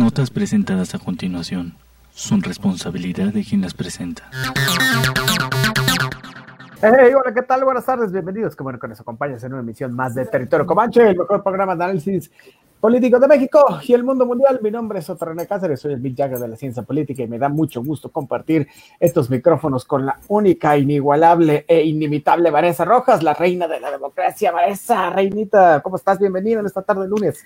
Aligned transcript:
notas 0.00 0.30
presentadas 0.30 0.94
a 0.94 0.98
continuación 0.98 1.74
son 2.14 2.42
responsabilidad 2.42 3.34
de 3.34 3.44
quien 3.44 3.60
las 3.60 3.74
presenta. 3.74 4.30
Hey, 6.80 7.12
hola, 7.14 7.34
¿qué 7.34 7.42
tal? 7.42 7.64
Buenas 7.64 7.84
tardes, 7.84 8.10
bienvenidos. 8.10 8.56
Como 8.56 8.72
que 8.78 8.88
nos 8.88 8.98
acompañas 8.98 9.44
en 9.44 9.52
una 9.52 9.60
emisión 9.60 9.94
más 9.94 10.14
de 10.14 10.24
Territorio 10.24 10.64
Comanche, 10.64 11.10
el 11.10 11.18
mejor 11.18 11.42
programa 11.42 11.76
de 11.76 11.84
análisis 11.84 12.30
político 12.80 13.18
de 13.18 13.28
México 13.28 13.78
y 13.82 13.92
el 13.92 14.02
mundo 14.02 14.24
mundial. 14.24 14.58
Mi 14.62 14.70
nombre 14.70 15.00
es 15.00 15.08
René 15.08 15.46
Cáceres, 15.46 15.80
soy 15.80 15.92
el 15.92 16.00
Big 16.00 16.16
Jagger 16.16 16.38
de 16.38 16.48
la 16.48 16.56
ciencia 16.56 16.82
política 16.82 17.22
y 17.22 17.28
me 17.28 17.38
da 17.38 17.50
mucho 17.50 17.84
gusto 17.84 18.10
compartir 18.10 18.68
estos 18.98 19.28
micrófonos 19.28 19.84
con 19.84 20.06
la 20.06 20.18
única, 20.28 20.78
inigualable 20.78 21.66
e 21.68 21.84
inimitable 21.84 22.50
Vanessa 22.50 22.86
Rojas, 22.86 23.22
la 23.22 23.34
reina 23.34 23.68
de 23.68 23.78
la 23.80 23.90
democracia. 23.90 24.50
Vanessa, 24.50 25.10
reinita, 25.10 25.82
¿cómo 25.82 25.96
estás? 25.96 26.18
Bienvenida 26.18 26.60
en 26.60 26.66
esta 26.66 26.80
tarde 26.80 27.02
de 27.02 27.08
lunes. 27.08 27.44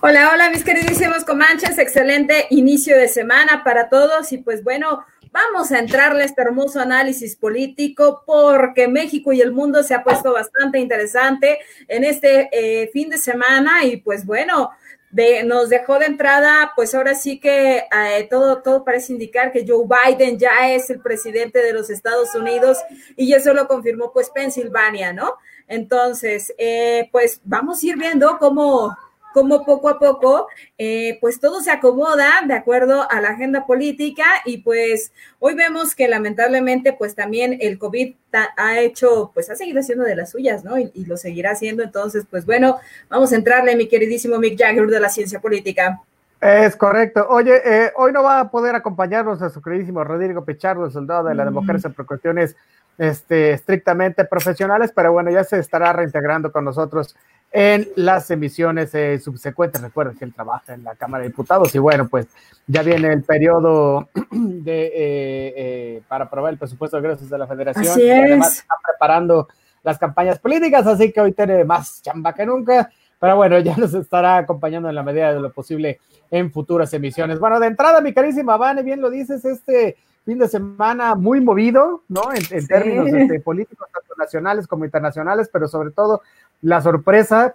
Hola, 0.00 0.30
hola, 0.32 0.50
mis 0.50 0.62
queridísimos 0.62 1.24
Comanches, 1.24 1.78
excelente 1.78 2.46
inicio 2.50 2.96
de 2.96 3.08
semana 3.08 3.62
para 3.64 3.88
todos 3.88 4.32
y 4.32 4.38
pues 4.38 4.62
bueno, 4.62 5.04
vamos 5.32 5.72
a 5.72 5.80
entrarle 5.80 6.22
a 6.22 6.26
este 6.26 6.42
hermoso 6.42 6.78
análisis 6.80 7.34
político 7.34 8.22
porque 8.24 8.86
México 8.86 9.32
y 9.32 9.40
el 9.40 9.50
mundo 9.50 9.82
se 9.82 9.94
ha 9.94 10.04
puesto 10.04 10.32
bastante 10.32 10.78
interesante 10.78 11.58
en 11.88 12.04
este 12.04 12.48
eh, 12.52 12.88
fin 12.92 13.10
de 13.10 13.18
semana 13.18 13.84
y 13.84 13.96
pues 13.96 14.24
bueno, 14.24 14.70
de, 15.10 15.42
nos 15.42 15.70
dejó 15.70 15.98
de 15.98 16.06
entrada, 16.06 16.72
pues 16.76 16.94
ahora 16.94 17.14
sí 17.14 17.40
que 17.40 17.78
eh, 17.78 18.26
todo, 18.30 18.62
todo 18.62 18.84
parece 18.84 19.12
indicar 19.12 19.50
que 19.50 19.64
Joe 19.66 19.86
Biden 19.88 20.38
ya 20.38 20.70
es 20.70 20.88
el 20.90 21.00
presidente 21.00 21.60
de 21.60 21.72
los 21.72 21.90
Estados 21.90 22.34
Unidos 22.34 22.78
y 23.16 23.32
eso 23.32 23.54
lo 23.54 23.66
confirmó 23.66 24.12
pues 24.12 24.30
Pensilvania, 24.30 25.12
¿no? 25.12 25.34
Entonces, 25.66 26.52
eh, 26.58 27.08
pues 27.10 27.40
vamos 27.44 27.82
a 27.82 27.86
ir 27.86 27.96
viendo 27.96 28.38
cómo, 28.38 28.96
cómo 29.34 29.64
poco 29.64 29.88
a 29.88 29.98
poco, 29.98 30.46
eh, 30.78 31.18
pues 31.20 31.40
todo 31.40 31.60
se 31.60 31.72
acomoda 31.72 32.42
de 32.46 32.54
acuerdo 32.54 33.10
a 33.10 33.20
la 33.20 33.30
agenda 33.30 33.66
política 33.66 34.24
y 34.44 34.58
pues 34.58 35.12
hoy 35.40 35.54
vemos 35.54 35.96
que 35.96 36.06
lamentablemente 36.06 36.92
pues 36.92 37.16
también 37.16 37.58
el 37.60 37.76
COVID 37.76 38.14
ha 38.56 38.78
hecho, 38.78 39.32
pues 39.34 39.50
ha 39.50 39.56
seguido 39.56 39.80
haciendo 39.80 40.04
de 40.04 40.14
las 40.14 40.30
suyas, 40.30 40.64
¿no? 40.64 40.78
Y, 40.78 41.04
lo 41.04 41.16
seguirá 41.16 41.50
haciendo. 41.50 41.82
Entonces, 41.82 42.24
pues 42.30 42.46
bueno, 42.46 42.78
vamos 43.08 43.32
a 43.32 43.36
entrarle, 43.36 43.76
mi 43.76 43.88
queridísimo 43.88 44.38
Mick 44.38 44.58
Jagger 44.58 44.86
de 44.86 45.00
la 45.00 45.08
ciencia 45.08 45.40
política. 45.40 46.00
Es 46.40 46.76
correcto. 46.76 47.26
Oye, 47.28 47.60
eh, 47.64 47.92
hoy 47.96 48.12
no 48.12 48.22
va 48.22 48.40
a 48.40 48.50
poder 48.50 48.74
acompañarnos 48.74 49.42
a 49.42 49.50
su 49.50 49.60
queridísimo 49.60 50.02
Rodrigo 50.04 50.44
Pichardo, 50.44 50.90
soldado 50.90 51.28
de 51.28 51.34
la 51.34 51.42
mm. 51.42 51.46
democracia 51.46 51.90
por 51.90 52.06
cuestiones 52.06 52.56
este, 52.98 53.52
estrictamente 53.52 54.24
profesionales, 54.24 54.92
pero 54.94 55.12
bueno, 55.12 55.30
ya 55.30 55.44
se 55.44 55.58
estará 55.58 55.92
reintegrando 55.92 56.52
con 56.52 56.64
nosotros 56.64 57.16
en 57.56 57.88
las 57.94 58.28
emisiones 58.32 58.92
eh, 58.96 59.20
subsecuentes. 59.20 59.80
Recuerden 59.80 60.16
que 60.16 60.24
él 60.24 60.34
trabaja 60.34 60.74
en 60.74 60.82
la 60.82 60.96
Cámara 60.96 61.22
de 61.22 61.28
Diputados 61.28 61.72
y 61.72 61.78
bueno, 61.78 62.08
pues 62.08 62.26
ya 62.66 62.82
viene 62.82 63.12
el 63.12 63.22
periodo 63.22 64.08
de, 64.32 64.86
eh, 64.86 65.54
eh, 65.56 66.02
para 66.08 66.24
aprobar 66.24 66.52
el 66.52 66.58
presupuesto 66.58 66.96
de 66.96 67.02
ingresos 67.02 67.30
de 67.30 67.38
la 67.38 67.46
Federación. 67.46 67.86
Así 67.86 68.10
además 68.10 68.58
está 68.58 68.74
preparando 68.84 69.46
las 69.84 69.98
campañas 69.98 70.40
políticas, 70.40 70.84
así 70.84 71.12
que 71.12 71.20
hoy 71.20 71.30
tiene 71.30 71.62
más 71.62 72.02
chamba 72.02 72.34
que 72.34 72.44
nunca. 72.44 72.90
Pero 73.20 73.36
bueno, 73.36 73.56
ya 73.60 73.76
nos 73.76 73.94
estará 73.94 74.38
acompañando 74.38 74.88
en 74.88 74.96
la 74.96 75.04
medida 75.04 75.32
de 75.32 75.38
lo 75.38 75.52
posible 75.52 76.00
en 76.32 76.50
futuras 76.50 76.92
emisiones. 76.92 77.38
Bueno, 77.38 77.60
de 77.60 77.68
entrada, 77.68 78.00
mi 78.00 78.12
carísima 78.12 78.56
Vane, 78.56 78.82
bien 78.82 79.00
lo 79.00 79.10
dices, 79.10 79.44
este 79.44 79.96
fin 80.24 80.38
de 80.38 80.48
semana 80.48 81.14
muy 81.14 81.40
movido, 81.40 82.02
¿no? 82.08 82.22
En, 82.32 82.66
términos 82.66 83.06
este, 83.08 83.38
políticos, 83.40 83.88
tanto 83.92 84.14
nacionales 84.16 84.66
como 84.66 84.84
internacionales, 84.84 85.50
pero 85.52 85.68
sobre 85.68 85.90
todo 85.90 86.22
la 86.64 86.80
sorpresa 86.80 87.54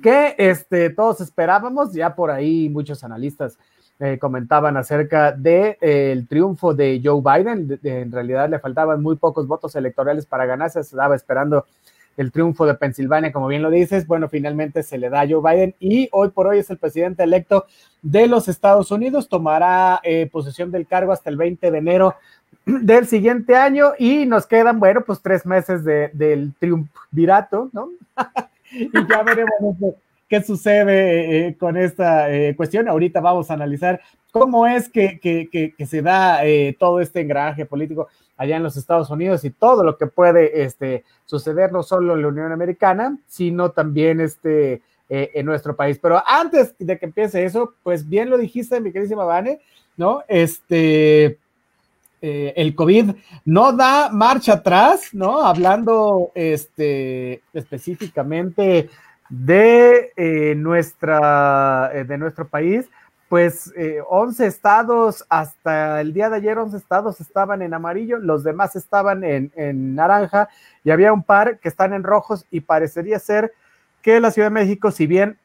que 0.00 0.36
este, 0.38 0.90
todos 0.90 1.20
esperábamos, 1.20 1.92
ya 1.92 2.14
por 2.14 2.30
ahí 2.30 2.68
muchos 2.68 3.02
analistas 3.02 3.58
eh, 3.98 4.16
comentaban 4.18 4.76
acerca 4.76 5.32
del 5.32 5.42
de, 5.42 5.78
eh, 5.80 6.12
el 6.12 6.28
triunfo 6.28 6.72
de 6.72 7.00
Joe 7.02 7.20
Biden, 7.20 7.80
en 7.82 8.12
realidad 8.12 8.48
le 8.48 8.60
faltaban 8.60 9.02
muy 9.02 9.16
pocos 9.16 9.46
votos 9.46 9.74
electorales 9.74 10.24
para 10.24 10.46
ganarse, 10.46 10.82
se 10.84 10.94
estaba 10.94 11.16
esperando 11.16 11.66
el 12.16 12.30
triunfo 12.30 12.64
de 12.64 12.74
Pensilvania, 12.74 13.32
como 13.32 13.48
bien 13.48 13.62
lo 13.62 13.70
dices, 13.70 14.06
bueno, 14.06 14.28
finalmente 14.28 14.82
se 14.82 14.98
le 14.98 15.10
da 15.10 15.22
a 15.22 15.28
Joe 15.28 15.42
Biden 15.42 15.74
y 15.80 16.08
hoy 16.12 16.28
por 16.28 16.46
hoy 16.46 16.58
es 16.58 16.70
el 16.70 16.78
presidente 16.78 17.24
electo 17.24 17.66
de 18.02 18.28
los 18.28 18.48
Estados 18.48 18.90
Unidos, 18.92 19.28
tomará 19.28 20.00
eh, 20.04 20.28
posesión 20.30 20.70
del 20.70 20.86
cargo 20.86 21.12
hasta 21.12 21.30
el 21.30 21.36
20 21.36 21.70
de 21.70 21.78
enero 21.78 22.14
del 22.64 23.06
siguiente 23.06 23.56
año 23.56 23.92
y 23.98 24.26
nos 24.26 24.46
quedan, 24.46 24.78
bueno, 24.78 25.02
pues 25.04 25.20
tres 25.20 25.44
meses 25.44 25.84
de, 25.84 26.10
del 26.12 26.54
triunvirato, 26.58 27.70
¿no? 27.72 27.90
y 28.72 28.90
ya 29.08 29.22
veremos 29.22 29.76
qué 30.28 30.42
sucede 30.42 31.48
eh, 31.48 31.56
con 31.58 31.76
esta 31.76 32.30
eh, 32.30 32.54
cuestión. 32.56 32.88
Ahorita 32.88 33.20
vamos 33.20 33.50
a 33.50 33.54
analizar 33.54 34.00
cómo 34.30 34.66
es 34.66 34.88
que, 34.88 35.20
que, 35.20 35.74
que, 35.76 35.86
se 35.86 36.00
da 36.00 36.44
eh, 36.46 36.74
todo 36.78 37.00
este 37.00 37.20
engranaje 37.20 37.66
político 37.66 38.08
allá 38.38 38.56
en 38.56 38.62
los 38.62 38.78
Estados 38.78 39.10
Unidos 39.10 39.44
y 39.44 39.50
todo 39.50 39.84
lo 39.84 39.98
que 39.98 40.06
puede 40.06 40.62
este, 40.62 41.04
suceder 41.26 41.70
no 41.70 41.82
solo 41.82 42.14
en 42.14 42.22
la 42.22 42.28
Unión 42.28 42.50
Americana, 42.50 43.18
sino 43.26 43.72
también 43.72 44.20
este, 44.20 44.80
en 45.10 45.44
nuestro 45.44 45.76
país. 45.76 45.98
Pero 46.00 46.22
antes 46.26 46.74
de 46.78 46.98
que 46.98 47.04
empiece 47.04 47.44
eso, 47.44 47.74
pues 47.82 48.08
bien 48.08 48.30
lo 48.30 48.38
dijiste, 48.38 48.80
mi 48.80 48.90
queridísima 48.90 49.24
Vane, 49.24 49.60
¿no? 49.98 50.22
Este 50.28 51.38
eh, 52.24 52.54
el 52.54 52.76
COVID 52.76 53.16
no 53.44 53.72
da 53.72 54.08
marcha 54.10 54.52
atrás, 54.52 55.08
¿no? 55.12 55.44
Hablando 55.44 56.30
este, 56.36 57.42
específicamente 57.52 58.88
de, 59.28 60.12
eh, 60.16 60.54
nuestra, 60.54 61.90
eh, 61.92 62.04
de 62.04 62.18
nuestro 62.18 62.46
país, 62.46 62.88
pues 63.28 63.72
11 64.08 64.46
estados, 64.46 65.24
hasta 65.28 66.00
el 66.00 66.12
día 66.12 66.30
de 66.30 66.36
ayer 66.36 66.58
11 66.58 66.76
estados 66.76 67.20
estaban 67.20 67.60
en 67.62 67.74
amarillo, 67.74 68.18
los 68.18 68.44
demás 68.44 68.76
estaban 68.76 69.24
en, 69.24 69.50
en 69.56 69.96
naranja 69.96 70.48
y 70.84 70.90
había 70.90 71.12
un 71.12 71.24
par 71.24 71.58
que 71.58 71.68
están 71.68 71.92
en 71.92 72.04
rojos 72.04 72.46
y 72.50 72.60
parecería 72.60 73.18
ser 73.18 73.52
que 74.00 74.20
la 74.20 74.30
Ciudad 74.30 74.48
de 74.48 74.54
México, 74.54 74.90
si 74.90 75.06
bien 75.06 75.38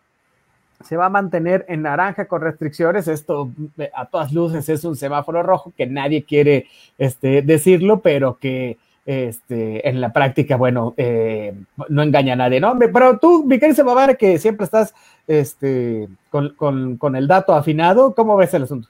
se 0.83 0.97
va 0.97 1.07
a 1.07 1.09
mantener 1.09 1.65
en 1.67 1.81
naranja 1.81 2.27
con 2.27 2.41
restricciones. 2.41 3.07
Esto 3.07 3.49
a 3.93 4.05
todas 4.05 4.31
luces 4.31 4.69
es 4.69 4.83
un 4.83 4.95
semáforo 4.95 5.43
rojo 5.43 5.73
que 5.75 5.88
nadie 5.88 6.23
quiere 6.23 6.67
este, 6.97 7.41
decirlo, 7.41 8.01
pero 8.01 8.38
que 8.38 8.77
este, 9.05 9.87
en 9.87 10.01
la 10.01 10.11
práctica, 10.11 10.57
bueno, 10.57 10.93
eh, 10.97 11.53
no 11.87 12.03
engaña 12.03 12.33
a 12.33 12.35
nadie, 12.35 12.59
¿no? 12.59 12.77
Pero 12.77 13.17
tú, 13.19 13.45
mi 13.45 13.57
querido 13.57 13.95
que 14.19 14.37
siempre 14.37 14.66
estás 14.66 14.93
este, 15.27 16.09
con, 16.29 16.49
con, 16.55 16.97
con 16.97 17.16
el 17.16 17.27
dato 17.27 17.53
afinado, 17.53 18.13
¿cómo 18.13 18.35
ves 18.35 18.53
el 18.53 18.63
asunto? 18.63 18.89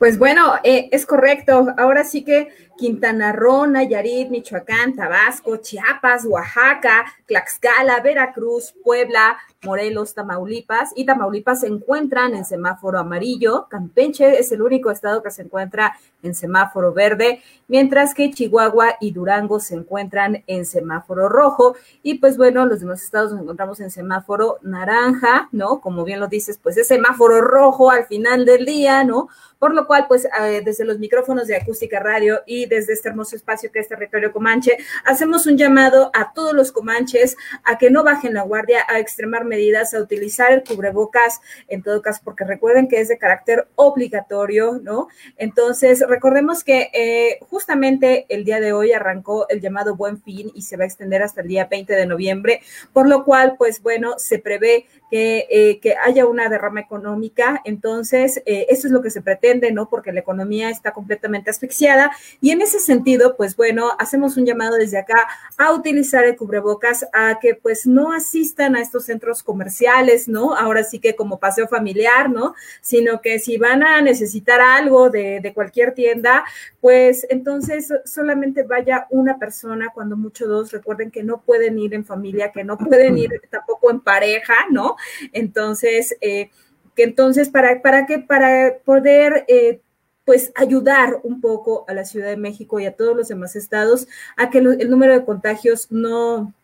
Pues 0.00 0.18
bueno, 0.18 0.54
eh, 0.64 0.88
es 0.92 1.04
correcto. 1.04 1.74
Ahora 1.76 2.04
sí 2.04 2.24
que 2.24 2.48
Quintana 2.78 3.32
Roo, 3.32 3.66
Nayarit, 3.66 4.30
Michoacán, 4.30 4.96
Tabasco, 4.96 5.58
Chiapas, 5.58 6.24
Oaxaca, 6.24 7.04
Tlaxcala, 7.26 8.00
Veracruz, 8.00 8.74
Puebla, 8.82 9.36
Morelos, 9.62 10.14
Tamaulipas 10.14 10.92
y 10.96 11.04
Tamaulipas 11.04 11.60
se 11.60 11.66
encuentran 11.66 12.34
en 12.34 12.46
semáforo 12.46 12.98
amarillo. 12.98 13.66
Campeche 13.68 14.40
es 14.40 14.50
el 14.52 14.62
único 14.62 14.90
estado 14.90 15.22
que 15.22 15.30
se 15.30 15.42
encuentra 15.42 15.94
en 16.22 16.34
semáforo 16.34 16.92
verde, 16.92 17.42
mientras 17.68 18.14
que 18.14 18.30
Chihuahua 18.30 18.96
y 19.00 19.12
Durango 19.12 19.60
se 19.60 19.74
encuentran 19.74 20.42
en 20.46 20.66
semáforo 20.66 21.28
rojo. 21.28 21.76
Y 22.02 22.18
pues 22.18 22.36
bueno, 22.36 22.66
los 22.66 22.80
demás 22.80 23.02
estados 23.02 23.32
nos 23.32 23.42
encontramos 23.42 23.80
en 23.80 23.90
semáforo 23.90 24.58
naranja, 24.62 25.48
¿no? 25.52 25.80
Como 25.80 26.04
bien 26.04 26.20
lo 26.20 26.28
dices, 26.28 26.58
pues 26.62 26.76
es 26.76 26.88
semáforo 26.88 27.40
rojo 27.40 27.90
al 27.90 28.06
final 28.06 28.44
del 28.44 28.66
día, 28.66 29.04
¿no? 29.04 29.28
Por 29.60 29.74
lo 29.74 29.86
cual, 29.86 30.06
pues 30.08 30.24
eh, 30.24 30.62
desde 30.64 30.86
los 30.86 30.98
micrófonos 30.98 31.46
de 31.46 31.54
acústica 31.54 32.00
radio 32.00 32.40
y 32.46 32.64
desde 32.64 32.94
este 32.94 33.10
hermoso 33.10 33.36
espacio 33.36 33.70
que 33.70 33.80
es 33.80 33.88
territorio 33.88 34.32
comanche, 34.32 34.78
hacemos 35.04 35.46
un 35.46 35.58
llamado 35.58 36.10
a 36.14 36.32
todos 36.32 36.54
los 36.54 36.72
comanches 36.72 37.36
a 37.64 37.76
que 37.76 37.90
no 37.90 38.02
bajen 38.02 38.32
la 38.32 38.42
guardia, 38.42 38.86
a 38.88 38.98
extremar 38.98 39.44
medidas, 39.44 39.92
a 39.92 40.00
utilizar 40.00 40.50
el 40.50 40.64
cubrebocas, 40.64 41.40
en 41.68 41.82
todo 41.82 42.00
caso, 42.00 42.22
porque 42.24 42.44
recuerden 42.44 42.88
que 42.88 43.00
es 43.00 43.08
de 43.08 43.18
carácter 43.18 43.68
obligatorio, 43.76 44.80
¿no? 44.82 45.08
Entonces, 45.36 46.02
recordemos 46.10 46.62
que 46.64 46.90
eh, 46.92 47.38
justamente 47.48 48.26
el 48.28 48.44
día 48.44 48.60
de 48.60 48.72
hoy 48.72 48.92
arrancó 48.92 49.48
el 49.48 49.60
llamado 49.60 49.96
Buen 49.96 50.20
Fin 50.20 50.50
y 50.54 50.62
se 50.62 50.76
va 50.76 50.84
a 50.84 50.86
extender 50.86 51.22
hasta 51.22 51.40
el 51.40 51.48
día 51.48 51.64
20 51.70 51.94
de 51.94 52.06
noviembre, 52.06 52.60
por 52.92 53.08
lo 53.08 53.24
cual, 53.24 53.54
pues 53.56 53.82
bueno, 53.82 54.14
se 54.18 54.38
prevé 54.38 54.86
que, 55.10 55.46
eh, 55.50 55.80
que 55.80 55.96
haya 55.96 56.26
una 56.26 56.48
derrama 56.48 56.80
económica. 56.80 57.60
Entonces, 57.64 58.42
eso 58.46 58.86
es 58.86 58.92
lo 58.92 59.02
que 59.02 59.10
se 59.10 59.22
pretende 59.22 59.40
¿no? 59.72 59.88
Porque 59.88 60.12
la 60.12 60.20
economía 60.20 60.70
está 60.70 60.92
completamente 60.92 61.50
asfixiada. 61.50 62.10
Y 62.40 62.50
en 62.50 62.62
ese 62.62 62.80
sentido, 62.80 63.36
pues 63.36 63.56
bueno, 63.56 63.90
hacemos 63.98 64.36
un 64.36 64.46
llamado 64.46 64.76
desde 64.76 64.98
acá 64.98 65.26
a 65.56 65.72
utilizar 65.72 66.24
el 66.24 66.36
cubrebocas, 66.36 67.06
a 67.12 67.38
que 67.40 67.54
pues 67.54 67.86
no 67.86 68.12
asistan 68.12 68.76
a 68.76 68.80
estos 68.80 69.04
centros 69.04 69.42
comerciales, 69.42 70.28
¿no? 70.28 70.54
Ahora 70.54 70.84
sí 70.84 70.98
que 70.98 71.16
como 71.16 71.38
paseo 71.38 71.68
familiar, 71.68 72.30
¿no? 72.30 72.54
Sino 72.80 73.20
que 73.20 73.38
si 73.38 73.58
van 73.58 73.82
a 73.82 74.00
necesitar 74.00 74.60
algo 74.60 75.10
de, 75.10 75.40
de 75.40 75.52
cualquier 75.52 75.92
tienda, 75.92 76.44
pues 76.80 77.26
entonces 77.28 77.92
solamente 78.04 78.62
vaya 78.62 79.06
una 79.10 79.38
persona, 79.38 79.90
cuando 79.92 80.16
mucho 80.16 80.46
dos, 80.46 80.72
recuerden 80.72 81.10
que 81.10 81.22
no 81.22 81.40
pueden 81.40 81.78
ir 81.78 81.94
en 81.94 82.04
familia, 82.04 82.52
que 82.52 82.64
no 82.64 82.78
pueden 82.78 83.18
ir 83.18 83.30
tampoco 83.50 83.90
en 83.90 84.00
pareja, 84.00 84.54
¿no? 84.70 84.96
Entonces, 85.32 86.16
eh, 86.20 86.50
que 86.94 87.04
entonces, 87.04 87.48
¿para, 87.48 87.82
para 87.82 88.06
qué? 88.06 88.18
Para 88.18 88.78
poder... 88.84 89.44
Eh, 89.48 89.80
pues 90.26 90.52
ayudar 90.54 91.18
un 91.24 91.40
poco 91.40 91.84
a 91.88 91.94
la 91.94 92.04
Ciudad 92.04 92.28
de 92.28 92.36
México 92.36 92.78
y 92.78 92.86
a 92.86 92.94
todos 92.94 93.16
los 93.16 93.26
demás 93.26 93.56
estados 93.56 94.06
a 94.36 94.48
que 94.48 94.58
el 94.58 94.88
número 94.88 95.12
de 95.12 95.24
contagios 95.24 95.90
no, 95.90 96.54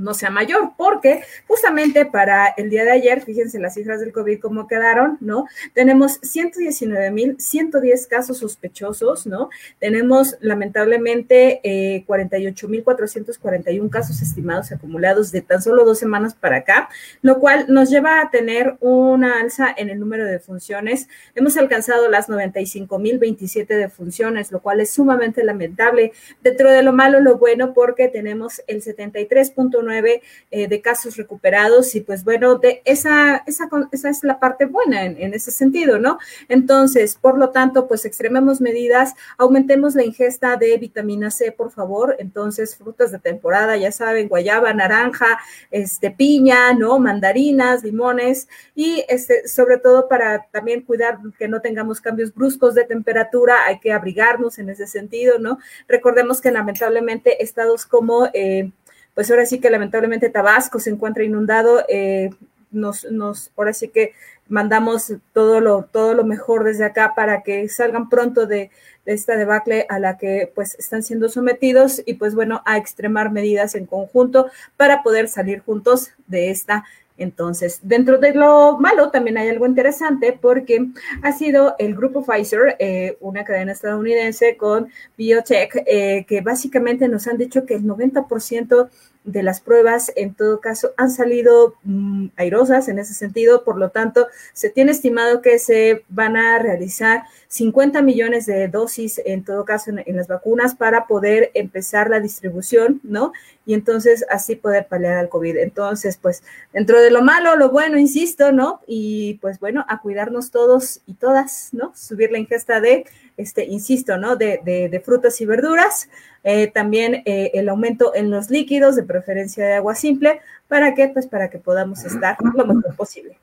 no 0.00 0.14
sea 0.14 0.30
mayor, 0.30 0.72
porque 0.76 1.22
justamente 1.46 2.06
para 2.06 2.48
el 2.56 2.70
día 2.70 2.84
de 2.84 2.92
ayer, 2.92 3.20
fíjense 3.22 3.58
las 3.58 3.74
cifras 3.74 4.00
del 4.00 4.12
COVID 4.12 4.40
cómo 4.40 4.66
quedaron, 4.66 5.18
¿no? 5.20 5.46
Tenemos 5.74 6.20
119.110 6.22 8.08
casos 8.08 8.38
sospechosos, 8.38 9.26
¿no? 9.26 9.50
Tenemos 9.78 10.36
lamentablemente 10.40 11.60
eh, 11.62 12.04
48.441 12.06 13.90
casos 13.90 14.22
estimados 14.22 14.72
acumulados 14.72 15.32
de 15.32 15.42
tan 15.42 15.62
solo 15.62 15.84
dos 15.84 15.98
semanas 15.98 16.34
para 16.34 16.58
acá, 16.58 16.88
lo 17.22 17.38
cual 17.38 17.66
nos 17.68 17.90
lleva 17.90 18.20
a 18.20 18.30
tener 18.30 18.76
una 18.80 19.40
alza 19.40 19.72
en 19.76 19.90
el 19.90 20.00
número 20.00 20.24
de 20.24 20.38
funciones. 20.38 21.08
Hemos 21.34 21.56
alcanzado 21.56 22.08
las 22.08 22.28
95.027 22.28 23.66
de 23.66 23.88
funciones, 23.88 24.52
lo 24.52 24.60
cual 24.60 24.80
es 24.80 24.90
sumamente 24.90 25.44
lamentable. 25.44 26.12
Dentro 26.42 26.70
de 26.70 26.82
lo 26.82 26.92
malo, 26.92 27.20
lo 27.20 27.38
bueno, 27.38 27.74
porque 27.74 28.08
tenemos 28.08 28.62
el 28.66 28.82
73.9 28.82 29.89
eh, 29.92 30.68
de 30.68 30.80
casos 30.80 31.16
recuperados 31.16 31.94
y 31.94 32.00
pues 32.00 32.24
bueno, 32.24 32.56
de 32.56 32.82
esa, 32.84 33.42
esa, 33.46 33.68
esa 33.92 34.08
es 34.08 34.24
la 34.24 34.38
parte 34.38 34.66
buena 34.66 35.04
en, 35.04 35.34
ese 35.34 35.50
sentido, 35.50 35.98
¿no? 35.98 36.18
Entonces, 36.48 37.16
por 37.16 37.38
lo 37.38 37.50
tanto, 37.50 37.86
pues 37.86 38.04
extrememos 38.04 38.60
medidas, 38.60 39.14
aumentemos 39.38 39.94
la 39.94 40.04
ingesta 40.04 40.56
de 40.56 40.76
vitamina 40.76 41.30
C, 41.30 41.52
por 41.52 41.70
favor. 41.70 42.16
Entonces, 42.18 42.76
frutas 42.76 43.12
de 43.12 43.18
temporada, 43.18 43.76
ya 43.76 43.92
saben, 43.92 44.28
guayaba, 44.28 44.72
naranja, 44.74 45.38
este, 45.70 46.10
piña, 46.10 46.72
¿no? 46.74 46.98
Mandarinas, 46.98 47.84
limones 47.84 48.48
y 48.74 49.04
este, 49.08 49.46
sobre 49.48 49.78
todo 49.78 50.08
para 50.08 50.46
también 50.50 50.82
cuidar 50.82 51.18
que 51.38 51.48
no 51.48 51.60
tengamos 51.60 52.00
cambios 52.00 52.34
bruscos 52.34 52.74
de 52.74 52.84
temperatura, 52.84 53.66
hay 53.66 53.78
que 53.80 53.92
abrigarnos 53.92 54.58
en 54.58 54.70
ese 54.70 54.86
sentido, 54.86 55.38
¿no? 55.38 55.58
Recordemos 55.88 56.40
que 56.40 56.50
lamentablemente 56.50 57.42
estados 57.42 57.86
como 57.86 58.28
eh, 58.32 58.70
pues 59.20 59.30
ahora 59.30 59.44
sí 59.44 59.60
que 59.60 59.68
lamentablemente 59.68 60.30
Tabasco 60.30 60.80
se 60.80 60.88
encuentra 60.88 61.22
inundado. 61.22 61.84
Eh, 61.90 62.30
nos, 62.70 63.04
nos, 63.04 63.50
ahora 63.54 63.74
sí 63.74 63.88
que 63.88 64.14
mandamos 64.48 65.12
todo 65.34 65.60
lo, 65.60 65.82
todo 65.82 66.14
lo 66.14 66.24
mejor 66.24 66.64
desde 66.64 66.86
acá 66.86 67.12
para 67.14 67.42
que 67.42 67.68
salgan 67.68 68.08
pronto 68.08 68.46
de, 68.46 68.70
esta 69.04 69.36
debacle 69.36 69.84
a 69.90 69.98
la 69.98 70.16
que 70.16 70.50
pues 70.54 70.74
están 70.78 71.02
siendo 71.02 71.28
sometidos 71.28 72.00
y 72.06 72.14
pues 72.14 72.34
bueno, 72.34 72.62
a 72.64 72.78
extremar 72.78 73.30
medidas 73.30 73.74
en 73.74 73.84
conjunto 73.84 74.50
para 74.78 75.02
poder 75.02 75.28
salir 75.28 75.60
juntos 75.60 76.12
de 76.26 76.50
esta 76.50 76.84
entonces, 77.20 77.80
dentro 77.82 78.16
de 78.16 78.32
lo 78.32 78.78
malo 78.78 79.10
también 79.10 79.36
hay 79.36 79.50
algo 79.50 79.66
interesante 79.66 80.36
porque 80.40 80.86
ha 81.20 81.32
sido 81.32 81.74
el 81.78 81.94
grupo 81.94 82.24
Pfizer, 82.24 82.76
eh, 82.78 83.18
una 83.20 83.44
cadena 83.44 83.72
estadounidense 83.72 84.56
con 84.56 84.88
biotech, 85.18 85.82
eh, 85.86 86.24
que 86.26 86.40
básicamente 86.40 87.08
nos 87.08 87.26
han 87.26 87.36
dicho 87.36 87.66
que 87.66 87.74
el 87.74 87.84
90% 87.84 88.88
de 89.24 89.42
las 89.42 89.60
pruebas, 89.60 90.12
en 90.16 90.34
todo 90.34 90.60
caso, 90.60 90.92
han 90.96 91.10
salido 91.10 91.74
mm, 91.84 92.28
airosas 92.36 92.88
en 92.88 92.98
ese 92.98 93.14
sentido. 93.14 93.64
Por 93.64 93.76
lo 93.76 93.90
tanto, 93.90 94.26
se 94.52 94.70
tiene 94.70 94.92
estimado 94.92 95.42
que 95.42 95.58
se 95.58 96.04
van 96.08 96.36
a 96.36 96.58
realizar 96.58 97.24
50 97.48 98.00
millones 98.02 98.46
de 98.46 98.68
dosis, 98.68 99.20
en 99.24 99.44
todo 99.44 99.64
caso, 99.64 99.90
en, 99.90 100.16
las 100.16 100.28
vacunas 100.28 100.74
para 100.74 101.06
poder 101.06 101.50
empezar 101.54 102.08
la 102.08 102.20
distribución, 102.20 103.00
¿no? 103.02 103.32
Y 103.66 103.74
entonces 103.74 104.24
así 104.30 104.56
poder 104.56 104.86
paliar 104.86 105.18
al 105.18 105.28
COVID. 105.28 105.58
Entonces, 105.58 106.16
pues, 106.16 106.42
dentro 106.72 107.00
de 107.00 107.10
lo 107.10 107.22
malo, 107.22 107.56
lo 107.56 107.70
bueno, 107.70 107.98
insisto, 107.98 108.52
¿no? 108.52 108.80
Y 108.86 109.34
pues 109.40 109.60
bueno, 109.60 109.84
a 109.88 110.00
cuidarnos 110.00 110.50
todos 110.50 111.00
y 111.06 111.14
todas, 111.14 111.70
¿no? 111.72 111.92
Subir 111.94 112.32
la 112.32 112.38
ingesta 112.38 112.80
de, 112.80 113.04
este, 113.40 113.64
insisto, 113.64 114.16
¿no? 114.18 114.36
De, 114.36 114.60
de 114.64 115.00
frutas 115.00 115.40
y 115.40 115.46
verduras 115.46 116.08
eh, 116.42 116.68
también 116.68 117.22
eh, 117.26 117.50
el 117.54 117.68
aumento 117.68 118.14
en 118.14 118.30
los 118.30 118.48
líquidos, 118.50 118.96
de 118.96 119.02
preferencia 119.02 119.66
de 119.66 119.74
agua 119.74 119.94
simple, 119.94 120.40
¿para 120.68 120.94
qué? 120.94 121.08
Pues 121.08 121.26
para 121.26 121.50
que 121.50 121.58
podamos 121.58 122.04
estar 122.04 122.36
lo 122.54 122.64
mejor 122.66 122.96
posible. 122.96 123.36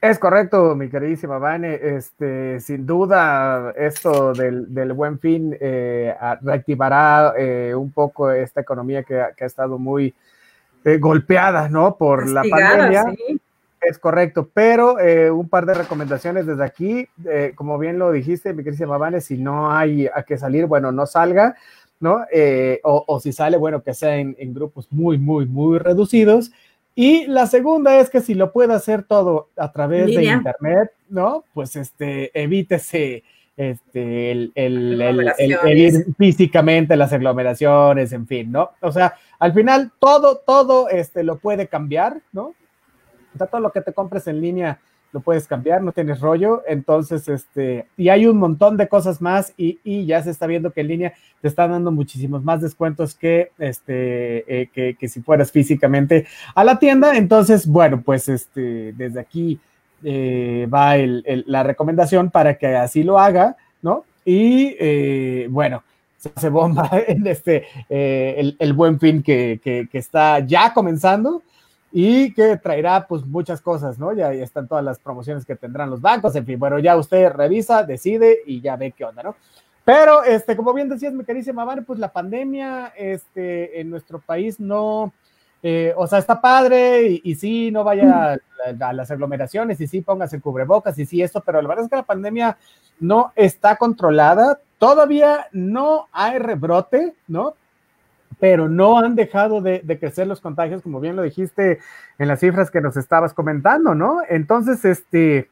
Es 0.00 0.18
correcto, 0.18 0.76
mi 0.76 0.88
queridísima 0.88 1.38
Vane. 1.38 1.74
Este, 1.82 2.60
sin 2.60 2.86
duda, 2.86 3.72
esto 3.76 4.34
del, 4.34 4.92
buen 4.92 5.18
fin 5.18 5.56
eh, 5.58 6.14
reactivará 6.42 7.34
un 7.74 7.90
poco 7.90 8.30
esta 8.30 8.60
economía 8.60 9.02
que, 9.02 9.18
ha 9.18 9.32
estado 9.38 9.78
muy 9.78 10.14
golpeada, 11.00 11.68
¿no? 11.68 11.96
Por 11.96 12.28
la 12.28 12.44
pandemia. 12.48 13.04
Es 13.88 13.98
correcto, 13.98 14.48
pero 14.52 14.96
un 15.34 15.48
par 15.48 15.66
de 15.66 15.74
recomendaciones 15.74 16.46
desde 16.46 16.64
aquí. 16.64 17.08
como 17.54 17.78
bien 17.78 17.98
lo 17.98 18.12
dijiste, 18.12 18.52
mi 18.52 18.62
queridísima 18.62 18.98
Vane, 18.98 19.20
si 19.20 19.36
no 19.36 19.72
hay 19.72 20.06
a 20.06 20.22
qué 20.22 20.36
salir, 20.38 20.66
bueno, 20.66 20.92
no 20.92 21.06
salga. 21.06 21.56
¿no? 22.00 22.24
Eh, 22.32 22.80
o, 22.82 23.20
si 23.20 23.32
sale, 23.32 23.56
bueno, 23.56 23.82
que 23.82 23.94
sea 23.94 24.16
en, 24.16 24.34
grupos 24.54 24.88
muy, 24.90 25.18
muy, 25.18 25.46
muy 25.46 25.78
reducidos. 25.78 26.52
Y 26.94 27.26
la 27.26 27.46
segunda 27.46 27.98
es 27.98 28.08
que 28.08 28.20
si 28.20 28.34
lo 28.34 28.52
puede 28.52 28.74
hacer 28.74 29.02
todo 29.02 29.50
a 29.56 29.70
través 29.70 30.06
de 30.06 30.24
Internet, 30.24 30.92
¿no? 31.08 31.44
Pues 31.52 31.76
este, 31.76 32.30
evítese 32.38 33.22
este, 33.56 34.30
el, 34.32 34.52
ir 34.54 36.06
físicamente, 36.16 36.96
las 36.96 37.12
aglomeraciones, 37.12 38.12
en 38.12 38.26
fin, 38.26 38.50
¿no? 38.50 38.70
O 38.80 38.92
sea, 38.92 39.14
al 39.38 39.52
final 39.52 39.92
todo, 39.98 40.38
todo 40.38 40.88
este, 40.88 41.22
lo 41.22 41.36
puede 41.36 41.66
cambiar, 41.66 42.22
¿no? 42.32 42.54
Todo 43.44 43.60
lo 43.60 43.70
que 43.70 43.82
te 43.82 43.92
compres 43.92 44.26
en 44.26 44.40
línea 44.40 44.78
lo 45.12 45.20
puedes 45.20 45.46
cambiar, 45.46 45.82
no 45.82 45.92
tienes 45.92 46.20
rollo. 46.20 46.62
Entonces, 46.66 47.26
este, 47.28 47.86
y 47.96 48.08
hay 48.10 48.26
un 48.26 48.36
montón 48.36 48.76
de 48.76 48.88
cosas 48.88 49.20
más 49.22 49.52
y, 49.56 50.04
ya 50.04 50.22
se 50.22 50.30
está 50.30 50.46
viendo 50.46 50.72
que 50.72 50.82
en 50.82 50.88
línea 50.88 51.14
te 51.40 51.48
están 51.48 51.70
dando 51.70 51.90
muchísimos 51.90 52.44
más 52.44 52.60
descuentos 52.60 53.14
que, 53.14 53.50
este, 53.58 54.62
eh, 54.62 54.96
que, 54.98 55.08
si 55.08 55.22
fueras 55.22 55.50
físicamente 55.50 56.26
a 56.54 56.64
la 56.64 56.78
tienda. 56.78 57.16
Entonces, 57.16 57.66
bueno, 57.66 58.02
pues 58.04 58.28
este, 58.28 58.92
desde 58.92 59.20
aquí 59.20 59.58
eh, 60.04 60.68
va 60.72 60.96
la 60.98 61.62
recomendación 61.62 62.30
para 62.30 62.58
que 62.58 62.76
así 62.76 63.02
lo 63.02 63.18
haga, 63.18 63.56
¿no? 63.80 64.04
Y 64.24 64.76
eh, 64.78 65.46
bueno, 65.48 65.82
se 66.18 66.48
bomba 66.50 66.90
en 67.06 67.26
este, 67.26 67.64
el, 67.88 68.72
buen 68.74 69.00
fin 69.00 69.22
que, 69.22 69.60
que 69.62 69.98
está 69.98 70.40
ya 70.40 70.74
comenzando 70.74 71.42
y 71.92 72.32
que 72.34 72.56
traerá 72.56 73.06
pues 73.06 73.24
muchas 73.24 73.60
cosas, 73.60 73.98
¿no? 73.98 74.12
Ya, 74.12 74.32
están 74.32 74.68
todas 74.68 74.84
las 74.84 74.98
promociones 74.98 75.44
que 75.44 75.56
tendrán 75.56 75.90
los 75.90 76.00
bancos, 76.00 76.34
en 76.36 76.44
fin, 76.44 76.58
bueno, 76.58 76.78
ya 76.78 76.96
usted 76.96 77.30
revisa, 77.30 77.84
decide 77.84 78.40
y 78.46 78.60
ya 78.60 78.76
ve 78.76 78.92
qué 78.92 79.04
onda, 79.04 79.22
¿no? 79.22 79.36
Pero, 79.84 80.24
este, 80.24 80.56
como 80.56 80.74
bien 80.74 80.88
decías, 80.88 81.12
mi 81.12 81.24
queridísima 81.24 81.64
Mavane, 81.64 81.82
pues 81.82 82.00
la 82.00 82.12
pandemia, 82.12 82.92
este, 82.96 83.80
en 83.80 83.88
nuestro 83.88 84.18
país 84.18 84.58
no, 84.58 85.12
eh, 85.62 85.94
o 85.96 86.06
sea, 86.08 86.18
está 86.18 86.40
padre 86.40 87.20
y, 87.22 87.34
sí, 87.36 87.70
no 87.70 87.84
vaya 87.84 88.34
a, 88.34 88.92
las 88.92 89.10
aglomeraciones 89.10 89.80
y 89.80 89.86
sí, 89.86 90.00
póngase 90.00 90.36
el 90.36 90.42
cubrebocas 90.42 90.98
y 90.98 91.06
sí, 91.06 91.22
esto, 91.22 91.40
pero 91.40 91.62
la 91.62 91.68
verdad 91.68 91.84
es 91.84 91.90
que 91.90 91.96
la 91.96 92.02
pandemia 92.02 92.58
no 92.98 93.32
está 93.36 93.76
controlada, 93.76 94.58
todavía 94.78 95.46
no 95.52 96.08
hay 96.10 96.38
rebrote, 96.40 97.14
¿no? 97.28 97.54
Pero 98.38 98.68
no 98.68 98.98
han 98.98 99.14
dejado 99.14 99.60
de, 99.60 99.82
crecer 99.98 100.26
los 100.26 100.40
contagios, 100.40 100.82
como 100.82 101.00
bien 101.00 101.16
lo 101.16 101.22
dijiste 101.22 101.78
en 102.18 102.28
las 102.28 102.40
cifras 102.40 102.70
que 102.70 102.80
nos 102.80 102.96
estabas 102.96 103.32
comentando, 103.32 103.94
¿no? 103.94 104.20
Entonces, 104.28 104.84
este, 104.84 105.48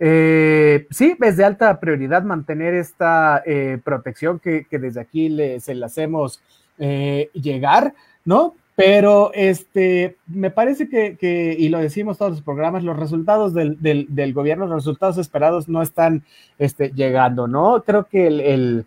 eh, 0.00 0.86
sí, 0.90 1.16
es 1.20 1.36
de 1.36 1.44
alta 1.44 1.78
prioridad 1.78 2.24
mantener 2.24 2.74
esta 2.74 3.42
eh, 3.46 3.78
protección 3.84 4.40
que, 4.40 4.66
desde 4.70 5.00
aquí 5.00 5.28
le, 5.28 5.60
se 5.60 5.74
la 5.74 5.86
hacemos 5.86 6.42
eh, 6.78 7.30
llegar, 7.34 7.94
¿no? 8.24 8.54
Pero 8.76 9.30
este, 9.34 10.16
me 10.26 10.50
parece 10.50 10.88
que, 10.88 11.56
y 11.56 11.68
lo 11.68 11.78
decimos 11.78 12.18
todos 12.18 12.32
los 12.32 12.42
programas, 12.42 12.82
los 12.82 12.98
resultados 12.98 13.54
del, 13.54 14.32
gobierno, 14.34 14.66
los 14.66 14.78
resultados 14.78 15.16
esperados 15.18 15.68
no 15.68 15.80
están 15.80 16.24
este, 16.58 16.90
llegando, 16.90 17.46
¿no? 17.46 17.84
Creo 17.84 18.08
que 18.08 18.26
el 18.26 18.40
el 18.40 18.86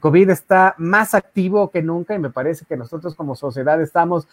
COVID 0.00 0.30
está 0.30 0.74
más 0.78 1.14
activo 1.14 1.70
que 1.70 1.80
nunca 1.80 2.14
y 2.14 2.18
me 2.18 2.30
parece 2.30 2.64
que 2.64 2.76
nosotros 2.76 3.14
como 3.14 3.36
sociedad 3.36 3.80
estamos 3.80 4.26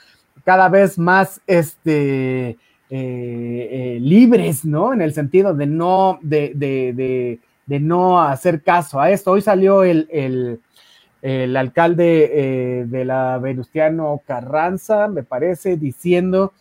cada 0.44 0.68
vez 0.68 0.98
más 0.98 1.42
este, 1.46 2.50
eh, 2.50 2.58
eh, 2.90 3.98
libres, 4.00 4.66
¿no? 4.66 4.94
En 4.94 5.02
el 5.02 5.14
sentido 5.14 5.54
de 5.54 5.66
no, 5.66 6.20
de, 6.22 7.40
no 7.68 8.22
hacer 8.22 8.62
caso 8.62 9.00
a 9.00 9.10
esto. 9.10 9.32
Hoy 9.32 9.42
salió 9.42 9.84
el, 9.84 10.60
alcalde 11.56 12.32
eh, 12.34 12.86
de 12.86 13.06
la 13.06 13.38
Venustiano 13.40 14.22
Carranza, 14.26 15.08
me 15.08 15.24
parece, 15.24 15.78
diciendo 15.78 16.54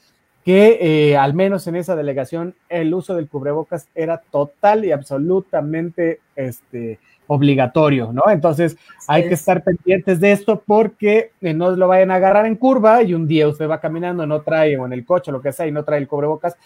que 0.45 1.17
al 1.21 1.35
menos 1.35 1.67
en 1.67 1.77
esa 1.77 1.97
delegación 1.97 2.55
el 2.69 2.93
uso 2.95 3.15
del 3.15 3.29
cubrebocas 3.29 3.89
era 3.95 4.19
total 4.19 4.85
y 4.85 4.91
absolutamente 4.91 6.21
este, 6.35 6.99
obligatorio, 7.27 8.13
¿no? 8.13 8.25
Entonces 8.29 8.77
hay 9.07 9.29
que 9.29 9.35
estar 9.35 9.63
pendientes 9.63 10.21
de 10.21 10.33
esto 10.33 10.63
porque 10.67 11.33
eh, 11.41 11.55
no 11.55 11.71
lo 11.71 11.89
vayan 11.89 12.11
a 12.11 12.17
agarrar 12.17 12.47
en 12.47 12.57
curva 12.57 13.03
y 13.03 13.15
un 13.15 13.27
día 13.27 13.49
usted 13.49 13.69
va 13.69 13.81
caminando, 13.81 14.27
no 14.27 14.43
trae, 14.43 14.77
o 14.77 14.87
en 14.87 14.93
el 14.93 15.05
coche, 15.05 15.33
lo 15.33 15.41
que 15.41 15.53
sea, 15.53 15.67
y 15.67 15.73
no 15.73 15.85
trae 15.85 15.99
el 15.99 16.09
cubrebocas, 16.09 16.57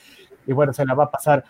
y 0.47 0.53
bueno, 0.53 0.73
se 0.73 0.85
la 0.85 0.95
va 0.95 1.05
a 1.05 1.11
pasar 1.11 1.45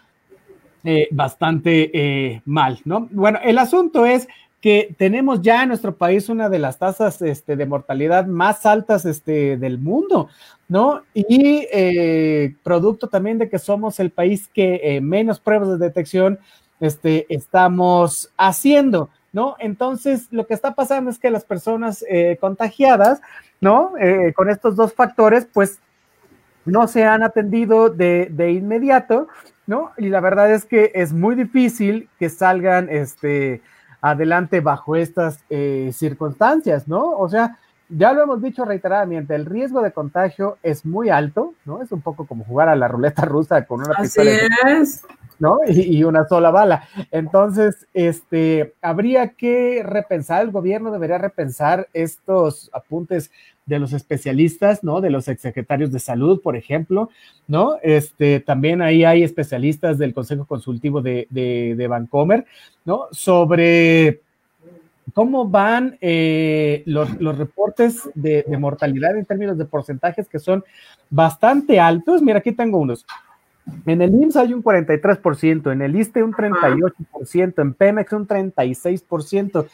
eh, 0.84 1.08
bastante 1.10 1.90
eh, 1.92 2.42
mal, 2.44 2.80
¿no? 2.84 3.08
Bueno, 3.10 3.38
el 3.42 3.58
asunto 3.58 4.06
es 4.06 4.28
que 4.60 4.94
tenemos 4.98 5.42
ya 5.42 5.62
en 5.62 5.68
nuestro 5.68 5.96
país 5.96 6.28
una 6.28 6.48
de 6.48 6.58
las 6.58 6.78
tasas 6.78 7.20
este, 7.22 7.56
de 7.56 7.66
mortalidad 7.66 8.26
más 8.26 8.66
altas 8.66 9.04
este, 9.04 9.56
del 9.56 9.78
mundo, 9.78 10.28
¿no? 10.68 11.02
Y 11.14 11.66
eh, 11.72 12.54
producto 12.62 13.08
también 13.08 13.38
de 13.38 13.48
que 13.48 13.58
somos 13.58 14.00
el 14.00 14.10
país 14.10 14.48
que 14.48 14.98
menos 15.02 15.40
pruebas 15.40 15.68
de 15.70 15.78
detección 15.78 16.38
este, 16.80 17.26
estamos 17.28 18.32
haciendo, 18.36 19.10
¿no? 19.32 19.56
Entonces, 19.58 20.28
lo 20.30 20.46
que 20.46 20.54
está 20.54 20.74
pasando 20.74 21.10
es 21.10 21.18
que 21.18 21.30
las 21.30 21.44
personas 21.44 22.04
contagiadas, 22.40 23.20
¿no? 23.60 23.92
con 24.34 24.50
estos 24.50 24.76
dos 24.76 24.94
factores, 24.94 25.46
pues 25.52 25.80
no 26.64 26.88
se 26.88 27.04
han 27.04 27.22
atendido 27.22 27.88
de, 27.88 28.28
de 28.30 28.52
inmediato, 28.52 29.28
¿no? 29.66 29.92
Y 29.96 30.08
la 30.08 30.20
verdad 30.20 30.52
es 30.52 30.64
que 30.64 30.92
es 30.94 31.12
muy 31.12 31.34
difícil 31.34 32.08
que 32.18 32.28
salgan 32.28 32.88
este, 32.90 33.62
adelante 34.00 34.60
bajo 34.60 34.96
estas 34.96 35.40
eh, 35.50 35.90
circunstancias, 35.92 36.86
¿no? 36.86 37.10
O 37.10 37.28
sea, 37.28 37.58
ya 37.88 38.12
lo 38.12 38.22
hemos 38.22 38.42
dicho 38.42 38.64
reiteradamente, 38.64 39.34
el 39.34 39.46
riesgo 39.46 39.80
de 39.82 39.92
contagio 39.92 40.58
es 40.62 40.84
muy 40.84 41.10
alto, 41.10 41.54
¿no? 41.64 41.82
Es 41.82 41.92
un 41.92 42.00
poco 42.00 42.26
como 42.26 42.44
jugar 42.44 42.68
a 42.68 42.76
la 42.76 42.88
ruleta 42.88 43.22
rusa 43.24 43.64
con 43.64 43.80
una 43.80 43.94
Así 43.96 44.20
Es. 44.66 45.04
¿no? 45.38 45.58
Y, 45.68 46.02
una 46.04 46.26
sola 46.26 46.50
bala. 46.50 46.88
Entonces, 47.10 47.86
este, 47.92 48.74
habría 48.80 49.28
que 49.30 49.82
repensar, 49.84 50.42
el 50.42 50.50
gobierno 50.50 50.90
debería 50.90 51.18
repensar 51.18 51.88
estos 51.92 52.70
apuntes 52.72 53.30
de 53.66 53.78
los 53.78 53.92
especialistas, 53.92 54.84
¿no? 54.84 55.00
De 55.00 55.10
los 55.10 55.28
exsecretarios 55.28 55.92
de 55.92 55.98
salud, 55.98 56.40
por 56.40 56.56
ejemplo, 56.56 57.10
¿no? 57.48 57.76
Este, 57.82 58.40
también 58.40 58.80
ahí 58.80 59.04
hay 59.04 59.24
especialistas 59.24 59.98
del 59.98 60.14
Consejo 60.14 60.46
Consultivo 60.46 61.02
de, 61.02 61.26
de, 61.30 61.74
de 61.76 61.88
Vancomer, 61.88 62.46
¿no? 62.84 63.06
Sobre 63.10 64.22
cómo 65.16 65.48
van 65.48 65.96
eh, 66.02 66.82
los, 66.84 67.16
reportes 67.38 68.02
de, 68.14 68.44
de, 68.46 68.58
mortalidad 68.58 69.16
en 69.16 69.24
términos 69.24 69.56
de 69.56 69.64
porcentajes 69.64 70.28
que 70.28 70.38
son 70.38 70.62
bastante 71.08 71.80
altos. 71.80 72.20
Mira, 72.20 72.40
aquí 72.40 72.52
tengo 72.52 72.76
unos. 72.76 73.06
En 73.86 74.02
el 74.02 74.14
IMSS 74.14 74.36
hay 74.36 74.52
un 74.52 74.62
43%, 74.62 75.72
en 75.72 75.80
el 75.80 75.96
ISTE 75.96 76.22
un 76.22 76.34
38%, 76.34 77.62
en 77.62 77.72
Pemex 77.72 78.12
un 78.12 78.28
36%, 78.28 79.66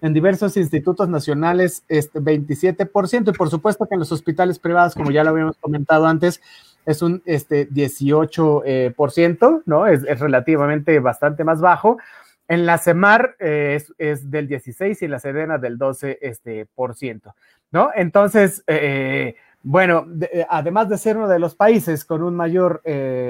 en 0.00 0.14
diversos 0.14 0.56
institutos 0.56 1.08
nacionales 1.08 1.82
este 1.88 2.20
27%, 2.20 3.34
y 3.34 3.36
por 3.36 3.50
supuesto 3.50 3.86
que 3.86 3.96
en 3.96 3.98
los 3.98 4.12
hospitales 4.12 4.60
privados, 4.60 4.94
como 4.94 5.10
ya 5.10 5.24
lo 5.24 5.30
habíamos 5.30 5.56
comentado 5.56 6.06
antes, 6.06 6.40
es 6.86 7.02
un 7.02 7.20
este, 7.24 7.68
18%, 7.68 8.62
eh, 8.64 9.62
¿no? 9.66 9.88
Es, 9.88 10.02
relativamente 10.20 11.00
bastante 11.00 11.42
más 11.42 11.60
bajo. 11.60 11.98
En 12.46 12.66
la 12.66 12.78
CEMAR 12.78 13.36
eh, 13.38 13.82
es, 13.96 14.30
del 14.30 14.48
16 14.48 15.00
y 15.00 15.04
en 15.06 15.10
la 15.10 15.18
Sedena 15.18 15.56
del 15.58 15.78
12%, 15.78 16.18
este, 16.20 16.66
por 16.74 16.94
ciento, 16.94 17.34
¿no? 17.70 17.90
Entonces, 17.94 18.62
eh, 18.66 19.34
bueno, 19.62 20.06
eh, 20.20 20.44
además 20.50 20.90
de 20.90 20.98
ser 20.98 21.16
uno 21.16 21.26
de 21.26 21.38
los 21.38 21.54
países 21.54 22.04
con 22.04 22.22
un 22.22 22.34
mayor 22.34 22.82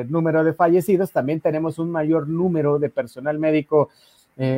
número 0.09 0.43
de 0.43 0.53
fallecidos, 0.53 1.13
también 1.13 1.41
tenemos 1.41 1.79
un 1.79 1.93
mayor 1.93 2.29
número 2.29 2.79
de 2.81 2.89
personal 2.89 3.39
médico 3.39 3.91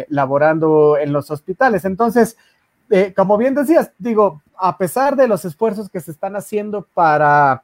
laborando 0.09 0.97
en 0.97 1.13
los 1.13 1.31
hospitales. 1.31 1.85
Entonces, 1.85 2.39
como 3.15 3.37
bien 3.37 3.55
decías, 3.55 3.93
digo, 3.99 4.41
a 4.57 4.79
pesar 4.79 5.17
de 5.17 5.29
los 5.29 5.45
esfuerzos 5.45 5.91
que 5.91 6.01
se 6.01 6.13
están 6.13 6.35
haciendo 6.35 6.87
para, 6.95 7.63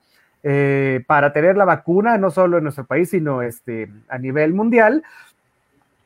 para 1.07 1.33
tener 1.33 1.57
la 1.57 1.65
vacuna, 1.65 2.19
no 2.19 2.31
solo 2.31 2.59
en 2.59 2.65
nuestro 2.65 2.85
país, 2.85 3.09
sino 3.09 3.41
este, 3.41 3.91
a 4.11 4.19
nivel 4.19 4.53
mundial, 4.53 5.03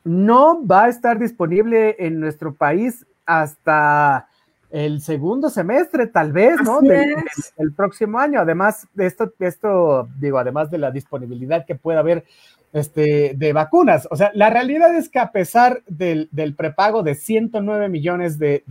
no 0.06 0.64
va 0.64 0.84
a 0.84 0.88
estar 0.88 1.18
disponible 1.18 1.96
en 1.98 2.20
nuestro 2.20 2.54
país 2.54 3.04
hasta 3.26 4.28
el 4.70 5.00
segundo 5.00 5.50
semestre, 5.50 6.06
tal 6.06 6.32
vez, 6.32 6.56
¿no? 6.62 6.80
Del, 6.80 7.72
próximo 7.74 8.18
año. 8.18 8.40
Además 8.40 8.86
de 8.94 9.06
esto, 9.06 9.32
esto, 9.40 10.08
digo, 10.18 10.38
además 10.38 10.70
de 10.70 10.78
la 10.78 10.90
disponibilidad 10.92 11.66
que 11.66 11.74
pueda 11.74 12.00
haber 12.00 12.24
este, 12.72 13.32
de 13.34 13.52
vacunas. 13.52 14.06
O 14.10 14.16
sea, 14.16 14.30
la 14.34 14.48
realidad 14.48 14.94
es 14.94 15.08
que 15.08 15.18
a 15.18 15.32
pesar 15.32 15.82
del, 15.88 16.28
prepago 16.56 17.02
de 17.02 17.16
109 17.16 17.88
millones 17.88 18.38
de, 18.38 18.62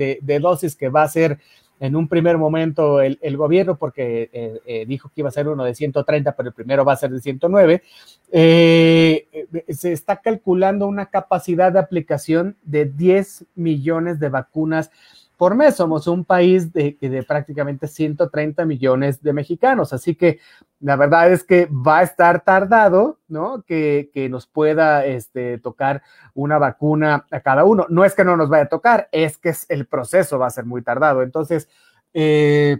dosis 0.42 0.76
que 0.76 0.90
va 0.90 1.04
a 1.04 1.10
ser 1.10 1.40
en 1.80 1.96
un 1.96 2.08
primer 2.08 2.38
momento 2.38 3.02
el, 3.02 3.38
gobierno, 3.38 3.78
porque 3.78 4.30
eh, 4.32 4.62
eh, 4.66 4.86
dijo 4.88 5.10
que 5.10 5.22
iba 5.22 5.30
a 5.30 5.34
ser 5.34 5.48
uno 5.48 5.64
de 5.64 5.76
130, 5.76 6.36
pero 6.36 6.50
el 6.50 6.56
primero 6.56 6.86
va 6.86 6.94
a 6.94 6.98
ser 6.98 7.12
de 7.12 7.22
109, 7.22 7.84
eh, 8.32 9.28
se 9.70 9.92
está 9.92 10.18
calculando 10.18 10.88
una 10.88 11.08
capacidad 11.08 11.72
de 11.72 11.80
aplicación 11.80 12.56
de 12.64 12.86
10 12.86 13.46
millones 13.56 14.20
de 14.20 14.30
vacunas 14.30 14.92
por 15.36 15.56
mes. 15.56 15.76
Somos 15.76 16.08
un 16.08 16.26
país 16.26 16.72
de, 16.74 16.98
de 17.00 17.24
prácticamente 17.24 17.88
130 17.88 18.66
millones 18.66 19.22
de 19.22 19.34
mexicanos, 19.34 19.94
así 19.94 20.16
que 20.16 20.40
la 20.80 20.96
verdad 20.96 21.32
es 21.32 21.44
que 21.44 21.68
va 21.68 22.00
a 22.00 22.04
estar 22.04 22.44
tardado, 22.44 23.20
¿no? 23.28 23.64
Que, 23.64 24.10
nos 24.30 24.46
pueda 24.46 25.06
este, 25.06 25.58
tocar 25.58 26.02
una 26.34 26.58
vacuna 26.58 27.26
a 27.32 27.40
cada 27.40 27.64
uno. 27.64 27.86
No 27.90 28.06
es 28.06 28.14
que 28.14 28.24
no 28.24 28.38
nos 28.38 28.50
vaya 28.50 28.66
a 28.66 28.70
tocar, 28.70 29.10
es 29.12 29.38
que 29.38 29.54
el 29.70 29.88
proceso 29.88 30.38
va 30.38 30.48
a 30.48 30.52
ser 30.52 30.66
muy 30.66 30.82
tardado. 30.82 31.24
Entonces, 31.24 31.70
eh, 32.14 32.78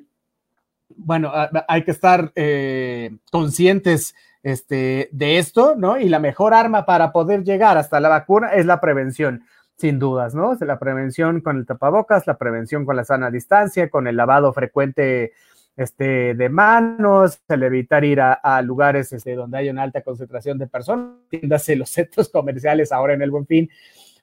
bueno, 0.90 1.32
hay 1.68 1.84
que 1.84 1.92
estar 1.92 2.32
eh, 2.36 3.18
conscientes 3.32 4.14
este, 4.44 5.10
de 5.12 5.40
esto, 5.40 5.74
¿no? 5.76 5.98
Y 5.98 6.08
la 6.08 6.20
mejor 6.20 6.54
arma 6.54 6.86
para 6.86 7.12
poder 7.12 7.44
llegar 7.44 7.78
hasta 7.78 8.00
la 8.00 8.10
vacuna 8.10 8.54
es 8.54 8.66
la 8.66 8.80
prevención 8.80 9.44
sin 9.78 10.00
dudas, 10.00 10.34
¿no? 10.34 10.56
La 10.62 10.80
prevención 10.80 11.42
con 11.42 11.58
el 11.58 11.66
tapabocas, 11.66 12.28
la 12.28 12.38
prevención 12.38 12.86
con 12.86 12.96
la 12.96 13.04
sana 13.04 13.30
distancia, 13.30 13.90
con 13.90 14.08
el 14.08 14.16
lavado 14.16 14.54
frecuente 14.54 15.34
este, 15.76 16.34
de 16.34 16.50
manos, 16.50 17.42
el 17.50 17.64
evitar 17.64 18.06
ir 18.06 18.22
a, 18.22 18.62
lugares 18.62 19.12
este, 19.12 19.36
donde 19.36 19.58
hay 19.58 19.70
una 19.70 19.84
alta 19.84 20.02
concentración 20.02 20.58
de 20.58 20.68
personas, 20.68 21.18
tiéndase 21.30 21.76
los 21.76 21.90
centros 21.90 22.30
comerciales 22.30 22.92
ahora 22.92 23.14
en 23.14 23.22
el 23.22 23.32
buen 23.32 23.46
fin, 23.46 23.70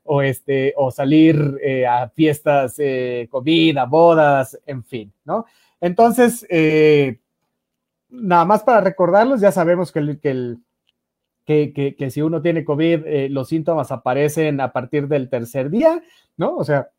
o, 0.05 0.23
este, 0.23 0.73
o 0.77 0.91
salir 0.91 1.59
eh, 1.63 1.87
a 1.87 2.09
fiestas 2.09 2.75
eh, 2.79 3.29
COVID, 3.31 3.77
a 3.77 3.85
bodas, 3.85 4.59
en 4.67 4.83
fin, 4.83 5.13
¿no? 5.25 5.45
Entonces, 5.81 6.47
eh, 6.49 7.19
nada 8.09 8.45
más 8.45 8.63
para 8.63 8.81
recordarlos, 8.81 9.41
ya 9.41 9.53
sabemos 9.53 9.93
que 9.93 9.99
el 9.99 10.21
que, 10.21 10.57
que, 11.45 12.09
si 12.11 12.23
uno 12.23 12.41
tiene 12.41 12.65
COVID, 12.65 13.07
eh, 13.07 13.29
los 13.29 13.49
síntomas 13.49 13.91
aparecen 13.91 14.61
a 14.61 14.73
partir 14.73 15.09
del 15.09 15.29
tercer 15.29 15.71
día, 15.71 16.03
¿no? 16.37 16.57
O 16.57 16.65
sea, 16.65 16.91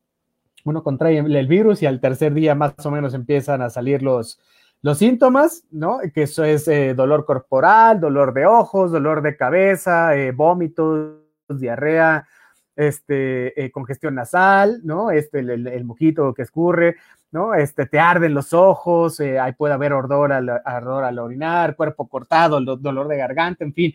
uno 0.65 0.83
contrae 0.83 1.17
el 1.17 1.47
virus 1.47 1.81
y 1.81 1.85
al 1.85 1.99
tercer 1.99 2.33
día 2.33 2.55
más 2.55 2.73
o 2.85 2.91
menos 2.91 3.13
empiezan 3.13 3.61
a 3.61 3.69
salir 3.69 4.01
los, 4.01 4.39
los 4.81 4.97
síntomas, 4.97 5.65
¿no? 5.71 5.99
Que 6.13 6.23
eso 6.23 6.43
es 6.43 6.67
eh, 6.67 6.93
dolor 6.93 7.25
corporal, 7.25 7.99
dolor 7.99 8.33
de 8.33 8.45
ojos, 8.45 8.91
dolor 8.91 9.21
de 9.21 9.35
cabeza, 9.37 10.15
eh, 10.15 10.31
vómitos, 10.31 11.19
diarrea, 11.49 12.27
este, 12.75 13.71
congestión 13.73 14.15
nasal, 14.15 14.81
¿no? 14.83 15.11
Este, 15.11 15.39
el, 15.39 15.67
el, 15.67 15.83
mojito 15.85 16.33
que 16.33 16.41
escurre, 16.41 16.95
¿no? 17.31 17.53
Este, 17.53 17.85
te 17.85 17.99
arden 17.99 18.33
los 18.33 18.53
ojos, 18.53 19.19
ahí 19.19 19.53
puede 19.53 19.73
haber 19.73 19.93
ardor 19.93 20.33
al, 20.33 20.49
al 20.49 21.19
orinar, 21.19 21.75
cuerpo 21.75 22.07
cortado, 22.07 22.59
dolor 22.61 23.07
de 23.07 23.17
garganta, 23.17 23.63
en 23.63 23.73
fin, 23.73 23.93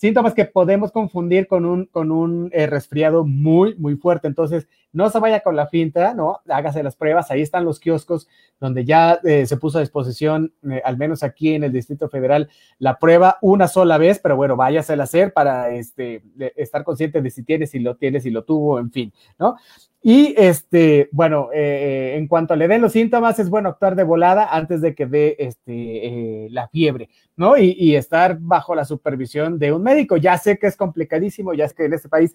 síntomas 0.00 0.32
que 0.32 0.46
podemos 0.46 0.92
confundir 0.92 1.46
con 1.46 1.66
un, 1.66 1.84
con 1.84 2.10
un 2.10 2.48
eh, 2.54 2.66
resfriado 2.66 3.26
muy, 3.26 3.74
muy 3.76 3.96
fuerte. 3.96 4.28
Entonces, 4.28 4.66
no 4.92 5.08
se 5.10 5.18
vaya 5.18 5.40
con 5.40 5.56
la 5.56 5.68
finta, 5.68 6.14
¿no? 6.14 6.40
Hágase 6.48 6.82
las 6.82 6.96
pruebas. 6.96 7.30
Ahí 7.30 7.42
están 7.42 7.64
los 7.64 7.78
kioscos 7.78 8.28
donde 8.58 8.84
ya 8.84 9.20
eh, 9.24 9.46
se 9.46 9.56
puso 9.56 9.78
a 9.78 9.80
disposición, 9.80 10.52
eh, 10.70 10.82
al 10.84 10.98
menos 10.98 11.22
aquí 11.22 11.54
en 11.54 11.64
el 11.64 11.72
Distrito 11.72 12.08
Federal, 12.08 12.48
la 12.78 12.98
prueba 12.98 13.38
una 13.40 13.68
sola 13.68 13.98
vez, 13.98 14.18
pero 14.22 14.36
bueno, 14.36 14.56
váyase 14.56 14.92
a 14.92 15.02
hacer 15.02 15.32
para 15.32 15.70
este, 15.70 16.22
estar 16.56 16.84
consciente 16.84 17.22
de 17.22 17.30
si 17.30 17.42
tiene, 17.42 17.66
si 17.66 17.78
lo 17.78 17.96
tiene, 17.96 18.20
si 18.20 18.30
lo 18.30 18.44
tuvo, 18.44 18.78
en 18.78 18.90
fin, 18.90 19.12
¿no? 19.38 19.56
Y 20.02 20.34
este, 20.38 21.10
bueno, 21.12 21.50
eh, 21.52 22.14
en 22.16 22.26
cuanto 22.26 22.56
le 22.56 22.68
den 22.68 22.80
los 22.80 22.92
síntomas, 22.92 23.38
es 23.38 23.50
bueno 23.50 23.68
actuar 23.68 23.96
de 23.96 24.02
volada 24.02 24.48
antes 24.50 24.80
de 24.80 24.94
que 24.94 25.06
dé 25.06 25.36
este, 25.38 26.48
la 26.50 26.68
fiebre, 26.68 27.10
¿no? 27.36 27.56
Y, 27.58 27.76
y, 27.78 27.96
estar 27.96 28.38
bajo 28.40 28.74
la 28.74 28.86
supervisión 28.86 29.58
de 29.58 29.72
un 29.72 29.82
médico. 29.82 30.16
Ya 30.16 30.38
sé 30.38 30.58
que 30.58 30.68
es 30.68 30.76
complicadísimo, 30.76 31.52
ya 31.52 31.66
es 31.66 31.74
que 31.74 31.84
en 31.84 31.92
este 31.92 32.08
país, 32.08 32.34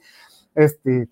este, 0.54 1.08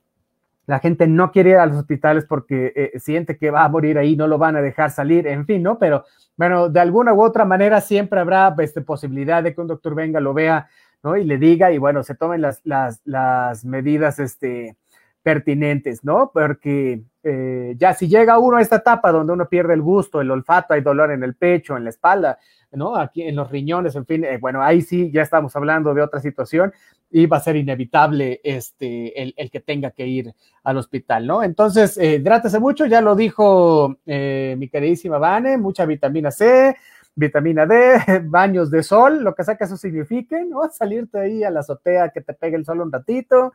la 0.65 0.79
gente 0.79 1.08
no 1.08 1.32
quiere 1.32 1.51
ir 1.51 1.58
a 1.58 1.65
los 1.65 1.77
hospitales 1.77 2.25
porque 2.25 2.72
eh, 2.75 3.00
siente 3.00 3.38
que 3.38 3.51
va 3.51 3.65
a 3.65 3.70
morir 3.70 3.98
ahí, 3.98 4.15
no 4.15 4.27
lo 4.27 4.38
van 4.38 4.55
a 4.55 4.62
dejar 4.62 4.91
salir, 4.91 5.27
en 5.27 5.46
fin, 5.46 5.62
¿no? 5.62 5.77
Pero 5.77 6.05
bueno, 6.38 6.70
de 6.70 6.79
alguna 6.79 7.13
u 7.13 7.22
otra 7.22 7.46
manera 7.46 7.82
siempre 7.82 8.20
habrá 8.20 8.55
este, 8.60 8.82
posibilidad 8.82 9.43
de 9.43 9.53
que 9.53 9.62
un 9.62 9.67
doctor 9.67 9.93
venga, 9.93 10.20
lo 10.20 10.34
vea, 10.34 10.67
¿no? 11.03 11.17
Y 11.17 11.25
le 11.25 11.38
diga, 11.38 11.72
y 11.72 11.77
bueno, 11.77 12.03
se 12.03 12.15
tomen 12.15 12.41
las, 12.41 12.62
las, 12.63 13.01
las 13.03 13.65
medidas 13.65 14.20
este, 14.20 14.77
pertinentes, 15.24 16.03
¿no? 16.03 16.30
Porque 16.34 17.01
eh, 17.24 17.74
ya 17.77 17.94
si 17.94 18.08
llega 18.08 18.38
uno 18.38 18.58
a 18.58 18.62
esta 18.62 18.75
etapa 18.77 19.12
donde 19.12 19.34
uno 19.34 19.48
pierde 19.48 19.74
el 19.74 19.82
gusto, 19.82 20.22
el 20.22 20.30
olfato, 20.30 20.74
hay 20.74 20.82
dolor 20.82 21.12
en 21.12 21.24
el 21.24 21.36
pecho, 21.36 21.77
en 21.77 21.86
la 21.86 21.89
espalda, 21.89 22.38
¿no? 22.72 22.96
Aquí 22.96 23.24
en 23.24 23.36
los 23.36 23.50
riñones, 23.50 23.96
en 23.96 24.06
fin, 24.06 24.25
eh, 24.25 24.38
bueno, 24.38 24.62
ahí 24.62 24.82
sí 24.82 25.10
ya 25.12 25.22
estamos 25.22 25.56
hablando 25.56 25.94
de 25.94 26.01
otra 26.01 26.20
situación 26.20 26.74
y 27.10 27.27
va 27.27 27.38
a 27.38 27.42
ser 27.42 27.56
inevitable 27.56 28.42
este, 28.44 29.22
el, 29.22 29.34
el 29.38 29.51
que 29.51 29.60
tenga 29.60 29.92
que 29.92 30.06
ir 30.08 30.34
al 30.63 30.77
hospital, 30.77 31.27
¿no? 31.27 31.44
Entonces, 31.44 31.98
eh, 31.98 32.22
mucho, 32.60 32.88
ya 32.88 33.01
lo 33.01 33.15
dijo 33.15 33.98
eh, 34.06 34.56
mi 34.58 34.68
queridísima 34.68 35.20
Vane, 35.20 35.58
mucha 35.58 35.86
vitamina 35.86 36.32
C, 36.32 36.75
vitamina 37.15 37.65
D, 37.65 38.22
baños 38.24 38.72
de 38.72 38.84
sol, 38.84 39.24
lo 39.24 39.36
que 39.36 39.43
sea 39.43 39.55
que 39.55 39.65
eso 39.65 39.77
signifique, 39.77 40.43
¿no? 40.46 40.70
Salirte 40.72 41.20
ahí 41.20 41.43
a 41.43 41.51
la 41.51 41.62
azotea, 41.62 42.10
que 42.10 42.22
te 42.22 42.34
pegue 42.34 42.58
el 42.58 42.65
sol 42.65 42.82
un 42.82 42.91
ratito, 42.91 43.53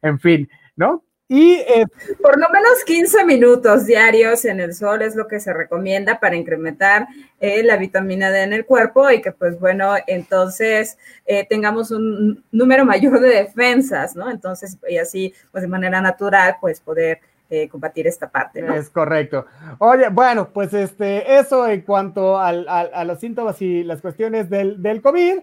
en 0.00 0.18
fin, 0.18 0.48
¿no? 0.76 1.04
Y 1.34 1.54
eh, 1.54 1.86
por 2.20 2.38
lo 2.38 2.46
menos 2.50 2.84
15 2.84 3.24
minutos 3.24 3.86
diarios 3.86 4.44
en 4.44 4.60
el 4.60 4.74
sol 4.74 5.00
es 5.00 5.16
lo 5.16 5.28
que 5.28 5.40
se 5.40 5.54
recomienda 5.54 6.20
para 6.20 6.36
incrementar 6.36 7.06
eh, 7.40 7.62
la 7.62 7.78
vitamina 7.78 8.30
D 8.30 8.42
en 8.42 8.52
el 8.52 8.66
cuerpo 8.66 9.10
y 9.10 9.22
que 9.22 9.32
pues 9.32 9.58
bueno, 9.58 9.94
entonces 10.06 10.98
eh, 11.24 11.46
tengamos 11.48 11.90
un 11.90 12.44
número 12.52 12.84
mayor 12.84 13.18
de 13.18 13.30
defensas, 13.30 14.14
¿no? 14.14 14.30
Entonces, 14.30 14.76
y 14.86 14.98
así 14.98 15.32
pues 15.52 15.62
de 15.62 15.68
manera 15.68 16.02
natural 16.02 16.56
pues 16.60 16.82
poder 16.82 17.20
eh, 17.52 17.68
combatir 17.68 18.06
esta 18.06 18.30
parte, 18.30 18.62
¿no? 18.62 18.74
Es 18.74 18.88
correcto. 18.88 19.44
Oye, 19.76 20.08
bueno, 20.08 20.48
pues 20.48 20.72
este, 20.72 21.36
eso 21.38 21.68
en 21.68 21.82
cuanto 21.82 22.38
al, 22.38 22.66
al, 22.66 22.90
a 22.94 23.04
los 23.04 23.20
síntomas 23.20 23.60
y 23.60 23.84
las 23.84 24.00
cuestiones 24.00 24.48
del, 24.48 24.80
del 24.80 25.02
COVID. 25.02 25.34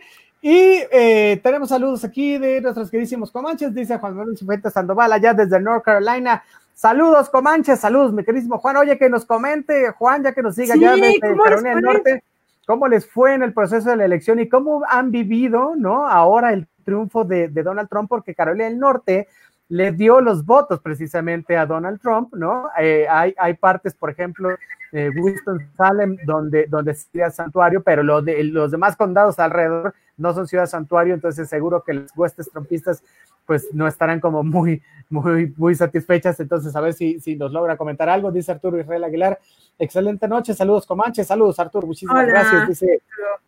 Y 0.41 0.81
eh, 0.91 1.39
tenemos 1.43 1.69
saludos 1.69 2.03
aquí 2.03 2.39
de 2.39 2.61
nuestros 2.61 2.89
queridísimos 2.89 3.31
Comanches, 3.31 3.75
dice 3.75 3.99
Juan 3.99 4.15
Manuel 4.15 4.37
Cifuentes 4.37 4.73
Sandoval, 4.73 5.13
allá 5.13 5.35
desde 5.35 5.59
North 5.59 5.83
Carolina. 5.83 6.43
Saludos, 6.73 7.29
Comanches, 7.29 7.79
saludos, 7.79 8.11
mi 8.11 8.23
queridísimo 8.23 8.57
Juan. 8.57 8.77
Oye, 8.77 8.97
que 8.97 9.07
nos 9.07 9.23
comente, 9.25 9.91
Juan, 9.91 10.23
ya 10.23 10.33
que 10.33 10.41
nos 10.41 10.55
siga 10.55 10.73
Sí, 10.73 10.79
ya 10.79 10.95
desde 10.95 11.19
¿cómo 11.19 11.43
Carolina 11.43 11.75
del? 11.75 11.83
Norte, 11.83 12.23
cómo 12.65 12.87
les 12.87 13.05
fue 13.05 13.35
en 13.35 13.43
el 13.43 13.53
proceso 13.53 13.91
de 13.91 13.97
la 13.97 14.05
elección 14.05 14.39
y 14.39 14.49
cómo 14.49 14.81
han 14.89 15.11
vivido, 15.11 15.73
¿no? 15.77 16.07
Ahora 16.07 16.53
el 16.53 16.65
triunfo 16.85 17.23
de, 17.23 17.49
de 17.49 17.61
Donald 17.61 17.87
Trump, 17.87 18.09
porque 18.09 18.33
Carolina 18.33 18.65
del 18.65 18.79
Norte 18.79 19.27
le 19.69 19.91
dio 19.91 20.19
los 20.19 20.45
votos 20.45 20.79
precisamente 20.81 21.55
a 21.55 21.65
Donald 21.65 22.01
Trump, 22.01 22.33
¿no? 22.33 22.69
Eh, 22.79 23.07
hay, 23.07 23.35
hay 23.37 23.53
partes, 23.53 23.93
por 23.93 24.09
ejemplo, 24.09 24.49
eh, 24.91 25.11
Winston-Salem, 25.15 26.17
donde, 26.25 26.65
donde 26.65 26.95
sería 26.95 27.29
santuario, 27.29 27.83
pero 27.83 28.01
lo 28.01 28.23
de, 28.23 28.43
los 28.45 28.71
demás 28.71 28.95
condados 28.95 29.37
alrededor 29.37 29.93
no 30.17 30.33
son 30.33 30.47
ciudad 30.47 30.65
santuario, 30.65 31.13
entonces 31.13 31.47
seguro 31.47 31.83
que 31.83 31.93
las 31.93 32.11
huestes 32.17 32.49
trompistas 32.49 33.03
pues 33.45 33.67
no 33.71 33.87
estarán 33.87 34.19
como 34.19 34.43
muy, 34.43 34.81
muy, 35.09 35.53
muy 35.55 35.75
satisfechas, 35.75 36.39
entonces 36.39 36.75
a 36.75 36.81
ver 36.81 36.93
si, 36.93 37.19
si 37.19 37.35
nos 37.35 37.51
logra 37.51 37.77
comentar 37.77 38.09
algo, 38.09 38.31
dice 38.31 38.51
Arturo 38.51 38.79
Israel 38.79 39.03
Aguilar, 39.03 39.39
excelente 39.77 40.27
noche, 40.27 40.55
saludos 40.55 40.87
Comanche, 40.87 41.23
saludos 41.23 41.59
Arturo, 41.59 41.85
muchísimas 41.85 42.23
Hola. 42.23 42.25
gracias, 42.25 42.67
dice 42.67 43.01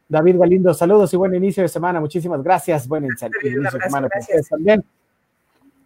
David 0.08 0.38
Galindo, 0.38 0.74
saludos 0.74 1.12
y 1.14 1.18
buen 1.18 1.34
inicio 1.34 1.64
de 1.64 1.70
semana, 1.70 2.00
muchísimas 2.00 2.44
gracias, 2.44 2.88
buen 2.88 3.06
inicio 3.06 3.30
de 3.30 3.50
semana 3.50 3.72
para 3.90 4.08
gracias. 4.08 4.22
ustedes 4.22 4.50
también. 4.50 4.84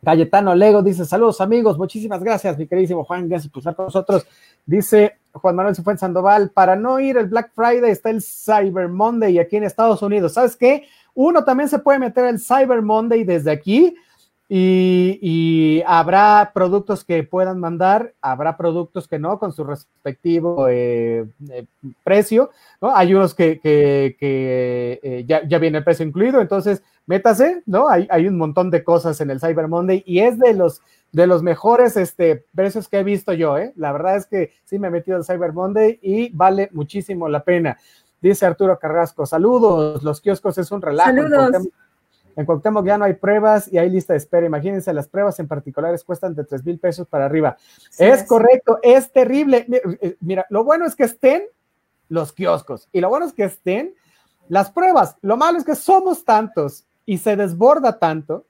Cayetano 0.06 0.54
Lego 0.54 0.84
dice 0.84 1.04
saludos 1.04 1.42
amigos, 1.42 1.78
muchísimas 1.80 2.24
gracias 2.24 2.58
mi 2.58 2.68
queridísimo 2.68 3.04
Juan, 3.04 3.28
gracias 3.28 3.52
por 3.52 3.60
estar 3.60 3.76
con 3.76 3.86
nosotros. 3.86 4.26
Dice 4.66 5.18
Juan 5.34 5.56
Manuel 5.56 5.76
Cifuentes 5.76 6.02
Sandoval, 6.02 6.52
para 6.52 6.76
no 6.76 7.00
ir 7.00 7.18
el 7.18 7.26
Black 7.26 7.52
Friday 7.54 7.92
está 7.92 8.12
el 8.12 8.22
Cyber 8.22 8.88
Monday 8.88 9.40
aquí 9.40 9.58
en 9.58 9.64
Estados 9.64 10.02
Unidos. 10.04 10.34
¿Sabes 10.34 10.56
qué? 10.56 10.88
Uno 11.16 11.44
también 11.44 11.68
se 11.68 11.80
puede 11.80 11.98
meter 11.98 12.26
el 12.26 12.40
Cyber 12.40 12.84
Monday 12.84 13.24
desde 13.24 13.50
aquí 13.50 13.96
y, 14.48 15.18
y 15.22 15.84
habrá 15.88 16.52
productos 16.54 17.04
que 17.04 17.24
puedan 17.24 17.60
mandar, 17.60 18.14
habrá 18.22 18.58
productos 18.58 19.08
que 19.08 19.18
no 19.18 19.40
con 19.40 19.54
su 19.54 19.64
respectivo 19.64 20.68
eh, 20.70 21.26
eh, 21.50 21.66
precio, 22.04 22.52
¿no? 22.80 22.96
Hay 22.96 23.16
unos 23.16 23.34
que, 23.34 23.60
que, 23.60 24.16
que 24.20 25.00
eh, 25.02 25.26
ya, 25.28 25.48
ya 25.48 25.58
viene 25.58 25.80
el 25.80 25.84
precio 25.84 26.06
incluido, 26.06 26.42
entonces 26.42 26.84
métase, 27.08 27.64
¿no? 27.66 27.90
Hay, 27.90 28.08
hay 28.12 28.28
un 28.28 28.38
montón 28.38 28.70
de 28.70 28.84
cosas 28.84 29.20
en 29.20 29.32
el 29.32 29.40
Cyber 29.40 29.68
Monday 29.68 30.04
y 30.06 30.20
es 30.20 30.38
de 30.38 30.54
los 30.54 30.82
de 31.12 31.28
los 31.28 31.42
mejores 31.42 31.96
este, 31.96 32.46
precios 32.54 32.90
que 32.90 33.00
he 33.00 33.04
visto 33.04 33.32
yo, 33.32 33.58
¿eh? 33.58 33.72
La 33.78 33.94
verdad 33.94 34.18
es 34.18 34.26
que 34.26 34.52
sí 34.66 34.78
me 34.78 34.90
he 34.90 34.92
metido 34.92 35.16
al 35.16 35.24
Cyber 35.24 35.54
Monday 35.54 35.98
y 36.02 36.30
vale 36.36 36.70
muchísimo 36.74 37.30
la 37.30 37.42
pena. 37.42 37.78
Dice 38.22 38.46
Arturo 38.46 38.78
Carrasco, 38.78 39.26
saludos, 39.26 40.04
los 40.04 40.20
kioscos 40.20 40.58
es 40.58 40.72
un 40.72 40.82
relajo. 40.82 41.10
Saludos. 41.12 41.70
En 42.36 42.46
Cuauhtémoc 42.46 42.86
ya 42.86 42.98
no 42.98 43.06
hay 43.06 43.14
pruebas 43.14 43.72
y 43.72 43.78
hay 43.78 43.90
lista 43.90 44.14
de 44.14 44.18
espera. 44.18 44.46
Imagínense, 44.46 44.94
las 44.94 45.08
pruebas 45.08 45.40
en 45.40 45.48
particulares 45.48 46.04
cuestan 46.04 46.36
de 46.36 46.44
3 46.44 46.66
mil 46.66 46.80
pesos 46.80 47.08
para 47.08 47.26
arriba. 47.26 47.58
Sí, 47.90 48.04
es 48.04 48.24
correcto, 48.24 48.80
es 48.82 49.12
terrible. 49.12 49.66
Eh, 50.02 50.18
Mira, 50.20 50.46
lo 50.50 50.64
bueno 50.64 50.86
es 50.86 50.96
que 50.96 51.04
estén 51.04 51.44
los 52.10 52.34
kioscos 52.34 52.88
y 52.92 53.02
lo 53.02 53.10
bueno 53.10 53.26
es 53.26 53.34
que 53.34 53.46
estén 53.46 53.94
las 54.50 54.72
pruebas. 54.72 55.16
Lo 55.22 55.38
malo 55.38 55.58
es 55.58 55.66
que 55.66 55.76
somos 55.76 56.24
tantos 56.24 56.86
y 57.06 57.18
se 57.18 57.36
desborda 57.36 57.98
tanto 58.00 58.46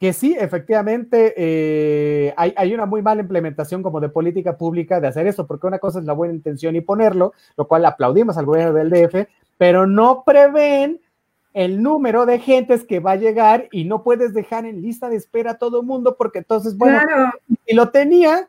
que 0.00 0.14
sí, 0.14 0.34
efectivamente, 0.38 1.34
eh, 1.36 2.32
hay, 2.38 2.54
hay 2.56 2.72
una 2.72 2.86
muy 2.86 3.02
mala 3.02 3.20
implementación 3.20 3.82
como 3.82 4.00
de 4.00 4.08
política 4.08 4.56
pública 4.56 4.98
de 4.98 5.08
hacer 5.08 5.26
eso, 5.26 5.46
porque 5.46 5.66
una 5.66 5.78
cosa 5.78 5.98
es 5.98 6.06
la 6.06 6.14
buena 6.14 6.32
intención 6.32 6.74
y 6.74 6.80
ponerlo, 6.80 7.34
lo 7.58 7.68
cual 7.68 7.84
aplaudimos 7.84 8.38
al 8.38 8.46
gobierno 8.46 8.72
del 8.72 8.88
DF, 8.88 9.28
pero 9.58 9.86
no 9.86 10.22
prevén 10.24 11.02
el 11.52 11.82
número 11.82 12.26
de 12.26 12.38
gentes 12.38 12.84
que 12.84 13.00
va 13.00 13.12
a 13.12 13.16
llegar 13.16 13.68
y 13.72 13.84
no 13.84 14.02
puedes 14.02 14.32
dejar 14.34 14.66
en 14.66 14.82
lista 14.82 15.08
de 15.08 15.16
espera 15.16 15.52
a 15.52 15.58
todo 15.58 15.80
el 15.80 15.86
mundo, 15.86 16.16
porque 16.16 16.38
entonces, 16.38 16.76
bueno, 16.76 17.00
Claro, 17.02 17.32
y 17.66 17.74
lo 17.74 17.90
tenía, 17.90 18.48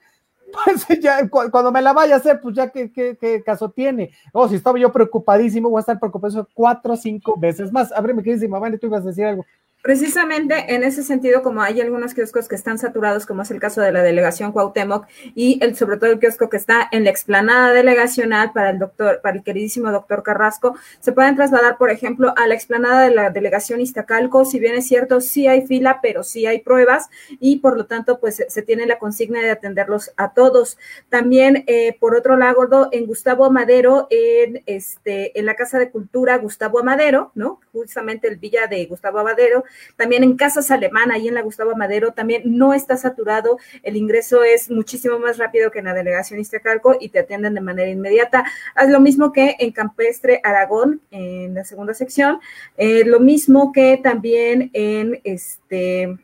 pues 0.66 0.86
ya 1.02 1.28
cu- 1.30 1.50
cuando 1.50 1.72
me 1.72 1.82
la 1.82 1.94
vaya 1.94 2.16
a 2.16 2.18
hacer, 2.18 2.40
pues 2.42 2.56
ya 2.56 2.70
qué, 2.70 2.92
qué, 2.92 3.18
qué 3.20 3.42
caso 3.44 3.70
tiene. 3.72 4.12
Oh, 4.34 4.48
si 4.48 4.56
estaba 4.56 4.78
yo 4.78 4.92
preocupadísimo, 4.92 5.70
voy 5.70 5.80
a 5.80 5.82
estar 5.82 6.00
preocupado 6.00 6.48
cuatro 6.54 6.94
o 6.94 6.98
cinco 6.98 7.36
veces 7.38 7.72
más. 7.72 7.92
Ábreme, 7.92 8.22
queridísima 8.22 8.60
Vane, 8.60 8.78
tú 8.78 8.88
ibas 8.88 9.04
a 9.04 9.08
decir 9.08 9.26
algo. 9.26 9.46
Precisamente 9.82 10.76
en 10.76 10.84
ese 10.84 11.04
sentido, 11.04 11.42
como 11.42 11.62
hay 11.62 11.82
algunos 11.82 12.14
kioscos 12.14 12.48
que 12.48 12.56
están 12.56 12.78
saturados, 12.78 13.26
como 13.26 13.42
es 13.42 13.52
el 13.52 13.60
caso 13.60 13.82
de 13.82 13.92
la 13.92 14.04
delegación 14.04 14.52
Cuauhtémoc 14.52 15.08
y 15.34 15.60
el, 15.64 15.76
sobre 15.76 15.98
todo 15.98 16.12
el 16.12 16.20
kiosco 16.20 16.50
que 16.50 16.58
está 16.58 16.88
en 16.92 17.04
la 17.04 17.10
explanada 17.10 17.74
delegacional 17.74 18.52
para 18.54 18.70
el 18.70 18.80
doctor, 18.80 19.22
para 19.22 19.38
el 19.38 19.44
queridísimo 19.44 19.92
doctor 19.92 20.22
Carrasco, 20.22 20.76
se 21.00 21.12
pueden 21.12 21.36
trasladar, 21.36 21.78
por 21.78 21.90
ejemplo, 21.90 22.34
a 22.38 22.48
la 22.48 22.54
explanada 22.54 23.02
de 23.02 23.16
la 23.16 23.32
delegación 23.32 23.82
Iztacalco. 23.82 24.46
Si 24.46 24.60
bien 24.60 24.76
es 24.76 24.88
cierto, 24.88 25.20
sí 25.20 25.48
hay 25.48 25.66
fila, 25.66 26.00
pero 26.02 26.24
sí 26.24 26.46
hay 26.46 26.60
pruebas 26.60 27.10
y 27.40 27.58
por 27.58 27.76
lo 27.76 27.88
tanto, 27.88 28.20
pues 28.20 28.44
se, 28.48 28.62
tiene 28.62 28.86
la 28.86 29.00
consigna 29.00 29.42
de 29.42 29.50
atenderlos 29.50 30.12
a 30.16 30.34
todos. 30.34 30.78
También, 31.10 31.64
eh, 31.68 31.98
por 32.00 32.16
otro 32.16 32.38
lado, 32.38 32.52
en 32.92 33.06
Gustavo 33.06 33.46
Amadero, 33.46 34.08
en, 34.10 34.62
este, 34.66 35.38
en 35.40 35.46
la 35.46 35.56
Casa 35.56 35.80
de 35.80 35.90
Cultura 35.90 36.38
Gustavo 36.38 36.80
Amadero, 36.80 37.32
¿no? 37.34 37.60
Justamente 37.72 38.28
el 38.28 38.38
Villa 38.38 38.68
de 38.68 38.86
Gustavo 38.86 39.20
Amadero, 39.20 39.64
también 39.96 40.24
en 40.24 40.36
Casas 40.36 40.72
Alemana, 40.72 41.16
ahí 41.16 41.28
en 41.28 41.36
la 41.36 41.42
Gustavo 41.42 41.72
Amadero, 41.72 42.12
también 42.14 42.44
no 42.46 42.74
está 42.74 42.98
saturado, 42.98 43.58
el 43.84 43.98
ingreso 43.98 44.44
es 44.44 44.70
muchísimo 44.70 45.20
más 45.20 45.38
rápido 45.38 45.72
que 45.72 45.80
en 45.80 45.86
la 45.86 45.94
delegación 45.94 46.40
Iztacalco 46.40 46.96
y 47.00 47.10
te 47.10 47.20
atienden 47.20 47.54
de 47.54 47.62
manera 47.62 47.90
inmediata. 47.90 48.46
Haz 48.76 48.90
lo 48.90 49.00
mismo 49.00 49.32
que 49.32 49.56
en 49.60 49.72
Campestre 49.72 50.42
Aragón, 50.44 51.02
en 51.12 51.54
la 51.54 51.64
segunda 51.64 51.94
sección, 51.94 52.40
eh, 52.78 53.04
lo 53.06 53.20
mismo 53.20 53.72
que 53.72 54.00
también 54.02 54.70
en 54.74 55.20
este 55.24 56.18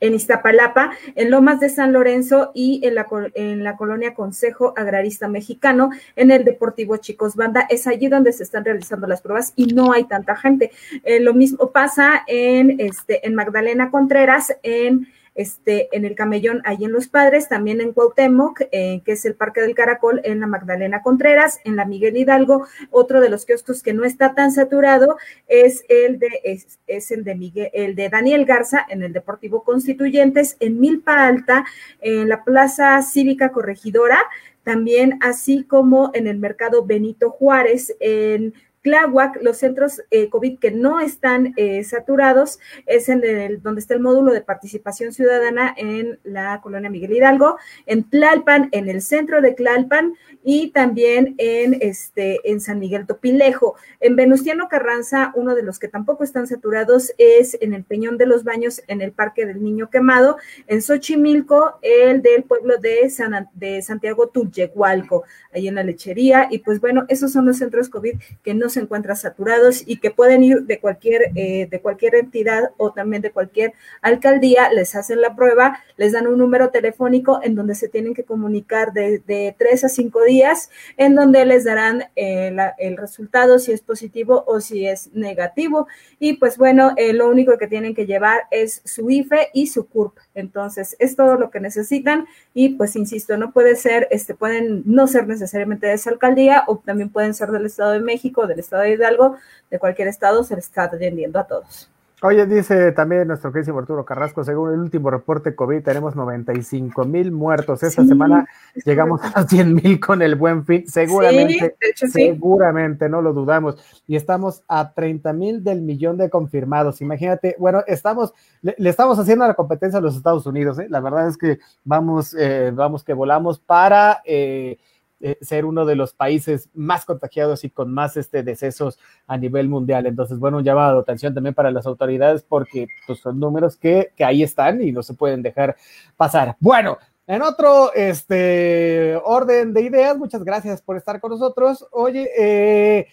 en 0.00 0.14
Iztapalapa, 0.14 0.92
en 1.14 1.30
Lomas 1.30 1.60
de 1.60 1.68
San 1.68 1.92
Lorenzo 1.92 2.50
y 2.54 2.80
en 2.84 2.94
la, 2.94 3.06
en 3.34 3.64
la 3.64 3.76
colonia 3.76 4.14
Consejo 4.14 4.74
Agrarista 4.76 5.28
Mexicano, 5.28 5.90
en 6.16 6.30
el 6.30 6.44
Deportivo 6.44 6.96
Chicos 6.98 7.36
Banda. 7.36 7.66
Es 7.70 7.86
allí 7.86 8.08
donde 8.08 8.32
se 8.32 8.42
están 8.42 8.64
realizando 8.64 9.06
las 9.06 9.22
pruebas 9.22 9.52
y 9.56 9.66
no 9.66 9.92
hay 9.92 10.04
tanta 10.04 10.36
gente. 10.36 10.70
Eh, 11.04 11.20
lo 11.20 11.34
mismo 11.34 11.70
pasa 11.70 12.24
en, 12.26 12.80
este, 12.80 13.26
en 13.26 13.34
Magdalena 13.34 13.90
Contreras, 13.90 14.56
en 14.62 15.08
este, 15.34 15.88
en 15.96 16.04
el 16.04 16.14
Camellón, 16.14 16.62
ahí 16.64 16.84
en 16.84 16.92
Los 16.92 17.08
Padres, 17.08 17.48
también 17.48 17.80
en 17.80 17.92
Cuauhtémoc, 17.92 18.62
eh, 18.72 19.02
que 19.04 19.12
es 19.12 19.24
el 19.24 19.34
Parque 19.34 19.60
del 19.60 19.74
Caracol, 19.74 20.20
en 20.24 20.40
la 20.40 20.46
Magdalena 20.46 21.02
Contreras, 21.02 21.60
en 21.64 21.76
la 21.76 21.84
Miguel 21.84 22.16
Hidalgo, 22.16 22.66
otro 22.90 23.20
de 23.20 23.30
los 23.30 23.44
kioscos 23.44 23.82
que 23.82 23.94
no 23.94 24.04
está 24.04 24.34
tan 24.34 24.52
saturado 24.52 25.16
es 25.48 25.84
el 25.88 26.18
de, 26.18 26.28
es, 26.44 26.78
es 26.86 27.10
el 27.10 27.24
de 27.24 27.34
Miguel, 27.34 27.70
el 27.72 27.94
de 27.94 28.08
Daniel 28.08 28.44
Garza, 28.44 28.86
en 28.88 29.02
el 29.02 29.12
Deportivo 29.12 29.64
Constituyentes, 29.64 30.56
en 30.60 30.80
Milpa 30.80 31.26
Alta, 31.26 31.64
en 32.00 32.28
la 32.28 32.44
Plaza 32.44 33.00
Cívica 33.02 33.50
Corregidora, 33.50 34.18
también 34.62 35.18
así 35.20 35.64
como 35.64 36.10
en 36.14 36.26
el 36.26 36.38
Mercado 36.38 36.84
Benito 36.84 37.30
Juárez, 37.30 37.94
en 38.00 38.54
Tláhuac, 38.84 39.42
los 39.42 39.56
centros 39.56 40.02
eh, 40.10 40.28
COVID 40.28 40.58
que 40.58 40.70
no 40.70 41.00
están 41.00 41.54
eh, 41.56 41.82
saturados 41.84 42.60
es 42.84 43.08
en 43.08 43.24
el 43.24 43.62
donde 43.62 43.80
está 43.80 43.94
el 43.94 44.00
módulo 44.00 44.30
de 44.32 44.42
participación 44.42 45.14
ciudadana 45.14 45.74
en 45.78 46.20
la 46.22 46.60
colonia 46.60 46.90
Miguel 46.90 47.14
Hidalgo, 47.14 47.56
en 47.86 48.08
Tlalpan, 48.08 48.68
en 48.72 48.90
el 48.90 49.00
centro 49.00 49.40
de 49.40 49.52
Tlalpan 49.52 50.14
y 50.44 50.70
también 50.70 51.34
en, 51.38 51.78
este, 51.80 52.38
en 52.48 52.60
San 52.60 52.78
Miguel 52.78 53.06
Topilejo. 53.06 53.74
En 54.00 54.16
Venustiano 54.16 54.68
Carranza, 54.68 55.32
uno 55.34 55.54
de 55.54 55.62
los 55.62 55.78
que 55.78 55.88
tampoco 55.88 56.22
están 56.22 56.46
saturados 56.46 57.12
es 57.16 57.56
en 57.62 57.72
el 57.72 57.84
Peñón 57.84 58.18
de 58.18 58.26
los 58.26 58.44
Baños, 58.44 58.82
en 58.86 59.00
el 59.00 59.12
Parque 59.12 59.46
del 59.46 59.62
Niño 59.62 59.88
Quemado. 59.88 60.36
En 60.66 60.82
Xochimilco, 60.82 61.78
el 61.80 62.20
del 62.20 62.42
pueblo 62.42 62.76
de, 62.76 63.08
San, 63.08 63.48
de 63.54 63.80
Santiago 63.80 64.28
Tullehualco, 64.28 65.24
ahí 65.54 65.68
en 65.68 65.76
la 65.76 65.82
lechería. 65.82 66.48
Y 66.50 66.58
pues 66.58 66.82
bueno, 66.82 67.06
esos 67.08 67.32
son 67.32 67.46
los 67.46 67.56
centros 67.56 67.88
COVID 67.88 68.16
que 68.42 68.52
no 68.52 68.68
se 68.74 68.80
encuentran 68.80 69.16
saturados 69.16 69.82
y 69.86 69.98
que 69.98 70.10
pueden 70.10 70.42
ir 70.42 70.62
de 70.62 70.78
cualquier, 70.78 71.32
eh, 71.34 71.66
de 71.70 71.80
cualquier 71.80 72.16
entidad 72.16 72.70
o 72.76 72.92
también 72.92 73.22
de 73.22 73.30
cualquier 73.30 73.72
alcaldía, 74.02 74.70
les 74.70 74.94
hacen 74.94 75.20
la 75.20 75.34
prueba, 75.34 75.80
les 75.96 76.12
dan 76.12 76.26
un 76.26 76.38
número 76.38 76.70
telefónico 76.70 77.40
en 77.42 77.54
donde 77.54 77.74
se 77.74 77.88
tienen 77.88 78.14
que 78.14 78.24
comunicar 78.24 78.92
de, 78.92 79.54
tres 79.58 79.84
a 79.84 79.88
cinco 79.88 80.22
días, 80.24 80.70
en 80.96 81.14
donde 81.14 81.44
les 81.44 81.64
darán 81.64 82.04
eh, 82.16 82.54
el 82.78 82.96
resultado 82.96 83.58
si 83.58 83.72
es 83.72 83.80
positivo 83.80 84.44
o 84.46 84.60
si 84.60 84.86
es 84.86 85.12
negativo. 85.12 85.86
Y 86.18 86.34
pues 86.34 86.58
bueno, 86.58 86.92
eh, 86.96 87.12
lo 87.12 87.28
único 87.28 87.56
que 87.58 87.66
tienen 87.66 87.94
que 87.94 88.06
llevar 88.06 88.42
es 88.50 88.82
su 88.84 89.10
IFE 89.10 89.48
y 89.52 89.68
su 89.68 89.88
CURP. 89.88 90.18
Entonces, 90.34 90.96
es 90.98 91.16
todo 91.16 91.36
lo 91.36 91.50
que 91.50 91.60
necesitan 91.60 92.26
y 92.52 92.70
pues 92.70 92.96
insisto, 92.96 93.36
no 93.36 93.52
puede 93.52 93.76
ser, 93.76 94.08
este, 94.10 94.34
pueden 94.34 94.82
no 94.84 95.06
ser 95.06 95.26
necesariamente 95.28 95.86
de 95.86 95.94
esa 95.94 96.10
alcaldía 96.10 96.64
o 96.66 96.78
también 96.78 97.10
pueden 97.10 97.34
ser 97.34 97.50
del 97.50 97.66
Estado 97.66 97.92
de 97.92 98.00
México, 98.00 98.46
del 98.46 98.58
Estado 98.58 98.82
de 98.82 98.92
Hidalgo, 98.92 99.36
de 99.70 99.78
cualquier 99.78 100.08
estado, 100.08 100.44
se 100.44 100.56
les 100.56 100.66
está 100.66 100.84
atendiendo 100.84 101.38
a 101.38 101.46
todos. 101.46 101.90
Oye, 102.22 102.46
dice 102.46 102.92
también 102.92 103.28
nuestro 103.28 103.52
querido 103.52 103.76
Arturo 103.78 104.04
Carrasco, 104.04 104.44
según 104.44 104.72
el 104.72 104.78
último 104.78 105.10
reporte 105.10 105.54
COVID, 105.54 105.82
tenemos 105.82 106.16
95 106.16 107.04
mil 107.04 107.32
muertos. 107.32 107.82
Esta 107.82 108.04
semana 108.04 108.48
llegamos 108.84 109.20
a 109.22 109.40
los 109.40 109.50
100 109.50 109.74
mil 109.74 110.00
con 110.00 110.22
el 110.22 110.36
buen 110.36 110.64
fin. 110.64 110.88
Seguramente, 110.88 111.76
seguramente, 111.94 113.08
no 113.08 113.20
lo 113.20 113.32
dudamos. 113.32 113.76
Y 114.06 114.16
estamos 114.16 114.62
a 114.68 114.92
30 114.94 115.32
mil 115.32 115.64
del 115.64 115.82
millón 115.82 116.16
de 116.16 116.30
confirmados. 116.30 117.00
Imagínate, 117.00 117.56
bueno, 117.58 117.82
estamos, 117.86 118.32
le, 118.62 118.74
estamos 118.88 119.18
haciendo 119.18 119.46
la 119.46 119.54
competencia 119.54 119.98
a 119.98 120.02
los 120.02 120.16
Estados 120.16 120.46
Unidos. 120.46 120.78
¿eh? 120.78 120.86
La 120.88 121.00
verdad 121.00 121.28
es 121.28 121.36
que 121.36 121.58
vamos, 121.84 122.34
eh, 122.38 122.70
vamos 122.72 123.04
que 123.04 123.12
volamos 123.12 123.58
para... 123.58 124.22
Eh, 124.24 124.78
eh, 125.26 125.38
ser 125.40 125.64
uno 125.64 125.86
de 125.86 125.96
los 125.96 126.12
países 126.12 126.68
más 126.74 127.06
contagiados 127.06 127.64
y 127.64 127.70
con 127.70 127.90
más 127.90 128.14
este, 128.18 128.42
decesos 128.42 128.98
a 129.26 129.38
nivel 129.38 129.70
mundial. 129.70 130.04
Entonces, 130.04 130.38
bueno, 130.38 130.58
un 130.58 130.64
llamado 130.64 130.96
de 130.96 131.00
atención 131.00 131.32
también 131.32 131.54
para 131.54 131.70
las 131.70 131.86
autoridades 131.86 132.42
porque 132.42 132.88
pues, 133.06 133.20
son 133.20 133.40
números 133.40 133.78
que, 133.78 134.12
que 134.14 134.22
ahí 134.22 134.42
están 134.42 134.82
y 134.82 134.92
no 134.92 135.02
se 135.02 135.14
pueden 135.14 135.40
dejar 135.40 135.76
pasar. 136.18 136.56
Bueno, 136.60 136.98
en 137.26 137.40
otro 137.40 137.90
este, 137.94 139.18
orden 139.24 139.72
de 139.72 139.80
ideas, 139.80 140.18
muchas 140.18 140.44
gracias 140.44 140.82
por 140.82 140.98
estar 140.98 141.18
con 141.22 141.30
nosotros. 141.30 141.86
Oye, 141.90 142.28
eh, 142.38 143.08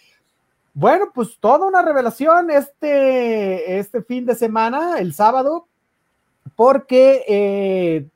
bueno, 0.74 1.12
pues 1.16 1.38
toda 1.40 1.66
una 1.66 1.82
revelación 1.82 2.52
este, 2.52 3.80
este 3.80 4.02
fin 4.02 4.26
de 4.26 4.36
semana, 4.36 5.00
el 5.00 5.14
sábado, 5.14 5.66
porque 6.58 7.24
eh, 7.26 8.08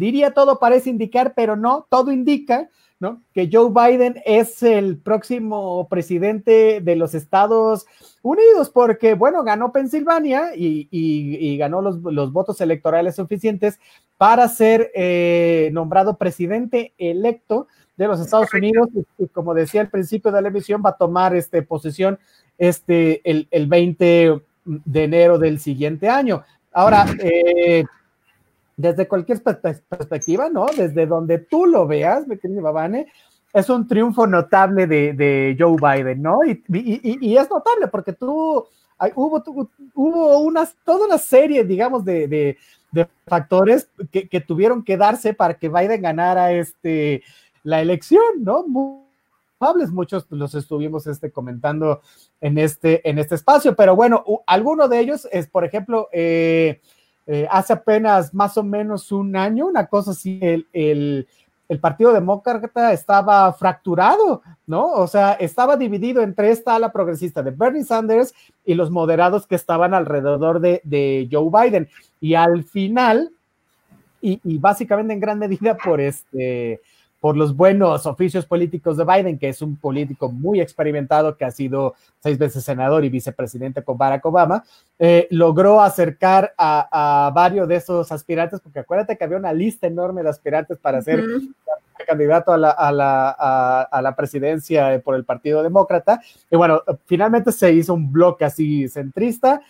diría 0.00 0.32
todo 0.32 0.58
parece 0.58 0.90
indicar, 0.90 1.34
pero 1.36 1.54
no, 1.54 1.86
todo 1.88 2.10
indica 2.10 2.68
¿no? 3.00 3.22
Que 3.32 3.48
Joe 3.50 3.70
Biden 3.70 4.22
es 4.26 4.62
el 4.62 4.98
próximo 4.98 5.88
presidente 5.88 6.82
de 6.82 6.96
los 6.96 7.14
Estados 7.14 7.86
Unidos, 8.20 8.68
porque, 8.68 9.14
bueno, 9.14 9.42
ganó 9.42 9.72
Pensilvania 9.72 10.50
y, 10.54 11.56
ganó 11.58 11.80
los, 11.80 12.32
votos 12.32 12.60
electorales 12.60 13.16
suficientes 13.16 13.80
para 14.18 14.46
ser 14.48 14.92
eh, 14.94 15.70
nombrado 15.72 16.18
presidente 16.18 16.92
electo 16.98 17.68
de 17.96 18.06
los 18.06 18.20
Estados 18.20 18.52
Unidos. 18.52 18.88
Y, 19.18 19.26
como 19.28 19.54
decía 19.54 19.80
al 19.80 19.88
principio 19.88 20.30
de 20.30 20.42
la 20.42 20.48
emisión, 20.48 20.82
va 20.84 20.90
a 20.90 20.98
tomar 20.98 21.34
este, 21.34 21.62
posesión 21.62 22.18
este, 22.58 23.22
el, 23.28 23.48
el 23.50 23.66
20 23.66 24.42
de 24.66 25.04
enero 25.04 25.38
del 25.38 25.58
siguiente 25.58 26.10
año. 26.10 26.42
Ahora, 26.70 27.06
eh, 27.18 27.84
desde 28.80 29.06
cualquier 29.08 29.42
perspectiva, 29.42 30.48
¿no? 30.48 30.66
Desde 30.66 31.06
donde 31.06 31.38
tú 31.38 31.66
lo 31.66 31.86
veas, 31.86 32.26
mi 32.26 32.38
querido 32.38 32.62
Babane, 32.62 33.06
es 33.52 33.68
un 33.68 33.86
triunfo 33.86 34.26
notable 34.26 34.86
de, 34.86 35.56
Joe 35.58 35.76
Biden, 35.76 36.22
¿no? 36.22 36.38
Y, 36.44 37.36
es 37.36 37.50
notable 37.50 37.88
porque 37.88 38.12
tú, 38.12 38.64
hubo, 39.14 39.42
hubo 39.94 40.38
unas, 40.40 40.74
toda 40.84 41.06
una 41.06 41.18
serie, 41.18 41.64
digamos, 41.64 42.04
de, 42.04 42.56
factores 43.26 43.88
que, 44.10 44.40
tuvieron 44.40 44.82
que 44.82 44.96
darse 44.96 45.34
para 45.34 45.54
que 45.54 45.68
Biden 45.68 46.02
ganara 46.02 46.52
este, 46.52 47.22
la 47.62 47.80
elección, 47.80 48.22
¿no? 48.38 48.66
Muy 48.66 49.10
muchos 49.92 50.26
los 50.30 50.54
estuvimos 50.54 51.06
este, 51.06 51.30
comentando 51.30 52.00
en 52.40 52.56
este, 52.56 53.06
en 53.08 53.18
este 53.18 53.34
espacio, 53.34 53.76
pero 53.76 53.94
bueno, 53.94 54.24
alguno 54.46 54.88
de 54.88 55.00
ellos 55.00 55.28
es, 55.30 55.48
por 55.48 55.66
ejemplo, 55.66 56.08
eh, 56.12 56.80
eh, 57.26 57.46
hace 57.50 57.72
apenas 57.72 58.34
más 58.34 58.56
o 58.56 58.62
menos 58.62 59.12
un 59.12 59.36
año, 59.36 59.66
una 59.66 59.86
cosa 59.86 60.12
así, 60.12 60.40
el, 60.72 61.26
Partido 61.80 62.12
Demócrata 62.12 62.92
estaba 62.92 63.52
fracturado, 63.52 64.42
¿no? 64.66 64.86
O 64.88 65.06
sea, 65.06 65.34
estaba 65.34 65.76
dividido 65.76 66.20
entre 66.20 66.50
esta 66.50 66.74
ala 66.74 66.90
progresista 66.90 67.44
de 67.44 67.52
Bernie 67.52 67.84
Sanders 67.84 68.34
y 68.64 68.74
los 68.74 68.90
moderados 68.90 69.46
que 69.46 69.54
estaban 69.54 69.94
alrededor 69.94 70.58
de, 70.60 71.28
Joe 71.30 71.48
Biden. 71.48 71.88
Y 72.20 72.34
al 72.34 72.64
final, 72.64 73.30
y, 74.20 74.58
básicamente 74.58 75.12
en 75.12 75.20
gran 75.20 75.38
medida 75.38 75.76
por 75.76 76.00
este 76.00 76.80
por 77.20 77.36
los 77.36 77.54
buenos 77.54 78.06
oficios 78.06 78.46
políticos 78.46 78.96
de 78.96 79.04
Biden, 79.04 79.38
que 79.38 79.50
es 79.50 79.60
un 79.60 79.76
político 79.76 80.30
muy 80.30 80.60
experimentado, 80.60 81.36
que 81.36 81.44
ha 81.44 81.50
sido 81.50 81.94
seis 82.18 82.38
veces 82.38 82.64
senador 82.64 83.04
y 83.04 83.10
vicepresidente 83.10 83.84
con 83.84 83.98
Barack 83.98 84.24
Obama, 84.24 84.64
eh, 84.98 85.28
logró 85.30 85.82
acercar 85.82 86.54
a, 86.56 87.30
varios 87.34 87.68
de 87.68 87.76
esos 87.76 88.10
aspirantes, 88.10 88.60
porque 88.60 88.80
acuérdate 88.80 89.16
que 89.16 89.24
había 89.24 89.36
una 89.36 89.52
lista 89.52 89.86
enorme 89.86 90.22
de 90.22 90.30
aspirantes 90.30 90.78
para 90.78 91.02
ser 91.02 91.22
candidato 92.06 92.52
a 92.52 92.56
la, 92.56 92.70
a, 92.70 92.90
la, 92.90 93.30
a 93.82 94.02
la, 94.02 94.16
presidencia 94.16 95.00
por 95.04 95.14
el 95.14 95.24
Partido 95.24 95.62
Demócrata. 95.62 96.20
Y 96.50 96.56
bueno, 96.56 96.82
finalmente 97.04 97.52
se 97.52 97.72
hizo 97.72 97.94
un 97.94 98.10
bloque 98.10 98.44
así 98.44 98.88
centrista 98.88 99.60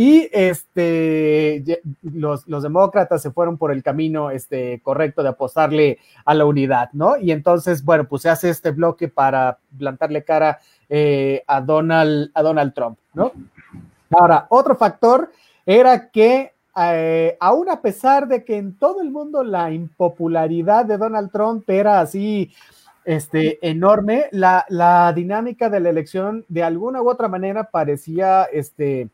y 0.00 0.28
este, 0.30 1.82
los, 2.02 2.46
los, 2.46 2.62
demócratas 2.62 3.20
se 3.20 3.32
fueron 3.32 3.58
por 3.58 3.72
el 3.72 3.82
camino 3.82 4.30
este, 4.30 4.80
correcto 4.80 5.24
de 5.24 5.30
apostarle 5.30 5.98
a 6.24 6.34
la 6.34 6.44
unidad, 6.44 6.90
¿no? 6.92 7.16
Y 7.16 7.32
entonces, 7.32 7.84
bueno, 7.84 8.04
pues 8.04 8.22
se 8.22 8.28
hace 8.28 8.48
este 8.48 8.70
bloque 8.70 9.08
para 9.08 9.58
plantarle 9.76 10.22
cara 10.22 10.60
eh, 10.88 11.42
a, 11.48 11.60
Donald, 11.60 12.30
a 12.32 12.42
Donald 12.42 12.74
Trump, 12.74 12.96
¿no? 13.12 13.32
Ahora, 14.10 14.46
otro 14.50 14.76
factor 14.76 15.32
era 15.66 16.10
que 16.10 16.52
eh, 16.80 17.36
aún 17.40 17.68
a 17.68 17.82
pesar 17.82 18.28
de 18.28 18.44
que 18.44 18.56
en 18.56 18.78
todo 18.78 19.02
el 19.02 19.10
mundo 19.10 19.42
la 19.42 19.72
impopularidad 19.72 20.84
de 20.84 20.96
Donald 20.96 21.32
Trump 21.32 21.68
era 21.68 21.98
así 21.98 22.52
este, 23.04 23.58
enorme, 23.68 24.26
la, 24.30 24.64
la 24.68 25.12
dinámica 25.12 25.68
de 25.68 25.80
la 25.80 25.88
elección 25.88 26.44
de 26.48 26.62
alguna 26.62 27.02
u 27.02 27.10
otra 27.10 27.26
manera 27.26 27.64
parecía 27.64 28.44
este, 28.44 29.08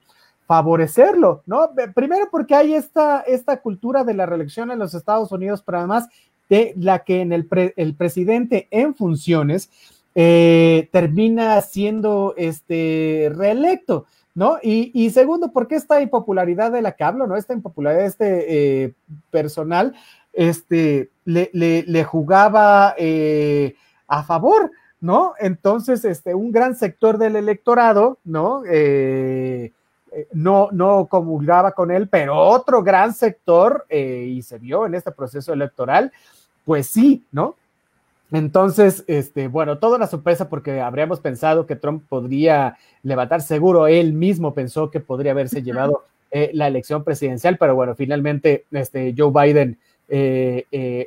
favorecerlo, 0.47 1.43
¿no? 1.47 1.71
Primero 1.95 2.29
porque 2.31 2.55
hay 2.55 2.75
esta, 2.75 3.21
esta 3.21 3.61
cultura 3.61 4.05
de 4.05 4.15
la 4.15 4.27
reelección 4.27 4.71
en 4.71 4.79
los 4.79 4.95
Estados 4.95 5.33
Unidos, 5.33 5.63
pero 5.65 5.79
además 5.79 6.09
de 6.49 6.75
la 6.77 7.05
que 7.05 7.21
en 7.21 7.33
el, 7.33 7.49
el 7.77 7.95
presidente 7.95 8.69
en 8.71 8.95
funciones 8.95 9.71
eh, 10.15 10.89
termina 10.93 11.61
siendo 11.63 12.35
este 12.37 13.33
reelecto, 13.35 14.07
¿no? 14.35 14.59
Y, 14.63 15.11
segundo, 15.11 15.53
porque 15.53 15.77
esta 15.77 16.01
impopularidad 16.01 16.71
de 16.73 16.83
la 16.83 16.93
que 16.93 17.05
hablo, 17.05 17.27
¿no? 17.27 17.37
Esta 17.37 17.55
impopularidad 17.55 18.05
este 18.05 18.85
eh, 18.85 18.95
personal, 19.31 19.95
este, 20.33 21.11
le, 21.25 21.51
le, 21.53 22.05
jugaba 22.05 22.95
eh, 22.99 23.75
a 24.07 24.25
favor, 24.25 24.73
¿no? 25.01 25.35
Entonces, 25.39 26.05
este, 26.05 26.35
un 26.35 26.53
gran 26.53 26.77
sector 26.77 27.19
del 27.19 27.37
electorado, 27.37 28.19
¿no? 28.25 28.63
No, 30.33 30.68
no 30.72 31.07
comulgaba 31.07 31.72
con 31.72 31.90
él, 31.90 32.09
pero 32.09 32.37
otro 32.38 32.83
gran 32.83 33.14
sector, 33.14 33.85
eh, 33.88 34.27
y 34.29 34.42
se 34.42 34.59
vio 34.59 34.87
en 34.87 34.94
este 34.94 35.11
proceso 35.11 35.53
electoral, 35.53 36.12
pues 36.64 36.87
sí, 36.87 37.24
¿no? 37.33 37.57
Entonces, 38.33 39.05
este, 39.07 39.48
bueno, 39.48 39.79
toda 39.79 39.96
una 39.96 40.07
sorpresa 40.07 40.48
porque 40.48 40.81
habríamos 40.81 41.20
pensado 41.20 41.66
que 41.66 41.77
Trump 41.77 42.05
podría 42.09 42.77
levantar, 43.03 43.42
seguro 43.42 43.87
él 43.87 44.12
mismo 44.12 44.55
pensó 44.55 44.90
que 44.90 45.00
podría 45.00 45.33
haberse 45.33 45.62
llevado 45.62 46.05
eh, 46.31 46.50
la 46.55 46.66
elección 46.66 47.05
presidencial, 47.05 47.59
pero 47.59 47.74
bueno, 47.74 47.94
finalmente 47.94 48.64
este, 48.72 49.14
Joe 49.16 49.31
Biden 49.31 49.79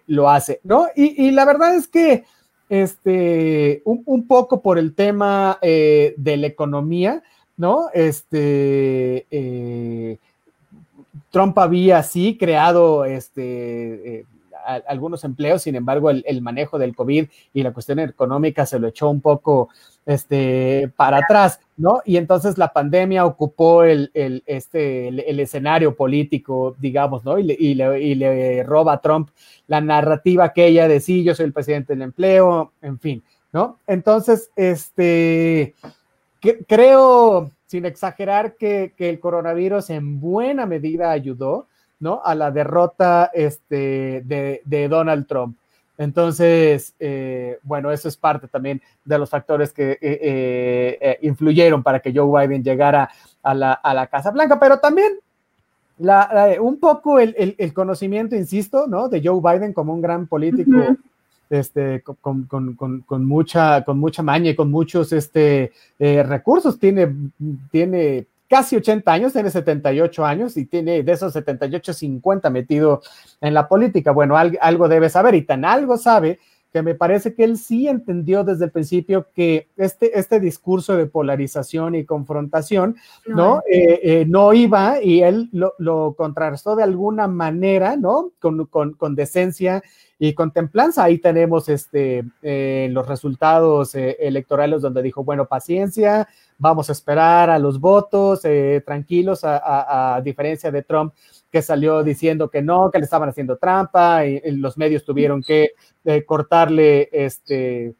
lo 0.07 0.29
hace, 0.29 0.59
¿no? 0.63 0.87
Y, 0.95 1.31
la 1.31 1.45
verdad 1.45 1.75
es 1.75 1.87
que, 1.87 2.23
este, 2.69 3.81
un, 3.85 4.03
un 4.05 4.27
poco 4.27 4.61
por 4.61 4.77
el 4.77 4.93
tema 4.95 5.59
de 5.61 6.37
la 6.37 6.47
economía, 6.47 7.23
¿no? 7.57 7.89
Este, 7.93 9.25
eh, 9.29 10.17
Trump 11.31 11.57
había 11.59 12.03
sí 12.03 12.37
creado 12.37 13.03
este, 13.05 14.19
eh, 14.19 14.25
algunos 14.87 15.23
empleos, 15.23 15.61
sin 15.61 15.75
embargo, 15.75 16.09
el, 16.09 16.41
manejo 16.41 16.77
del 16.77 16.95
COVID 16.95 17.27
y 17.53 17.63
la 17.63 17.73
cuestión 17.73 17.99
económica 17.99 18.65
se 18.65 18.79
lo 18.79 18.87
echó 18.89 19.09
un 19.09 19.21
poco 19.21 19.69
este, 20.05 20.91
para 20.95 21.17
atrás, 21.17 21.59
¿no? 21.77 22.01
Y 22.05 22.17
entonces 22.17 22.57
la 22.57 22.73
pandemia 22.73 23.25
ocupó 23.25 23.83
el, 23.83 24.11
este, 24.13 25.07
el, 25.07 25.39
escenario 25.39 25.95
político, 25.95 26.75
digamos, 26.79 27.23
¿no? 27.23 27.39
Y 27.39 27.43
le, 27.43 27.55
y, 27.57 27.75
le, 27.75 28.01
y 28.01 28.15
le 28.15 28.63
roba 28.63 28.93
a 28.93 29.01
Trump 29.01 29.29
la 29.67 29.79
narrativa 29.79 30.45
aquella 30.45 30.87
de 30.87 30.99
sí, 30.99 31.23
yo 31.23 31.33
soy 31.33 31.45
el 31.45 31.53
presidente 31.53 31.93
del 31.93 32.01
empleo, 32.01 32.73
en 32.81 32.99
fin, 32.99 33.23
¿no? 33.53 33.79
Entonces, 33.87 34.51
este, 34.55 35.75
creo, 36.67 37.51
sin 37.65 37.85
exagerar, 37.85 38.55
que, 38.55 38.93
el 38.97 39.19
coronavirus 39.19 39.89
en 39.89 40.19
buena 40.19 40.65
medida 40.65 41.11
ayudó, 41.11 41.67
¿no? 41.99 42.21
A 42.23 42.35
la 42.35 42.51
derrota 42.51 43.31
este, 43.33 44.21
de, 44.25 44.87
Donald 44.89 45.27
Trump. 45.27 45.57
Entonces, 45.97 46.93
eh, 46.99 47.57
bueno, 47.63 47.91
eso 47.91 48.07
es 48.07 48.15
parte 48.17 48.47
también 48.47 48.81
de 49.03 49.17
los 49.17 49.29
factores 49.29 49.73
que 49.73 49.93
eh, 49.93 49.99
eh, 51.01 51.19
influyeron 51.23 51.81
para 51.81 51.99
que 51.99 52.13
Joe 52.13 52.47
Biden 52.47 52.63
llegara 52.63 53.09
a 53.41 53.53
la, 53.55 53.73
a 53.73 53.93
la 53.95 54.05
Casa 54.05 54.29
Blanca, 54.29 54.59
pero 54.59 54.79
también 54.79 55.19
un 56.59 56.79
poco 56.79 57.19
el, 57.19 57.73
conocimiento, 57.73 58.35
insisto, 58.35 58.85
¿no? 58.87 59.09
De 59.09 59.21
Joe 59.23 59.41
Biden 59.41 59.73
como 59.73 59.93
un 59.93 60.01
gran 60.01 60.27
político 60.27 60.95
este, 61.49 62.03
con, 62.21 62.47
mucha, 63.25 63.83
con 63.83 63.99
mucha 63.99 64.23
maña 64.23 64.51
y 64.51 64.55
con 64.55 64.71
muchos 64.71 65.13
este, 65.13 65.71
eh, 65.99 66.23
recursos. 66.23 66.79
Tiene, 66.79 67.13
tiene 67.71 68.27
casi 68.49 68.75
80 68.75 69.11
años, 69.11 69.33
tiene 69.33 69.49
78 69.49 70.25
años 70.25 70.57
y 70.57 70.65
tiene 70.65 71.03
de 71.03 71.11
esos 71.11 71.33
78, 71.33 71.93
50 71.93 72.49
metido 72.49 73.01
en 73.41 73.53
la 73.53 73.67
política. 73.67 74.11
Bueno, 74.11 74.35
algo 74.37 74.87
debe 74.87 75.09
saber 75.09 75.35
y 75.35 75.41
tan 75.43 75.65
algo 75.65 75.97
sabe 75.97 76.39
que 76.71 76.81
me 76.81 76.95
parece 76.95 77.33
que 77.33 77.43
él 77.43 77.57
sí 77.57 77.87
entendió 77.87 78.43
desde 78.43 78.65
el 78.65 78.71
principio 78.71 79.27
que 79.33 79.67
este, 79.77 80.19
este 80.19 80.39
discurso 80.39 80.97
de 80.97 81.05
polarización 81.05 81.95
y 81.95 82.05
confrontación, 82.05 82.97
¿no? 83.25 83.61
Eh, 83.71 83.99
eh, 84.03 84.25
no 84.27 84.53
iba 84.53 85.01
y 85.01 85.21
él 85.21 85.49
lo, 85.53 85.73
lo, 85.77 86.13
contrarrestó 86.17 86.75
de 86.75 86.83
alguna 86.83 87.27
manera, 87.27 87.95
¿no? 87.95 88.31
Con, 88.39 88.65
con, 88.65 88.93
con 88.93 89.15
decencia 89.15 89.81
y 90.19 90.33
con 90.33 90.51
templanza. 90.51 91.03
Ahí 91.03 91.19
tenemos 91.19 91.69
este, 91.69 92.23
eh, 92.41 92.89
los 92.91 93.07
resultados 93.07 93.93
eh, 93.95 94.17
electorales 94.19 94.81
donde 94.81 95.01
dijo, 95.01 95.23
bueno, 95.23 95.45
paciencia, 95.45 96.27
vamos 96.57 96.89
a 96.89 96.91
esperar 96.91 97.49
a 97.49 97.59
los 97.59 97.79
votos, 97.79 98.41
eh, 98.43 98.81
tranquilos, 98.85 99.41
a, 99.43 100.19
diferencia 100.23 100.71
de 100.71 100.83
Trump 100.83 101.13
que 101.51 101.61
salió 101.61 102.03
diciendo 102.03 102.49
que 102.49 102.61
no, 102.61 102.89
que 102.91 102.99
le 102.99 103.05
estaban 103.05 103.29
haciendo 103.29 103.57
trampa 103.57 104.25
y, 104.25 104.41
y 104.43 104.51
los 104.51 104.77
medios 104.77 105.05
tuvieron 105.05 105.41
que 105.41 105.71
cortarle 106.25 107.09
este 107.11 107.95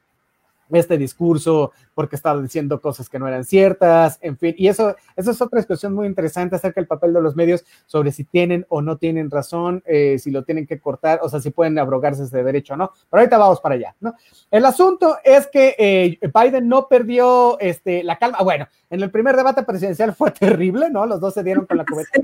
este 0.72 0.98
discurso 0.98 1.72
porque 1.94 2.16
estaba 2.16 2.42
diciendo 2.42 2.82
cosas 2.82 3.10
que 3.10 3.20
no 3.20 3.28
eran 3.28 3.44
ciertas, 3.44 4.20
en 4.22 4.38
fin, 4.38 4.54
y 4.58 4.68
eso, 4.68 4.96
eso 5.16 5.32
es 5.32 5.42
otra 5.42 5.58
discusión 5.58 5.94
muy 5.94 6.08
interesante 6.08 6.56
acerca 6.56 6.80
del 6.80 6.88
papel 6.88 7.14
de 7.14 7.22
los 7.22 7.36
medios 7.36 7.66
sobre 7.86 8.12
si 8.12 8.24
tienen 8.24 8.66
o 8.70 8.82
no 8.82 8.98
tienen 8.98 9.32
razón, 9.32 9.84
eh, 9.86 10.18
si 10.20 10.32
lo 10.32 10.44
tienen 10.44 10.68
que 10.68 10.80
cortar, 10.80 11.20
o 11.24 11.30
sea, 11.30 11.40
si 11.40 11.50
pueden 11.50 11.80
abrogarse 11.80 12.24
ese 12.24 12.44
derecho 12.44 12.74
o 12.74 12.78
no, 12.78 12.92
pero 13.10 13.22
ahorita 13.22 13.38
vamos 13.38 13.62
para 13.62 13.76
allá, 13.76 13.96
¿no? 14.00 14.14
El 14.52 14.66
asunto 14.66 15.18
es 15.24 15.48
que 15.48 15.76
eh, 15.78 16.20
Biden 16.34 16.68
no 16.68 16.88
perdió 16.88 17.60
este, 17.60 18.04
la 18.04 18.18
calma, 18.18 18.40
bueno, 18.44 18.68
en 18.90 19.02
el 19.02 19.12
primer 19.12 19.36
debate 19.36 19.64
presidencial 19.64 20.14
fue 20.14 20.32
terrible, 20.40 20.90
¿no? 20.90 21.06
Los 21.06 21.20
dos 21.20 21.34
se 21.34 21.44
dieron 21.44 21.66
con 21.66 21.78
la 21.78 21.86
cubeta. 21.90 22.20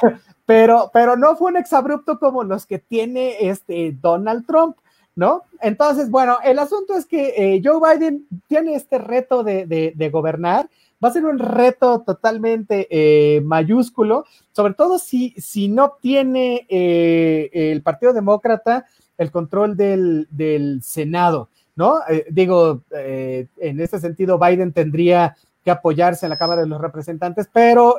pero, 0.46 0.90
pero 0.92 1.16
no 1.16 1.36
fue 1.36 1.50
un 1.50 1.56
exabrupto 1.56 2.18
como 2.18 2.44
los 2.44 2.66
que 2.66 2.78
tiene 2.78 3.48
este 3.48 3.96
Donald 4.00 4.46
Trump. 4.46 4.76
¿No? 5.14 5.42
Entonces, 5.60 6.10
bueno, 6.10 6.38
el 6.44 6.58
asunto 6.58 6.94
es 6.94 7.06
que 7.06 7.34
eh, 7.36 7.62
Joe 7.64 7.80
Biden 7.80 8.26
tiene 8.48 8.74
este 8.74 8.98
reto 8.98 9.44
de, 9.44 10.10
gobernar, 10.12 10.68
va 11.02 11.08
a 11.08 11.12
ser 11.12 11.24
un 11.24 11.38
reto 11.38 12.00
totalmente 12.00 12.86
eh, 12.90 13.40
mayúsculo, 13.42 14.24
sobre 14.52 14.74
todo 14.74 14.98
si, 14.98 15.34
no 15.68 15.96
tiene 16.00 16.66
eh, 16.68 17.50
el 17.52 17.82
Partido 17.82 18.12
Demócrata 18.12 18.86
el 19.18 19.30
control 19.30 19.76
del, 19.76 20.80
Senado, 20.82 21.48
¿no? 21.76 22.00
digo, 22.30 22.82
en 22.90 23.80
este 23.80 24.00
sentido, 24.00 24.38
Biden 24.38 24.72
tendría 24.72 25.36
que 25.64 25.70
apoyarse 25.70 26.26
en 26.26 26.30
la 26.30 26.38
Cámara 26.38 26.62
de 26.62 26.66
los 26.66 26.80
Representantes, 26.80 27.48
pero 27.52 27.98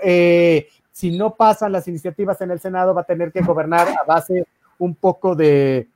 si 0.92 1.18
no 1.18 1.36
pasan 1.36 1.72
las 1.72 1.88
iniciativas 1.88 2.42
en 2.42 2.52
el 2.52 2.60
Senado, 2.60 2.94
va 2.94 3.02
a 3.02 3.06
tener 3.06 3.32
que 3.32 3.42
gobernar 3.42 3.88
a 3.88 4.04
base 4.06 4.46
un 4.80 4.96
poco 4.96 5.34
de, 5.36 5.88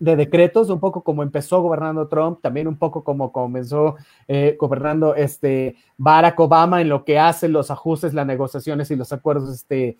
de 0.00 0.16
decretos, 0.16 0.70
un 0.70 0.80
poco 0.80 1.02
como 1.02 1.22
empezó 1.22 1.60
gobernando 1.60 2.08
Trump, 2.08 2.40
también 2.40 2.66
un 2.66 2.76
poco 2.76 3.04
como 3.04 3.30
comenzó 3.32 3.96
eh, 4.26 4.56
gobernando 4.58 5.14
este 5.14 5.76
Barack 5.98 6.40
Obama 6.40 6.80
en 6.80 6.88
lo 6.88 7.04
que 7.04 7.18
hace 7.18 7.48
los 7.48 7.70
ajustes, 7.70 8.14
las 8.14 8.26
negociaciones 8.26 8.90
y 8.90 8.96
los 8.96 9.12
acuerdos 9.12 9.54
este, 9.54 9.98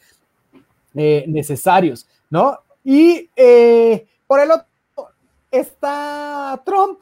eh, 0.94 1.24
necesarios, 1.28 2.08
¿no? 2.30 2.58
Y 2.82 3.28
eh, 3.36 4.06
por 4.26 4.40
el 4.40 4.50
otro 4.50 4.66
está 5.50 6.62
Trump, 6.64 6.98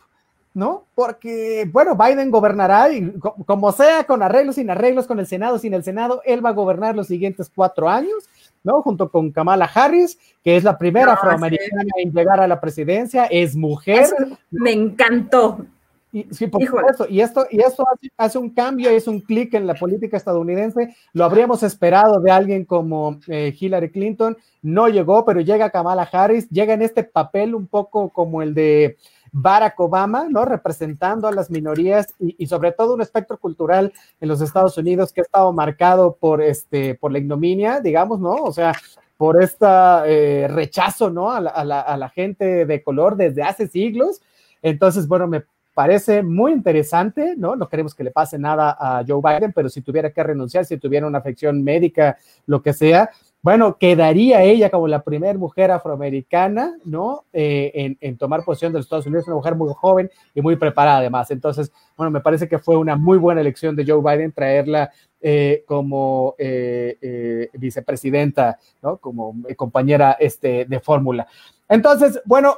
¿no? 0.52 0.86
Porque, 0.96 1.70
bueno, 1.72 1.94
Biden 1.94 2.32
gobernará 2.32 2.90
y 2.90 3.12
como 3.46 3.70
sea, 3.70 4.04
con 4.04 4.24
arreglos, 4.24 4.56
sin 4.56 4.70
arreglos, 4.70 5.06
con 5.06 5.20
el 5.20 5.26
Senado, 5.28 5.58
sin 5.60 5.72
el 5.72 5.84
Senado, 5.84 6.20
él 6.24 6.44
va 6.44 6.48
a 6.48 6.54
gobernar 6.54 6.96
los 6.96 7.06
siguientes 7.06 7.48
cuatro 7.54 7.88
años 7.88 8.28
¿no? 8.68 8.82
Junto 8.82 9.10
con 9.10 9.32
Kamala 9.32 9.64
Harris, 9.64 10.18
que 10.44 10.56
es 10.56 10.62
la 10.62 10.78
primera 10.78 11.14
afroamericana 11.14 11.90
en 11.96 12.12
llegar 12.12 12.40
a 12.40 12.46
la 12.46 12.60
presidencia, 12.60 13.24
es 13.24 13.56
mujer. 13.56 14.06
me 14.50 14.72
encantó. 14.72 15.64
Y, 16.12 16.26
sí, 16.30 16.46
por 16.46 16.64
supuesto. 16.64 17.06
Y 17.08 17.20
esto, 17.20 17.46
y 17.50 17.60
esto 17.60 17.84
hace, 18.16 18.38
un 18.38 18.50
cambio, 18.50 18.90
es 18.90 19.06
un 19.06 19.20
clic 19.20 19.54
en 19.54 19.66
la 19.66 19.74
política 19.74 20.16
estadounidense. 20.16 20.94
Lo 21.12 21.24
habríamos 21.24 21.62
esperado 21.62 22.20
de 22.20 22.30
alguien 22.30 22.64
como 22.64 23.18
eh, 23.28 23.54
Hillary 23.58 23.90
Clinton. 23.90 24.36
No 24.62 24.88
llegó, 24.88 25.24
pero 25.24 25.40
llega 25.40 25.70
Kamala 25.70 26.08
Harris, 26.10 26.48
llega 26.50 26.74
en 26.74 26.82
este 26.82 27.04
papel 27.04 27.54
un 27.54 27.66
poco 27.66 28.10
como 28.10 28.42
el 28.42 28.54
de 28.54 28.96
Barack 29.40 29.78
Obama, 29.78 30.26
¿no? 30.28 30.44
Representando 30.44 31.28
a 31.28 31.32
las 31.32 31.50
minorías 31.50 32.14
y, 32.18 32.46
sobre 32.46 32.72
todo 32.72 32.94
un 32.94 33.02
espectro 33.02 33.38
cultural 33.38 33.92
en 34.20 34.28
los 34.28 34.40
Estados 34.40 34.76
Unidos 34.78 35.12
que 35.12 35.20
ha 35.20 35.24
estado 35.24 35.52
marcado 35.52 36.16
por, 36.16 36.42
este, 36.42 36.94
por 36.94 37.12
la 37.12 37.18
ignominia, 37.18 37.80
digamos, 37.80 38.20
¿no? 38.20 38.34
O 38.34 38.52
sea, 38.52 38.72
por 39.16 39.42
este 39.42 40.48
rechazo, 40.48 41.10
¿no? 41.10 41.30
A 41.30 41.40
la, 41.40 42.12
gente 42.14 42.66
de 42.66 42.82
color 42.82 43.16
desde 43.16 43.42
hace 43.42 43.68
siglos. 43.68 44.20
Entonces, 44.62 45.06
bueno, 45.06 45.26
me 45.26 45.44
parece 45.74 46.22
muy 46.24 46.52
interesante, 46.52 47.34
¿no? 47.36 47.54
No 47.54 47.68
queremos 47.68 47.94
que 47.94 48.02
le 48.04 48.10
pase 48.10 48.38
nada 48.38 48.76
a 48.78 49.04
Joe 49.06 49.20
Biden, 49.22 49.52
pero 49.52 49.68
si 49.68 49.82
tuviera 49.82 50.10
que 50.10 50.22
renunciar, 50.22 50.64
si 50.64 50.76
tuviera 50.78 51.06
una 51.06 51.18
afección 51.18 51.62
médica, 51.62 52.16
lo 52.46 52.62
que 52.62 52.72
sea, 52.72 53.10
bueno, 53.40 53.78
quedaría 53.78 54.42
ella 54.42 54.68
como 54.68 54.88
la 54.88 55.02
primera 55.02 55.38
mujer 55.38 55.70
afroamericana, 55.70 56.76
¿no? 56.84 57.24
Eh, 57.32 57.96
en, 58.00 58.16
tomar 58.16 58.44
posición 58.44 58.72
de 58.72 58.78
los 58.78 58.86
Estados 58.86 59.06
Unidos, 59.06 59.26
una 59.26 59.36
mujer 59.36 59.54
muy 59.54 59.72
joven 59.74 60.10
y 60.34 60.42
muy 60.42 60.56
preparada 60.56 60.98
además. 60.98 61.30
Entonces, 61.30 61.72
bueno, 61.96 62.10
me 62.10 62.20
parece 62.20 62.48
que 62.48 62.58
fue 62.58 62.76
una 62.76 62.96
muy 62.96 63.16
buena 63.16 63.40
elección 63.40 63.76
de 63.76 63.86
Joe 63.86 64.02
Biden 64.02 64.32
traerla 64.32 64.90
eh, 65.20 65.64
como 65.66 66.34
eh, 66.38 67.48
vicepresidenta, 67.54 68.58
¿no? 68.82 68.96
Como 68.96 69.34
compañera 69.56 70.16
este, 70.18 70.64
de 70.64 70.80
fórmula. 70.80 71.26
Entonces, 71.68 72.20
bueno, 72.24 72.56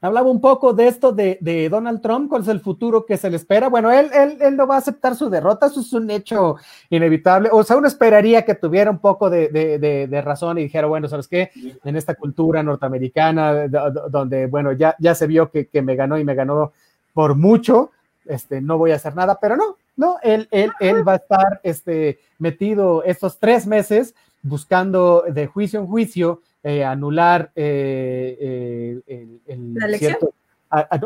Hablaba 0.00 0.30
un 0.30 0.40
poco 0.40 0.74
de 0.74 0.86
esto 0.86 1.10
de, 1.10 1.68
Donald 1.68 2.00
Trump, 2.00 2.28
cuál 2.28 2.42
es 2.42 2.48
el 2.48 2.60
futuro 2.60 3.04
que 3.04 3.16
se 3.16 3.28
le 3.30 3.36
espera. 3.36 3.68
Bueno, 3.68 3.90
él, 3.90 4.08
él, 4.14 4.38
él, 4.40 4.56
no 4.56 4.64
va 4.68 4.76
a 4.76 4.78
aceptar 4.78 5.16
su 5.16 5.28
derrota, 5.28 5.66
eso 5.66 5.80
es 5.80 5.92
un 5.92 6.08
hecho 6.08 6.56
inevitable. 6.88 7.48
O 7.50 7.64
sea, 7.64 7.76
uno 7.76 7.88
esperaría 7.88 8.44
que 8.44 8.54
tuviera 8.54 8.92
un 8.92 9.00
poco 9.00 9.28
de, 9.28 10.22
razón 10.24 10.58
y 10.58 10.62
dijera, 10.62 10.86
bueno, 10.86 11.08
¿sabes 11.08 11.26
qué? 11.26 11.50
En 11.84 11.96
esta 11.96 12.14
cultura 12.14 12.62
norteamericana, 12.62 13.66
donde, 14.08 14.46
bueno, 14.46 14.70
ya, 14.70 14.94
ya 15.00 15.16
se 15.16 15.26
vio 15.26 15.50
que, 15.50 15.68
me 15.82 15.96
ganó 15.96 16.16
y 16.16 16.24
me 16.24 16.36
ganó 16.36 16.72
por 17.12 17.34
mucho, 17.34 17.90
este, 18.24 18.60
no 18.60 18.78
voy 18.78 18.92
a 18.92 18.96
hacer 18.96 19.16
nada, 19.16 19.40
pero 19.40 19.56
no, 19.56 19.78
no, 19.96 20.18
él, 20.22 20.46
él, 20.52 20.70
él 20.78 21.06
va 21.06 21.14
a 21.14 21.16
estar 21.16 21.60
este, 21.64 22.20
metido 22.38 23.02
estos 23.02 23.38
tres 23.38 23.66
meses 23.66 24.14
buscando 24.42 25.24
de 25.28 25.48
juicio 25.48 25.80
en 25.80 25.88
juicio 25.88 26.42
eh, 26.64 26.84
anular 26.84 27.52
eh, 27.54 29.00
eh, 29.06 29.38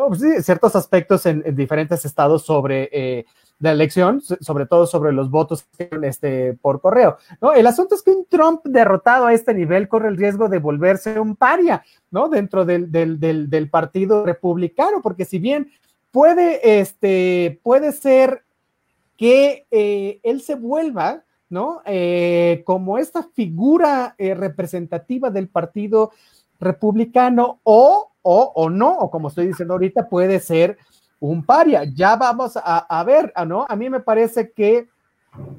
pues 0.08 0.44
ciertos 0.44 0.74
aspectos 0.74 1.26
en, 1.26 1.54
diferentes 1.54 2.06
estados 2.06 2.44
sobre 2.44 3.26
la 3.60 3.72
elección, 3.72 4.22
sobre 4.22 4.64
todo 4.64 4.86
sobre 4.86 5.12
los 5.12 5.30
votos 5.30 5.66
este, 5.78 6.54
por 6.54 6.80
correo. 6.80 7.18
¿no? 7.42 7.52
El 7.52 7.66
asunto 7.66 7.94
es 7.94 8.02
que 8.02 8.12
un 8.12 8.24
Trump 8.24 8.64
derrotado 8.64 9.26
a 9.26 9.34
este 9.34 9.52
nivel 9.52 9.88
corre 9.88 10.08
el 10.08 10.16
riesgo 10.16 10.48
de 10.48 10.58
volverse 10.58 11.20
un 11.20 11.36
paria 11.36 11.84
¿no? 12.10 12.28
dentro 12.28 12.64
del, 12.64 12.90
del, 12.90 13.70
partido 13.70 14.24
republicano, 14.24 15.02
porque 15.02 15.26
si 15.26 15.38
bien 15.38 15.70
puede, 16.10 16.80
este, 16.80 17.60
puede 17.62 17.92
ser 17.92 18.42
que 19.18 19.66
él 19.70 20.40
se 20.40 20.54
vuelva 20.54 21.22
¿no? 21.52 21.82
Eh, 21.84 22.62
como 22.64 22.96
esta 22.96 23.22
figura 23.22 24.14
eh, 24.16 24.34
representativa 24.34 25.30
del 25.30 25.48
partido 25.48 26.10
republicano 26.58 27.60
o, 27.62 28.10
o, 28.22 28.52
o 28.54 28.70
no, 28.70 28.98
o 28.98 29.10
como 29.10 29.28
estoy 29.28 29.48
diciendo 29.48 29.74
ahorita, 29.74 30.08
puede 30.08 30.40
ser 30.40 30.78
un 31.20 31.44
paria. 31.44 31.84
Ya 31.84 32.16
vamos 32.16 32.56
a, 32.56 32.78
a 32.78 33.04
ver, 33.04 33.32
¿no? 33.46 33.66
A 33.68 33.76
mí 33.76 33.90
me 33.90 34.00
parece 34.00 34.50
que 34.50 34.88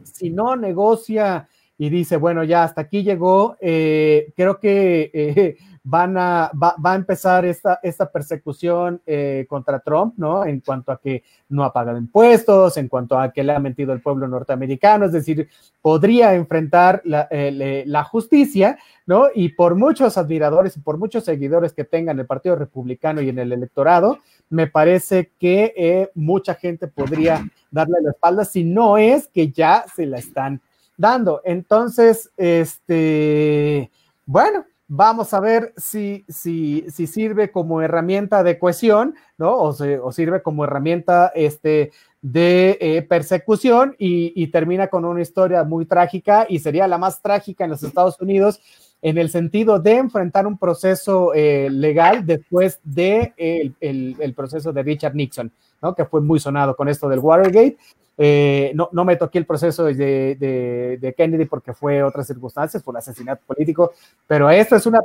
si 0.04 0.32
no 0.32 0.56
negocia 0.56 1.48
y 1.78 1.90
dice, 1.90 2.18
bueno, 2.18 2.44
ya 2.44 2.64
hasta 2.64 2.82
aquí 2.82 3.04
llegó, 3.04 3.56
eh, 3.62 4.34
creo 4.36 4.60
que 4.60 5.58
van 5.86 6.18
a, 6.18 6.50
va, 6.52 6.76
va, 6.84 6.94
a 6.94 6.96
empezar 6.96 7.44
esta, 7.46 7.80
esta 7.84 8.10
persecución 8.10 9.02
eh, 9.06 9.46
contra 9.50 9.80
Trump, 9.80 10.14
¿no? 10.18 10.46
En 10.46 10.62
cuanto 10.62 10.94
a 10.94 11.00
que 11.00 11.24
no 11.50 11.66
ha 11.66 11.74
pagado 11.74 11.98
impuestos, 11.98 12.78
en 12.78 12.88
cuanto 12.88 13.20
a 13.20 13.34
que 13.34 13.44
le 13.44 13.54
ha 13.54 13.60
mentido 13.60 13.92
el 13.92 14.02
pueblo 14.02 14.28
norteamericano, 14.28 15.06
es 15.06 15.12
decir, 15.12 15.50
podría 15.82 16.34
enfrentar 16.36 17.02
la, 17.04 17.28
eh, 17.30 17.84
la 17.86 18.04
justicia, 18.06 18.78
¿no? 19.06 19.28
Y 19.36 19.50
por 19.50 19.76
muchos 19.76 20.18
admiradores 20.18 20.78
y 20.78 20.80
por 20.80 20.98
muchos 20.98 21.26
seguidores 21.26 21.74
que 21.74 21.84
tengan 21.84 22.18
el 22.18 22.26
Partido 22.26 22.56
Republicano 22.56 23.22
y 23.22 23.28
en 23.28 23.40
el 23.40 23.52
electorado, 23.52 24.20
me 24.50 24.68
parece 24.68 25.32
que 25.38 25.74
eh, 25.76 26.12
mucha 26.16 26.56
gente 26.56 26.88
podría 26.88 27.46
darle 27.72 27.98
la 28.02 28.12
espalda 28.12 28.46
si 28.46 28.64
no 28.64 28.98
es 28.98 29.28
que 29.28 29.50
ya 29.50 29.84
se 29.94 30.06
la 30.06 30.18
están 30.18 30.62
dando. 30.96 31.42
Entonces, 31.44 32.32
este, 32.38 33.92
bueno, 34.26 34.66
vamos 34.96 35.34
a 35.34 35.40
ver 35.40 35.74
si, 35.76 36.24
si, 36.30 36.86
si 36.88 37.08
sirve 37.08 37.52
como 37.52 37.82
herramienta 37.82 38.44
de 38.44 38.60
cohesión, 38.60 39.16
¿no? 39.40 39.58
O, 39.58 40.12
sirve 40.12 40.44
como 40.44 40.66
herramienta 40.66 41.32
este, 41.34 41.92
de 42.22 42.78
eh, 42.80 43.02
persecución 43.02 43.96
y, 43.98 44.46
termina 44.48 44.90
con 44.90 45.04
una 45.04 45.22
historia 45.22 45.64
muy 45.64 45.88
trágica 45.88 46.46
y 46.48 46.60
sería 46.60 46.88
la 46.88 47.00
más 47.00 47.24
trágica 47.24 47.64
en 47.64 47.72
los 47.72 47.82
Estados 47.82 48.22
Unidos 48.22 48.62
en 49.02 49.18
el 49.18 49.30
sentido 49.30 49.80
de 49.80 49.96
enfrentar 49.98 50.46
un 50.46 50.60
proceso 50.60 51.34
eh, 51.34 51.70
legal 51.72 52.24
después 52.24 52.80
de 52.84 53.34
el, 53.36 54.16
el, 54.20 54.34
proceso 54.36 54.72
de 54.72 54.84
Richard 54.84 55.16
Nixon, 55.16 55.52
¿no? 55.82 55.96
Que 55.96 56.06
fue 56.06 56.22
muy 56.22 56.40
sonado 56.40 56.76
con 56.76 56.88
esto 56.88 57.10
del 57.10 57.20
Watergate. 57.20 57.78
Eh, 58.18 58.72
no, 58.76 58.90
no, 58.92 59.06
me 59.06 59.16
toqué 59.16 59.40
el 59.40 59.46
proceso 59.46 59.86
de, 59.86 59.96
de, 60.36 61.14
Kennedy 61.16 61.46
porque 61.46 61.74
fue 61.74 62.04
otras 62.04 62.28
circunstancias, 62.28 62.84
un 62.86 62.98
asesinato 62.98 63.44
político, 63.46 63.92
pero 64.28 64.50
esto 64.52 64.76
es, 64.76 64.86
una, 64.86 65.00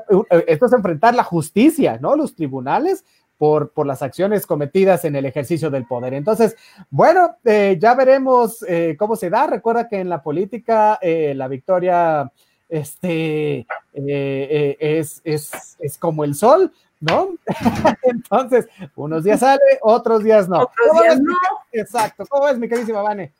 esto 0.47 0.66
es 0.66 0.73
enfrentar 0.73 1.14
la 1.14 1.25
justicia, 1.25 1.99
¿no? 2.01 2.16
Los 2.16 2.35
tribunales 2.35 3.05
por, 3.38 3.71
por 3.71 3.87
las 3.87 4.03
acciones 4.03 4.47
cometidas 4.47 5.05
en 5.05 5.16
el 5.16 5.25
ejercicio 5.25 5.71
del 5.71 5.87
poder. 5.87 6.12
Entonces, 6.12 6.57
bueno, 6.90 7.37
eh, 7.44 7.79
ya 7.81 7.94
veremos 7.94 8.64
eh, 8.68 8.97
cómo 8.99 9.16
se 9.16 9.31
da. 9.31 9.47
Recuerda 9.47 9.88
que 9.88 10.01
en 10.01 10.09
la 10.09 10.23
política 10.23 10.99
eh, 11.01 11.33
la 11.35 11.49
victoria 11.49 12.31
este, 12.68 13.66
es, 13.94 15.23
es, 15.25 15.77
es 15.79 15.99
como 15.99 16.25
el 16.25 16.35
sol, 16.35 16.73
¿no? 17.00 17.30
Entonces, 18.02 18.66
unos 18.96 19.24
días 19.24 19.40
sale, 19.40 19.61
otros 19.82 20.24
días 20.24 20.48
no. 20.48 20.62
Otros 20.62 21.02
días 21.02 21.20
no. 21.20 21.34
Exacto. 21.72 22.24
¿Cómo 22.28 22.48
es, 22.48 22.58
mi 22.58 22.68
queridísima 22.68 23.02
Vane? 23.02 23.32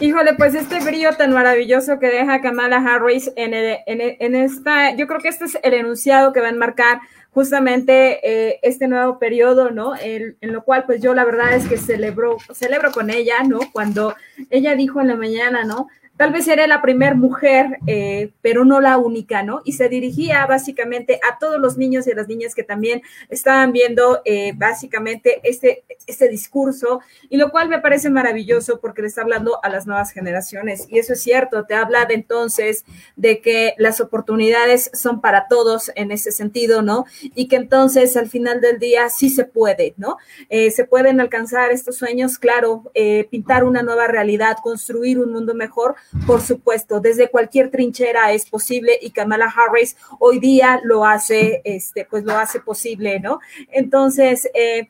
Híjole, 0.00 0.34
pues 0.34 0.54
este 0.54 0.80
brillo 0.80 1.12
tan 1.16 1.32
maravilloso 1.32 1.98
que 1.98 2.08
deja 2.08 2.40
Kamala 2.40 2.78
Harris 2.78 3.30
en, 3.36 3.54
el, 3.54 3.78
en, 3.86 4.16
en, 4.18 4.34
esta, 4.34 4.94
yo 4.96 5.06
creo 5.06 5.20
que 5.20 5.28
este 5.28 5.44
es 5.44 5.58
el 5.62 5.74
enunciado 5.74 6.32
que 6.32 6.40
va 6.40 6.46
a 6.46 6.50
enmarcar 6.50 7.00
justamente 7.36 8.18
eh, 8.26 8.58
este 8.62 8.88
nuevo 8.88 9.18
periodo, 9.18 9.70
¿no? 9.70 9.94
El, 9.94 10.38
en 10.40 10.52
lo 10.52 10.64
cual, 10.64 10.84
pues 10.86 11.02
yo 11.02 11.14
la 11.14 11.24
verdad 11.24 11.52
es 11.52 11.68
que 11.68 11.76
celebro, 11.76 12.38
celebro 12.54 12.90
con 12.92 13.10
ella, 13.10 13.42
¿no? 13.46 13.60
Cuando 13.72 14.14
ella 14.48 14.74
dijo 14.74 15.02
en 15.02 15.08
la 15.08 15.16
mañana, 15.16 15.62
¿no? 15.64 15.88
Tal 16.16 16.32
vez 16.32 16.48
era 16.48 16.66
la 16.66 16.80
primera 16.80 17.14
mujer, 17.14 17.78
eh, 17.86 18.30
pero 18.40 18.64
no 18.64 18.80
la 18.80 18.96
única, 18.96 19.42
¿no? 19.42 19.60
Y 19.64 19.72
se 19.72 19.88
dirigía 19.88 20.46
básicamente 20.46 21.20
a 21.28 21.38
todos 21.38 21.60
los 21.60 21.76
niños 21.76 22.06
y 22.06 22.12
a 22.12 22.14
las 22.14 22.28
niñas 22.28 22.54
que 22.54 22.62
también 22.62 23.02
estaban 23.28 23.72
viendo 23.72 24.22
eh, 24.24 24.52
básicamente 24.56 25.40
este, 25.42 25.84
este 26.06 26.28
discurso, 26.28 27.00
y 27.28 27.36
lo 27.36 27.50
cual 27.50 27.68
me 27.68 27.80
parece 27.80 28.08
maravilloso 28.08 28.80
porque 28.80 29.02
le 29.02 29.08
está 29.08 29.22
hablando 29.22 29.58
a 29.62 29.68
las 29.68 29.86
nuevas 29.86 30.10
generaciones. 30.10 30.86
Y 30.88 30.98
eso 30.98 31.12
es 31.12 31.22
cierto, 31.22 31.64
te 31.66 31.74
habla 31.74 32.06
de 32.06 32.14
entonces 32.14 32.84
de 33.16 33.40
que 33.40 33.74
las 33.76 34.00
oportunidades 34.00 34.90
son 34.94 35.20
para 35.20 35.48
todos 35.48 35.90
en 35.96 36.10
ese 36.12 36.32
sentido, 36.32 36.82
¿no? 36.82 37.04
Y 37.34 37.48
que 37.48 37.56
entonces 37.56 38.16
al 38.16 38.28
final 38.28 38.60
del 38.60 38.78
día 38.78 39.10
sí 39.10 39.28
se 39.28 39.44
puede, 39.44 39.94
¿no? 39.96 40.16
Eh, 40.48 40.70
se 40.70 40.84
pueden 40.84 41.20
alcanzar 41.20 41.72
estos 41.72 41.96
sueños, 41.96 42.38
claro, 42.38 42.84
pintar 43.30 43.64
una 43.64 43.82
nueva 43.82 44.06
realidad, 44.06 44.56
construir 44.62 45.18
un 45.18 45.32
mundo 45.32 45.54
mejor 45.54 45.96
por 46.26 46.40
supuesto, 46.40 47.00
desde 47.00 47.30
cualquier 47.30 47.70
trinchera 47.70 48.32
es 48.32 48.48
posible 48.48 48.98
y 49.00 49.10
Kamala 49.10 49.52
Harris 49.54 49.96
hoy 50.18 50.38
día 50.38 50.80
lo 50.84 51.04
hace, 51.04 51.62
este, 51.64 52.06
pues 52.08 52.24
lo 52.24 52.36
hace 52.36 52.60
posible, 52.60 53.20
¿no? 53.20 53.40
Entonces, 53.70 54.48
eh, 54.54 54.88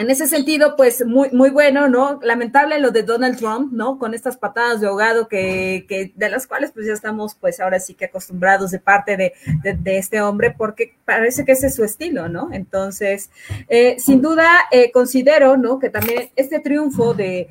en 0.00 0.08
ese 0.08 0.26
sentido, 0.26 0.76
pues 0.76 1.04
muy, 1.04 1.28
muy 1.30 1.50
bueno, 1.50 1.86
¿no? 1.86 2.20
Lamentable 2.22 2.78
lo 2.78 2.90
de 2.90 3.02
Donald 3.02 3.36
Trump, 3.36 3.70
¿no? 3.70 3.98
Con 3.98 4.14
estas 4.14 4.38
patadas 4.38 4.80
de 4.80 4.86
ahogado 4.86 5.28
que, 5.28 5.84
que 5.86 6.12
de 6.16 6.30
las 6.30 6.46
cuales 6.46 6.72
pues 6.72 6.86
ya 6.86 6.94
estamos 6.94 7.34
pues 7.34 7.60
ahora 7.60 7.78
sí 7.80 7.92
que 7.92 8.06
acostumbrados 8.06 8.70
de 8.70 8.78
parte 8.78 9.18
de, 9.18 9.34
de, 9.62 9.98
este 9.98 10.22
hombre, 10.22 10.54
porque 10.56 10.94
parece 11.04 11.44
que 11.44 11.52
ese 11.52 11.66
es 11.66 11.74
su 11.74 11.84
estilo, 11.84 12.30
¿no? 12.30 12.48
Entonces, 12.50 13.30
eh, 13.68 13.96
sin 13.98 14.22
duda, 14.22 14.48
eh, 14.70 14.90
considero, 14.90 15.58
¿no? 15.58 15.78
Que 15.78 15.90
también 15.90 16.30
este 16.34 16.60
triunfo 16.60 17.12
de, 17.12 17.50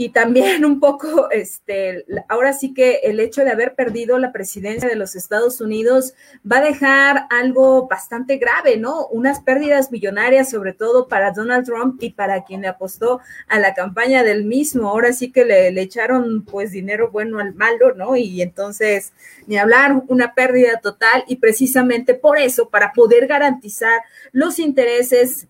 y 0.00 0.08
también 0.08 0.64
un 0.64 0.80
poco, 0.80 1.30
este, 1.30 2.06
ahora 2.26 2.54
sí 2.54 2.72
que 2.72 3.00
el 3.04 3.20
hecho 3.20 3.44
de 3.44 3.50
haber 3.50 3.74
perdido 3.74 4.18
la 4.18 4.32
presidencia 4.32 4.88
de 4.88 4.96
los 4.96 5.14
Estados 5.14 5.60
Unidos 5.60 6.14
va 6.50 6.56
a 6.56 6.62
dejar 6.62 7.26
algo 7.28 7.86
bastante 7.86 8.38
grave, 8.38 8.78
¿no? 8.78 9.08
Unas 9.08 9.40
pérdidas 9.40 9.92
millonarias, 9.92 10.48
sobre 10.48 10.72
todo 10.72 11.06
para 11.06 11.32
Donald 11.32 11.66
Trump 11.66 12.02
y 12.02 12.12
para 12.12 12.44
quien 12.44 12.62
le 12.62 12.68
apostó 12.68 13.20
a 13.46 13.58
la 13.58 13.74
campaña 13.74 14.22
del 14.22 14.44
mismo. 14.44 14.88
Ahora 14.88 15.12
sí 15.12 15.32
que 15.32 15.44
le, 15.44 15.68
echaron 15.78 16.46
pues 16.46 16.70
dinero 16.70 17.10
bueno 17.10 17.38
al 17.38 17.52
malo, 17.52 17.94
¿no? 17.94 18.16
Y 18.16 18.40
entonces, 18.40 19.12
ni 19.46 19.58
hablar, 19.58 20.02
una 20.08 20.32
pérdida 20.32 20.80
total 20.80 21.24
y 21.28 21.36
precisamente 21.36 22.14
por 22.14 22.38
eso, 22.38 22.70
para 22.70 22.94
poder 22.94 23.26
garantizar 23.26 24.00
los 24.32 24.60
intereses 24.60 25.46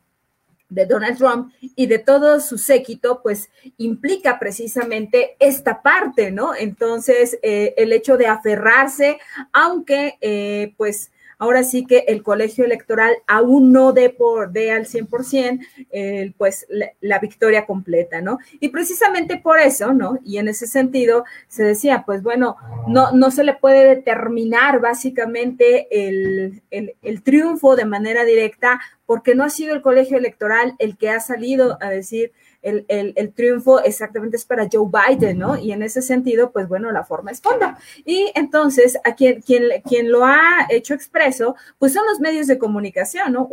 de 0.70 0.86
Donald 0.86 1.18
Trump 1.18 1.52
y 1.60 1.86
de 1.86 1.98
todo 1.98 2.40
su 2.40 2.56
séquito, 2.56 3.20
pues 3.22 3.50
implica 3.76 4.38
precisamente 4.38 5.36
esta 5.38 5.82
parte, 5.82 6.30
¿no? 6.30 6.54
Entonces, 6.54 7.38
eh, 7.42 7.74
el 7.76 7.92
hecho 7.92 8.16
de 8.16 8.28
aferrarse, 8.28 9.18
aunque 9.52 10.16
eh, 10.20 10.72
pues 10.76 11.10
ahora 11.40 11.64
sí 11.64 11.84
que 11.84 12.04
el 12.06 12.22
colegio 12.22 12.64
electoral 12.64 13.16
aún 13.26 13.72
no 13.72 13.92
dé 13.92 14.10
por 14.10 14.52
dé 14.52 14.70
al 14.70 14.86
100% 14.86 15.58
eh, 15.90 16.32
pues 16.38 16.66
la, 17.00 17.18
victoria 17.18 17.66
completa, 17.66 18.20
¿no? 18.20 18.38
Y 18.60 18.68
precisamente 18.68 19.38
por 19.38 19.58
eso, 19.58 19.92
¿no? 19.92 20.18
Y 20.24 20.38
en 20.38 20.48
ese 20.48 20.66
sentido 20.66 21.24
se 21.48 21.64
decía, 21.64 22.04
pues 22.06 22.22
bueno, 22.22 22.56
no, 22.86 23.12
no 23.12 23.30
se 23.30 23.44
le 23.44 23.54
puede 23.54 23.96
determinar 23.96 24.80
básicamente 24.80 25.88
el, 25.90 26.62
el 26.70 27.22
triunfo 27.22 27.74
de 27.74 27.84
manera 27.84 28.24
directa 28.24 28.80
porque 29.06 29.34
no 29.34 29.42
ha 29.42 29.50
sido 29.50 29.74
el 29.74 29.82
colegio 29.82 30.18
electoral 30.18 30.76
el 30.78 30.96
que 30.96 31.10
ha 31.10 31.20
salido 31.20 31.78
a 31.80 31.90
decir 31.90 32.32
el, 32.62 32.84
el, 32.88 33.12
el, 33.16 33.32
triunfo 33.32 33.80
exactamente 33.80 34.36
es 34.36 34.44
para 34.44 34.68
Joe 34.70 34.88
Biden, 34.90 35.38
¿no? 35.38 35.58
Y 35.58 35.72
en 35.72 35.82
ese 35.82 36.02
sentido, 36.02 36.50
pues 36.50 36.68
bueno, 36.68 36.92
la 36.92 37.04
forma 37.04 37.30
es 37.30 37.40
fonda. 37.40 37.78
Y 38.04 38.30
entonces, 38.34 38.98
a 39.04 39.14
quien, 39.14 39.40
quien, 39.40 39.64
quien 39.88 40.12
lo 40.12 40.24
ha 40.24 40.66
hecho 40.68 40.94
expreso, 40.94 41.56
pues 41.78 41.92
son 41.92 42.04
los 42.06 42.20
medios 42.20 42.46
de 42.46 42.58
comunicación, 42.58 43.32
¿no? 43.32 43.48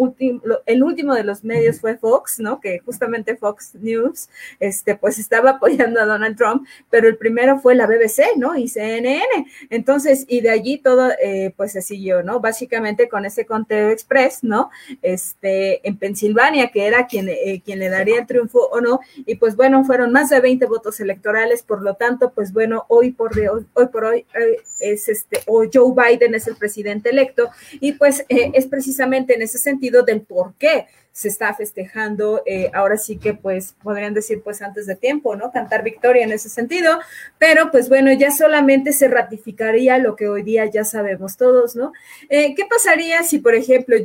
El 0.66 0.84
último 0.84 1.16
de 1.16 1.24
los 1.24 1.44
medios 1.44 1.80
fue 1.80 1.98
Fox, 1.98 2.40
¿no? 2.40 2.60
Que 2.60 2.80
justamente 2.80 3.36
Fox 3.36 3.76
News, 3.76 4.30
este, 4.60 4.96
pues 4.96 5.20
estaba 5.20 5.52
apoyando 5.52 6.02
a 6.02 6.06
Donald 6.06 6.36
Trump, 6.36 6.68
pero 6.90 7.08
el 7.08 7.18
primero 7.18 7.60
fue 7.60 7.76
la 7.76 7.88
BBC, 7.88 8.36
¿no? 8.36 8.56
Y 8.56 8.68
CNN. 8.68 9.24
Entonces, 9.70 10.26
y 10.28 10.42
de 10.42 10.50
allí 10.50 10.78
todo, 10.78 11.12
eh, 11.22 11.54
pues 11.56 11.72
se 11.72 11.82
siguió, 11.82 12.24
¿no? 12.24 12.40
Básicamente 12.40 13.08
con 13.08 13.26
ese 13.26 13.46
conteo 13.46 13.90
express, 13.90 14.44
¿no? 14.44 14.70
Este, 15.02 15.88
en 15.88 15.98
Pensilvania, 15.98 16.70
que 16.70 16.88
era 16.88 17.08
quien, 17.08 17.30
eh, 17.30 17.62
quien 17.64 17.80
le 17.80 17.90
daría 17.90 18.20
el 18.20 18.28
triunfo 18.28 18.68
o 18.72 18.82
no, 18.82 18.97
y 19.16 19.36
pues 19.36 19.56
bueno, 19.56 19.84
fueron 19.84 20.12
más 20.12 20.30
de 20.30 20.40
20 20.40 20.66
votos 20.66 21.00
electorales, 21.00 21.64
por 21.64 21.82
lo 21.82 21.96
tanto, 21.96 22.32
pues 22.32 22.54
bueno, 22.54 22.86
hoy 22.88 23.12
por, 23.12 23.38
hoy, 23.38 23.66
hoy, 23.74 23.88
por 23.88 24.06
hoy 24.06 24.26
eh, 24.40 24.58
es 24.80 25.10
este, 25.10 25.42
o 25.46 25.66
Joe 25.72 25.94
Biden 25.96 26.36
es 26.36 26.48
el 26.48 26.56
presidente 26.56 27.10
electo, 27.10 27.50
y 27.80 27.94
pues 27.94 28.26
eh, 28.30 28.52
es 28.54 28.68
precisamente 28.68 29.36
en 29.36 29.42
ese 29.42 29.58
sentido 29.58 30.04
del 30.04 30.22
por 30.22 30.54
qué 30.56 30.88
se 31.12 31.30
está 31.30 31.52
festejando, 31.56 32.44
eh, 32.46 32.70
ahora 32.76 32.96
sí 32.96 33.18
que 33.18 33.34
pues 33.34 33.74
podrían 33.82 34.14
decir 34.14 34.42
pues 34.44 34.62
antes 34.62 34.86
de 34.86 34.96
tiempo, 34.96 35.36
¿no? 35.36 35.52
Cantar 35.52 35.84
victoria 35.84 36.24
en 36.24 36.32
ese 36.32 36.48
sentido, 36.48 37.00
pero 37.40 37.72
pues 37.72 37.90
bueno, 37.90 38.14
ya 38.14 38.30
solamente 38.30 38.94
se 38.94 39.08
ratificaría 39.08 39.98
lo 39.98 40.16
que 40.16 40.28
hoy 40.28 40.44
día 40.44 40.66
ya 40.66 40.84
sabemos 40.84 41.36
todos, 41.36 41.76
¿no? 41.76 41.92
¿Qué 42.30 42.68
pasaría 42.70 43.24
si, 43.24 43.40
por 43.40 43.56
ejemplo, 43.56 43.96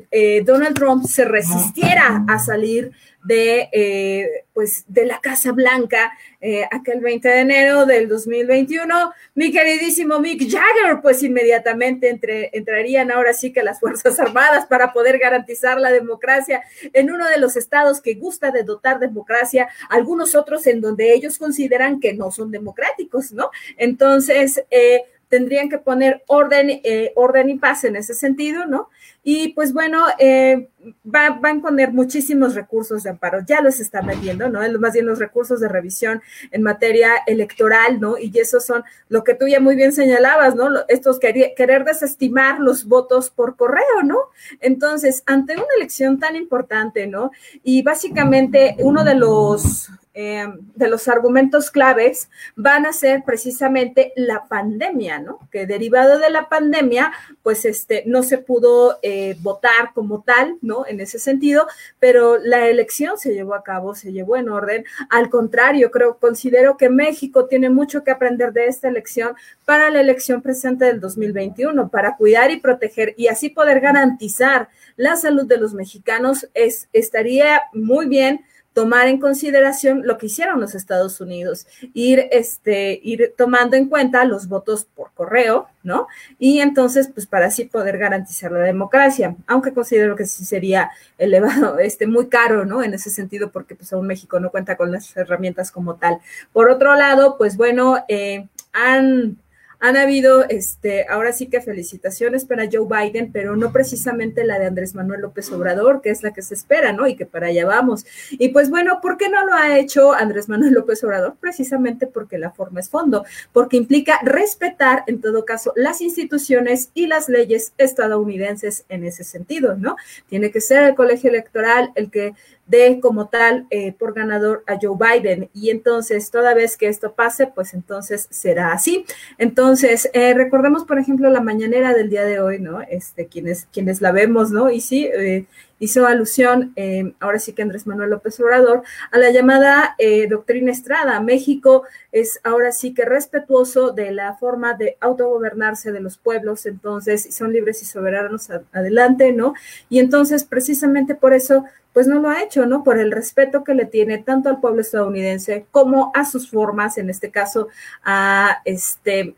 Donald 0.44 0.74
Trump 0.74 1.04
se 1.04 1.26
resistiera 1.26 2.24
a 2.28 2.38
salir 2.38 2.92
de, 3.24 3.68
eh, 3.72 4.44
pues, 4.52 4.84
de 4.88 5.06
la 5.06 5.20
Casa 5.20 5.52
Blanca 5.52 6.12
eh, 6.40 6.66
aquel 6.72 7.00
20 7.00 7.28
de 7.28 7.38
enero 7.38 7.86
del 7.86 8.08
2021. 8.08 9.12
Mi 9.36 9.52
queridísimo 9.52 10.18
Mick 10.18 10.50
Jagger, 10.50 11.00
pues 11.00 11.22
inmediatamente 11.22 12.08
entre, 12.08 12.50
entrarían 12.52 13.12
ahora 13.12 13.32
sí 13.32 13.52
que 13.52 13.62
las 13.62 13.78
Fuerzas 13.78 14.18
Armadas 14.18 14.66
para 14.66 14.92
poder 14.92 15.18
garantizar 15.18 15.80
la 15.80 15.92
democracia 15.92 16.62
en 16.92 17.12
uno 17.12 17.28
de 17.28 17.38
los 17.38 17.56
estados 17.56 18.00
que 18.00 18.14
gusta 18.14 18.50
de 18.50 18.64
dotar 18.64 18.98
democracia, 18.98 19.68
algunos 19.88 20.34
otros 20.34 20.66
en 20.66 20.80
donde 20.80 21.14
ellos 21.14 21.38
consideran 21.38 22.00
que 22.00 22.12
no 22.12 22.32
son 22.32 22.50
democráticos, 22.50 23.30
¿no? 23.30 23.50
Entonces, 23.76 24.64
eh, 24.70 25.04
tendrían 25.32 25.70
que 25.70 25.78
poner 25.78 26.22
orden, 26.26 26.82
eh, 26.84 27.10
orden 27.16 27.48
y 27.48 27.54
paz 27.56 27.84
en 27.84 27.96
ese 27.96 28.12
sentido, 28.12 28.66
¿no? 28.66 28.90
Y 29.24 29.54
pues 29.54 29.72
bueno, 29.72 30.04
eh, 30.18 30.68
va, 31.06 31.30
van 31.30 31.60
a 31.60 31.62
poner 31.62 31.90
muchísimos 31.90 32.54
recursos 32.54 33.02
de 33.02 33.08
amparo, 33.08 33.38
ya 33.46 33.62
los 33.62 33.80
están 33.80 34.04
metiendo, 34.04 34.50
¿no? 34.50 34.60
Más 34.78 34.92
bien 34.92 35.06
los 35.06 35.18
recursos 35.18 35.58
de 35.60 35.68
revisión 35.68 36.20
en 36.50 36.62
materia 36.62 37.12
electoral, 37.26 37.98
¿no? 37.98 38.18
Y 38.18 38.30
esos 38.38 38.66
son 38.66 38.84
lo 39.08 39.24
que 39.24 39.32
tú 39.32 39.48
ya 39.48 39.58
muy 39.58 39.74
bien 39.74 39.92
señalabas, 39.92 40.54
¿no? 40.54 40.68
Estos 40.88 41.18
querer, 41.18 41.54
querer 41.56 41.86
desestimar 41.86 42.60
los 42.60 42.84
votos 42.84 43.30
por 43.30 43.56
correo, 43.56 44.02
¿no? 44.04 44.18
Entonces, 44.60 45.22
ante 45.24 45.54
una 45.54 45.64
elección 45.78 46.20
tan 46.20 46.36
importante, 46.36 47.06
¿no? 47.06 47.30
Y 47.62 47.80
básicamente 47.80 48.76
uno 48.80 49.02
de 49.02 49.14
los 49.14 49.88
eh, 50.14 50.46
de 50.74 50.88
los 50.88 51.08
argumentos 51.08 51.70
claves 51.70 52.28
van 52.54 52.84
a 52.84 52.92
ser 52.92 53.22
precisamente 53.24 54.12
la 54.14 54.44
pandemia, 54.44 55.18
¿no? 55.18 55.38
Que 55.50 55.66
derivado 55.66 56.18
de 56.18 56.28
la 56.28 56.50
pandemia, 56.50 57.12
pues 57.42 57.64
este, 57.64 58.02
no 58.06 58.22
se 58.22 58.36
pudo 58.36 58.98
eh, 59.02 59.36
votar 59.40 59.92
como 59.94 60.22
tal, 60.22 60.58
¿no? 60.60 60.86
En 60.86 61.00
ese 61.00 61.18
sentido, 61.18 61.66
pero 61.98 62.36
la 62.36 62.68
elección 62.68 63.16
se 63.16 63.32
llevó 63.32 63.54
a 63.54 63.62
cabo, 63.62 63.94
se 63.94 64.12
llevó 64.12 64.36
en 64.36 64.50
orden. 64.50 64.84
Al 65.08 65.30
contrario, 65.30 65.90
creo, 65.90 66.18
considero 66.18 66.76
que 66.76 66.90
México 66.90 67.46
tiene 67.46 67.70
mucho 67.70 68.04
que 68.04 68.10
aprender 68.10 68.52
de 68.52 68.66
esta 68.66 68.88
elección 68.88 69.34
para 69.64 69.88
la 69.88 70.00
elección 70.00 70.42
presente 70.42 70.84
del 70.84 71.00
2021, 71.00 71.88
para 71.88 72.16
cuidar 72.16 72.50
y 72.50 72.60
proteger 72.60 73.14
y 73.16 73.28
así 73.28 73.48
poder 73.48 73.80
garantizar 73.80 74.68
la 74.96 75.16
salud 75.16 75.46
de 75.46 75.56
los 75.56 75.72
mexicanos. 75.72 76.48
Es, 76.52 76.88
estaría 76.92 77.62
muy 77.72 78.06
bien 78.06 78.44
tomar 78.72 79.08
en 79.08 79.20
consideración 79.20 80.02
lo 80.04 80.18
que 80.18 80.26
hicieron 80.26 80.60
los 80.60 80.74
Estados 80.74 81.20
Unidos, 81.20 81.66
ir, 81.92 82.28
este, 82.30 83.00
ir 83.02 83.34
tomando 83.36 83.76
en 83.76 83.88
cuenta 83.88 84.24
los 84.24 84.48
votos 84.48 84.84
por 84.84 85.12
correo, 85.12 85.66
¿no? 85.82 86.08
Y 86.38 86.60
entonces, 86.60 87.10
pues 87.12 87.26
para 87.26 87.46
así 87.46 87.64
poder 87.64 87.98
garantizar 87.98 88.50
la 88.52 88.60
democracia, 88.60 89.36
aunque 89.46 89.72
considero 89.72 90.16
que 90.16 90.26
sí 90.26 90.44
sería 90.44 90.90
elevado, 91.18 91.78
este, 91.78 92.06
muy 92.06 92.28
caro, 92.28 92.64
¿no? 92.64 92.82
En 92.82 92.94
ese 92.94 93.10
sentido, 93.10 93.50
porque 93.50 93.74
pues 93.74 93.92
aún 93.92 94.06
México 94.06 94.40
no 94.40 94.50
cuenta 94.50 94.76
con 94.76 94.90
las 94.90 95.16
herramientas 95.16 95.70
como 95.70 95.96
tal. 95.96 96.18
Por 96.52 96.70
otro 96.70 96.94
lado, 96.94 97.36
pues 97.36 97.56
bueno, 97.56 98.04
eh, 98.08 98.48
han 98.72 99.36
han 99.82 99.96
habido, 99.96 100.48
este, 100.48 101.06
ahora 101.08 101.32
sí 101.32 101.48
que 101.48 101.60
felicitaciones 101.60 102.44
para 102.44 102.68
Joe 102.70 102.86
Biden, 102.86 103.32
pero 103.32 103.56
no 103.56 103.72
precisamente 103.72 104.44
la 104.44 104.60
de 104.60 104.66
Andrés 104.66 104.94
Manuel 104.94 105.22
López 105.22 105.50
Obrador, 105.50 106.00
que 106.00 106.10
es 106.10 106.22
la 106.22 106.32
que 106.32 106.40
se 106.40 106.54
espera, 106.54 106.92
¿no? 106.92 107.08
Y 107.08 107.16
que 107.16 107.26
para 107.26 107.48
allá 107.48 107.66
vamos. 107.66 108.06
Y 108.30 108.50
pues 108.50 108.70
bueno, 108.70 109.00
¿por 109.02 109.16
qué 109.16 109.28
no 109.28 109.44
lo 109.44 109.54
ha 109.54 109.76
hecho 109.76 110.12
Andrés 110.12 110.48
Manuel 110.48 110.74
López 110.74 111.02
Obrador? 111.02 111.34
Precisamente 111.40 112.06
porque 112.06 112.38
la 112.38 112.52
forma 112.52 112.78
es 112.78 112.90
fondo, 112.90 113.24
porque 113.52 113.76
implica 113.76 114.20
respetar, 114.22 115.02
en 115.08 115.20
todo 115.20 115.44
caso, 115.44 115.72
las 115.74 116.00
instituciones 116.00 116.90
y 116.94 117.08
las 117.08 117.28
leyes 117.28 117.72
estadounidenses 117.76 118.84
en 118.88 119.04
ese 119.04 119.24
sentido, 119.24 119.76
¿no? 119.76 119.96
Tiene 120.28 120.52
que 120.52 120.60
ser 120.60 120.84
el 120.84 120.94
colegio 120.94 121.28
electoral 121.28 121.90
el 121.96 122.08
que 122.08 122.34
de 122.66 123.00
como 123.00 123.28
tal 123.28 123.66
eh, 123.70 123.92
por 123.92 124.14
ganador 124.14 124.64
a 124.66 124.78
Joe 124.80 124.96
Biden. 124.96 125.50
Y 125.52 125.70
entonces, 125.70 126.30
toda 126.30 126.54
vez 126.54 126.76
que 126.76 126.88
esto 126.88 127.12
pase, 127.12 127.46
pues 127.46 127.74
entonces 127.74 128.28
será 128.30 128.72
así. 128.72 129.04
Entonces, 129.38 130.08
eh, 130.12 130.32
recordemos, 130.34 130.84
por 130.84 130.98
ejemplo, 130.98 131.28
la 131.30 131.40
mañanera 131.40 131.92
del 131.92 132.08
día 132.08 132.24
de 132.24 132.40
hoy, 132.40 132.60
¿no? 132.60 132.80
Este, 132.82 133.26
quienes, 133.26 133.66
quienes 133.72 134.00
la 134.00 134.12
vemos, 134.12 134.52
¿no? 134.52 134.70
Y 134.70 134.80
sí, 134.80 135.06
eh, 135.06 135.46
hizo 135.80 136.06
alusión, 136.06 136.76
ahora 137.18 137.40
sí 137.40 137.54
que 137.54 137.62
Andrés 137.62 137.88
Manuel 137.88 138.10
López 138.10 138.38
Obrador, 138.38 138.84
a 139.10 139.18
la 139.18 139.30
llamada 139.30 139.96
doctrina 140.30 140.70
Estrada. 140.70 141.18
México 141.18 141.82
es 142.12 142.38
ahora 142.44 142.70
sí 142.70 142.94
que 142.94 143.04
respetuoso 143.04 143.90
de 143.90 144.12
la 144.12 144.36
forma 144.36 144.74
de 144.74 144.96
autogobernarse 145.00 145.90
de 145.90 145.98
los 145.98 146.18
pueblos, 146.18 146.66
entonces 146.66 147.34
son 147.34 147.52
libres 147.52 147.82
y 147.82 147.86
soberanos 147.86 148.48
adelante, 148.72 149.32
¿no? 149.32 149.54
Y 149.90 149.98
entonces, 149.98 150.44
precisamente 150.44 151.16
por 151.16 151.34
eso 151.34 151.64
pues 151.93 152.07
no 152.07 152.20
lo 152.20 152.28
ha 152.28 152.43
hecho, 152.43 152.66
¿no? 152.66 152.82
Por 152.82 152.99
el 152.99 153.12
respeto 153.12 153.64
que 153.64 153.74
le 153.74 153.84
tiene 153.84 154.18
tanto 154.18 154.49
al 154.49 154.61
pueblo 154.61 154.80
estadounidense 154.80 155.66
como 155.70 156.11
a 156.14 156.24
sus 156.24 156.51
formas, 156.51 156.99
en 156.99 157.11
este 157.11 157.30
caso 157.30 157.68
a 158.03 158.62
este 158.64 159.34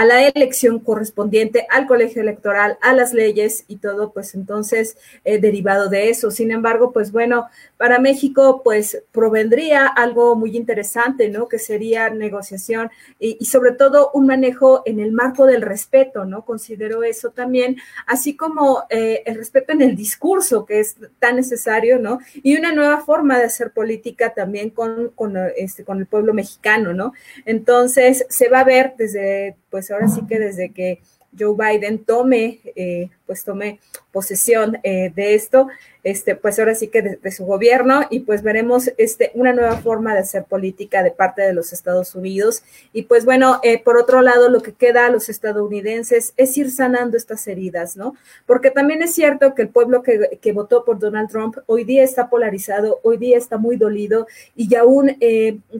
a 0.00 0.06
la 0.06 0.26
elección 0.28 0.80
correspondiente, 0.80 1.66
al 1.68 1.86
colegio 1.86 2.22
electoral, 2.22 2.78
a 2.80 2.94
las 2.94 3.12
leyes 3.12 3.66
y 3.68 3.76
todo, 3.76 4.14
pues 4.14 4.34
entonces 4.34 4.96
eh, 5.24 5.38
derivado 5.38 5.90
de 5.90 6.08
eso. 6.08 6.30
Sin 6.30 6.52
embargo, 6.52 6.90
pues 6.90 7.12
bueno, 7.12 7.48
para 7.76 7.98
México, 7.98 8.62
pues 8.64 9.02
provendría 9.12 9.86
algo 9.86 10.36
muy 10.36 10.56
interesante, 10.56 11.28
¿no? 11.28 11.48
Que 11.48 11.58
sería 11.58 12.08
negociación 12.08 12.90
y, 13.18 13.44
sobre 13.44 13.72
todo 13.72 14.10
un 14.14 14.24
manejo 14.26 14.82
en 14.86 15.00
el 15.00 15.12
marco 15.12 15.44
del 15.44 15.60
respeto, 15.60 16.24
¿no? 16.24 16.46
Considero 16.46 17.02
eso 17.02 17.28
también, 17.28 17.76
así 18.06 18.34
como 18.34 18.84
eh, 18.88 19.22
el 19.26 19.34
respeto 19.34 19.74
en 19.74 19.82
el 19.82 19.96
discurso, 19.96 20.64
que 20.64 20.80
es 20.80 20.96
tan 21.18 21.36
necesario, 21.36 21.98
¿no? 21.98 22.20
Y 22.42 22.56
una 22.56 22.72
nueva 22.72 23.02
forma 23.02 23.36
de 23.36 23.44
hacer 23.44 23.72
política 23.72 24.32
también 24.32 24.70
con, 24.70 25.10
con, 25.10 25.36
este, 25.58 25.84
con 25.84 25.98
el 25.98 26.06
pueblo 26.06 26.32
mexicano, 26.32 26.94
¿no? 26.94 27.12
Entonces, 27.44 28.24
se 28.30 28.48
va 28.48 28.60
a 28.60 28.64
ver 28.64 28.94
desde, 28.96 29.56
pues, 29.70 29.90
ahora 29.90 30.08
sí 30.08 30.22
que 30.26 30.38
desde 30.38 30.70
que 30.70 31.00
Joe 31.38 31.54
Biden 31.56 32.04
tome, 32.04 32.60
eh, 32.74 33.08
pues 33.30 33.44
tome 33.44 33.78
posesión 34.10 34.78
eh, 34.82 35.12
de 35.14 35.36
esto, 35.36 35.68
este, 36.02 36.34
pues 36.34 36.58
ahora 36.58 36.74
sí 36.74 36.88
que 36.88 37.00
de, 37.00 37.30
su 37.30 37.44
gobierno 37.44 38.00
y 38.10 38.20
pues 38.20 38.42
veremos 38.42 38.90
este, 38.98 39.30
una 39.34 39.52
nueva 39.52 39.76
forma 39.76 40.14
de 40.14 40.20
hacer 40.22 40.46
política 40.46 41.04
de 41.04 41.12
parte 41.12 41.42
de 41.42 41.52
los 41.52 41.72
Estados 41.72 42.16
Unidos. 42.16 42.64
Y 42.92 43.02
pues 43.02 43.24
bueno, 43.24 43.60
eh, 43.62 43.80
por 43.80 43.98
otro 43.98 44.20
lado, 44.20 44.48
lo 44.48 44.62
que 44.62 44.72
queda 44.72 45.06
a 45.06 45.10
los 45.10 45.28
estadounidenses 45.28 46.34
es 46.36 46.58
ir 46.58 46.72
sanando 46.72 47.16
estas 47.16 47.46
heridas, 47.46 47.96
¿no? 47.96 48.16
Porque 48.46 48.72
también 48.72 49.00
es 49.00 49.14
cierto 49.14 49.54
que 49.54 49.62
el 49.62 49.68
pueblo 49.68 50.02
que, 50.02 50.40
que 50.42 50.50
votó 50.50 50.84
por 50.84 50.98
Donald 50.98 51.30
Trump 51.30 51.58
hoy 51.66 51.84
día 51.84 52.02
está 52.02 52.28
polarizado, 52.28 52.98
hoy 53.04 53.16
día 53.16 53.38
está 53.38 53.58
muy 53.58 53.76
dolido 53.76 54.26
y 54.56 54.74
aún 54.74 55.16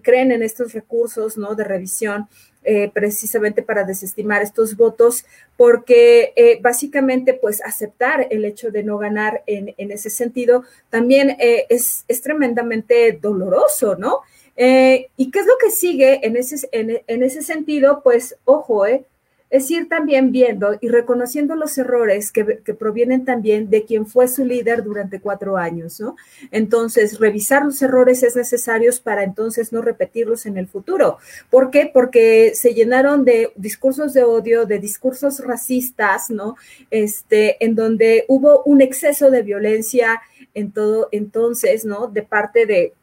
creen 0.02 0.30
en 0.30 0.44
estos 0.44 0.72
recursos, 0.72 1.36
¿no? 1.36 1.56
De 1.56 1.64
revisión 1.64 2.28
eh, 2.62 2.90
precisamente 2.92 3.62
para 3.62 3.84
desestimar 3.84 4.42
estos 4.42 4.76
votos, 4.76 5.24
porque 5.56 6.34
eh, 6.36 6.58
básicamente 6.60 7.32
pues 7.40 7.62
aceptar 7.62 8.26
el 8.30 8.44
hecho 8.44 8.70
de 8.70 8.82
no 8.82 8.98
ganar 8.98 9.42
en, 9.46 9.74
ese 9.78 10.10
sentido 10.10 10.64
también 10.88 11.30
eh, 11.40 11.66
es, 11.68 12.04
es, 12.08 12.20
tremendamente 12.22 13.18
doloroso, 13.20 13.96
¿no? 13.96 14.20
¿Y 14.56 15.30
qué 15.30 15.38
es 15.38 15.46
lo 15.46 15.56
que 15.58 15.70
sigue 15.70 16.26
en 16.26 16.36
ese, 16.36 16.68
en, 16.72 17.00
en 17.06 17.22
ese 17.22 17.42
sentido? 17.42 18.02
Pues 18.02 18.36
ojo, 18.44 18.86
eh, 18.86 19.04
es 19.50 19.70
ir 19.70 19.88
también 19.88 20.30
viendo 20.30 20.78
y 20.80 20.88
reconociendo 20.88 21.56
los 21.56 21.76
errores 21.76 22.30
que, 22.30 22.44
provienen 22.74 23.24
también 23.24 23.68
de 23.68 23.84
quien 23.84 24.06
fue 24.06 24.28
su 24.28 24.44
líder 24.44 24.84
durante 24.84 25.20
cuatro 25.20 25.56
años, 25.56 26.00
¿no? 26.00 26.16
Entonces, 26.52 27.18
revisar 27.18 27.64
los 27.64 27.82
errores 27.82 28.22
es 28.22 28.36
necesario 28.36 28.90
para 29.02 29.24
entonces 29.24 29.72
no 29.72 29.82
repetirlos 29.82 30.46
en 30.46 30.56
el 30.56 30.68
futuro. 30.68 31.18
¿Por 31.50 31.70
qué? 31.70 31.90
Porque 31.92 32.52
se 32.54 32.74
llenaron 32.74 33.24
de 33.24 33.52
discursos 33.56 34.14
de 34.14 34.22
odio, 34.22 34.66
de 34.66 34.78
discursos 34.78 35.40
racistas, 35.40 36.30
¿no? 36.30 36.56
Este, 36.90 37.62
en 37.64 37.74
donde 37.74 38.24
hubo 38.28 38.62
un 38.64 38.80
exceso 38.80 39.30
de 39.30 39.42
violencia 39.42 40.20
en 40.54 40.72
todo 40.72 41.08
entonces, 41.12 41.84
¿no? 41.84 42.06
De 42.06 42.22
parte 42.22 42.66
de 42.66 42.94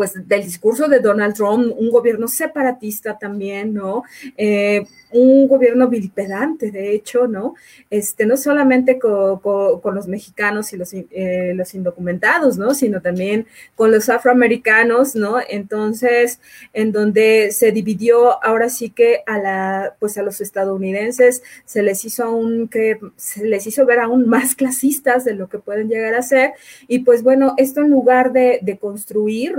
pues 0.00 0.14
del 0.26 0.42
discurso 0.42 0.88
de 0.88 1.00
Donald 1.00 1.34
Trump, 1.34 1.74
un 1.76 1.90
gobierno 1.90 2.26
separatista 2.26 3.18
también, 3.18 3.74
¿no? 3.74 4.02
Eh, 4.34 4.86
un 5.12 5.46
gobierno 5.46 5.88
vilipedante, 5.88 6.70
de 6.70 6.94
hecho, 6.94 7.26
¿no? 7.26 7.54
Este, 7.90 8.24
no 8.24 8.38
solamente 8.38 8.98
con, 8.98 9.94
los 9.94 10.08
mexicanos 10.08 10.72
y 10.72 10.78
los, 10.78 10.94
eh, 10.94 11.52
los, 11.54 11.74
indocumentados, 11.74 12.56
¿no? 12.56 12.72
Sino 12.72 13.02
también 13.02 13.46
con 13.74 13.90
los 13.90 14.08
afroamericanos, 14.08 15.16
¿no? 15.16 15.36
Entonces, 15.46 16.40
en 16.72 16.92
donde 16.92 17.50
se 17.50 17.70
dividió, 17.70 18.42
ahora 18.42 18.70
sí 18.70 18.88
que 18.88 19.22
a 19.26 19.38
la, 19.38 19.96
pues 19.98 20.16
a 20.16 20.22
los 20.22 20.40
estadounidenses 20.40 21.42
se 21.66 21.82
les 21.82 22.06
hizo 22.06 22.24
aún 22.24 22.68
que, 22.68 22.98
se 23.16 23.44
les 23.44 23.66
hizo 23.66 23.84
ver 23.84 23.98
aún 23.98 24.28
más 24.28 24.54
clasistas 24.54 25.26
de 25.26 25.34
lo 25.34 25.50
que 25.50 25.58
pueden 25.58 25.90
llegar 25.90 26.14
a 26.14 26.22
ser. 26.22 26.52
Y 26.88 27.00
pues 27.00 27.22
bueno, 27.22 27.52
esto 27.58 27.82
en 27.82 27.90
lugar 27.90 28.32
de, 28.32 28.60
de 28.62 28.78
construir 28.78 29.56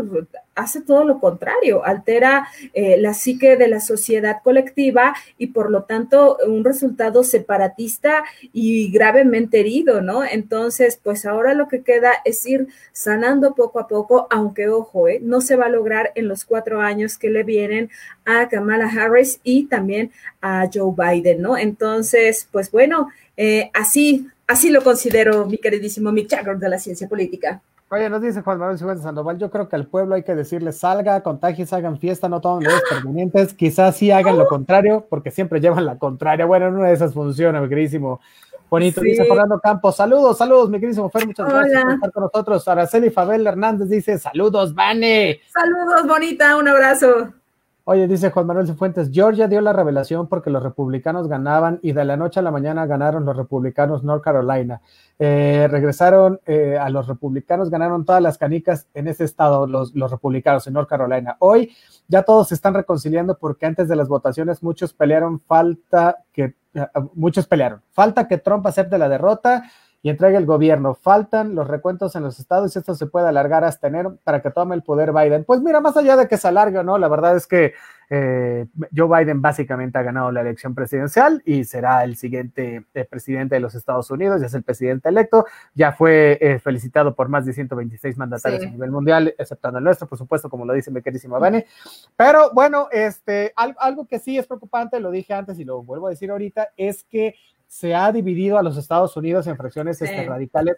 hace 0.55 0.81
todo 0.81 1.03
lo 1.03 1.19
contrario, 1.19 1.85
altera 1.85 2.47
eh, 2.73 2.97
la 2.97 3.13
psique 3.13 3.55
de 3.55 3.67
la 3.67 3.79
sociedad 3.79 4.37
colectiva 4.43 5.15
y 5.37 5.47
por 5.47 5.71
lo 5.71 5.83
tanto 5.83 6.37
un 6.45 6.63
resultado 6.63 7.23
separatista 7.23 8.23
y 8.51 8.91
gravemente 8.91 9.61
herido, 9.61 10.01
¿no? 10.01 10.23
Entonces, 10.23 10.99
pues 11.01 11.25
ahora 11.25 11.53
lo 11.53 11.67
que 11.67 11.83
queda 11.83 12.11
es 12.25 12.45
ir 12.45 12.67
sanando 12.91 13.55
poco 13.55 13.79
a 13.79 13.87
poco, 13.87 14.27
aunque 14.29 14.67
ojo, 14.67 15.07
¿eh? 15.07 15.19
no 15.21 15.41
se 15.41 15.55
va 15.55 15.65
a 15.65 15.69
lograr 15.69 16.11
en 16.15 16.27
los 16.27 16.45
cuatro 16.45 16.81
años 16.81 17.17
que 17.17 17.29
le 17.29 17.43
vienen 17.43 17.89
a 18.25 18.49
Kamala 18.49 18.85
Harris 18.87 19.39
y 19.43 19.65
también 19.65 20.11
a 20.41 20.69
Joe 20.71 20.93
Biden, 20.95 21.41
¿no? 21.41 21.57
Entonces, 21.57 22.47
pues 22.51 22.71
bueno, 22.71 23.09
eh, 23.37 23.71
así, 23.73 24.27
así 24.47 24.69
lo 24.69 24.83
considero 24.83 25.45
mi 25.45 25.57
queridísimo 25.57 26.11
Mick 26.11 26.29
Jagger 26.29 26.57
de 26.57 26.69
la 26.69 26.79
ciencia 26.79 27.07
política. 27.07 27.61
Oye, 27.93 28.09
nos 28.09 28.21
dice 28.21 28.41
Juan 28.41 28.57
Manuel 28.57 28.77
Cifuentes 28.77 29.03
Sandoval, 29.03 29.37
yo 29.37 29.51
creo 29.51 29.67
que 29.67 29.75
al 29.75 29.85
pueblo 29.85 30.15
hay 30.15 30.23
que 30.23 30.33
decirle 30.33 30.71
salga, 30.71 31.21
contagies, 31.23 31.73
hagan 31.73 31.99
fiesta, 31.99 32.29
no 32.29 32.39
tomen 32.39 32.59
medidas 32.59 32.83
permanentes, 32.89 33.53
quizás 33.53 33.97
sí 33.97 34.11
hagan 34.11 34.37
lo 34.37 34.47
contrario, 34.47 35.05
porque 35.09 35.29
siempre 35.29 35.59
llevan 35.59 35.85
la 35.85 35.97
contraria. 35.97 36.45
Bueno, 36.45 36.67
en 36.67 36.75
una 36.77 36.87
de 36.87 36.93
esas 36.93 37.13
funciona, 37.13 37.59
mi 37.59 37.67
queridísimo. 37.67 38.21
Bonito, 38.69 39.01
dice 39.01 39.25
Fernando 39.25 39.59
Campos, 39.59 39.97
saludos, 39.97 40.37
saludos, 40.37 40.69
mi 40.69 40.79
queridísimo 40.79 41.09
Fer, 41.09 41.27
muchas 41.27 41.49
gracias 41.49 41.83
por 41.83 41.93
estar 41.93 42.11
con 42.13 42.23
nosotros. 42.23 42.65
Araceli 42.69 43.09
Fabel 43.09 43.45
Hernández 43.45 43.89
dice, 43.89 44.17
saludos, 44.17 44.73
Vane. 44.73 45.41
Saludos, 45.51 46.07
bonita, 46.07 46.55
un 46.55 46.69
abrazo. 46.69 47.33
Oye, 47.83 48.07
dice 48.07 48.29
Juan 48.29 48.45
Manuel 48.45 48.67
Cifuentes, 48.67 49.09
Georgia 49.11 49.47
dio 49.47 49.59
la 49.59 49.73
revelación 49.73 50.27
porque 50.27 50.51
los 50.51 50.61
republicanos 50.61 51.27
ganaban 51.27 51.79
y 51.81 51.93
de 51.93 52.05
la 52.05 52.15
noche 52.15 52.39
a 52.39 52.43
la 52.43 52.51
mañana 52.51 52.85
ganaron 52.85 53.25
los 53.25 53.35
republicanos 53.35 54.03
North 54.03 54.23
Carolina. 54.23 54.81
Eh, 55.17 55.67
regresaron 55.67 56.39
eh, 56.45 56.77
a 56.79 56.91
los 56.91 57.07
republicanos, 57.07 57.71
ganaron 57.71 58.05
todas 58.05 58.21
las 58.21 58.37
canicas 58.37 58.87
en 58.93 59.07
ese 59.07 59.23
estado, 59.23 59.65
los, 59.65 59.93
republicanos 59.93 60.67
en 60.67 60.73
North 60.73 60.89
Carolina. 60.89 61.37
Hoy 61.39 61.75
ya 62.07 62.21
todos 62.21 62.49
se 62.49 62.55
están 62.55 62.75
reconciliando 62.75 63.35
porque 63.39 63.65
antes 63.65 63.87
de 63.87 63.95
las 63.95 64.07
votaciones 64.07 64.61
muchos 64.61 64.93
pelearon 64.93 65.39
falta 65.39 66.17
que, 66.31 66.53
eh, 66.75 66.87
muchos 67.15 67.47
pelearon, 67.47 67.81
falta 67.89 68.27
que 68.27 68.37
Trump 68.37 68.67
acepte 68.67 68.99
la 68.99 69.09
derrota 69.09 69.63
y 70.03 70.09
entregue 70.09 70.37
el 70.37 70.45
gobierno. 70.45 70.95
Faltan 70.95 71.55
los 71.55 71.67
recuentos 71.67 72.15
en 72.15 72.23
los 72.23 72.39
estados 72.39 72.75
y 72.75 72.79
esto 72.79 72.95
se 72.95 73.05
puede 73.05 73.27
alargar 73.27 73.63
hasta 73.63 73.87
enero 73.87 74.17
para 74.23 74.41
que 74.41 74.49
tome 74.49 74.75
el 74.75 74.83
poder 74.83 75.11
Biden. 75.13 75.43
Pues 75.43 75.61
mira, 75.61 75.79
más 75.79 75.95
allá 75.97 76.15
de 76.15 76.27
que 76.27 76.37
se 76.37 76.47
alargue 76.47 76.79
o 76.79 76.83
no, 76.83 76.97
la 76.97 77.07
verdad 77.07 77.35
es 77.35 77.45
que 77.45 77.73
eh, 78.13 78.65
Joe 78.93 79.07
Biden 79.07 79.41
básicamente 79.41 79.97
ha 79.97 80.01
ganado 80.01 80.33
la 80.33 80.41
elección 80.41 80.75
presidencial 80.75 81.41
y 81.45 81.63
será 81.63 82.03
el 82.03 82.17
siguiente 82.17 82.83
eh, 82.93 83.05
presidente 83.05 83.55
de 83.55 83.61
los 83.61 83.73
Estados 83.73 84.11
Unidos, 84.11 84.41
ya 84.41 84.47
es 84.47 84.53
el 84.53 84.63
presidente 84.63 85.07
electo, 85.07 85.45
ya 85.75 85.93
fue 85.93 86.37
eh, 86.41 86.59
felicitado 86.59 87.15
por 87.15 87.29
más 87.29 87.45
de 87.45 87.53
126 87.53 88.17
mandatarios 88.17 88.63
sí. 88.63 88.67
a 88.67 88.71
nivel 88.71 88.91
mundial, 88.91 89.33
exceptando 89.37 89.77
el 89.77 89.85
nuestro, 89.85 90.07
por 90.07 90.17
supuesto, 90.17 90.49
como 90.49 90.65
lo 90.65 90.73
dice 90.73 90.91
mi 90.91 91.01
queridísima 91.01 91.39
Bane. 91.39 91.65
Pero 92.17 92.51
bueno, 92.51 92.89
este, 92.91 93.53
algo 93.55 94.05
que 94.05 94.19
sí 94.19 94.37
es 94.37 94.45
preocupante, 94.45 94.99
lo 94.99 95.09
dije 95.09 95.33
antes 95.33 95.57
y 95.57 95.63
lo 95.63 95.81
vuelvo 95.81 96.07
a 96.07 96.09
decir 96.09 96.31
ahorita, 96.31 96.67
es 96.75 97.05
que 97.05 97.35
se 97.71 97.95
ha 97.95 98.11
dividido 98.11 98.57
a 98.57 98.63
los 98.63 98.75
Estados 98.75 99.15
Unidos 99.15 99.47
en 99.47 99.55
fracciones 99.55 99.97
sí. 99.97 100.03
este, 100.03 100.25
radicales 100.25 100.75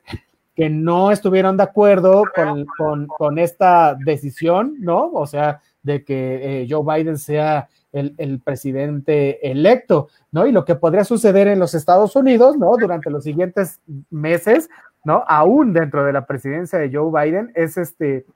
que 0.56 0.70
no 0.70 1.12
estuvieron 1.12 1.58
de 1.58 1.64
acuerdo 1.64 2.24
con, 2.36 2.68
con, 2.78 3.08
con, 3.08 3.40
esta 3.40 3.96
decisión, 3.96 4.76
¿no? 4.80 5.10
O 5.12 5.26
sea, 5.26 5.60
de 5.82 6.04
que 6.04 6.62
eh, 6.62 6.68
Joe 6.70 6.84
Biden 6.86 7.18
sea 7.18 7.68
el, 7.92 8.14
el, 8.20 8.40
presidente 8.42 9.50
electo, 9.50 10.10
¿no? 10.32 10.46
Y 10.46 10.52
lo 10.52 10.66
que 10.66 10.76
podría 10.76 11.04
suceder 11.04 11.48
en 11.48 11.58
los 11.58 11.74
Estados 11.74 12.16
Unidos, 12.16 12.58
¿no? 12.58 12.78
Durante 12.78 13.10
los 13.10 13.24
siguientes 13.24 13.82
meses, 14.12 14.70
¿no? 15.04 15.24
Aún 15.28 15.74
dentro 15.74 16.06
de 16.06 16.14
la 16.14 16.28
presidencia 16.28 16.78
de 16.78 16.96
Joe 16.96 17.10
Biden, 17.12 17.52
es 17.56 17.76
este, 17.78 18.28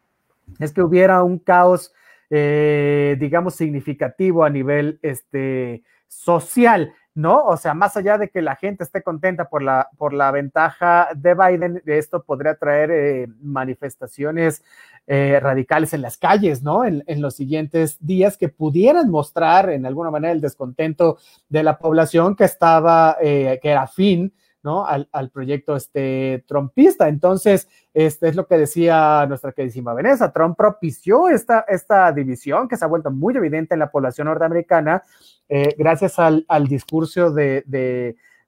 es 0.58 0.74
que 0.74 0.82
hubiera 0.82 1.22
un 1.22 1.38
caos, 1.38 1.94
eh, 2.32 3.18
digamos, 3.20 3.54
significativo 3.54 4.44
a 4.44 4.50
nivel 4.50 4.98
este, 5.04 5.84
social. 6.08 6.92
¿No? 7.18 7.44
O 7.46 7.58
sea, 7.58 7.74
más 7.74 7.98
allá 7.98 8.20
de 8.20 8.30
que 8.30 8.44
la 8.44 8.56
gente 8.56 8.84
esté 8.84 9.02
contenta 9.02 9.50
por 9.50 9.64
la, 9.64 9.90
por 9.98 10.14
la 10.14 10.30
ventaja 10.30 11.10
de 11.16 11.34
Biden, 11.34 11.82
esto 11.88 12.22
podría 12.22 12.54
traer 12.54 12.92
eh, 12.92 13.28
manifestaciones 13.42 14.64
eh, 15.08 15.40
radicales 15.42 15.94
en 15.94 16.04
las 16.04 16.18
calles, 16.18 16.62
¿no? 16.62 16.86
En, 16.86 17.04
en, 17.08 17.22
los 17.24 17.34
siguientes 17.34 17.98
días 18.00 18.38
que 18.38 18.50
pudieran 18.50 19.10
mostrar 19.10 19.72
en 19.72 19.88
alguna 19.88 20.12
manera 20.12 20.32
el 20.32 20.42
descontento 20.42 21.18
de 21.50 21.64
la 21.64 21.80
población 21.80 22.36
que 22.36 22.44
estaba, 22.44 23.18
eh, 23.20 23.58
que 23.64 23.70
era 23.70 23.82
afín, 23.82 24.32
¿no? 24.68 24.86
Al, 24.86 25.08
al, 25.14 25.30
proyecto 25.30 25.78
este 25.78 26.44
trumpista. 26.46 27.08
Entonces, 27.08 27.70
este 27.94 28.28
es 28.28 28.36
lo 28.36 28.48
que 28.48 28.58
decía 28.58 29.26
nuestra 29.26 29.54
queridísima 29.54 29.94
Vanessa. 29.94 30.34
Trump 30.34 30.58
propició 30.58 31.30
esta, 31.30 31.64
esta 31.70 32.12
división 32.12 32.68
que 32.68 32.76
se 32.76 32.84
ha 32.84 32.90
vuelto 32.90 33.10
muy 33.10 33.34
evidente 33.38 33.76
en 33.76 33.80
la 33.80 33.90
población 33.90 34.28
norteamericana 34.28 35.04
eh, 35.48 35.74
gracias 35.78 36.20
al, 36.20 36.44
al 36.50 36.68
discurso 36.68 37.32
de, 37.32 37.64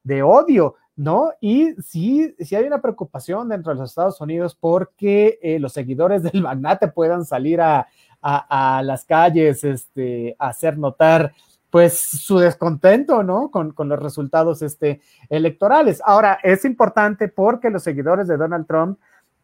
de, 0.03 0.21
odio, 0.23 0.75
¿no? 0.97 1.31
Y 1.39 1.73
sí, 1.81 2.35
sí 2.37 2.55
hay 2.55 2.65
una 2.65 2.81
preocupación 2.81 3.47
dentro 3.47 3.71
de 3.71 3.79
los 3.79 3.91
Estados 3.91 4.19
Unidos 4.19 4.57
porque 4.59 5.39
eh, 5.41 5.57
los 5.57 5.71
seguidores 5.71 6.21
del 6.23 6.41
magnate 6.41 6.89
puedan 6.89 7.23
salir 7.23 7.61
a, 7.61 7.87
a, 8.21 8.77
a 8.77 8.83
las 8.83 9.05
calles, 9.05 9.63
este, 9.63 10.35
a 10.37 10.49
hacer 10.49 10.77
notar 10.77 11.31
pues 11.69 11.99
su 11.99 12.39
descontento, 12.39 13.23
¿no? 13.23 13.51
Con, 13.51 13.71
con, 13.71 13.89
los 13.89 13.99
resultados 13.99 14.61
este, 14.61 15.01
electorales. 15.29 16.01
Ahora, 16.03 16.39
es 16.43 16.65
importante 16.65 17.27
porque 17.27 17.69
los 17.69 17.83
seguidores 17.83 18.27
de 18.27 18.37
Donald 18.37 18.65
Trump 18.65 18.99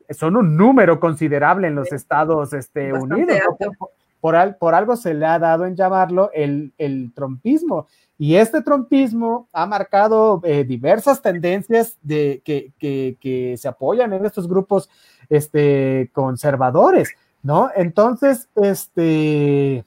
son 0.09 0.35
un 0.35 0.57
número 0.57 0.99
considerable 0.99 1.67
en 1.67 1.75
los 1.75 1.91
Estados 1.91 2.53
este, 2.53 2.93
Unidos. 2.93 3.37
¿no? 3.59 3.71
Por, 3.77 3.89
por, 4.19 4.35
al, 4.35 4.55
por, 4.55 4.73
algo 4.73 4.95
se 4.95 5.13
le 5.13 5.25
ha 5.25 5.37
dado 5.37 5.65
en 5.65 5.75
llamarlo 5.75 6.31
el, 6.33 6.73
el 6.77 7.11
trumpismo. 7.13 7.87
Y 8.17 8.35
este 8.35 8.61
trumpismo 8.61 9.49
ha 9.51 9.65
marcado 9.65 10.41
eh, 10.43 10.63
diversas 10.63 11.21
tendencias 11.21 11.97
de, 12.01 12.41
que, 12.45 12.71
que, 12.79 13.17
que, 13.19 13.57
se 13.57 13.67
apoyan 13.67 14.13
en 14.13 14.25
estos 14.25 14.47
grupos 14.47 14.89
este, 15.29 16.09
conservadores, 16.13 17.09
¿no? 17.43 17.69
Entonces, 17.75 18.47
este 18.55 19.83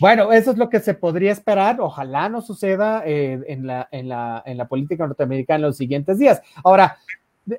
bueno, 0.00 0.32
eso 0.32 0.50
es 0.50 0.58
lo 0.58 0.68
que 0.68 0.80
se 0.80 0.94
podría 0.94 1.32
esperar. 1.32 1.80
Ojalá 1.80 2.28
no 2.28 2.42
suceda 2.42 3.02
eh, 3.06 3.42
en, 3.46 3.66
la, 3.66 3.88
en, 3.90 4.08
la, 4.08 4.42
en, 4.44 4.58
la, 4.58 4.68
política 4.68 5.06
norteamericana 5.06 5.56
en 5.56 5.62
los 5.62 5.76
siguientes 5.76 6.18
días. 6.18 6.42
Ahora, 6.62 6.98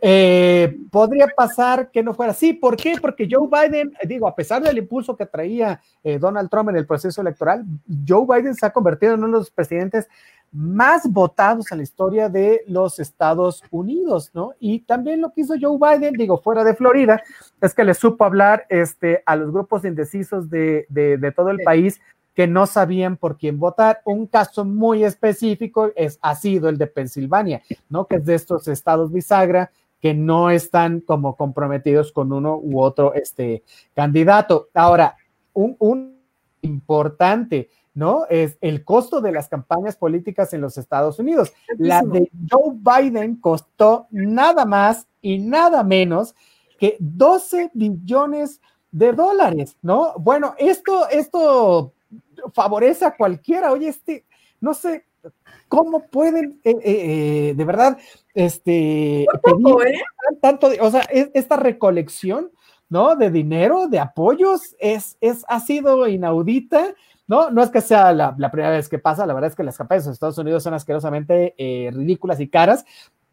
eh, 0.02 0.78
podría 0.92 1.28
pasar 1.28 1.90
que 1.92 2.04
no 2.04 2.14
fuera 2.14 2.34
así. 2.34 2.54
¿Por 2.54 2.76
qué? 2.76 2.96
Porque 3.02 3.28
Joe 3.30 3.48
Biden, 3.48 3.94
digo, 4.04 4.28
a 4.28 4.36
pesar 4.36 4.62
del 4.62 4.78
impulso 4.78 5.16
que 5.16 5.26
traía 5.26 5.82
eh, 6.04 6.20
Donald 6.20 6.50
Trump 6.50 6.70
en 6.70 6.76
el 6.76 6.86
proceso 6.86 7.22
electoral, 7.22 7.66
Joe 8.08 8.26
Biden 8.28 8.54
se 8.54 8.66
ha 8.66 8.72
convertido 8.72 9.14
en 9.14 9.24
uno 9.24 9.38
de 9.38 9.42
los 9.42 9.52
presidentes 9.52 10.08
más 10.52 11.10
votados 11.12 11.72
en 11.72 11.78
la 11.80 11.84
historia 11.84 12.30
de 12.30 12.64
los 12.68 13.00
Estados 13.00 13.64
Unidos, 13.70 14.32
¿no? 14.34 14.54
Y 14.60 14.80
también 14.80 15.22
lo 15.22 15.32
que 15.32 15.42
hizo 15.42 15.56
Joe 15.60 15.78
Biden, 15.78 16.14
digo, 16.14 16.38
fuera 16.38 16.64
de 16.64 16.76
Florida, 16.76 17.22
es 17.62 17.74
que 17.74 17.84
le 17.84 17.94
supo 17.94 18.24
hablar 18.24 18.66
este, 18.70 19.24
a 19.26 19.36
los 19.36 19.52
grupos 19.52 19.84
indecisos 19.84 20.50
de, 20.50 20.86
de, 20.90 21.18
de 21.18 21.32
todo 21.32 21.50
el 21.50 21.60
país 21.60 22.00
que 22.38 22.46
no 22.46 22.68
sabían 22.68 23.18
por 23.18 23.40
quién 23.40 23.58
votar. 23.58 24.02
Un 24.06 24.28
caso 24.28 24.64
muy 24.64 25.04
específico 25.04 25.92
es, 25.96 26.20
ha 26.22 26.36
sido 26.36 26.70
el 26.70 26.78
de 26.78 26.86
Pensilvania, 26.86 27.64
¿no? 27.90 28.06
Que 28.06 28.18
es 28.18 28.26
de 28.26 28.36
estos 28.36 28.68
estados 28.68 29.12
bisagra 29.12 29.72
que 30.00 30.14
no 30.14 30.52
están 30.52 31.00
como 31.00 31.36
comprometidos 31.36 32.12
con 32.12 32.32
uno 32.32 32.60
u 32.62 32.80
otro 32.80 33.16
este, 33.16 33.64
candidato. 33.96 34.70
Ahora, 34.76 35.18
un, 35.54 35.78
un 35.80 36.20
importante, 36.62 37.72
¿no? 37.96 38.28
Es 38.30 38.60
el 38.62 38.86
costo 38.86 39.20
de 39.20 39.32
las 39.32 39.48
campañas 39.48 39.96
políticas 39.96 40.54
en 40.54 40.62
los 40.62 40.78
Estados 40.78 41.18
Unidos. 41.18 41.52
La 41.80 42.04
de 42.04 42.30
Joe 42.52 42.76
Biden 42.76 43.38
costó 43.38 44.06
nada 44.12 44.64
más 44.64 45.08
y 45.24 45.40
nada 45.40 45.84
menos 45.84 46.36
que 46.78 46.98
12 47.00 47.72
billones 47.74 48.62
de 48.92 49.12
dólares, 49.14 49.76
¿no? 49.82 50.14
Bueno, 50.20 50.54
esto, 50.60 51.10
esto 51.10 51.94
favorece 52.54 53.06
a 53.06 53.16
cualquiera. 53.16 53.72
Oye, 53.72 53.90
este, 53.90 54.26
no 54.60 54.74
sé 54.74 55.06
cómo 55.68 56.08
pueden, 56.08 56.60
eh, 56.64 56.76
eh, 56.84 57.54
de 57.56 57.66
verdad, 57.66 57.98
este, 58.34 59.26
poco, 59.42 59.84
¿eh? 59.84 60.00
tanto, 60.42 60.70
o 60.80 60.92
sea, 60.92 61.02
es, 61.10 61.30
esta 61.34 61.58
recolección, 61.58 62.52
¿no? 62.90 63.16
De 63.16 63.30
dinero, 63.30 63.88
de 63.88 64.00
apoyos, 64.00 64.76
es, 64.80 65.18
es, 65.22 65.44
ha 65.48 65.60
sido 65.60 66.08
inaudita. 66.08 66.94
No, 67.28 67.50
no 67.50 67.62
es 67.62 67.70
que 67.70 67.82
sea 67.82 68.14
la, 68.14 68.34
la, 68.38 68.50
primera 68.50 68.72
vez 68.72 68.88
que 68.88 69.00
pasa, 69.00 69.26
la 69.26 69.34
verdad 69.34 69.50
es 69.50 69.56
que 69.56 69.64
las 69.64 69.78
campañas 69.78 70.06
de 70.06 70.14
Estados 70.14 70.38
Unidos 70.38 70.64
son 70.64 70.74
asquerosamente 70.74 71.54
eh, 71.58 71.92
ridículas 71.92 72.40
y 72.40 72.48
caras, 72.48 72.86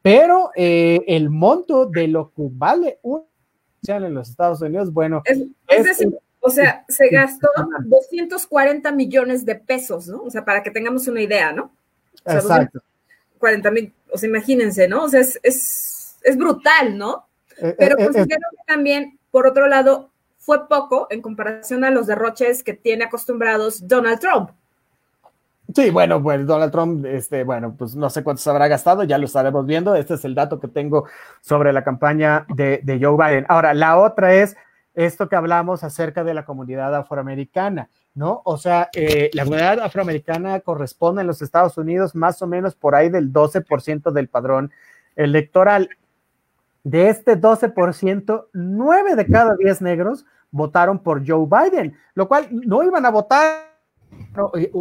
pero 0.03 0.51
eh, 0.57 1.05
el 1.07 1.31
monto 1.31 1.87
de 1.87 2.09
lo 2.09 2.33
que 2.33 2.43
vale 2.51 2.99
un 3.03 3.23
en 3.87 4.15
los 4.15 4.31
Estados 4.31 4.63
Unidos, 4.63 4.93
bueno, 4.93 5.21
es, 5.27 5.39
es, 5.39 5.47
es 5.69 5.85
decir, 5.85 6.19
o 6.47 6.51
sea, 6.51 6.85
se 6.89 7.09
gastó 7.09 7.49
240 7.87 8.93
millones 8.93 9.47
de 9.47 9.55
pesos, 9.55 10.09
¿no? 10.09 10.25
O 10.25 10.31
sea, 10.31 10.45
para 10.45 10.63
que 10.63 10.71
tengamos 10.71 11.09
una 11.09 11.23
idea, 11.23 11.53
¿no? 11.53 11.73
O 12.23 12.31
sea, 12.31 12.41
Exacto. 12.41 12.81
40 13.39 13.71
mil, 13.71 13.95
o 14.13 14.19
sea, 14.19 14.29
imagínense, 14.29 14.87
¿no? 14.87 15.05
O 15.05 15.09
sea, 15.09 15.21
es, 15.21 15.41
es, 15.43 16.19
es 16.23 16.37
brutal, 16.37 16.99
¿no? 16.99 17.27
Eh, 17.57 17.75
Pero 17.79 17.97
considero 17.97 18.43
que 18.51 18.63
también, 18.67 19.19
por 19.31 19.47
otro 19.47 19.69
lado, 19.69 20.11
fue 20.37 20.69
poco 20.69 21.07
en 21.09 21.23
comparación 21.23 21.83
a 21.83 21.91
los 21.91 22.07
derroches 22.07 22.63
que 22.63 22.75
tiene 22.75 23.05
acostumbrados 23.05 23.89
Donald 23.89 24.21
Trump. 24.21 24.51
Sí, 25.75 25.89
bueno, 25.89 26.23
pues 26.23 26.47
Donald 26.47 26.71
Trump, 26.71 27.07
este, 27.07 27.43
bueno, 27.43 27.75
pues 27.75 27.97
no 27.97 28.11
sé 28.11 28.23
cuántos 28.23 28.47
habrá 28.49 28.69
gastado, 28.69 29.03
ya 29.05 29.17
lo 29.17 29.25
estaremos 29.25 29.65
viendo. 29.65 29.95
Este 29.95 30.13
es 30.13 30.27
el 30.27 30.35
dato 30.35 30.61
que 30.61 30.69
tengo 30.69 31.07
sobre 31.41 31.73
la 31.73 31.83
campaña 31.83 32.45
de, 32.55 32.81
de 32.83 33.01
Joe 33.03 33.17
Biden. 33.17 33.47
Ahora, 33.49 33.73
la 33.73 33.99
otra 33.99 34.35
es 34.35 34.55
esto 34.95 35.29
que 35.29 35.37
hablamos 35.37 35.85
acerca 35.85 36.25
de 36.25 36.35
la 36.35 36.45
comunidad 36.45 36.95
afroamericana, 36.95 37.91
¿no? 38.15 38.43
O 38.45 38.57
sea, 38.57 38.91
eh, 38.95 39.31
la 39.33 39.45
comunidad 39.45 39.81
afroamericana 39.81 40.61
corresponde 40.61 41.23
en 41.23 41.27
los 41.27 41.43
Estados 41.43 41.77
Unidos 41.77 42.15
más 42.15 42.41
o 42.43 42.47
menos 42.47 42.75
por 42.75 42.95
ahí 42.95 43.09
del 43.09 43.33
12% 43.33 44.13
del 44.13 44.29
padrón 44.29 44.71
electoral. 45.17 45.89
De 46.85 47.09
este 47.09 47.41
12%, 47.41 48.47
9 48.53 49.17
de 49.17 49.27
cada 49.27 49.57
10 49.57 49.83
negros 49.83 50.27
votaron 50.51 50.99
por 50.99 51.27
Joe 51.27 51.47
Biden, 51.47 51.97
lo 52.15 52.29
cual 52.29 52.49
no 52.51 52.83
iban 52.83 53.05
a 53.07 53.11
votar 53.11 53.75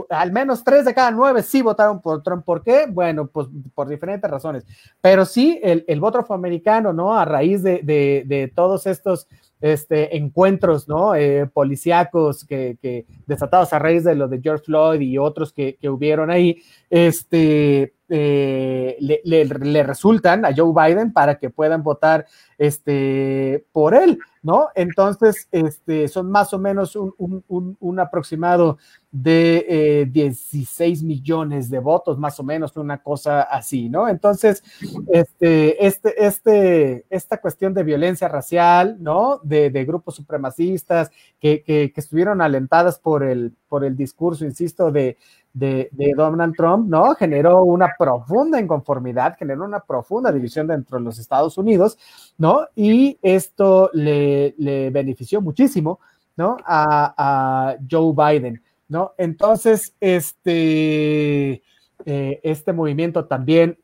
al 0.09 0.31
menos 0.31 0.63
tres 0.63 0.85
de 0.85 0.93
cada 0.93 1.11
nueve 1.11 1.43
sí 1.43 1.61
votaron 1.61 2.01
por 2.01 2.23
Trump. 2.23 2.43
¿Por 2.43 2.63
qué? 2.63 2.87
Bueno, 2.89 3.27
pues 3.27 3.47
por 3.73 3.87
diferentes 3.87 4.29
razones. 4.29 4.65
Pero 5.01 5.25
sí, 5.25 5.59
el, 5.63 5.85
el 5.87 5.99
voto 5.99 6.19
afroamericano, 6.19 6.93
¿no? 6.93 7.17
A 7.17 7.25
raíz 7.25 7.61
de, 7.61 7.81
de, 7.83 8.23
de 8.25 8.51
todos 8.53 8.87
estos 8.87 9.27
este, 9.63 10.17
encuentros, 10.17 10.89
¿no? 10.89 11.15
Eh, 11.15 11.47
policíacos 11.47 12.43
que, 12.43 13.05
desatados 13.25 13.71
a 13.71 13.79
raíz 13.79 14.03
de 14.03 14.13
lo 14.13 14.27
de 14.27 14.41
George 14.41 14.65
Floyd 14.65 14.99
y 14.99 15.17
otros 15.17 15.53
que 15.53 15.77
hubieron 15.83 16.29
ahí, 16.29 16.61
este, 16.89 17.93
eh, 18.09 18.97
le, 18.99 19.83
resultan 19.83 20.45
a 20.45 20.53
Joe 20.55 20.73
Biden 20.73 21.13
para 21.13 21.39
que 21.39 21.49
puedan 21.49 21.83
votar 21.83 22.25
este, 22.57 23.65
por 23.71 23.95
él, 23.95 24.19
¿no? 24.41 24.69
Entonces, 24.75 25.47
este, 25.51 26.07
son 26.07 26.29
más 26.29 26.53
o 26.53 26.59
menos 26.59 26.95
un, 26.95 27.13
un, 27.17 27.43
un, 27.47 27.77
un 27.79 27.99
aproximado 27.99 28.77
de 29.11 29.65
eh, 29.69 30.05
16 30.05 31.03
millones 31.03 31.69
de 31.69 31.79
votos, 31.79 32.17
más 32.17 32.39
o 32.39 32.43
menos, 32.43 32.75
una 32.75 33.01
cosa 33.01 33.41
así, 33.41 33.89
¿no? 33.89 34.07
Entonces, 34.07 34.63
este, 35.11 35.85
este, 35.85 36.25
este, 36.25 37.05
esta 37.09 37.37
cuestión 37.39 37.73
de 37.73 37.83
violencia 37.83 38.27
racial, 38.27 38.97
¿no? 38.99 39.39
De, 39.43 39.69
de 39.69 39.85
grupos 39.85 40.15
supremacistas 40.15 41.11
que, 41.39 41.63
que, 41.63 41.91
que, 41.93 42.01
estuvieron 42.01 42.41
alentadas 42.41 42.99
por 42.99 43.23
el, 43.23 43.55
por 43.73 43.83
el 43.83 43.97
discurso, 43.97 44.45
insisto, 44.45 44.91
de, 44.91 45.17
de, 45.51 45.89
Donald 46.15 46.55
Trump, 46.55 46.87
¿no? 46.87 47.15
Generó 47.15 47.63
una 47.63 47.95
profunda 47.97 48.61
inconformidad, 48.61 49.35
generó 49.35 49.65
una 49.65 49.79
profunda 49.79 50.31
división 50.31 50.67
dentro 50.67 50.99
de 50.99 51.03
los 51.03 51.17
Estados 51.17 51.57
Unidos, 51.57 51.97
¿no? 52.37 52.67
Y 52.75 53.17
esto 53.23 53.89
le, 53.93 54.53
le 54.59 54.91
benefició 54.91 55.41
muchísimo, 55.41 55.99
¿no? 56.37 56.57
A, 56.63 57.15
a 57.17 57.77
Joe 57.89 58.13
Biden. 58.15 58.61
¿no? 58.89 59.13
Entonces, 59.17 59.95
este, 59.99 61.63
eh, 62.05 62.39
este 62.43 62.73
movimiento 62.73 63.25
también, 63.25 63.79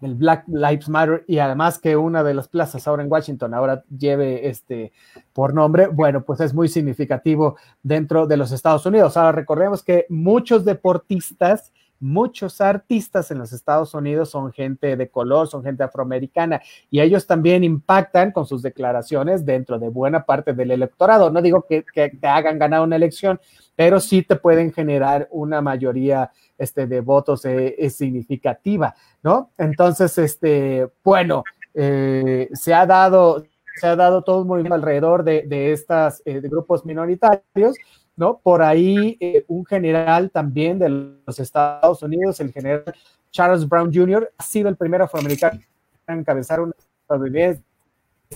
el 0.00 0.14
Black 0.14 0.44
Lives 0.48 0.88
Matter, 0.88 1.24
y 1.26 1.38
además 1.38 1.78
que 1.78 1.96
una 1.96 2.22
de 2.22 2.34
las 2.34 2.48
plazas 2.48 2.86
ahora 2.86 3.02
en 3.02 3.10
Washington 3.10 3.54
ahora 3.54 3.84
lleve 3.96 4.48
este 4.48 4.92
por 5.32 5.54
nombre, 5.54 5.88
bueno, 5.88 6.24
pues 6.24 6.40
es 6.40 6.54
muy 6.54 6.68
significativo 6.68 7.56
dentro 7.82 8.26
de 8.26 8.36
los 8.36 8.52
Estados 8.52 8.86
Unidos. 8.86 9.16
Ahora 9.16 9.32
recordemos 9.32 9.82
que 9.82 10.06
muchos 10.08 10.64
deportistas 10.64 11.72
muchos 12.00 12.60
artistas 12.60 13.30
en 13.30 13.38
los 13.38 13.52
Estados 13.52 13.94
Unidos 13.94 14.30
son 14.30 14.52
gente 14.52 14.96
de 14.96 15.08
color, 15.08 15.48
son 15.48 15.62
gente 15.62 15.82
afroamericana 15.82 16.60
y 16.90 17.00
ellos 17.00 17.26
también 17.26 17.64
impactan 17.64 18.32
con 18.32 18.46
sus 18.46 18.62
declaraciones 18.62 19.44
dentro 19.44 19.78
de 19.78 19.88
buena 19.88 20.24
parte 20.24 20.52
del 20.52 20.70
electorado. 20.70 21.30
No 21.30 21.42
digo 21.42 21.64
que, 21.68 21.84
que 21.84 22.10
te 22.10 22.26
hagan 22.26 22.58
ganar 22.58 22.82
una 22.82 22.96
elección, 22.96 23.40
pero 23.74 24.00
sí 24.00 24.22
te 24.22 24.36
pueden 24.36 24.72
generar 24.72 25.28
una 25.30 25.60
mayoría 25.60 26.30
este, 26.58 26.86
de 26.86 27.00
votos 27.00 27.44
eh, 27.44 27.76
es 27.78 27.96
significativa, 27.96 28.94
¿no? 29.22 29.52
Entonces, 29.56 30.18
este, 30.18 30.88
bueno, 31.02 31.44
eh, 31.80 32.48
se 32.54 32.74
ha 32.74 32.86
dado 32.86 33.44
se 33.76 33.86
ha 33.86 33.94
dado 33.94 34.22
todo 34.22 34.42
un 34.42 34.48
movimiento 34.48 34.74
alrededor 34.74 35.22
de, 35.22 35.42
de 35.42 35.72
estas 35.72 36.20
eh, 36.24 36.40
grupos 36.40 36.84
minoritarios 36.84 37.76
¿no? 38.16 38.38
Por 38.38 38.62
ahí 38.62 39.16
eh, 39.20 39.44
un 39.46 39.64
general 39.64 40.32
también 40.32 40.80
de 40.80 40.88
los 40.88 41.38
Estados 41.38 42.02
Unidos, 42.02 42.40
el 42.40 42.52
general 42.52 42.82
Charles 43.30 43.68
Brown 43.68 43.94
Jr., 43.94 44.28
ha 44.36 44.42
sido 44.42 44.68
el 44.68 44.76
primer 44.76 45.02
afroamericano 45.02 45.60
en 46.08 46.18
encabezar 46.18 46.60
una 46.60 46.72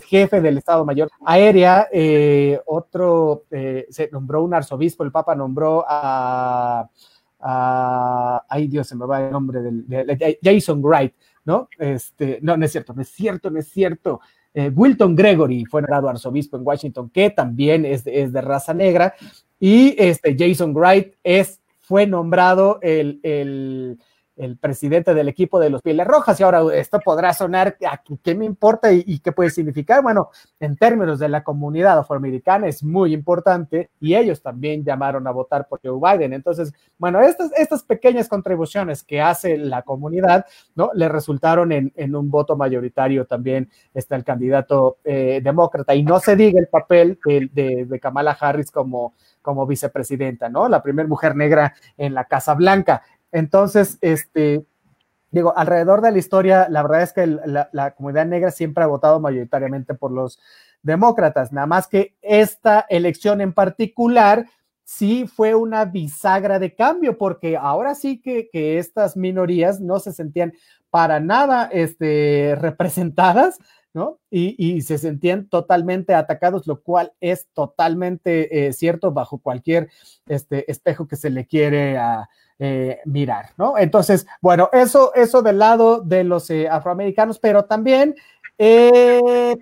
jefe 0.05 0.41
del 0.41 0.59
Estado 0.59 0.85
Mayor 0.85 1.11
Aérea, 1.27 1.89
otro, 2.67 3.43
se 3.51 4.09
nombró 4.13 4.45
un 4.45 4.55
arzobispo, 4.55 5.03
el 5.03 5.11
Papa 5.11 5.35
nombró 5.35 5.85
a, 5.89 6.89
a, 7.43 8.45
ay 8.49 8.69
Dios, 8.69 8.87
se 8.87 8.97
me 8.97 9.07
va 9.07 9.25
el 9.25 9.33
nombre 9.33 9.61
del, 9.61 9.87
de, 9.87 10.39
Jason 10.43 10.83
Wright, 10.83 11.13
¿no? 11.45 11.69
Este, 11.79 12.39
no, 12.43 12.57
no 12.57 12.65
es 12.65 12.73
cierto, 12.73 12.95
no 12.95 13.03
es 13.03 13.09
cierto, 13.09 13.51
no 13.51 13.59
es 13.59 13.69
cierto. 13.69 14.21
Eh, 14.55 14.71
Wilton 14.75 15.17
Gregory 15.17 15.65
fue 15.65 15.83
nombrado 15.83 16.09
arzobispo 16.09 16.57
en 16.57 16.67
Washington, 16.67 17.11
que 17.11 17.31
también 17.31 17.85
es 17.85 18.07
es 18.07 18.33
de 18.33 18.41
raza 18.41 18.75
negra, 18.75 19.15
y 19.59 19.95
este 19.99 20.37
Jason 20.39 20.75
Wright 20.75 21.15
es, 21.23 21.61
fue 21.81 22.07
nombrado 22.07 22.79
el, 22.83 23.21
el, 23.23 23.99
el, 24.37 24.57
presidente 24.57 25.15
del 25.15 25.29
equipo 25.29 25.59
de 25.59 25.71
los 25.71 25.83
Pieles 25.83 26.07
Rojas. 26.07 26.39
Y 26.39 26.43
ahora 26.43 26.63
esto 26.75 27.01
podrá 27.01 27.33
sonar, 27.33 27.77
¿qué 28.23 28.35
me 28.35 28.45
importa 28.45 28.93
y, 28.93 29.19
qué 29.21 29.33
puede 29.33 29.51
significar? 29.51 30.03
Bueno, 30.03 30.31
en 30.61 30.77
términos 30.77 31.19
de 31.19 31.29
la 31.29 31.43
comunidad 31.43 31.99
afroamericana 31.99 32.67
es 32.67 32.83
muy 32.83 33.13
importante 33.13 33.91
y 34.01 34.15
ellos 34.15 34.43
también 34.43 34.85
llamaron 34.85 35.27
a 35.27 35.31
votar 35.31 35.69
por 35.69 35.81
Joe 35.83 35.99
Biden. 36.01 36.33
Entonces, 36.33 36.73
bueno, 36.99 37.21
estas, 37.21 37.51
estas 37.57 37.83
pequeñas 37.83 38.29
contribuciones 38.29 39.03
que 39.03 39.21
hace 39.21 39.57
la 39.57 39.83
comunidad, 39.83 40.47
¿no? 40.75 40.91
Le 40.95 41.09
resultaron 41.09 41.73
en, 41.73 41.93
en 41.97 42.15
un 42.15 42.31
voto 42.31 42.57
mayoritario 42.57 43.27
también 43.27 43.71
está 43.95 44.17
el 44.17 44.25
candidato 44.25 44.99
eh, 45.05 45.41
demócrata. 45.43 45.95
Y 45.95 46.03
no 46.03 46.21
se 46.21 46.37
diga 46.37 46.61
el 46.61 46.69
papel 46.69 47.19
de, 47.25 47.49
de, 47.53 47.85
de 47.87 48.01
Kamala 48.01 48.33
Harris 48.33 48.71
como 48.71 49.15
como 49.43 49.67
vicepresidenta, 49.67 50.49
¿no? 50.49 50.69
La 50.69 50.83
primera 50.83 51.09
mujer 51.09 51.37
negra 51.37 51.75
en 51.99 52.15
la 52.15 52.25
Casa 52.25 52.55
Blanca. 52.55 53.03
Entonces, 53.33 53.99
este, 54.03 54.67
digo, 55.31 55.57
alrededor 55.57 56.03
de 56.03 56.13
la 56.13 56.19
historia, 56.19 56.69
la 56.69 56.83
verdad 56.83 57.03
es 57.03 57.13
que 57.13 57.27
la, 57.27 57.91
comunidad 57.97 58.27
negra 58.27 58.51
siempre 58.51 58.85
ha 58.85 58.87
votado 58.87 59.19
mayoritariamente 59.19 59.95
por 59.95 60.13
los 60.13 60.39
demócratas, 60.83 61.53
nada 61.53 61.67
más 61.67 61.89
que 61.89 62.15
esta 62.21 62.87
elección 62.89 63.41
en 63.41 63.53
particular 63.53 64.47
sí 64.85 65.27
fue 65.27 65.55
una 65.55 65.85
bisagra 65.87 66.59
de 66.59 66.75
cambio, 66.75 67.17
porque 67.17 67.57
ahora 67.57 67.95
sí 67.95 68.21
que, 68.21 68.51
que 68.53 68.79
estas 68.79 69.17
minorías 69.17 69.81
no 69.81 69.99
se 70.01 70.13
sentían 70.13 70.53
para 70.91 71.21
nada 71.21 71.71
este, 71.73 72.55
representadas, 72.61 73.59
¿no? 73.95 74.19
Y, 74.31 74.55
y, 74.59 74.83
se 74.83 74.99
sentían 74.99 75.49
totalmente 75.49 76.15
atacados, 76.15 76.67
lo 76.67 76.83
cual 76.83 77.13
es 77.21 77.47
totalmente 77.53 78.67
eh, 78.67 78.73
cierto 78.73 79.13
bajo 79.13 79.39
cualquier 79.39 79.91
este, 80.27 80.71
espejo 80.71 81.07
que 81.07 81.17
se 81.17 81.31
le 81.31 81.47
quiere 81.47 81.99
a, 81.99 82.29
eh, 82.65 83.01
mirar, 83.07 83.47
¿no? 83.59 83.77
Entonces, 83.77 84.25
bueno, 84.41 84.71
eso, 84.73 85.13
eso 85.17 85.43
del 85.43 85.59
lado 85.59 86.01
de 86.01 86.23
los 86.23 86.49
eh, 86.49 86.69
afroamericanos, 86.69 87.41
pero 87.41 87.65
también 87.65 88.15
eh, 88.57 89.57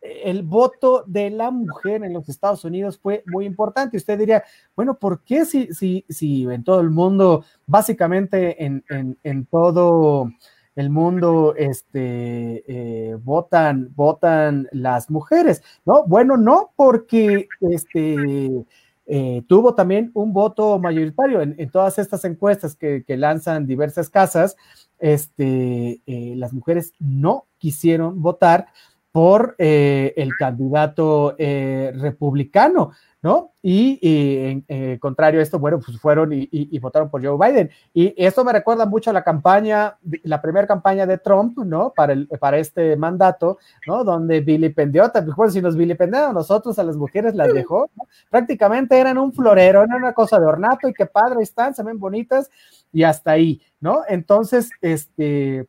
el 0.00 0.42
voto 0.42 1.04
de 1.06 1.30
la 1.30 1.52
mujer 1.52 2.02
en 2.02 2.12
los 2.12 2.28
Estados 2.28 2.64
Unidos 2.64 2.98
fue 2.98 3.22
muy 3.26 3.46
importante. 3.46 3.96
Usted 3.96 4.18
diría, 4.18 4.42
bueno, 4.74 4.94
¿por 4.98 5.22
qué 5.22 5.44
si, 5.44 5.72
si, 5.72 6.04
si 6.08 6.42
en 6.42 6.64
todo 6.64 6.80
el 6.80 6.90
mundo, 6.90 7.44
básicamente 7.68 8.64
en, 8.64 8.82
en, 8.88 9.46
todo 9.46 10.28
el 10.74 10.90
mundo 10.90 11.54
este, 11.56 13.14
votan, 13.22 13.92
votan 13.94 14.66
las 14.72 15.08
mujeres, 15.08 15.62
¿no? 15.84 16.04
Bueno, 16.04 16.36
no, 16.36 16.72
porque 16.74 17.46
este, 17.60 18.64
eh, 19.12 19.42
tuvo 19.48 19.74
también 19.74 20.12
un 20.14 20.32
voto 20.32 20.78
mayoritario 20.78 21.40
en, 21.40 21.70
todas 21.70 21.98
estas 21.98 22.24
encuestas 22.24 22.76
que, 22.76 23.04
lanzan 23.08 23.66
diversas 23.66 24.08
casas, 24.08 24.56
este, 25.00 26.00
eh, 26.06 26.34
las 26.36 26.52
mujeres 26.52 26.92
no 27.00 27.46
quisieron 27.58 28.22
votar 28.22 28.68
por 29.10 29.56
eh, 29.58 30.14
el 30.16 30.36
candidato 30.36 31.34
republicano, 31.36 32.92
¿no? 33.22 33.52
Y, 33.62 33.98
y 34.00 34.64
eh, 34.68 34.98
contrario 34.98 35.40
a 35.40 35.42
esto, 35.42 35.58
bueno, 35.58 35.78
pues 35.84 36.00
fueron 36.00 36.32
y, 36.32 36.48
y, 36.50 36.78
votaron 36.78 37.10
por 37.10 37.24
Joe 37.24 37.36
Biden. 37.36 37.70
Y 37.92 38.14
esto 38.16 38.44
me 38.44 38.52
recuerda 38.52 38.86
mucho 38.86 39.10
a 39.10 39.12
la 39.12 39.22
campaña, 39.22 39.98
la 40.22 40.40
primera 40.40 40.66
campaña 40.66 41.06
de 41.06 41.18
Trump, 41.18 41.58
¿no? 41.58 41.92
Para, 41.94 42.14
el, 42.14 42.26
para 42.28 42.58
este 42.58 42.96
mandato, 42.96 43.58
¿no? 43.86 44.04
Donde 44.04 44.40
vilipendió, 44.40 45.10
bueno, 45.36 45.52
si 45.52 45.60
nos 45.60 45.76
vilipendiaron 45.76 46.34
nosotros 46.34 46.78
a 46.78 46.84
las 46.84 46.96
mujeres 46.96 47.34
las 47.34 47.52
dejó, 47.52 47.90
¿no? 47.96 48.04
Prácticamente 48.30 48.98
eran 48.98 49.18
un 49.18 49.32
florero, 49.32 49.82
era 49.82 49.96
una 49.96 50.14
cosa 50.14 50.40
de 50.40 50.46
ornato 50.46 50.88
y 50.88 50.94
qué 50.94 51.04
padre 51.04 51.42
están, 51.42 51.74
se 51.74 51.82
ven 51.82 51.98
bonitas 51.98 52.50
y 52.92 53.02
hasta 53.02 53.32
ahí, 53.32 53.60
¿no? 53.80 54.02
Entonces, 54.08 54.70
este 54.80 55.66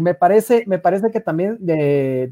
me 0.00 0.14
parece, 0.14 0.64
me 0.66 0.78
parece 0.78 1.10
que 1.10 1.20
también 1.20 1.58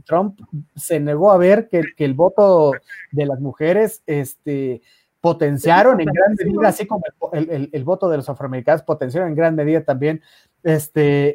Trump 0.04 0.40
se 0.74 1.00
negó 1.00 1.30
a 1.30 1.36
ver 1.36 1.68
que, 1.68 1.82
el 1.98 2.14
voto 2.14 2.72
de 3.12 3.26
las 3.26 3.40
mujeres 3.40 4.02
este, 4.06 4.82
potenciaron 5.20 6.00
en 6.00 6.06
gran 6.06 6.34
medida, 6.34 6.68
así 6.68 6.86
como 6.86 7.02
el, 7.32 7.84
voto 7.84 8.08
de 8.08 8.18
los 8.18 8.28
afroamericanos 8.28 8.82
potenciaron 8.82 9.30
en 9.30 9.34
gran 9.34 9.54
medida 9.54 9.82
también 9.82 10.22
este, 10.62 11.34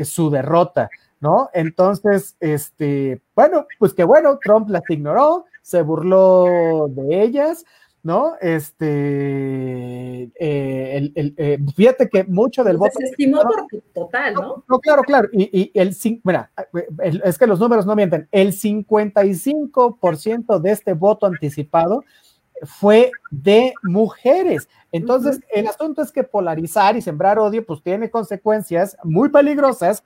eh, 0.00 0.04
su 0.04 0.30
derrota, 0.30 0.88
¿no? 1.20 1.50
Entonces, 1.52 2.36
este, 2.40 3.20
bueno, 3.34 3.66
pues 3.78 3.94
que 3.94 4.04
bueno, 4.04 4.38
Trump 4.42 4.68
las 4.70 4.82
ignoró, 4.88 5.46
se 5.62 5.82
burló 5.82 6.88
de 6.88 7.22
ellas, 7.22 7.64
¿no? 8.02 8.34
Este, 8.40 10.24
eh, 10.38 11.10
el, 11.14 11.34
eh, 11.36 11.58
fíjate 11.76 12.08
que 12.08 12.24
mucho 12.24 12.64
del 12.64 12.76
voto. 12.76 12.98
Se 12.98 13.04
estimó 13.04 13.42
por 13.42 13.66
total, 13.94 14.34
¿no? 14.34 14.64
No, 14.68 14.80
claro, 14.80 15.02
claro. 15.02 15.28
Y, 15.32 15.48
y 15.52 15.70
el, 15.78 15.96
mira, 16.24 16.50
es 17.24 17.38
que 17.38 17.46
los 17.46 17.60
números 17.60 17.86
no 17.86 17.94
mienten. 17.94 18.28
El 18.32 18.52
55% 18.52 20.60
de 20.60 20.70
este 20.70 20.94
voto 20.94 21.26
anticipado 21.26 22.02
fue 22.64 23.10
de 23.30 23.74
mujeres. 23.82 24.68
Entonces, 24.90 25.40
el 25.52 25.66
asunto 25.66 26.02
es 26.02 26.12
que 26.12 26.24
polarizar 26.24 26.96
y 26.96 27.02
sembrar 27.02 27.38
odio, 27.38 27.64
pues 27.64 27.82
tiene 27.82 28.10
consecuencias 28.10 28.96
muy 29.04 29.30
peligrosas 29.30 30.04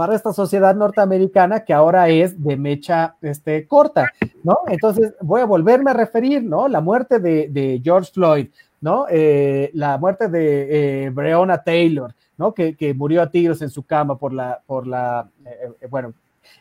para 0.00 0.16
esta 0.16 0.32
sociedad 0.32 0.74
norteamericana 0.74 1.62
que 1.62 1.74
ahora 1.74 2.08
es 2.08 2.42
de 2.42 2.56
mecha 2.56 3.16
este, 3.20 3.66
corta, 3.66 4.10
¿no? 4.42 4.60
Entonces 4.68 5.12
voy 5.20 5.42
a 5.42 5.44
volverme 5.44 5.90
a 5.90 5.92
referir, 5.92 6.42
¿no? 6.42 6.68
La 6.68 6.80
muerte 6.80 7.18
de, 7.18 7.82
George 7.84 8.10
Floyd, 8.10 8.46
¿no? 8.80 9.04
Eh, 9.10 9.70
la 9.74 9.98
muerte 9.98 10.28
de 10.28 11.04
eh, 11.04 11.10
Breonna 11.10 11.62
Taylor, 11.62 12.14
¿no? 12.38 12.54
Que, 12.54 12.74
que, 12.76 12.94
murió 12.94 13.20
a 13.20 13.30
tiros 13.30 13.60
en 13.60 13.68
su 13.68 13.82
cama 13.82 14.16
por 14.16 14.32
la, 14.32 14.62
por 14.64 14.86
la, 14.86 15.28
eh, 15.44 15.86
bueno, 15.90 16.14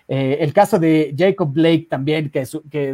eh, 0.08 0.38
el 0.42 0.54
caso 0.54 0.80
de 0.80 1.14
Jacob 1.18 1.52
Blake 1.52 1.88
también, 1.90 2.32
que, 2.32 2.46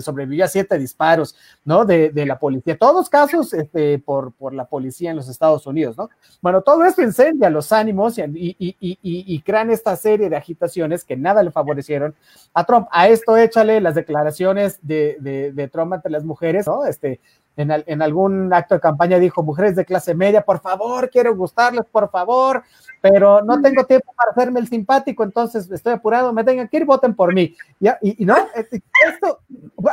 sobrevivió 0.01 0.45
a 0.45 0.47
siete 0.49 0.77
disparos, 0.77 1.35
¿no? 1.63 1.85
De, 1.85 2.11
la 2.25 2.37
policía. 2.39 2.77
Todos 2.77 3.09
casos 3.09 3.53
este, 3.53 3.99
por, 3.99 4.33
por 4.33 4.53
la 4.53 4.65
policía 4.65 5.11
en 5.11 5.15
los 5.15 5.29
Estados 5.29 5.65
Unidos, 5.65 5.97
¿no? 5.97 6.09
Bueno, 6.41 6.61
todo 6.61 6.83
esto 6.83 7.01
incendia 7.01 7.49
los 7.49 7.71
ánimos 7.71 8.17
y, 8.17 8.21
y, 8.21 8.55
y, 8.79 8.97
y, 9.01 9.41
crean 9.41 9.71
esta 9.71 9.95
serie 9.95 10.29
de 10.29 10.35
agitaciones 10.35 11.03
que 11.03 11.15
nada 11.15 11.43
le 11.43 11.51
favorecieron 11.51 12.15
a 12.53 12.65
Trump. 12.65 12.87
A 12.91 13.07
esto 13.07 13.37
échale 13.37 13.79
las 13.79 13.95
declaraciones 13.95 14.79
de, 14.81 15.17
de, 15.19 15.51
de 15.51 15.67
Trump 15.67 15.93
ante 15.93 16.09
las 16.09 16.23
mujeres, 16.23 16.67
¿no? 16.67 16.85
Este, 16.85 17.19
en, 17.57 17.71
en, 17.71 18.01
algún 18.01 18.53
acto 18.53 18.75
de 18.75 18.81
campaña 18.81 19.17
dijo, 19.17 19.43
mujeres 19.43 19.75
de 19.75 19.85
clase 19.85 20.13
media, 20.13 20.41
por 20.41 20.59
favor, 20.59 21.09
quiero 21.09 21.35
gustarles, 21.35 21.85
por 21.85 22.09
favor, 22.09 22.63
pero 23.01 23.41
no 23.41 23.61
tengo 23.61 23.85
tiempo 23.85 24.13
para 24.15 24.31
hacerme 24.31 24.59
el 24.59 24.67
simpático, 24.67 25.23
entonces 25.23 25.69
estoy 25.71 25.93
apurado, 25.93 26.33
me 26.33 26.43
tengan 26.43 26.67
que 26.67 26.77
ir, 26.77 26.85
voten 26.85 27.15
por 27.15 27.33
mí. 27.33 27.55
¿Ya? 27.79 27.97
Y, 28.01 28.25
no, 28.25 28.35
este, 28.55 28.81
esto, 29.07 29.39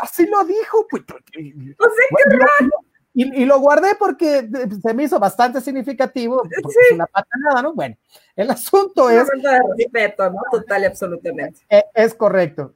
así 0.00 0.26
lo 0.26 0.44
dijo. 0.44 0.86
Pues, 0.90 1.02
y, 3.14 3.44
lo 3.44 3.60
guardé 3.60 3.94
porque 3.98 4.48
se 4.82 4.94
me 4.94 5.04
hizo 5.04 5.20
bastante 5.20 5.60
significativo, 5.60 6.42
porque 6.42 6.78
es 6.88 6.92
una 6.94 7.06
patanada, 7.06 7.62
¿no? 7.62 7.74
Bueno, 7.74 7.96
el 8.34 8.50
asunto 8.50 9.10
es... 9.10 9.28
respeto, 9.76 10.30
¿no? 10.30 10.40
Total 10.50 10.82
y 10.82 10.86
absolutamente. 10.86 11.60
Es, 11.68 11.84
es 11.94 12.14
correcto. 12.14 12.74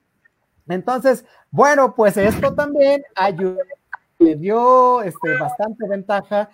Entonces, 0.68 1.24
bueno, 1.51 1.95
pues 1.95 2.16
esto 2.16 2.55
también 2.55 3.03
ayuda, 3.14 3.62
le 4.19 4.37
dio 4.37 5.03
este, 5.03 5.37
bastante 5.39 5.87
ventaja 5.89 6.49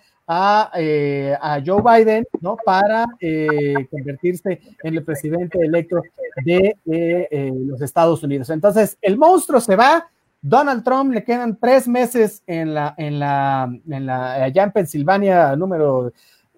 eh, 0.75 1.35
a, 1.39 1.61
Joe 1.65 1.81
Biden, 1.81 2.25
¿no? 2.41 2.57
Para 2.63 3.05
eh, 3.19 3.87
convertirse 3.89 4.61
en 4.83 4.95
el 4.95 5.03
presidente 5.03 5.59
electo 5.59 6.01
de 6.45 6.77
eh, 6.85 7.51
los 7.53 7.81
Estados 7.81 8.23
Unidos. 8.23 8.49
Entonces, 8.49 8.97
el 9.01 9.17
monstruo 9.17 9.59
se 9.59 9.75
va. 9.75 10.07
Donald 10.41 10.83
Trump 10.83 11.13
le 11.13 11.23
quedan 11.23 11.57
tres 11.57 11.87
meses 11.87 12.43
en 12.47 12.73
la, 12.73 12.93
en 12.97 13.17
la, 13.19 13.69
en 13.89 14.05
la, 14.05 14.33
allá 14.33 14.63
en 14.63 14.71
Pensilvania, 14.71 15.55
número 15.55 16.11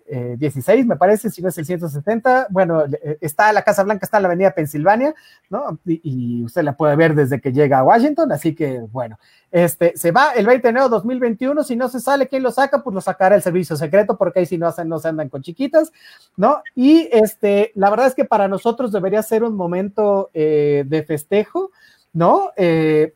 16, 0.08 0.68
eh, 0.82 0.86
me 0.86 0.96
parece, 0.96 1.30
si 1.30 1.42
no 1.42 1.50
es 1.50 1.58
el 1.58 1.66
170. 1.66 2.48
Bueno, 2.50 2.84
eh, 2.86 3.18
está 3.22 3.52
la 3.52 3.64
Casa 3.64 3.84
Blanca, 3.84 4.06
está 4.06 4.18
en 4.18 4.24
la 4.24 4.28
avenida 4.28 4.52
Pensilvania, 4.52 5.16
¿no? 5.50 5.80
Y, 5.86 6.44
usted 6.44 6.64
la 6.64 6.78
puede 6.78 6.96
ver 6.96 7.16
desde 7.16 7.42
que 7.42 7.52
llega 7.52 7.80
a 7.80 7.84
Washington, 7.84 8.32
así 8.32 8.54
que, 8.54 8.82
bueno, 8.92 9.18
este, 9.52 9.94
se 9.96 10.12
va 10.12 10.34
el 10.34 10.46
20 10.46 10.62
de 10.62 10.70
enero 10.70 10.86
de 10.86 10.92
2021, 10.92 11.64
si 11.64 11.76
no 11.76 11.90
se 11.90 12.00
sale, 12.00 12.28
¿quién 12.28 12.44
lo 12.44 12.52
saca? 12.52 12.84
Pues 12.84 12.94
lo 12.94 13.02
sacará 13.02 13.36
el 13.36 13.42
servicio 13.42 13.76
secreto, 13.76 14.18
porque 14.18 14.40
ahí 14.40 14.46
si 14.46 14.58
no, 14.58 14.74
no 14.86 15.00
se 15.00 15.08
andan 15.08 15.30
con 15.30 15.42
chiquitas, 15.42 15.92
¿no? 16.38 16.62
Y 16.76 17.10
este, 17.12 17.72
la 17.76 17.90
verdad 17.90 18.08
es 18.08 18.16
que 18.16 18.26
para 18.26 18.48
nosotros 18.48 18.92
debería 18.92 19.24
ser 19.24 19.44
un 19.44 19.56
momento 19.56 20.30
eh, 20.34 20.84
de 20.86 21.04
festejo, 21.04 21.72
¿no? 22.14 22.52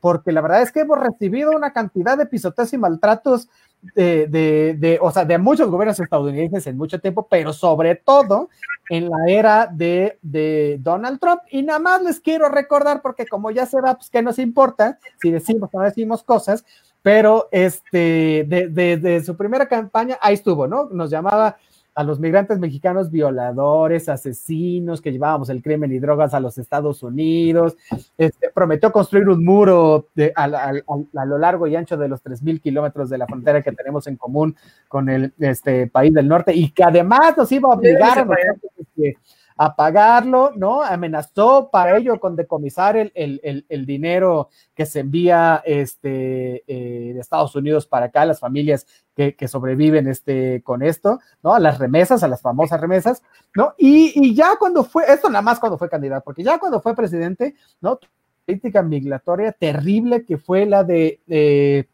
porque 0.02 0.34
la 0.34 0.42
verdad 0.42 0.62
es 0.62 0.74
que 0.74 0.82
hemos 0.82 1.00
recibido 1.00 1.52
una 1.52 1.72
cantidad 1.72 2.18
de 2.18 2.26
pisoteos 2.26 2.74
y 2.74 2.78
maltratos 2.78 3.48
de, 3.96 4.28
de, 4.28 4.76
de, 4.78 5.00
o 5.02 5.12
sea, 5.12 5.26
de 5.26 5.38
muchos 5.38 5.70
gobiernos 5.70 6.00
estadounidenses 6.00 6.68
en 6.68 6.78
mucho 6.78 7.00
tiempo, 7.00 7.28
pero 7.30 7.54
sobre 7.54 7.96
todo 7.96 8.50
en 8.90 9.10
la 9.10 9.18
era 9.28 9.68
de, 9.68 10.18
de 10.22 10.78
Donald 10.80 11.20
Trump. 11.20 11.42
Y 11.52 11.62
nada 11.62 11.80
más 11.80 12.02
les 12.02 12.20
quiero 12.20 12.50
recordar, 12.50 13.02
porque 13.02 13.26
como 13.26 13.52
ya 13.52 13.66
se 13.66 13.80
va, 13.80 13.96
pues 13.96 14.10
que 14.10 14.22
nos 14.22 14.40
importa 14.40 15.00
si 15.22 15.32
decimos 15.32 15.70
o 15.72 15.80
no 15.80 15.86
decimos 15.86 16.24
cosas, 16.24 16.66
pero 17.02 17.48
este, 17.52 18.46
de, 18.48 18.98
de, 18.98 19.24
su 19.24 19.38
primera 19.38 19.68
campaña, 19.68 20.18
ahí 20.22 20.34
estuvo, 20.34 20.68
¿no? 20.68 20.90
Nos 20.92 21.10
llamaba 21.10 21.58
a 22.00 22.04
los 22.06 22.18
migrantes 22.18 22.60
mexicanos 22.60 23.12
violadores, 23.12 24.08
asesinos, 24.08 25.02
que 25.02 25.12
llevábamos 25.12 25.50
el 25.50 25.62
crimen 25.62 25.91
y 25.91 26.00
drogas 26.00 26.34
a 26.34 26.39
los 26.39 26.58
Estados 26.58 27.04
Unidos. 27.04 27.76
Este, 28.18 28.50
prometió 28.52 28.89
construir 28.89 29.28
un 29.28 29.43
muro 29.43 30.08
a, 30.34 31.26
lo 31.26 31.38
largo 31.38 31.68
y 31.68 31.76
ancho 31.76 31.97
de 31.97 32.08
los 32.08 32.24
3.000 32.24 32.62
kilómetros 32.62 33.10
de 33.10 33.18
la 33.18 33.28
frontera 33.28 33.62
que 33.62 33.74
tenemos 33.74 34.08
en 34.08 34.16
común 34.16 34.56
con 34.88 35.10
el 35.10 35.34
este, 35.39 35.88
país 35.88 36.14
del 36.14 36.30
norte 36.30 36.56
y 36.56 36.72
que 36.72 36.86
además 36.86 37.36
nos 37.36 37.52
iba 37.52 37.68
a 37.68 37.76
obligar 37.76 38.20
a 38.20 38.26
a 39.62 39.76
pagarlo, 39.76 40.53
¿no? 40.55 40.82
Amenazó 40.82 41.70
para 41.70 41.97
ello 41.97 42.18
con 42.22 42.38
decomisar 42.38 42.95
el, 42.95 43.12
el, 43.14 43.66
el, 43.68 43.86
dinero 43.86 44.47
que 44.74 44.86
se 44.86 45.01
envía 45.01 45.62
este, 45.66 46.64
eh, 46.66 47.14
de 47.14 47.20
Estados 47.20 47.53
Unidos 47.57 47.86
para 47.86 48.05
acá, 48.05 48.24
las 48.24 48.39
familias 48.39 48.88
que, 49.14 49.36
que, 49.36 49.49
sobreviven 49.49 50.07
este, 50.07 50.62
con 50.64 50.82
esto, 50.82 51.20
¿no? 51.43 51.53
A 51.53 51.60
las 51.60 51.78
remesas, 51.78 52.24
a 52.24 52.30
las 52.30 52.41
famosas 52.41 52.80
remesas, 52.80 53.22
¿no? 53.53 53.74
Y, 53.78 54.14
y, 54.16 54.34
ya 54.34 54.55
cuando 54.57 54.86
fue, 54.86 55.03
esto 55.12 55.30
nada 55.30 55.41
más 55.41 55.60
cuando 55.60 55.78
fue 55.78 55.89
candidato, 55.89 56.24
porque 56.24 56.43
ya 56.43 56.57
cuando 56.57 56.80
fue 56.80 56.95
presidente, 56.95 57.55
¿no? 57.82 57.99
Política 58.45 58.82
migratoria 58.82 59.51
terrible 59.51 60.24
que 60.24 60.38
fue 60.38 60.68
la 60.68 60.86
de... 60.86 61.20
de 61.28 61.89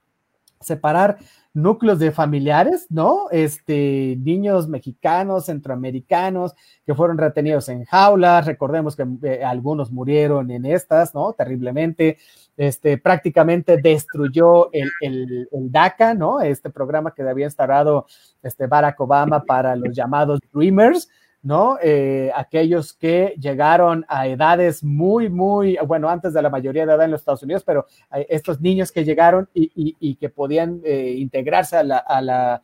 separar 0.59 1.17
núcleos 1.55 1.99
de 1.99 2.11
familiares, 2.11 2.85
¿no? 2.89 3.29
Este, 3.31 4.17
niños 4.19 4.67
mexicanos, 4.67 5.45
centroamericanos 5.45 6.53
que 6.85 6.93
fueron 6.93 7.17
retenidos 7.17 7.69
en 7.69 7.85
jaulas, 7.85 8.45
recordemos 8.45 8.95
que 8.95 9.07
eh, 9.23 9.43
algunos 9.43 9.91
murieron 9.91 10.51
en 10.51 10.65
estas, 10.65 11.15
¿no? 11.15 11.31
Terriblemente, 11.33 12.17
este, 12.57 12.97
prácticamente 12.97 13.77
destruyó 13.77 14.69
el, 14.73 14.89
el, 14.99 15.47
el, 15.51 15.71
DACA, 15.71 16.13
¿no? 16.13 16.41
Este 16.41 16.69
programa 16.69 17.13
que 17.13 17.23
había 17.23 17.45
instalado 17.45 18.05
este 18.43 18.67
Barack 18.67 18.99
Obama 18.99 19.43
para 19.43 19.75
los 19.77 19.95
llamados 19.95 20.39
Dreamers, 20.53 21.09
¿no? 21.45 21.77
Eh, 21.79 22.31
aquellos 22.35 22.91
que 22.93 23.35
llegaron 23.39 24.03
a 24.07 24.27
edades 24.27 24.83
muy, 24.83 25.29
muy, 25.29 25.77
bueno, 25.85 26.09
antes 26.09 26.33
de 26.33 26.41
la 26.41 26.49
mayoría 26.49 26.87
de 26.87 26.93
edad 26.93 27.05
en 27.05 27.11
los 27.11 27.21
Estados 27.21 27.43
Unidos, 27.43 27.63
pero 27.63 27.85
eh, 28.15 28.25
estos 28.29 28.59
niños 28.59 28.91
que 28.91 29.05
llegaron 29.05 29.47
y, 29.53 30.15
que 30.15 30.29
podían 30.29 30.81
eh, 30.83 31.13
integrarse 31.19 31.77
a 31.77 31.83
la, 31.83 32.61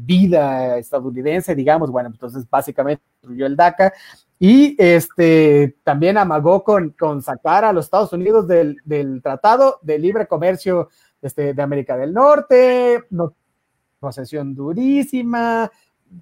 vida 0.00 0.78
estadounidense, 0.78 1.54
digamos, 1.54 1.88
bueno, 1.92 2.08
entonces 2.08 2.44
básicamente 2.50 3.04
destruyó 3.20 3.46
el 3.46 3.54
DACA 3.54 3.92
y 4.40 4.74
este, 4.76 5.76
también 5.84 6.18
amagó 6.18 6.64
con, 6.64 6.90
con 6.90 7.22
sacar 7.22 7.64
a 7.64 7.72
los 7.72 7.84
Estados 7.84 8.12
Unidos 8.12 8.48
del, 8.48 8.78
del 8.84 9.22
Tratado 9.22 9.78
de 9.82 10.00
Libre 10.00 10.26
Comercio 10.26 10.88
este, 11.22 11.54
de 11.54 11.62
América 11.62 11.96
del 11.96 12.12
Norte, 12.12 13.04
no, 13.10 13.36
durísima, 14.54 15.70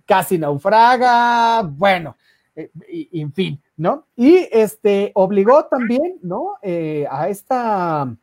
casi 0.07 0.39
naufraga, 0.39 1.63
bueno, 1.63 2.17
eh, 2.55 2.71
en 3.13 3.33
fin, 3.33 3.63
¿no? 3.77 4.07
Y 4.15 4.49
este 4.53 5.11
obligó 5.15 5.65
también, 5.67 6.19
¿no? 6.23 6.57
Eh, 6.63 7.07
a 7.11 7.29
esta 7.29 8.15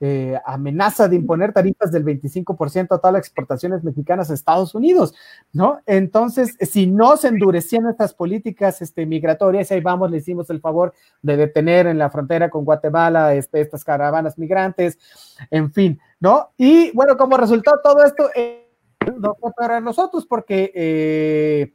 eh, 0.00 0.38
amenaza 0.44 1.08
de 1.08 1.16
imponer 1.16 1.52
tarifas 1.52 1.90
del 1.90 2.04
25% 2.04 2.94
a 2.94 2.98
todas 2.98 3.12
las 3.12 3.26
exportaciones 3.26 3.82
mexicanas 3.82 4.30
a 4.30 4.34
Estados 4.34 4.74
Unidos, 4.76 5.12
¿no? 5.52 5.80
Entonces, 5.86 6.56
si 6.60 6.86
no 6.86 7.16
se 7.16 7.28
endurecían 7.28 7.88
estas 7.88 8.14
políticas 8.14 8.80
este, 8.80 9.06
migratorias, 9.06 9.72
ahí 9.72 9.80
vamos, 9.80 10.08
le 10.10 10.18
hicimos 10.18 10.50
el 10.50 10.60
favor 10.60 10.94
de 11.22 11.36
detener 11.36 11.88
en 11.88 11.98
la 11.98 12.10
frontera 12.10 12.48
con 12.48 12.64
Guatemala 12.64 13.34
este, 13.34 13.60
estas 13.60 13.82
caravanas 13.82 14.38
migrantes, 14.38 15.00
en 15.50 15.72
fin, 15.72 16.00
¿no? 16.20 16.50
Y 16.56 16.92
bueno, 16.92 17.16
como 17.16 17.36
resultado 17.36 17.80
todo 17.82 18.04
esto 18.04 18.30
no 19.18 19.36
fue 19.40 19.52
para 19.56 19.80
nosotros 19.80 20.26
porque 20.26 20.72
eh, 20.74 21.74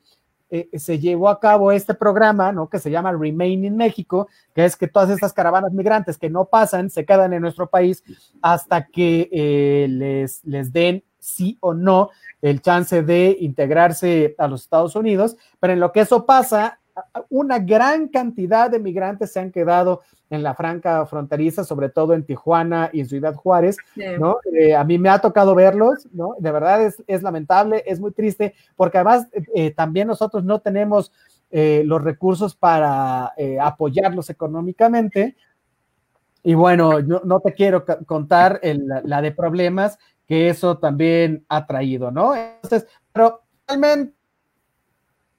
eh, 0.49 0.69
se 0.77 0.99
llevó 0.99 1.29
a 1.29 1.39
cabo 1.39 1.71
este 1.71 1.93
programa, 1.93 2.51
¿no? 2.51 2.69
Que 2.69 2.79
se 2.79 2.91
llama 2.91 3.11
Remain 3.11 3.65
in 3.65 3.75
México, 3.75 4.27
que 4.53 4.65
es 4.65 4.75
que 4.75 4.87
todas 4.87 5.09
estas 5.09 5.33
caravanas 5.33 5.73
migrantes 5.73 6.17
que 6.17 6.29
no 6.29 6.45
pasan 6.45 6.89
se 6.89 7.05
quedan 7.05 7.33
en 7.33 7.41
nuestro 7.41 7.69
país 7.69 8.03
hasta 8.41 8.85
que 8.85 9.29
eh, 9.31 9.87
les, 9.89 10.45
les 10.45 10.71
den 10.71 11.03
sí 11.17 11.57
o 11.61 11.73
no 11.73 12.11
el 12.41 12.61
chance 12.61 13.01
de 13.01 13.35
integrarse 13.39 14.35
a 14.37 14.47
los 14.47 14.61
Estados 14.61 14.95
Unidos, 14.95 15.37
pero 15.59 15.73
en 15.73 15.79
lo 15.79 15.91
que 15.91 16.01
eso 16.01 16.25
pasa, 16.25 16.79
una 17.29 17.59
gran 17.59 18.07
cantidad 18.07 18.69
de 18.69 18.79
migrantes 18.79 19.31
se 19.31 19.39
han 19.39 19.51
quedado 19.51 20.01
en 20.29 20.43
la 20.43 20.53
franca 20.55 21.05
fronteriza, 21.05 21.63
sobre 21.63 21.89
todo 21.89 22.13
en 22.13 22.25
Tijuana 22.25 22.89
y 22.91 23.01
en 23.01 23.07
Ciudad 23.07 23.35
Juárez, 23.35 23.77
¿no? 24.19 24.37
Eh, 24.51 24.75
a 24.75 24.83
mí 24.83 24.97
me 24.97 25.09
ha 25.09 25.19
tocado 25.19 25.55
verlos, 25.55 26.07
¿no? 26.11 26.35
De 26.39 26.51
verdad 26.51 26.91
es, 27.07 27.23
lamentable, 27.23 27.83
es 27.85 27.99
muy 27.99 28.11
triste, 28.11 28.55
porque 28.75 28.97
además 28.97 29.27
eh, 29.53 29.71
también 29.71 30.07
nosotros 30.07 30.43
no 30.43 30.59
tenemos 30.59 31.11
eh, 31.51 31.83
los 31.85 32.03
recursos 32.03 32.55
para 32.55 33.33
apoyarlos 33.61 34.29
económicamente. 34.29 35.35
Y 36.43 36.55
bueno, 36.55 36.99
yo 36.99 37.21
no 37.23 37.39
te 37.39 37.53
quiero 37.53 37.85
contar 38.05 38.59
la 38.63 39.21
de 39.21 39.31
problemas 39.31 39.97
que 40.27 40.49
eso 40.49 40.77
también 40.77 41.45
ha 41.47 41.65
traído, 41.65 42.11
¿no? 42.11 42.35
Entonces, 42.35 42.87
pero 43.11 43.41
realmente 43.67 44.13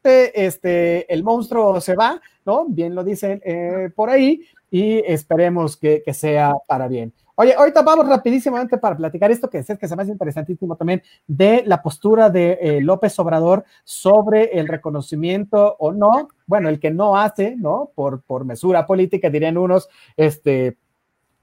este, 0.05 1.13
el 1.13 1.23
monstruo 1.25 1.81
se 1.81 1.95
va, 1.95 2.21
¿no? 2.45 2.67
Bien 2.69 2.95
lo 2.95 3.05
dicen 3.05 3.41
eh, 3.45 3.91
por 3.95 4.11
ahí 4.11 4.43
y 4.71 4.99
esperemos 5.07 5.77
que, 5.77 6.03
sea 6.13 6.55
para 6.67 6.89
bien. 6.89 7.13
Oye, 7.37 7.55
ahorita 7.55 7.83
vamos 7.83 8.09
rapidísimamente 8.09 8.79
para 8.79 8.97
platicar 8.97 9.31
esto 9.31 9.51
que 9.51 9.59
es 9.59 9.67
que 9.67 9.89
se 9.89 9.97
me 9.97 10.03
hace 10.03 10.13
interesantísimo 10.13 10.77
también 10.77 11.03
de 11.27 11.65
la 11.67 11.83
postura 11.83 12.31
de 12.31 12.59
eh, 12.61 12.81
López 12.81 13.19
Obrador 13.19 13.65
sobre 13.83 14.59
el 14.59 14.69
reconocimiento 14.69 15.77
o 15.79 15.93
no, 15.93 16.29
bueno, 16.47 16.69
el 16.69 16.79
que 16.79 16.91
no 16.91 17.17
hace, 17.17 17.57
¿no? 17.57 17.91
Por, 17.95 18.23
por 18.23 18.45
mesura 18.45 18.87
política, 18.87 19.31
dirían 19.31 19.57
unos, 19.57 19.89
este, 20.17 20.77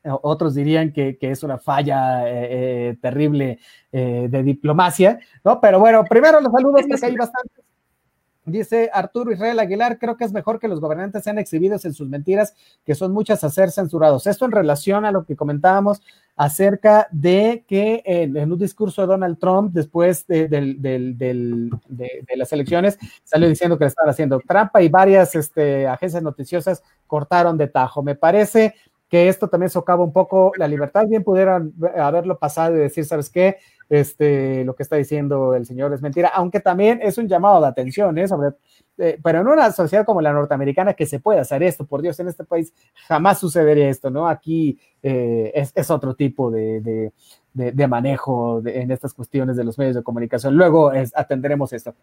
otros 0.04 0.56
dirían 0.56 0.94
que, 0.94 1.18
es 1.20 1.44
una 1.44 1.58
falla 1.58 2.24
eh, 2.26 2.98
terrible 3.02 3.60
de 3.92 4.44
diplomacia, 4.44 5.20
¿no? 5.44 5.60
Pero 5.60 5.80
bueno, 5.80 6.04
primero 6.06 6.40
los 6.40 6.52
saludos 6.52 6.86
porque 6.88 7.06
hay 7.06 7.16
bastantes 7.16 7.71
Dice 8.52 8.90
Arturo 8.94 9.32
Israel 9.32 9.60
Aguilar, 9.60 9.98
creo 9.98 10.18
que 10.18 10.26
es 10.26 10.34
mejor 10.34 10.60
que 10.60 10.68
los 10.68 10.80
gobernantes 10.80 11.24
sean 11.24 11.40
exhibidos 11.40 11.86
en 11.86 11.94
sus 11.94 12.10
mentiras, 12.10 12.54
que 12.86 12.96
son 12.96 13.14
muchas 13.14 13.44
a 13.44 13.50
ser 13.50 13.72
censurados. 13.72 14.28
Esto 14.28 14.46
en 14.46 14.52
relación 14.52 15.06
a 15.06 15.12
lo 15.12 15.26
que 15.26 15.36
comentábamos 15.36 16.02
acerca 16.36 17.08
de 17.12 17.66
que 17.68 18.02
en, 18.06 18.52
un 18.52 18.58
discurso 18.58 19.02
de 19.02 19.08
Donald 19.08 19.38
Trump 19.40 19.74
después 19.74 20.26
de, 20.28 20.48
las 22.36 22.54
elecciones 22.54 22.98
salió 23.24 23.48
diciendo 23.48 23.78
que 23.78 23.86
le 23.86 23.90
estaba 23.90 24.12
haciendo 24.12 24.40
trampa 24.40 24.82
y 24.82 24.90
varias 24.90 25.36
este, 25.36 25.88
agencias 25.88 26.24
noticiosas 26.24 26.84
cortaron 27.08 27.58
de 27.58 27.68
tajo. 27.68 28.02
Me 28.02 28.16
parece 28.16 28.76
que 29.12 29.28
esto 29.28 29.50
también 29.50 29.70
socava 29.70 30.04
un 30.04 30.14
poco 30.14 30.54
la 30.56 30.70
libertad. 30.70 31.06
Bien 31.06 31.24
pudieran 31.24 31.74
haberlo 31.98 32.40
pasado 32.40 32.78
y 32.78 32.80
decir, 32.80 33.06
¿sabes 33.06 33.30
qué? 33.30 33.58
Este, 33.92 34.64
lo 34.64 34.74
que 34.74 34.84
está 34.84 34.96
diciendo 34.96 35.54
el 35.54 35.66
señor 35.66 35.94
es 35.94 36.02
mentira, 36.02 36.32
aunque 36.34 36.62
también 36.62 37.02
es 37.04 37.18
un 37.18 37.28
llamado 37.28 37.60
de 37.60 37.68
atención, 37.68 38.18
¿eh? 38.18 38.26
Sobre, 38.26 38.52
eh, 38.98 39.20
pero 39.22 39.42
en 39.42 39.50
una 39.50 39.70
sociedad 39.74 40.06
como 40.06 40.22
la 40.22 40.32
norteamericana 40.32 40.94
que 40.94 41.06
se 41.06 41.20
puede 41.20 41.42
hacer 41.42 41.62
esto, 41.62 41.86
por 41.86 42.02
Dios, 42.02 42.18
en 42.22 42.30
este 42.30 42.46
país 42.46 42.74
jamás 43.10 43.40
sucedería 43.40 43.90
esto, 43.90 44.10
¿no? 44.10 44.30
Aquí 44.30 44.80
eh, 45.04 45.52
es, 45.76 45.92
otro 45.92 46.16
tipo 46.16 46.50
de, 46.50 47.12
manejo 47.90 48.62
en 48.66 48.92
estas 48.92 49.14
cuestiones 49.14 49.58
de 49.58 49.66
los 49.66 49.78
medios 49.78 49.98
de 49.98 50.04
comunicación. 50.04 50.56
Luego 50.56 50.94
atenderemos 51.14 51.74
esto. 51.74 51.94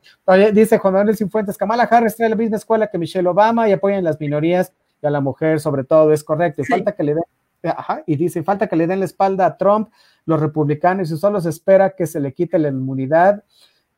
dice 0.53 0.77
Juan 0.77 0.93
Manuel 0.93 1.17
Cifuentes, 1.17 1.57
Kamala 1.57 1.85
Harris 1.85 2.17
trae 2.17 2.29
la 2.29 2.37
misma 2.37 2.59
escuela 2.59 2.89
que 2.89 2.99
Michelle 2.99 3.27
Obama 3.31 3.67
y 3.67 3.73
apoyan 3.73 4.05
las 4.05 4.21
minorías 4.21 4.75
y 5.01 5.07
a 5.07 5.11
la 5.11 5.23
mujer 5.23 5.59
sobre 5.59 5.85
todo, 5.85 6.13
es 6.13 6.23
correcto. 6.23 6.61
Y 6.61 6.67
falta 6.67 6.93
que 6.93 7.03
le 7.03 7.15
den, 7.15 7.25
ajá, 7.63 8.03
y 8.07 8.17
dice, 8.17 8.43
falta 8.43 8.67
que 8.67 8.77
le 8.77 8.87
den 8.87 9.01
la 9.01 9.05
espalda 9.05 9.47
a 9.47 9.57
Trump, 9.57 9.91
los 10.25 10.41
republicanos, 10.41 11.11
y 11.11 11.17
solo 11.17 11.41
se 11.41 11.51
espera 11.51 11.91
que 11.91 12.07
se 12.07 12.21
le 12.21 12.33
quite 12.33 12.59
la 12.59 12.69
inmunidad. 12.69 13.45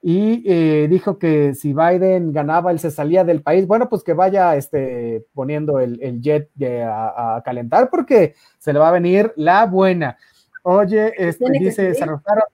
Y 0.03 0.43
eh, 0.47 0.89
dijo 0.89 1.19
que 1.19 1.55
si 1.55 1.75
Biden 1.75 2.33
ganaba, 2.33 2.71
él 2.71 2.79
se 2.79 2.91
salía 2.91 3.23
del 3.23 3.43
país. 3.43 3.67
Bueno, 3.67 3.89
pues 3.89 4.03
que 4.03 4.15
vaya 4.15 4.57
este, 4.57 5.27
poniendo 5.35 5.79
el, 5.79 6.23
jet 6.23 6.51
a, 6.63 7.43
calentar 7.45 7.91
porque 7.91 8.35
se 8.59 8.73
le 8.73 8.79
va 8.79 8.89
a 8.89 8.93
venir 8.93 9.33
la 9.37 9.67
buena. 9.67 10.17
Oye, 10.63 11.13
este, 11.19 11.51
dice, 11.51 11.95
se 11.95 12.07
restaura, 12.07 12.45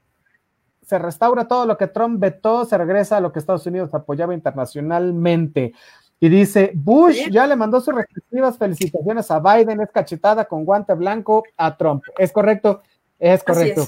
se 0.83 0.99
restaura 0.99 1.47
todo 1.47 1.67
lo 1.67 1.77
que 1.77 1.89
Trump 1.89 2.21
vetó, 2.21 2.65
se 2.65 2.79
regresa 2.79 3.17
a 3.17 3.21
lo 3.21 3.33
que 3.33 3.39
Estados 3.39 3.67
Unidos 3.67 3.95
apoyaba 3.95 4.35
internacionalmente. 4.35 5.73
Y 6.19 6.29
dice, 6.29 6.73
Bush 6.75 7.29
ya 7.31 7.47
le 7.47 7.57
mandó 7.57 7.81
sus 7.81 7.95
respectivas 7.95 8.57
felicitaciones 8.57 9.31
a 9.31 9.39
Biden, 9.39 9.81
es 9.81 9.91
cachetada 9.91 10.47
con 10.47 10.65
guante 10.65 10.95
blanco 10.95 11.45
a 11.57 11.77
Trump. 11.77 12.03
Es 12.17 12.33
correcto, 12.33 12.83
es 13.19 13.45
correcto. 13.45 13.87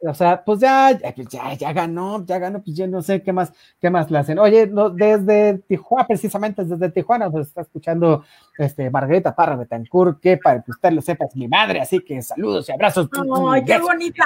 O 0.00 0.14
sea, 0.14 0.44
pues 0.44 0.60
ya, 0.60 0.92
ya, 0.92 1.54
ya 1.54 1.72
ganó, 1.72 2.24
ya 2.24 2.38
ganó, 2.38 2.62
pues 2.62 2.76
ya 2.76 2.86
no 2.86 3.02
sé 3.02 3.20
qué 3.20 3.32
más, 3.32 3.52
qué 3.80 3.90
más 3.90 4.08
le 4.10 4.18
hacen. 4.18 4.38
Oye, 4.38 4.68
no, 4.68 4.90
desde 4.90 5.58
Tijuana, 5.66 6.06
precisamente 6.06 6.64
desde 6.64 6.90
Tijuana, 6.90 7.28
nos 7.28 7.48
está 7.48 7.62
escuchando 7.62 8.24
este 8.56 8.90
Margarita 8.90 9.34
Parra 9.34 9.56
Betancourt, 9.56 10.20
que 10.20 10.36
para 10.36 10.62
que 10.62 10.70
usted 10.70 10.92
lo 10.92 11.02
sepa 11.02 11.24
es 11.24 11.34
mi 11.34 11.48
madre, 11.48 11.80
así 11.80 11.98
que 11.98 12.22
saludos 12.22 12.68
y 12.68 12.72
abrazos. 12.72 13.08
¡Ay, 13.52 13.64
qué 13.64 13.78
bonita! 13.78 14.24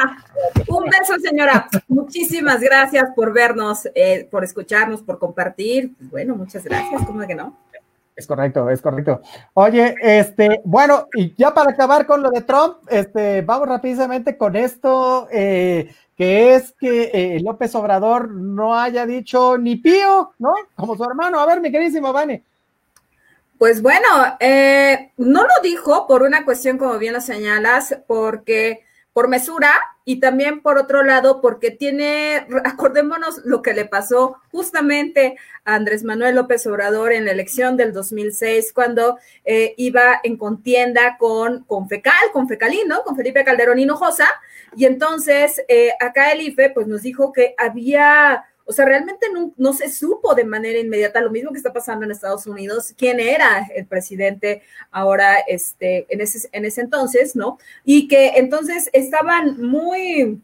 Un 0.69 0.85
beso, 0.85 1.15
señora. 1.19 1.69
Muchísimas 1.89 2.61
gracias 2.61 3.09
por 3.17 3.33
vernos, 3.33 3.89
eh, 3.95 4.29
por 4.31 4.45
escucharnos, 4.45 5.03
por 5.03 5.19
compartir. 5.19 5.95
Bueno, 6.11 6.37
muchas 6.37 6.65
gracias, 6.65 7.03
¿cómo 7.07 7.27
que 7.27 7.35
no? 7.35 7.57
Es 8.15 8.27
correcto, 8.27 8.69
es 8.69 8.83
correcto. 8.83 9.23
Oye, 9.55 9.95
este, 10.03 10.61
bueno, 10.65 11.09
y 11.15 11.35
ya 11.35 11.55
para 11.55 11.71
acabar 11.71 12.07
con 12.07 12.23
lo 12.23 12.31
de 12.31 12.43
Trump, 12.43 12.77
este, 12.89 13.41
vamos 13.43 13.69
rápidamente 13.69 14.37
con 14.37 14.55
esto, 14.55 15.29
eh, 15.33 15.95
que 16.17 16.55
es 16.55 16.73
que 16.73 17.11
eh, 17.13 17.41
López 17.41 17.75
Obrador 17.75 18.31
no 18.31 18.79
haya 18.79 19.07
dicho 19.07 19.57
ni 19.57 19.77
pío, 19.77 20.35
¿no? 20.39 20.53
Como 20.77 20.95
su 20.97 21.05
hermano. 21.05 21.41
A 21.41 21.47
ver, 21.47 21.61
mi 21.61 21.73
queridísimo 21.73 22.13
Vane. 22.13 22.45
Pues 23.57 23.81
bueno, 23.81 24.07
eh, 24.41 25.13
no 25.17 25.43
lo 25.43 25.63
dijo 25.63 26.07
por 26.07 26.23
una 26.23 26.45
cuestión, 26.45 26.77
como 26.77 26.99
bien 26.99 27.15
lo 27.15 27.21
señalas, 27.21 27.97
porque 28.07 28.85
por 29.13 29.29
mesura 29.29 29.73
y 30.05 30.21
también 30.21 30.61
por 30.61 30.79
otro 30.79 31.03
lado 31.05 31.41
porque 31.41 31.71
tiene, 31.71 32.47
acordémonos 32.65 33.43
lo 33.45 33.63
que 33.63 33.75
le 33.75 33.85
pasó 33.85 34.37
justamente 34.51 35.37
a 35.65 35.75
Andrés 35.75 36.03
Manuel 36.03 36.37
López 36.37 36.67
Obrador 36.67 37.13
en 37.13 37.25
la 37.25 37.33
elección 37.33 37.77
del 37.77 37.93
2006 37.93 38.73
cuando 38.73 39.19
eh, 39.45 39.75
iba 39.77 40.21
en 40.25 40.37
contienda 40.37 41.17
con, 41.19 41.65
con 41.65 41.89
Fecal, 41.89 42.33
con 42.33 42.49
Fecalino, 42.49 43.03
con 43.05 43.17
Felipe 43.17 43.45
Calderón 43.45 43.79
Hinojosa. 43.79 44.29
Y 44.75 44.87
entonces 44.87 45.63
eh, 45.69 45.91
acá 46.01 46.33
el 46.33 46.41
IFE 46.41 46.71
pues 46.71 46.87
nos 46.87 47.03
dijo 47.03 47.33
que 47.33 47.55
había 47.59 48.45
o 48.65 48.73
sea, 48.73 48.85
realmente 48.85 49.27
no, 49.57 49.73
se 49.73 49.91
supo 49.91 50.35
de 50.35 50.45
manera 50.45 50.79
inmediata 50.79 51.21
lo 51.21 51.31
mismo 51.31 51.51
que 51.51 51.59
está 51.59 51.73
pasando 51.73 52.05
en 52.05 52.13
Estados 52.13 52.47
Unidos, 52.47 52.95
quién 52.97 53.21
era 53.21 53.67
el 53.75 53.87
presidente 53.87 54.63
ahora, 54.91 55.39
este, 55.47 56.07
en 56.09 56.21
ese, 56.21 56.49
en 56.53 56.65
ese 56.65 56.81
entonces, 56.81 57.37
¿no? 57.37 57.59
Y 57.85 58.09
que 58.09 58.33
entonces 58.37 58.89
estaban 58.93 59.61
muy, 59.61 60.41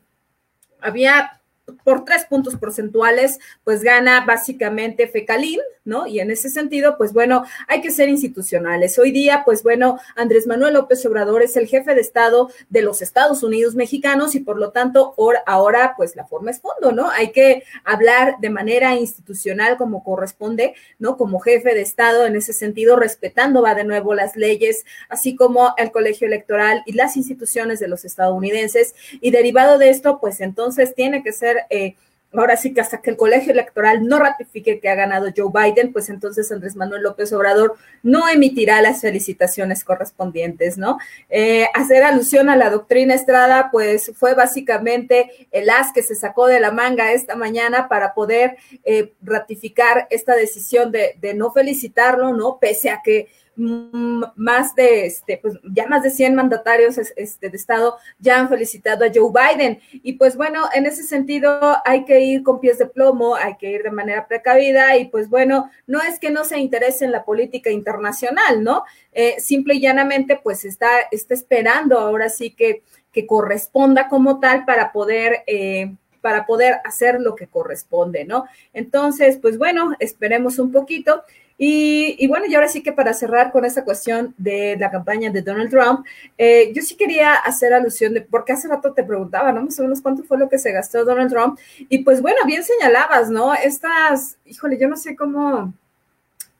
había 0.80 1.37
por 1.84 2.04
tres 2.04 2.24
puntos 2.24 2.56
porcentuales, 2.56 3.38
pues 3.64 3.82
gana 3.82 4.24
básicamente 4.24 5.08
Fecalín, 5.08 5.60
¿no? 5.84 6.06
Y 6.06 6.20
en 6.20 6.30
ese 6.30 6.50
sentido, 6.50 6.96
pues 6.98 7.12
bueno, 7.12 7.44
hay 7.66 7.80
que 7.80 7.90
ser 7.90 8.08
institucionales. 8.08 8.98
Hoy 8.98 9.10
día, 9.10 9.42
pues 9.44 9.62
bueno, 9.62 9.98
Andrés 10.16 10.46
Manuel 10.46 10.74
López 10.74 11.04
Obrador 11.06 11.42
es 11.42 11.56
el 11.56 11.66
jefe 11.66 11.94
de 11.94 12.00
Estado 12.00 12.50
de 12.68 12.82
los 12.82 13.02
Estados 13.02 13.42
Unidos 13.42 13.74
mexicanos 13.74 14.34
y 14.34 14.40
por 14.40 14.58
lo 14.58 14.70
tanto, 14.70 15.14
ahora, 15.46 15.94
pues 15.96 16.16
la 16.16 16.26
forma 16.26 16.50
es 16.50 16.60
fondo, 16.60 16.92
¿no? 16.92 17.10
Hay 17.10 17.32
que 17.32 17.64
hablar 17.84 18.36
de 18.40 18.50
manera 18.50 18.94
institucional 18.94 19.76
como 19.76 20.04
corresponde, 20.04 20.74
¿no? 20.98 21.16
Como 21.16 21.40
jefe 21.40 21.74
de 21.74 21.82
Estado, 21.82 22.26
en 22.26 22.36
ese 22.36 22.52
sentido, 22.52 22.96
respetando, 22.96 23.62
va 23.62 23.74
de 23.74 23.84
nuevo, 23.84 24.14
las 24.14 24.36
leyes, 24.36 24.84
así 25.08 25.36
como 25.36 25.74
el 25.76 25.90
colegio 25.90 26.26
electoral 26.26 26.82
y 26.86 26.92
las 26.92 27.16
instituciones 27.16 27.80
de 27.80 27.88
los 27.88 28.04
estadounidenses. 28.04 28.94
Y 29.20 29.30
derivado 29.30 29.78
de 29.78 29.90
esto, 29.90 30.20
pues 30.20 30.40
entonces 30.40 30.94
tiene 30.94 31.22
que 31.22 31.32
ser 31.32 31.57
eh, 31.70 31.94
ahora 32.32 32.56
sí 32.56 32.74
que 32.74 32.80
hasta 32.80 33.00
que 33.00 33.10
el 33.10 33.16
colegio 33.16 33.52
electoral 33.52 34.06
no 34.06 34.18
ratifique 34.18 34.80
que 34.80 34.88
ha 34.88 34.94
ganado 34.94 35.28
Joe 35.34 35.50
Biden, 35.52 35.92
pues 35.92 36.10
entonces 36.10 36.50
Andrés 36.52 36.76
Manuel 36.76 37.02
López 37.02 37.32
Obrador 37.32 37.76
no 38.02 38.28
emitirá 38.28 38.82
las 38.82 39.00
felicitaciones 39.00 39.82
correspondientes, 39.82 40.76
¿no? 40.76 40.98
Eh, 41.30 41.68
hacer 41.74 42.02
alusión 42.02 42.50
a 42.50 42.56
la 42.56 42.70
doctrina 42.70 43.14
Estrada, 43.14 43.70
pues 43.72 44.12
fue 44.14 44.34
básicamente 44.34 45.30
el 45.52 45.70
as 45.70 45.92
que 45.92 46.02
se 46.02 46.14
sacó 46.14 46.46
de 46.46 46.60
la 46.60 46.70
manga 46.70 47.12
esta 47.12 47.34
mañana 47.34 47.88
para 47.88 48.12
poder 48.12 48.56
eh, 48.84 49.14
ratificar 49.22 50.06
esta 50.10 50.34
decisión 50.34 50.92
de, 50.92 51.16
no 51.34 51.52
felicitarlo, 51.52 52.34
¿no? 52.34 52.58
Pese 52.58 52.90
a 52.90 53.02
que 53.02 53.28
más 53.58 54.74
de, 54.74 55.06
este, 55.06 55.38
pues 55.38 55.54
ya 55.64 55.86
más 55.86 56.02
de 56.02 56.10
100 56.10 56.34
mandatarios 56.34 56.96
este, 56.96 57.50
de 57.50 57.56
Estado 57.56 57.96
ya 58.18 58.38
han 58.38 58.48
felicitado 58.48 59.04
a 59.04 59.10
Joe 59.12 59.32
Biden. 59.32 59.80
Y 59.92 60.14
pues 60.14 60.36
bueno, 60.36 60.68
en 60.72 60.86
ese 60.86 61.02
sentido 61.02 61.76
hay 61.84 62.04
que 62.04 62.20
ir 62.20 62.42
con 62.42 62.60
pies 62.60 62.78
de 62.78 62.86
plomo, 62.86 63.34
hay 63.34 63.56
que 63.56 63.70
ir 63.70 63.82
de 63.82 63.90
manera 63.90 64.26
precavida 64.28 64.96
y 64.96 65.06
pues 65.06 65.28
bueno, 65.28 65.70
no 65.86 66.00
es 66.00 66.18
que 66.18 66.30
no 66.30 66.44
se 66.44 66.58
interese 66.58 67.04
en 67.04 67.12
la 67.12 67.24
política 67.24 67.70
internacional, 67.70 68.62
¿no? 68.62 68.84
Eh, 69.12 69.40
simple 69.40 69.74
y 69.74 69.80
llanamente 69.80 70.40
pues 70.42 70.64
está, 70.64 70.88
está 71.10 71.34
esperando 71.34 71.98
ahora 71.98 72.28
sí 72.28 72.50
que, 72.50 72.82
que 73.12 73.26
corresponda 73.26 74.08
como 74.08 74.40
tal 74.40 74.64
para 74.64 74.92
poder... 74.92 75.42
Eh, 75.46 75.92
para 76.20 76.46
poder 76.46 76.80
hacer 76.84 77.20
lo 77.20 77.36
que 77.36 77.46
corresponde, 77.46 78.24
¿no? 78.24 78.46
Entonces, 78.74 79.38
pues 79.40 79.56
bueno, 79.56 79.94
esperemos 80.00 80.58
un 80.58 80.72
poquito. 80.72 81.22
Y, 81.60 82.24
bueno, 82.28 82.46
y 82.46 82.54
ahora 82.54 82.68
sí 82.68 82.84
que 82.84 82.92
para 82.92 83.12
cerrar 83.12 83.50
con 83.50 83.64
esta 83.64 83.84
cuestión 83.84 84.32
de 84.38 84.76
la 84.78 84.92
campaña 84.92 85.30
de 85.30 85.42
Donald 85.42 85.70
Trump, 85.70 86.06
eh, 86.38 86.72
yo 86.72 86.82
sí 86.82 86.94
quería 86.96 87.34
hacer 87.34 87.72
alusión 87.74 88.14
de, 88.14 88.20
porque 88.20 88.52
hace 88.52 88.68
rato 88.68 88.92
te 88.92 89.02
preguntaba, 89.02 89.50
¿no? 89.50 89.62
Más 89.62 89.78
o 89.80 89.82
menos 89.82 90.00
cuánto 90.00 90.22
fue 90.22 90.38
lo 90.38 90.48
que 90.48 90.58
se 90.58 90.70
gastó 90.70 91.04
Donald 91.04 91.32
Trump. 91.32 91.58
Y 91.88 92.04
pues 92.04 92.22
bueno, 92.22 92.38
bien 92.46 92.62
señalabas, 92.62 93.28
¿no? 93.28 93.54
Estas, 93.54 94.38
híjole, 94.44 94.78
yo 94.78 94.88
no 94.88 94.96
sé 94.96 95.16
cómo, 95.16 95.74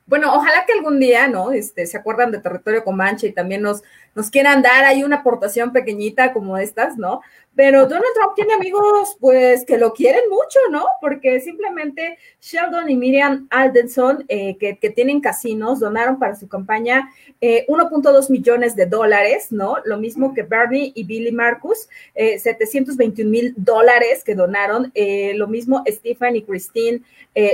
bueno, 0.08 0.34
ojalá 0.34 0.64
que 0.66 0.72
algún 0.72 0.98
día, 0.98 1.28
¿no? 1.28 1.52
Este, 1.52 1.86
se 1.86 1.98
acuerdan 1.98 2.32
de 2.32 2.40
Territorio 2.40 2.82
Comanche 2.82 3.26
y 3.28 3.32
también 3.32 3.60
nos, 3.60 3.82
nos 4.14 4.30
quieran 4.30 4.62
dar 4.62 4.84
ahí 4.84 5.04
una 5.04 5.16
aportación 5.16 5.70
pequeñita 5.70 6.32
como 6.32 6.56
estas, 6.56 6.96
¿no? 6.96 7.20
Pero 7.54 7.86
Donald 7.86 8.14
Trump 8.14 8.34
tiene 8.34 8.54
amigos, 8.54 9.16
pues, 9.20 9.66
que 9.66 9.76
lo 9.76 9.92
quieren 9.92 10.22
mucho, 10.30 10.60
¿no? 10.70 10.86
Porque 11.02 11.40
simplemente 11.40 12.16
Sheldon 12.40 12.88
y 12.88 12.96
Miriam 12.96 13.48
Aldenson, 13.50 14.24
eh, 14.28 14.56
que, 14.56 14.74
tienen 14.90 15.20
casinos, 15.20 15.80
donaron 15.80 16.18
para 16.18 16.36
su 16.36 16.48
campaña 16.48 17.10
1.2 17.40 18.30
eh, 18.30 18.32
millones 18.32 18.76
de 18.76 18.86
dólares, 18.86 19.48
¿no? 19.50 19.76
Lo 19.84 19.98
mismo 19.98 20.32
que 20.32 20.42
Bernie 20.42 20.92
y 20.94 21.04
Billy 21.04 21.32
Marcus, 21.32 21.88
721 22.14 23.28
eh, 23.28 23.30
mil 23.30 23.54
dólares 23.56 24.24
que 24.24 24.34
donaron. 24.34 24.90
lo 25.34 25.48
mismo 25.48 25.82
Stephen 25.86 26.36
y 26.36 26.42
Christine 26.42 27.02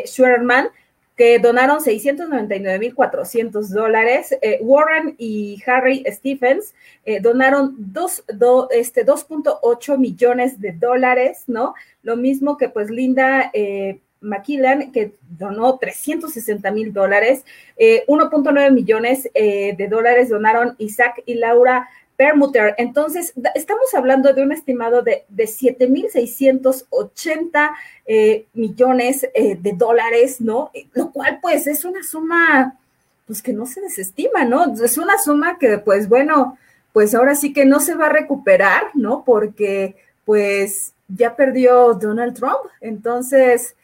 Schwerman 0.05 0.69
que 1.17 1.39
donaron 1.39 1.79
699.400 1.79 3.69
dólares. 3.69 4.37
Eh, 4.43 4.59
Warren 4.63 5.15
y 5.19 5.63
Harry 5.67 6.05
Stephens 6.09 6.75
eh, 7.05 7.21
donaron 7.21 7.75
dos, 7.79 8.25
este, 8.71 9.07
2.8 9.07 9.99
millones 9.99 10.61
de 10.61 10.73
dólares, 10.73 11.45
¿no? 11.47 11.75
Lo 12.03 12.17
mismo 12.17 12.57
que 12.57 12.69
pues 12.69 12.91
Linda 12.91 13.51
eh, 13.55 14.01
McKillan, 14.21 14.91
que 14.91 15.15
donó 15.39 15.79
360 15.79 16.71
mil 16.73 16.93
dólares. 16.93 17.45
1.9 17.77 18.73
millones 18.73 19.29
de 19.35 19.89
dólares 19.91 20.31
donaron 20.31 20.77
Isaac 20.79 21.23
y 21.27 21.35
Laura 21.35 21.89
Permuter. 22.17 22.75
Entonces, 22.79 23.35
estamos 23.55 23.93
hablando 23.95 24.33
de 24.33 24.43
un 24.43 24.53
estimado 24.53 25.03
de, 25.03 25.25
de 25.29 25.45
7.680 25.45 27.71
eh, 28.07 28.47
millones 28.55 29.29
eh, 29.35 29.59
de 29.61 29.73
dólares, 29.73 30.41
¿no? 30.41 30.71
Lo 30.93 31.11
cual, 31.11 31.41
pues, 31.43 31.67
es 31.67 31.85
una 31.85 32.03
suma, 32.03 32.79
pues, 33.27 33.43
que 33.43 33.53
no 33.53 33.67
se 33.67 33.81
desestima, 33.81 34.45
¿no? 34.45 34.73
Es 34.75 34.99
una 34.99 35.19
suma 35.19 35.59
que, 35.59 35.79
pues, 35.79 36.09
bueno, 36.09 36.57
pues 36.93 37.15
ahora 37.15 37.35
sí 37.35 37.53
que 37.53 37.65
no 37.65 37.81
se 37.81 37.97
va 37.97 38.07
a 38.07 38.13
recuperar, 38.13 38.85
¿no? 38.95 39.25
Porque, 39.25 39.97
pues, 40.25 40.93
ya 41.09 41.35
perdió 41.35 41.95
Donald 41.95 42.37
Trump. 42.37 42.71
Entonces, 42.81 43.75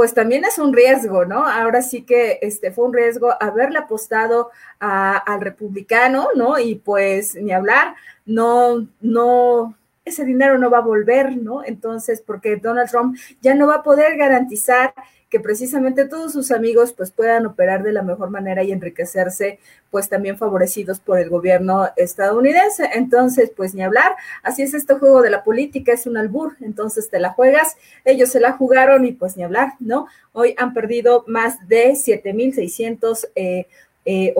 pues 0.00 0.14
también 0.14 0.46
es 0.46 0.58
un 0.58 0.72
riesgo, 0.72 1.26
¿no? 1.26 1.46
Ahora 1.46 1.82
sí 1.82 2.06
que 2.06 2.38
este 2.40 2.72
fue 2.72 2.86
un 2.86 2.94
riesgo 2.94 3.34
haberle 3.38 3.80
apostado 3.80 4.50
al 4.78 5.42
republicano, 5.42 6.28
¿no? 6.34 6.58
Y 6.58 6.76
pues 6.76 7.34
ni 7.34 7.52
hablar, 7.52 7.94
no, 8.24 8.88
no, 9.02 9.76
ese 10.02 10.24
dinero 10.24 10.56
no 10.56 10.70
va 10.70 10.78
a 10.78 10.80
volver, 10.80 11.36
¿no? 11.36 11.62
Entonces, 11.62 12.22
porque 12.22 12.56
Donald 12.56 12.88
Trump 12.88 13.14
ya 13.42 13.54
no 13.54 13.66
va 13.66 13.74
a 13.74 13.82
poder 13.82 14.16
garantizar 14.16 14.94
que 15.30 15.40
precisamente 15.40 16.06
todos 16.06 16.32
sus 16.32 16.50
amigos 16.50 16.92
pues 16.92 17.12
puedan 17.12 17.46
operar 17.46 17.84
de 17.84 17.92
la 17.92 18.02
mejor 18.02 18.30
manera 18.30 18.64
y 18.64 18.72
enriquecerse 18.72 19.60
pues 19.90 20.08
también 20.08 20.36
favorecidos 20.36 20.98
por 21.00 21.18
el 21.18 21.30
gobierno 21.30 21.88
estadounidense. 21.96 22.90
Entonces, 22.94 23.52
pues 23.56 23.74
ni 23.74 23.82
hablar, 23.82 24.16
así 24.42 24.62
es 24.62 24.74
este 24.74 24.94
juego 24.94 25.22
de 25.22 25.30
la 25.30 25.44
política, 25.44 25.92
es 25.92 26.06
un 26.06 26.16
albur, 26.16 26.56
entonces 26.60 27.08
te 27.10 27.20
la 27.20 27.30
juegas, 27.30 27.76
ellos 28.04 28.30
se 28.30 28.40
la 28.40 28.52
jugaron 28.52 29.04
y 29.04 29.12
pues 29.12 29.36
ni 29.36 29.44
hablar, 29.44 29.74
¿no? 29.78 30.06
Hoy 30.32 30.54
han 30.58 30.74
perdido 30.74 31.24
más 31.26 31.66
de 31.68 31.92
7.680 31.92 33.28
eh, 33.34 33.66
eh, 34.04 34.34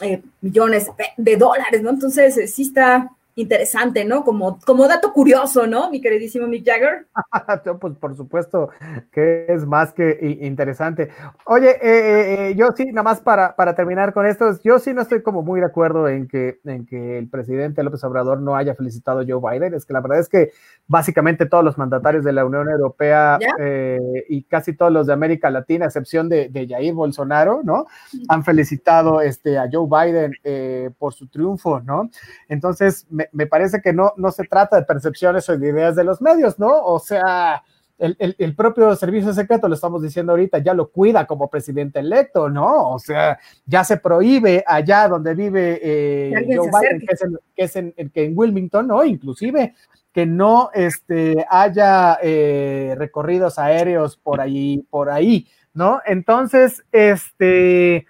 eh, 0.00 0.22
millones 0.40 0.90
de 1.16 1.36
dólares, 1.36 1.82
¿no? 1.82 1.90
Entonces, 1.90 2.52
sí 2.52 2.62
está 2.62 3.10
interesante, 3.38 4.04
¿no? 4.04 4.24
Como, 4.24 4.58
como 4.60 4.88
dato 4.88 5.12
curioso, 5.12 5.66
¿no? 5.66 5.90
Mi 5.90 6.00
queridísimo 6.00 6.48
Mick 6.48 6.66
Jagger. 6.66 7.06
pues 7.80 7.94
por 7.96 8.16
supuesto 8.16 8.70
que 9.12 9.46
es 9.48 9.64
más 9.64 9.92
que 9.92 10.38
interesante. 10.40 11.10
Oye, 11.46 11.70
eh, 11.70 11.78
eh, 11.82 12.48
eh, 12.48 12.54
yo 12.56 12.68
sí, 12.76 12.86
nada 12.86 13.04
más 13.04 13.20
para, 13.20 13.54
para 13.54 13.76
terminar 13.76 14.12
con 14.12 14.26
esto, 14.26 14.58
yo 14.64 14.80
sí 14.80 14.92
no 14.92 15.02
estoy 15.02 15.22
como 15.22 15.42
muy 15.42 15.60
de 15.60 15.66
acuerdo 15.66 16.08
en 16.08 16.26
que, 16.26 16.58
en 16.64 16.84
que 16.84 17.18
el 17.18 17.28
presidente 17.28 17.82
López 17.84 18.02
Obrador 18.02 18.40
no 18.40 18.56
haya 18.56 18.74
felicitado 18.74 19.20
a 19.20 19.24
Joe 19.26 19.40
Biden. 19.40 19.74
Es 19.74 19.86
que 19.86 19.92
la 19.92 20.00
verdad 20.00 20.18
es 20.18 20.28
que 20.28 20.50
básicamente 20.88 21.46
todos 21.46 21.64
los 21.64 21.78
mandatarios 21.78 22.24
de 22.24 22.32
la 22.32 22.44
Unión 22.44 22.68
Europea 22.68 23.38
y 24.28 24.42
casi 24.44 24.72
todos 24.72 24.90
los 24.90 25.06
de 25.06 25.12
América 25.12 25.48
Latina, 25.50 25.84
a 25.84 25.88
excepción 25.88 26.28
de, 26.28 26.48
de 26.48 26.66
Jair 26.66 26.94
Bolsonaro, 26.94 27.60
¿no? 27.62 27.86
Han 28.28 28.42
felicitado 28.42 29.20
este, 29.20 29.58
a 29.58 29.68
Joe 29.70 29.86
Biden 29.88 30.32
por 30.98 31.14
su 31.14 31.28
triunfo, 31.28 31.80
¿no? 31.80 32.10
Entonces, 32.48 33.06
me, 33.10 33.27
me, 33.32 33.46
parece 33.46 33.80
que 33.80 33.92
no, 33.92 34.12
no 34.16 34.30
se 34.30 34.44
trata 34.44 34.76
de 34.76 34.82
percepciones 34.84 35.48
o 35.48 35.56
de 35.56 35.68
ideas 35.68 35.96
de 35.96 36.04
los 36.04 36.20
medios, 36.20 36.58
¿no? 36.58 36.84
O 36.84 36.98
sea, 36.98 37.62
el, 37.98 38.36
el, 38.38 38.54
propio 38.54 38.94
servicio 38.94 39.32
secreto, 39.32 39.68
lo 39.68 39.74
estamos 39.74 40.00
diciendo 40.02 40.32
ahorita, 40.32 40.58
ya 40.58 40.72
lo 40.72 40.90
cuida 40.90 41.26
como 41.26 41.50
presidente 41.50 41.98
electo, 41.98 42.48
¿no? 42.48 42.90
O 42.90 42.98
sea, 42.98 43.38
ya 43.66 43.82
se 43.82 43.96
prohíbe 43.96 44.62
allá 44.66 45.08
donde 45.08 45.34
vive 45.34 45.80
eh, 45.82 46.32
Joe 46.46 46.70
Biden, 46.70 47.00
que 47.00 47.14
es, 47.14 47.22
en, 47.22 47.38
que 47.56 47.62
es 47.64 47.76
en, 47.76 48.10
que 48.10 48.24
en 48.24 48.38
Wilmington, 48.38 48.86
¿no? 48.86 49.04
Inclusive 49.04 49.74
que 50.12 50.26
no 50.26 50.70
este, 50.74 51.44
haya 51.50 52.18
eh, 52.22 52.94
recorridos 52.96 53.58
aéreos 53.58 54.16
por 54.16 54.40
ahí, 54.40 54.86
por 54.90 55.10
ahí, 55.10 55.48
¿no? 55.74 56.00
Entonces, 56.06 56.84
este 56.92 58.06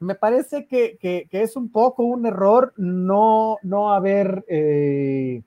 me 0.00 0.14
parece 0.14 0.66
que, 0.66 1.28
es 1.30 1.56
un 1.56 1.70
poco 1.70 2.02
un 2.04 2.26
error 2.26 2.72
no, 2.76 3.58
no 3.62 3.92
haber 3.92 4.44
eh, 4.48 5.42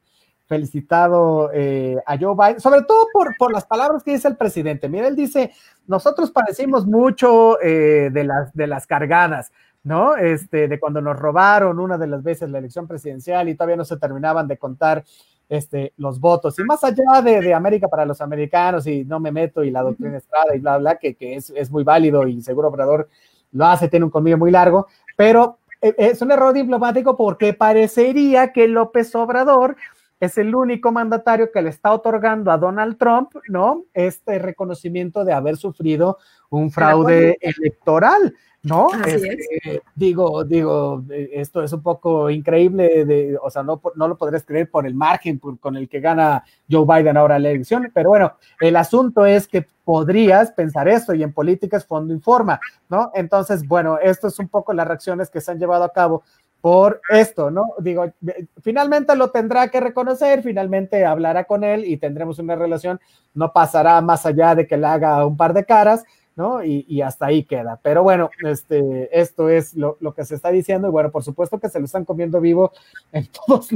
felicitado 0.46 1.50
eh, 1.52 1.98
a 2.06 2.18
Joe 2.18 2.36
Biden, 2.36 2.60
sobre 2.60 2.84
todo 2.84 3.08
por, 3.12 3.36
por, 3.38 3.52
las 3.52 3.66
palabras 3.66 4.04
que 4.04 4.12
dice 4.12 4.28
el 4.28 4.38
presidente. 4.38 4.88
Mira, 4.88 5.08
él 5.08 5.16
dice, 5.16 5.52
nosotros 5.88 6.32
padecimos 6.32 6.86
mucho 6.86 7.60
eh, 7.62 8.10
de, 8.12 8.24
las, 8.24 8.54
de 8.54 8.68
las 8.68 8.86
cargadas, 8.86 9.52
¿no? 9.84 10.16
Este, 10.16 10.68
de 10.68 10.80
cuando 10.80 11.02
nos 11.02 11.18
robaron 11.18 11.80
una 11.80 11.98
de 11.98 12.08
las 12.08 12.22
veces 12.22 12.50
la 12.52 12.60
elección 12.60 12.88
presidencial 12.88 13.50
y 13.50 13.56
todavía 13.56 13.78
no 13.78 13.86
se 13.86 13.98
terminaban 13.98 14.48
de 14.48 14.58
contar 14.58 15.04
este, 15.50 15.94
los 15.98 16.20
votos. 16.20 16.60
Y 16.60 16.64
más 16.64 16.84
allá 16.84 17.22
de, 17.24 17.54
América 17.56 17.88
para 17.88 18.06
los 18.06 18.22
americanos 18.22 18.86
y 18.86 19.04
no 19.04 19.20
me 19.20 19.32
meto 19.32 19.64
y 19.64 19.72
la 19.72 19.82
doctrina 19.82 20.18
Estrada 20.18 20.56
y 20.56 20.60
bla, 20.60 20.78
bla, 20.78 20.98
que, 20.98 21.16
que 21.16 21.36
es, 21.36 21.52
es, 21.56 21.72
muy 21.72 21.84
válido 21.84 22.28
y 22.28 22.40
seguro 22.42 22.68
Obrador 22.68 23.10
lo 23.54 23.66
hace, 23.66 23.88
tiene 23.88 24.06
un 24.06 24.12
colmillo 24.12 24.38
muy 24.38 24.52
largo, 24.52 24.88
pero 25.16 25.60
eh, 25.82 25.96
es 25.98 26.22
un 26.22 26.32
error 26.32 26.54
diplomático 26.54 27.16
porque 27.16 27.54
parecería 27.54 28.52
que 28.52 28.68
López 28.68 29.14
Obrador 29.16 29.76
es 30.20 30.38
el 30.38 30.56
único 30.56 30.92
mandatario 30.92 31.52
que 31.52 31.62
le 31.62 31.70
está 31.70 31.92
otorgando 31.92 32.52
a 32.52 32.58
Donald 32.58 32.98
Trump, 32.98 33.32
¿no? 33.50 33.84
Este 33.94 34.40
reconocimiento 34.40 35.26
de 35.26 35.34
haber 35.34 35.58
sufrido 35.58 36.18
un 36.50 36.72
fraude 36.72 37.38
electoral. 37.42 38.34
¿No? 38.64 38.88
Este, 39.06 39.82
digo, 39.94 40.44
digo, 40.46 41.04
esto 41.10 41.62
es 41.64 41.74
un 41.74 41.84
poco 41.84 42.30
increíble, 42.30 43.06
de, 43.06 43.38
o 43.42 43.50
sea, 43.50 43.62
no, 43.62 43.82
no 43.96 44.08
lo 44.08 44.18
podrías 44.18 44.46
creer 44.46 44.70
por 44.70 44.88
el 44.88 44.96
margen 44.96 45.40
con 45.40 45.76
el 45.76 45.90
que 45.90 46.00
gana 46.00 46.44
Joe 46.70 46.86
Biden 46.86 47.18
ahora 47.18 47.40
la 47.40 47.50
elección, 47.50 47.92
pero 47.94 48.10
bueno, 48.10 48.34
el 48.62 48.76
asunto 48.78 49.26
es 49.26 49.48
que 49.48 49.68
podrías 49.84 50.54
pensar 50.54 50.88
esto 50.88 51.14
y 51.14 51.24
en 51.24 51.34
políticas 51.34 51.86
fondo 51.86 52.14
informa, 52.14 52.60
¿no? 52.88 53.12
Entonces, 53.14 53.68
bueno, 53.68 54.00
esto 54.02 54.28
es 54.28 54.40
un 54.40 54.48
poco 54.48 54.72
las 54.72 54.88
reacciones 54.88 55.30
que 55.30 55.42
se 55.42 55.52
han 55.52 55.60
llevado 55.60 55.84
a 55.84 55.92
cabo 55.92 56.24
por 56.62 57.02
esto, 57.10 57.52
¿no? 57.52 57.74
Digo, 57.80 58.06
finalmente 58.62 59.14
lo 59.18 59.32
tendrá 59.32 59.68
que 59.68 59.82
reconocer, 59.82 60.42
finalmente 60.42 61.04
hablará 61.04 61.44
con 61.44 61.66
él 61.66 61.84
y 61.84 61.98
tendremos 61.98 62.40
una 62.40 62.56
relación, 62.56 63.02
no 63.34 63.52
pasará 63.52 64.00
más 64.00 64.26
allá 64.26 64.56
de 64.56 64.66
que 64.66 64.78
le 64.78 64.88
haga 64.88 65.26
un 65.26 65.36
par 65.36 65.54
de 65.54 65.66
caras, 65.66 66.06
¿no? 66.36 66.64
Y, 66.64 67.02
hasta 67.02 67.28
ahí 67.28 67.44
queda. 67.44 67.80
Pero 67.82 68.04
bueno, 68.04 68.30
este, 68.44 69.10
esto 69.12 69.50
es 69.50 69.74
lo, 69.76 69.98
que 70.16 70.26
se 70.26 70.36
está 70.36 70.50
diciendo 70.50 70.88
y 70.88 70.92
bueno, 70.92 71.12
por 71.12 71.24
supuesto 71.24 71.60
que 71.60 71.70
se 71.70 71.80
lo 71.80 71.86
están 71.86 72.06
comiendo 72.06 72.40
vivo 72.42 72.72
en 73.12 73.28
todos 73.48 73.70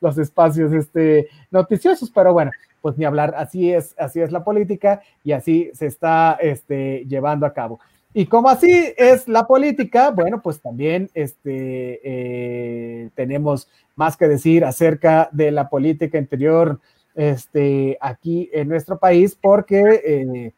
los, 0.00 0.18
espacios 0.18 0.72
este, 0.72 1.28
noticiosos, 1.50 2.10
pero 2.10 2.32
bueno, 2.32 2.50
pues 2.80 2.96
ni 2.96 3.04
hablar, 3.04 3.34
así 3.36 3.72
es, 3.72 3.94
así 3.98 4.20
es 4.20 4.32
la 4.32 4.44
política 4.44 5.00
y 5.24 5.32
así 5.32 5.70
se 5.74 5.86
está 5.86 6.38
este, 6.40 7.04
llevando 7.06 7.46
a 7.46 7.52
cabo. 7.52 7.80
Y 8.14 8.26
como 8.26 8.48
así 8.48 8.94
es 8.96 9.28
la 9.28 9.46
política, 9.46 10.10
bueno, 10.10 10.40
pues 10.40 10.60
también 10.60 11.10
este, 11.14 12.00
eh, 12.02 13.10
tenemos 13.14 13.68
más 13.96 14.16
que 14.16 14.26
decir 14.28 14.64
acerca 14.64 15.28
de 15.32 15.50
la 15.50 15.68
política 15.68 16.18
interior 16.18 16.80
este, 17.14 17.98
aquí 18.00 18.48
en 18.52 18.68
nuestro 18.68 18.98
país, 18.98 19.36
porque 19.40 19.82
eh, 20.04 20.52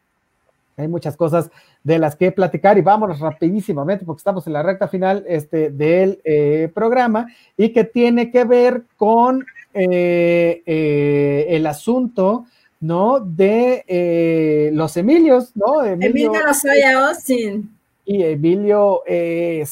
hay 0.81 0.89
muchas 0.89 1.17
cosas 1.17 1.51
de 1.85 1.99
las 1.99 2.17
que 2.17 2.33
platicar 2.33 2.77
y 2.79 2.83
vámonos 2.83 3.21
rapidísimamente 3.21 4.05
porque 4.05 4.21
estamos 4.21 4.47
en 4.47 4.53
la 4.55 4.63
recta 4.63 4.89
final 4.89 5.25
este, 5.27 5.71
del 5.71 6.21
eh, 6.25 6.71
programa 6.75 7.29
y 7.57 7.73
que 7.73 7.85
tiene 7.85 8.31
que 8.31 8.45
ver 8.45 8.83
con 8.97 9.47
el 9.73 11.67
asunto 11.67 12.47
¿no? 12.81 13.21
De 13.21 13.85
eh, 13.87 14.71
los 14.73 14.97
Emilios, 14.97 15.55
¿no? 15.55 15.85
Emilio, 15.85 16.33
Emilio 16.33 17.07
Austin. 17.07 17.77
Y 18.07 18.23
Emilio 18.23 19.03
eh, 19.07 19.65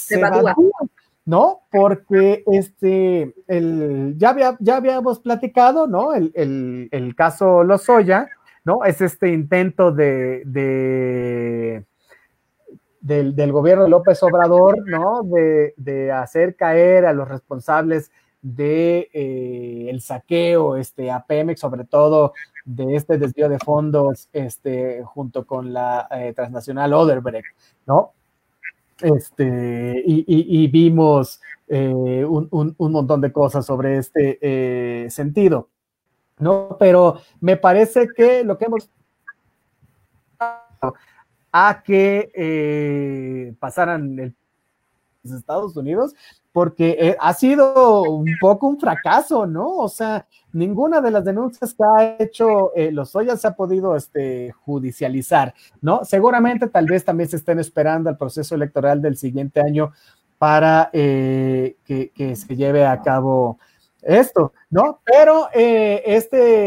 ¿no? 1.25 1.63
Porque 1.71 2.45
este, 2.53 3.35
el, 3.49 4.15
ya, 4.17 4.31
había, 4.31 4.57
ya 4.61 4.77
habíamos 4.77 5.19
platicado, 5.19 5.87
¿no? 5.87 6.15
El, 6.15 6.33
el, 6.35 6.89
el 6.93 7.15
caso 7.15 7.65
Lozoya, 7.65 8.29
¿no? 8.69 8.85
Es 8.85 9.01
este 9.01 9.33
intento 9.33 9.93
de, 9.93 10.43
de 10.45 11.87
del, 13.01 13.51
gobierno 13.51 13.85
de 13.85 13.89
López 13.89 14.23
Obrador, 14.23 14.87
¿no? 14.87 15.23
De, 15.23 16.13
hacer 16.13 16.55
caer 16.55 17.07
a 17.07 17.15
los 17.15 17.27
responsables 17.27 18.11
de 18.43 19.09
eh, 19.15 19.87
el 19.89 20.03
saqueo 20.03 20.77
este, 20.77 21.11
a 21.11 21.25
Pemex, 21.25 21.61
sobre 21.61 21.85
todo 21.85 22.35
de 22.67 22.95
este 22.95 23.17
desvío 23.17 23.49
de 23.49 23.59
fondos 23.59 24.29
este, 24.35 25.03
junto 25.03 25.47
con 25.47 25.73
la 25.73 26.07
eh, 26.11 26.35
transnacional 26.37 26.93
Oderbrecht, 26.93 27.47
¿no? 27.87 28.13
Este, 29.01 30.03
y, 30.05 30.69
vimos 30.69 31.41
eh, 31.69 32.23
un, 32.23 32.77
montón 32.79 33.23
de 33.23 33.33
cosas 33.33 33.65
sobre 33.65 33.97
este 33.97 35.09
sentido, 35.09 35.71
¿no? 36.39 36.77
Pero 36.79 37.21
me 37.41 37.57
parece 37.57 38.09
que 38.09 38.45
lo 38.45 38.59
que 38.59 38.67
hemos 38.67 38.91
a 41.53 41.83
que 41.83 43.57
pasaran 43.59 44.19
el 44.19 44.35
Estados 45.37 45.77
Unidos, 45.77 46.15
porque 46.53 46.97
eh, 46.99 47.17
ha 47.21 47.35
sido 47.35 48.03
un 48.03 48.31
poco 48.41 48.67
un 48.67 48.79
fracaso, 48.79 49.47
¿no? 49.47 49.77
O 49.77 49.89
sea, 49.89 50.27
ninguna 50.53 51.01
de 51.01 51.11
las 51.11 51.25
denuncias 51.25 51.75
que 51.75 51.85
ha 51.85 52.17
hecho 52.19 52.75
eh, 52.75 52.91
los 52.91 53.15
Ollas 53.15 53.41
se 53.41 53.49
ha 53.49 53.55
podido 53.55 53.95
este, 53.97 54.53
judicializar, 54.53 55.55
¿no? 55.81 56.05
Seguramente 56.05 56.69
tal 56.69 56.87
vez 56.87 57.05
también 57.05 57.29
se 57.29 57.37
estén 57.37 57.59
esperando 57.59 58.11
el 58.11 58.17
proceso 58.17 58.55
electoral 58.55 59.03
del 59.03 59.17
siguiente 59.17 59.61
año 59.61 59.93
para 60.39 60.91
eh, 60.93 61.77
que, 61.85 62.37
se 62.37 62.57
lleve 62.57 62.87
a 62.87 63.03
cabo 63.03 63.59
esto, 64.03 64.53
¿no? 64.71 65.01
Pero 65.05 65.49
este 65.55 66.61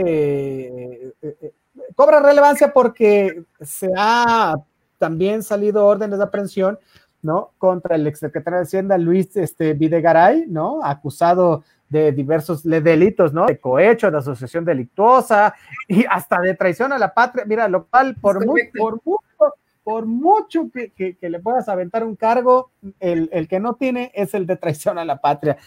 cobra 1.96 2.20
relevancia 2.20 2.74
porque 2.74 3.44
se 3.60 3.90
ha 3.98 4.56
también 4.98 5.44
salido 5.44 5.86
órdenes 5.86 6.20
de 6.20 6.24
aprehensión 6.24 6.80
¿no? 7.22 7.52
Contra 7.58 7.96
el 7.96 8.08
exsecretario 8.08 8.60
de 8.60 8.64
Hacienda, 8.64 8.98
Luis 8.98 9.36
este, 9.38 9.74
Videgaray, 9.74 10.46
¿no? 10.48 10.84
Acusado 10.84 11.64
de 11.90 12.12
diversos 12.12 12.64
delitos, 12.64 13.34
¿no? 13.34 13.46
De 13.46 13.60
cohecho, 13.60 14.10
de 14.10 14.18
asociación 14.18 14.66
delictuosa 14.66 15.54
y 15.88 16.06
hasta 16.10 16.40
de 16.40 16.56
traición 16.56 16.94
a 16.94 16.98
la 16.98 17.14
patria. 17.14 17.46
Mira, 17.46 17.68
lo 17.68 17.86
cual, 17.88 18.16
por, 18.16 18.44
por 18.78 19.02
mucho, 19.06 19.54
por 19.84 20.06
mucho 20.06 20.70
que, 20.72 21.18
le 21.22 21.40
puedas 21.40 21.68
aventar 21.70 22.04
un 22.04 22.16
cargo, 22.16 22.72
el, 23.00 23.48
que 23.48 23.60
no 23.60 23.76
tiene 23.76 24.12
es 24.14 24.34
el 24.34 24.46
de 24.46 24.58
traición 24.58 24.98
a 24.98 25.06
la 25.06 25.22
patria. 25.22 25.58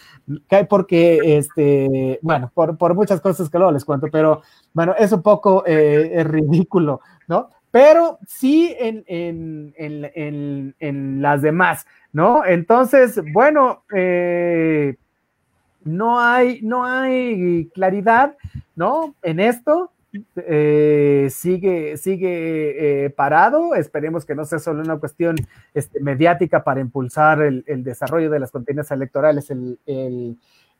Porque, 0.69 1.37
este, 1.37 2.19
bueno, 2.21 2.51
por, 2.53 2.95
muchas 2.95 3.21
cosas 3.21 3.49
que 3.49 3.57
luego 3.57 3.73
les 3.73 3.85
cuento, 3.85 4.07
pero 4.11 4.41
bueno, 4.73 4.95
es 4.97 5.11
un 5.11 5.21
poco 5.21 5.63
eh, 5.65 6.23
ridículo, 6.23 7.01
¿no? 7.27 7.49
pero 7.75 8.19
sí 8.25 8.73
en, 8.79 9.73
las 11.21 11.41
demás, 11.41 11.85
¿no? 12.13 12.45
Entonces, 12.45 13.19
bueno, 13.33 13.83
eh, 13.93 14.95
no, 15.83 16.21
hay, 16.21 16.61
no 16.61 16.85
hay 16.85 17.69
claridad, 17.73 18.37
¿no? 18.77 19.13
En 19.23 19.41
esto. 19.41 19.91
Eh, 20.35 21.27
sigue, 21.31 21.97
sigue 21.97 23.05
eh, 23.05 23.09
parado. 23.09 23.75
Esperemos 23.75 24.25
que 24.25 24.35
no 24.35 24.45
sea 24.45 24.59
solo 24.59 24.81
una 24.81 24.97
cuestión 24.97 25.35
este, 25.73 25.99
mediática 25.99 26.63
para 26.63 26.81
impulsar 26.81 27.41
el, 27.41 27.63
desarrollo 27.83 28.29
de 28.29 28.39
las 28.39 28.51
contiendas 28.51 28.91
electorales 28.91 29.49
el, 29.49 29.79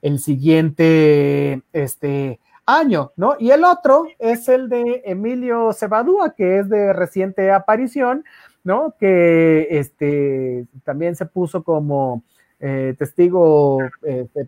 el 0.02 0.20
siguiente 0.20 1.62
este, 1.74 2.40
año, 2.66 3.12
¿no? 3.16 3.36
Y 3.40 3.52
el 3.52 3.64
otro 3.64 4.06
es 4.20 4.48
el 4.50 4.70
de 4.70 5.04
Emilio 5.06 5.72
Cebadúa, 5.74 6.34
que 6.36 6.60
es 6.60 6.70
de 6.70 6.94
reciente 6.94 7.52
aparición, 7.52 8.24
¿no? 8.64 8.96
Que 9.00 9.68
este, 9.72 10.66
también 10.84 11.16
se 11.16 11.26
puso 11.26 11.64
como 11.64 12.24
eh, 12.60 12.96
testigo 12.98 13.80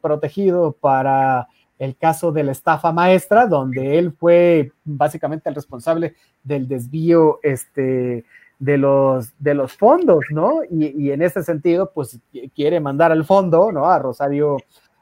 protegido 0.02 0.74
para 0.74 1.48
el 1.80 1.95
caso 1.95 2.32
de 2.32 2.43
la 2.43 2.51
estafa 2.51 2.91
maestra, 2.91 3.47
donde 3.47 3.97
él 3.99 4.11
fue 4.11 4.71
básicamente 4.84 5.49
el 5.49 5.55
responsable 5.55 6.15
del 6.43 6.67
desvío 6.67 7.39
este, 7.43 8.25
de, 8.59 8.78
los, 8.78 9.34
de 9.39 9.53
los 9.53 9.73
fondos, 9.73 10.25
¿no? 10.32 10.61
Y, 10.69 10.88
y 11.05 11.11
en 11.11 11.21
ese 11.21 11.43
sentido, 11.43 11.91
pues 11.93 12.19
quiere 12.55 12.80
mandar 12.80 13.11
al 13.11 13.25
fondo, 13.25 13.71
¿no? 13.71 13.86
A 13.86 13.99
Rosario 13.99 14.57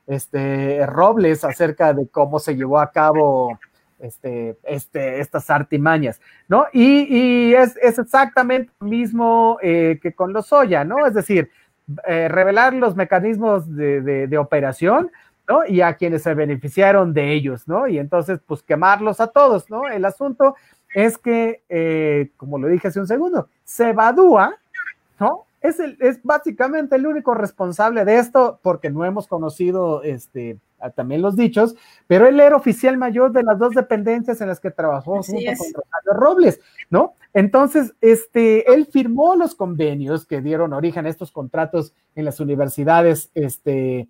este, 0.08 0.86
Robles 0.86 1.44
acerca 1.44 1.94
de 1.94 2.08
cómo 2.08 2.40
se 2.40 2.56
llevó 2.56 2.80
a 2.80 2.92
cabo 2.92 3.58
este, 4.00 4.58
este, 4.64 5.20
estas 5.20 5.50
artimañas, 5.50 6.22
¿no? 6.48 6.66
Y, 6.74 7.54
es, 7.54 7.78
exactamente 7.82 8.72
lo 8.80 8.88
mismo 8.88 9.58
eh, 9.62 10.00
que 10.02 10.14
con 10.14 10.34
los 10.34 10.48
Soya, 10.48 10.84
¿no? 10.84 11.06
Es 11.06 11.14
decir, 11.14 11.50
eh, 12.08 12.28
revelar 12.28 12.74
los 12.74 12.96
mecanismos 12.96 13.74
de, 13.76 14.38
operación, 14.38 15.12
¿no? 15.48 15.66
Y 15.68 15.82
a 15.82 15.96
quienes 15.96 16.24
se 16.24 16.34
beneficiaron 16.34 17.14
de 17.14 17.34
ellos, 17.34 17.68
¿no? 17.68 17.88
Y 17.88 18.00
entonces, 18.00 18.40
pues 18.46 18.64
quemarlos 18.64 19.20
a 19.20 19.28
todos, 19.28 19.70
¿no? 19.70 19.88
El 19.88 20.06
asunto 20.06 20.56
es 20.94 21.18
que, 21.18 21.64
eh, 21.70 22.32
como 22.38 22.58
lo 22.58 22.68
dije 22.68 22.88
hace 22.88 23.00
un 23.00 23.08
segundo, 23.08 23.50
se 23.64 23.90
evadúa, 23.90 24.56
¿no? 25.20 25.46
es, 25.68 25.80
el, 25.80 25.98
es 26.00 26.22
básicamente 26.24 26.96
el 26.96 27.08
único 27.08 27.34
responsable 27.34 28.06
de 28.06 28.18
esto, 28.18 28.60
porque 28.62 28.90
no 28.90 29.06
hemos 29.06 29.28
conocido 29.28 30.04
este, 30.04 30.58
también 30.96 31.22
los 31.22 31.36
dichos, 31.36 31.76
pero 32.08 32.28
él 32.28 32.40
era 32.40 32.56
oficial 32.56 32.98
mayor 32.98 33.32
de 33.32 33.44
las 33.44 33.58
dos 33.58 33.74
dependencias 33.74 34.42
en 34.42 34.48
las 34.48 34.60
que 34.60 34.72
trabajó 34.72 35.24
junto 35.24 35.32
con 35.34 35.74
Rosario 35.74 36.14
Robles, 36.14 36.60
¿no? 36.90 37.14
Entonces, 37.34 37.94
este, 38.02 38.72
él 38.72 38.86
firmó 38.86 39.36
los 39.36 39.56
convenios 39.56 40.26
que 40.26 40.42
dieron 40.42 40.74
origen 40.74 41.06
a 41.06 41.10
estos 41.10 41.32
contratos 41.32 41.94
en 42.16 42.26
las 42.26 42.40
universidades, 42.40 43.32
este, 43.34 44.08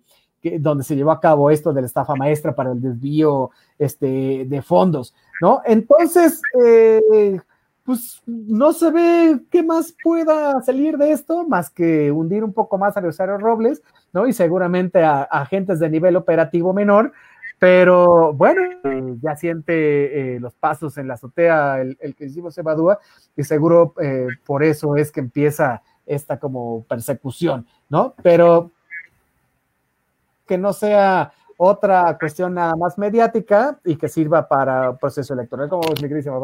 donde 0.58 0.84
se 0.84 0.96
llevó 0.96 1.10
a 1.10 1.20
cabo 1.20 1.50
esto 1.50 1.72
de 1.72 1.80
la 1.80 1.86
estafa 1.86 2.14
maestra 2.14 2.54
para 2.54 2.72
el 2.72 2.80
desvío 2.80 3.50
este, 3.78 4.44
de 4.46 4.62
fondos, 4.62 5.14
¿no? 5.40 5.62
Entonces, 5.64 6.40
eh, 6.62 7.38
pues 7.86 8.20
no 8.26 8.72
se 8.72 8.90
ve 8.90 9.40
qué 9.48 9.62
más 9.62 9.94
pueda 10.02 10.60
salir 10.62 10.98
de 10.98 11.12
esto, 11.12 11.46
más 11.46 11.70
que 11.70 12.10
hundir 12.10 12.42
un 12.42 12.52
poco 12.52 12.78
más 12.78 12.96
a 12.96 13.00
Rosario 13.00 13.38
Robles, 13.38 13.80
¿no? 14.12 14.26
Y 14.26 14.32
seguramente 14.32 15.04
a, 15.04 15.22
agentes 15.22 15.78
de 15.78 15.88
nivel 15.88 16.16
operativo 16.16 16.72
menor, 16.72 17.12
pero 17.58 18.32
bueno, 18.34 18.60
ya 19.22 19.36
siente 19.36 20.34
eh, 20.34 20.40
los 20.40 20.54
pasos 20.54 20.98
en 20.98 21.08
la 21.08 21.14
azotea 21.14 21.80
el, 21.80 22.14
que 22.16 22.26
hicimos 22.26 22.58
Evadúa, 22.58 22.98
y 23.36 23.44
seguro 23.44 23.94
eh, 24.02 24.26
por 24.44 24.64
eso 24.64 24.96
es 24.96 25.12
que 25.12 25.20
empieza 25.20 25.82
esta 26.04 26.38
como 26.38 26.84
persecución, 26.84 27.66
¿no? 27.88 28.14
Pero 28.22 28.72
que 30.46 30.58
no 30.58 30.72
sea 30.72 31.32
otra 31.56 32.16
cuestión 32.18 32.54
nada 32.54 32.74
más 32.76 32.98
mediática 32.98 33.78
y 33.84 33.96
que 33.96 34.08
sirva 34.08 34.46
para 34.46 34.96
proceso 34.96 35.34
electoral, 35.34 35.68
como 35.68 35.82
vos, 35.82 36.02
mi 36.02 36.08
queridísimo 36.08 36.40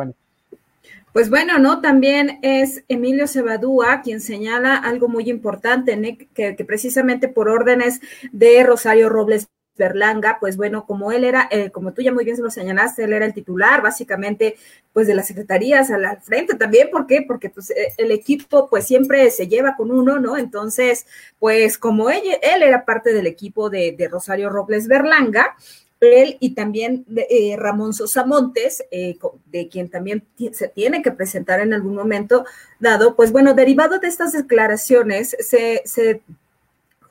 pues 1.13 1.29
bueno, 1.29 1.59
¿no? 1.59 1.83
También 1.83 2.39
es 2.41 2.85
Emilio 2.89 3.27
Cebadúa 3.27 4.01
quien 4.01 4.21
señala 4.21 4.77
algo 4.77 5.09
muy 5.09 5.29
importante, 5.29 6.29
que, 6.33 6.65
precisamente 6.67 7.29
por 7.29 7.51
órdenes 7.51 8.01
de 8.33 8.63
Rosario 8.65 9.11
Robles 9.11 9.49
Berlanga, 9.77 10.39
pues 10.41 10.57
bueno, 10.57 10.87
como 10.87 11.13
él 11.13 11.25
era, 11.25 11.49
eh, 11.51 11.71
como 11.71 11.93
tú 11.93 12.03
ya 12.03 12.13
muy 12.13 12.25
bien 12.25 12.37
se 12.37 12.43
lo 12.43 12.51
señalaste, 12.51 13.05
él 13.05 13.13
era 13.13 13.25
el 13.25 13.35
titular 13.35 13.83
básicamente 13.83 14.57
pues 14.93 15.07
de 15.07 15.15
las 15.15 15.27
secretarías 15.27 15.91
al, 15.91 16.21
frente 16.23 16.55
también, 16.55 16.91
¿por 16.91 17.07
qué? 17.07 17.25
Porque 17.27 17.51
pues 17.51 17.71
eh, 17.71 17.95
el 17.97 18.11
equipo 18.11 18.69
pues 18.69 18.87
siempre 18.87 19.31
se 19.31 19.49
lleva 19.49 19.77
con 19.77 19.91
uno, 19.91 20.19
¿no? 20.21 20.37
Entonces, 20.37 21.07
pues 21.39 21.79
como 21.79 22.11
él, 22.11 22.23
él 22.43 22.63
era 22.63 22.85
parte 22.85 23.13
del 23.13 23.27
equipo 23.27 23.71
de, 23.71 23.95
de 23.97 24.09
Rosario 24.09 24.51
Robles 24.51 24.89
Berlanga, 24.89 25.57
él 26.03 26.37
y 26.41 26.55
también 26.55 27.05
eh, 27.17 27.57
Ramón 27.57 27.95
Sosa 27.95 28.25
Montes, 28.25 28.85
eh, 28.91 29.17
de 29.47 29.69
quien 29.69 29.89
también 29.89 30.27
se 30.53 30.69
tiene 30.69 31.03
que 31.03 31.13
presentar 31.13 31.61
en 31.61 31.73
algún 31.73 31.95
momento 31.95 32.45
dado, 32.81 33.15
pues 33.15 33.33
bueno, 33.33 33.55
derivado 33.55 33.99
de 33.99 34.09
estas 34.09 34.33
declaraciones, 34.33 35.37
se, 35.39 35.83
se 35.85 36.23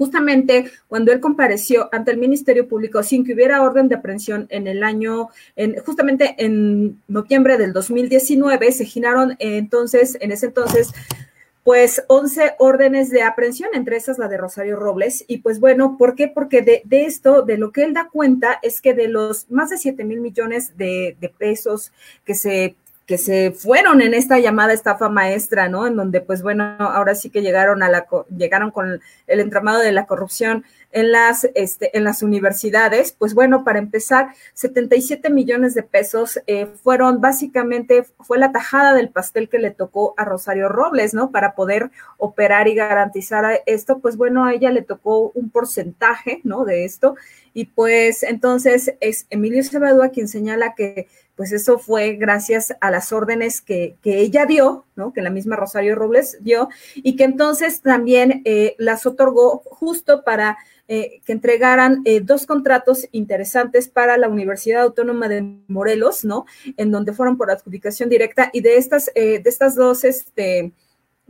justamente 0.02 0.72
cuando 0.88 1.12
él 1.12 1.20
compareció 1.20 1.88
ante 1.92 2.10
el 2.10 2.18
Ministerio 2.18 2.68
Público 2.68 3.04
sin 3.04 3.24
que 3.24 3.36
hubiera 3.36 3.62
orden 3.62 3.88
de 3.88 3.94
aprehensión 3.94 4.48
en 4.50 4.66
el 4.66 4.84
año, 4.84 5.30
en, 5.56 5.76
justamente 5.86 6.34
en 6.40 7.00
noviembre 7.08 7.60
del 7.60 7.72
2019, 7.72 8.72
se 8.72 8.86
giraron 8.86 9.36
entonces, 9.38 10.18
en 10.20 10.32
ese 10.32 10.48
entonces, 10.48 10.92
pues 11.64 12.04
11 12.08 12.56
órdenes 12.58 13.12
de 13.12 13.22
aprehensión, 13.22 13.70
entre 13.76 13.96
esas 13.96 14.18
la 14.18 14.28
de 14.28 14.38
Rosario 14.38 14.76
Robles. 14.76 15.24
Y 15.28 15.38
pues 15.38 15.60
bueno, 15.60 15.98
¿por 16.00 16.16
qué? 16.16 16.28
Porque 16.28 16.64
de, 16.64 16.82
esto, 17.06 17.44
de 17.44 17.60
lo 17.60 17.72
que 17.72 17.84
él 17.84 17.94
da 17.94 18.10
cuenta, 18.12 18.58
es 18.64 18.82
que 18.82 18.96
de 18.96 19.08
los 19.08 19.52
más 19.52 19.70
de 19.70 19.78
7 19.78 20.04
mil 20.04 20.20
millones 20.20 20.76
de, 20.80 21.16
de 21.22 21.30
pesos 21.30 21.92
que 22.26 22.34
se 22.34 22.76
que 23.06 23.18
se 23.18 23.52
fueron 23.52 24.02
en 24.02 24.14
esta 24.14 24.40
llamada 24.40 24.74
estafa 24.74 25.10
maestra, 25.10 25.68
¿no? 25.68 25.86
En 25.88 25.96
donde, 25.96 26.22
pues 26.22 26.42
bueno, 26.42 26.76
ahora 26.80 27.16
sí 27.16 27.30
que 27.30 27.42
llegaron 27.42 27.84
a 27.84 27.90
la 27.90 28.06
llegaron 28.36 28.72
con 28.72 29.02
el 29.28 29.40
entramado 29.40 29.80
de 29.80 29.92
la 29.92 30.06
corrupción 30.06 30.64
en 30.92 31.12
las, 31.12 31.48
este, 31.56 31.98
en 31.98 32.04
las 32.04 32.22
universidades. 32.24 33.12
Pues 33.12 33.34
bueno, 33.34 33.64
para 33.64 33.80
empezar, 33.80 34.30
77 34.54 35.30
millones 35.30 35.74
de 35.74 35.84
pesos 35.84 36.40
eh, 36.48 36.68
fueron 36.68 37.22
básicamente, 37.22 38.06
fue 38.20 38.38
la 38.38 38.52
tajada 38.52 38.94
del 38.94 39.10
pastel 39.10 39.50
que 39.50 39.60
le 39.60 39.72
tocó 39.72 40.14
a 40.18 40.26
Rosario 40.26 40.70
Robles, 40.70 41.14
¿no? 41.14 41.32
Para 41.32 41.56
poder 41.56 41.92
operar 42.18 42.68
y 42.68 42.76
garantizar 42.76 43.62
esto, 43.66 44.00
pues 44.00 44.16
bueno, 44.16 44.46
a 44.46 44.54
ella 44.54 44.72
le 44.72 44.84
tocó 44.84 45.32
un 45.34 45.50
porcentaje, 45.50 46.42
¿no? 46.44 46.66
De 46.66 46.86
esto. 46.86 47.16
Y 47.54 47.66
pues 47.66 48.24
entonces 48.24 48.94
es 49.02 49.26
Emilio 49.30 49.64
Cebadúa 49.64 50.10
quien 50.10 50.28
señala 50.28 50.76
que 50.76 51.08
pues 51.42 51.54
eso 51.54 51.80
fue 51.80 52.18
gracias 52.18 52.76
a 52.82 52.92
las 52.92 53.12
órdenes 53.12 53.62
que, 53.62 53.98
ella 54.04 54.46
dio, 54.46 54.86
¿no? 54.96 55.12
Que 55.12 55.24
la 55.24 55.32
misma 55.32 55.56
Rosario 55.56 55.96
Robles 55.96 56.38
dio, 56.42 56.70
y 56.94 57.16
que 57.16 57.24
entonces 57.24 57.82
también 57.82 58.44
eh, 58.46 58.76
las 58.78 59.08
otorgó 59.08 59.64
justo 59.66 60.24
para 60.24 60.60
eh, 60.88 61.20
que 61.26 61.32
entregaran 61.32 62.04
eh, 62.06 62.20
dos 62.22 62.46
contratos 62.46 63.08
interesantes 63.12 63.88
para 63.88 64.18
la 64.18 64.30
Universidad 64.30 64.84
Autónoma 64.84 65.30
de 65.30 65.42
Morelos, 65.68 66.24
¿no? 66.24 66.46
En 66.78 66.92
donde 66.92 67.12
fueron 67.12 67.38
por 67.38 67.50
adjudicación 67.50 68.08
directa, 68.08 68.52
y 68.54 68.62
de 68.62 68.78
estas, 68.78 69.10
de 69.16 69.42
estas 69.44 69.74
dos, 69.74 70.04
este, 70.04 70.74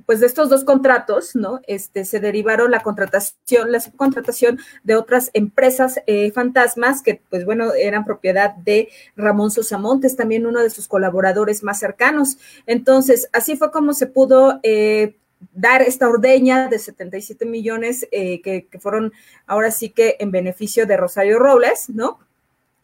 pues 0.06 0.20
de 0.20 0.28
estos 0.28 0.50
dos 0.50 0.64
contratos, 0.64 1.36
¿no? 1.36 1.60
Este, 1.68 2.06
se 2.06 2.20
derivaron 2.20 2.72
la 2.72 2.82
contratación, 2.82 3.72
la 3.72 3.80
subcontratación 3.80 4.60
de 4.84 4.96
otras 4.96 5.30
empresas 5.34 6.00
eh, 6.08 6.32
fantasmas 6.32 7.02
que, 7.02 7.22
pues 7.30 7.46
bueno, 7.46 7.74
eran 7.74 8.06
propiedad 8.06 8.56
de 8.56 8.90
Ramón 9.16 9.52
Sosamontes, 9.52 10.16
también 10.16 10.46
uno 10.46 10.62
de 10.62 10.70
sus 10.70 10.88
colaboradores 10.88 11.64
más 11.64 11.80
cercanos. 11.80 12.38
Entonces, 12.66 13.30
así 13.34 13.56
fue 13.56 13.72
como 13.72 13.94
se 13.94 14.08
pudo 14.08 14.60
eh, 14.64 15.16
dar 15.54 15.82
esta 15.82 16.08
ordeña 16.08 16.68
de 16.68 16.80
77 16.80 17.46
millones 17.46 18.08
eh, 18.12 18.42
que, 18.42 18.68
que 18.68 18.80
fueron 18.80 19.12
ahora 19.48 19.72
sí 19.72 19.90
que 19.90 20.18
en 20.20 20.32
beneficio 20.32 20.86
de 20.86 20.98
Rosario 20.98 21.40
Robles, 21.40 21.90
¿no? 21.90 22.20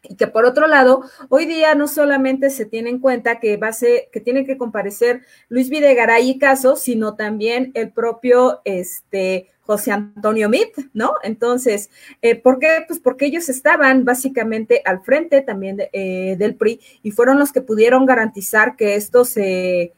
Y 0.03 0.15
que 0.15 0.27
por 0.27 0.45
otro 0.45 0.67
lado, 0.67 1.01
hoy 1.29 1.45
día 1.45 1.75
no 1.75 1.87
solamente 1.87 2.49
se 2.49 2.65
tiene 2.65 2.89
en 2.89 2.99
cuenta 2.99 3.39
que 3.39 3.57
va 3.57 3.69
a 3.69 3.73
ser, 3.73 4.09
que 4.11 4.21
tiene 4.21 4.45
que 4.45 4.57
comparecer 4.57 5.23
Luis 5.49 5.69
Videgaray 5.69 6.29
y 6.29 6.39
Caso, 6.39 6.75
sino 6.75 7.15
también 7.15 7.71
el 7.73 7.91
propio 7.91 8.61
este, 8.63 9.49
José 9.61 9.91
Antonio 9.91 10.49
Mit, 10.49 10.77
¿no? 10.93 11.15
Entonces, 11.23 11.89
eh, 12.21 12.35
¿por 12.35 12.59
qué? 12.59 12.85
Pues 12.87 12.99
porque 12.99 13.25
ellos 13.25 13.49
estaban 13.49 14.05
básicamente 14.05 14.81
al 14.85 15.01
frente 15.01 15.41
también 15.41 15.77
eh, 15.91 16.35
del 16.37 16.55
PRI 16.55 16.79
y 17.03 17.11
fueron 17.11 17.37
los 17.37 17.51
que 17.51 17.61
pudieron 17.61 18.05
garantizar 18.05 18.77
que 18.77 18.95
esto 18.95 19.25
se, 19.25 19.93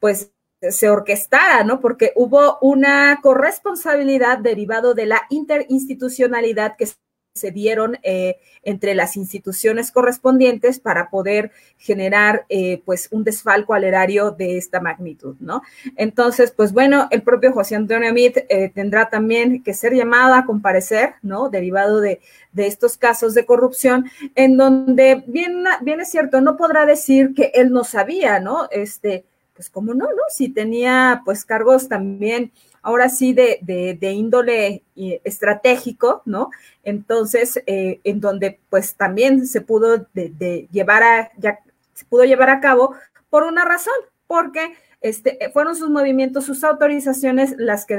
pues, 0.00 0.32
se 0.60 0.88
orquestara, 0.88 1.64
¿no? 1.64 1.80
Porque 1.80 2.12
hubo 2.16 2.58
una 2.60 3.20
corresponsabilidad 3.22 4.38
derivado 4.38 4.94
de 4.94 5.06
la 5.06 5.22
interinstitucionalidad 5.30 6.76
que 6.76 6.88
se 7.34 7.50
dieron 7.50 7.98
eh, 8.02 8.36
entre 8.62 8.94
las 8.94 9.16
instituciones 9.16 9.90
correspondientes 9.90 10.78
para 10.78 11.08
poder 11.08 11.50
generar 11.78 12.44
eh, 12.48 12.82
pues 12.84 13.08
un 13.10 13.24
desfalco 13.24 13.74
al 13.74 13.84
erario 13.84 14.30
de 14.30 14.58
esta 14.58 14.80
magnitud, 14.80 15.36
¿no? 15.40 15.62
Entonces, 15.96 16.52
pues 16.52 16.72
bueno, 16.72 17.08
el 17.10 17.22
propio 17.22 17.52
José 17.52 17.74
Antonio 17.74 18.10
Amit 18.10 18.36
eh, 18.48 18.70
tendrá 18.74 19.08
también 19.08 19.62
que 19.62 19.72
ser 19.72 19.94
llamado 19.94 20.34
a 20.34 20.44
comparecer, 20.44 21.14
¿no? 21.22 21.48
Derivado 21.48 22.00
de, 22.00 22.20
de 22.52 22.66
estos 22.66 22.98
casos 22.98 23.34
de 23.34 23.46
corrupción, 23.46 24.06
en 24.34 24.56
donde 24.56 25.24
bien, 25.26 25.64
bien 25.80 26.00
es 26.00 26.10
cierto, 26.10 26.40
no 26.40 26.56
podrá 26.56 26.84
decir 26.84 27.34
que 27.34 27.50
él 27.54 27.72
no 27.72 27.82
sabía, 27.84 28.40
¿no? 28.40 28.68
Este, 28.70 29.24
pues 29.54 29.70
cómo 29.70 29.94
no, 29.94 30.06
¿no? 30.06 30.22
Si 30.28 30.50
tenía 30.50 31.22
pues 31.24 31.44
cargos 31.44 31.88
también 31.88 32.52
ahora 32.82 33.08
sí 33.08 33.32
de, 33.32 33.58
de, 33.62 34.12
índole 34.12 34.82
eh, 34.96 35.20
estratégico, 35.24 36.22
¿no? 36.24 36.50
Entonces, 36.82 37.62
eh, 37.66 38.00
en 38.04 38.20
donde 38.20 38.60
pues 38.68 38.96
también 38.96 39.46
se 39.46 39.60
pudo 39.60 40.06
de, 40.12 40.68
llevar 40.70 41.02
a, 41.02 41.30
ya 41.38 41.60
se 41.94 42.04
pudo 42.04 42.24
llevar 42.24 42.50
a 42.50 42.60
cabo 42.60 42.94
por 43.30 43.44
una 43.44 43.64
razón, 43.64 43.94
porque 44.26 44.74
este, 45.00 45.38
fueron 45.52 45.76
sus 45.76 45.90
movimientos, 45.90 46.44
sus 46.44 46.64
autorizaciones 46.64 47.54
las 47.56 47.86
que 47.86 47.96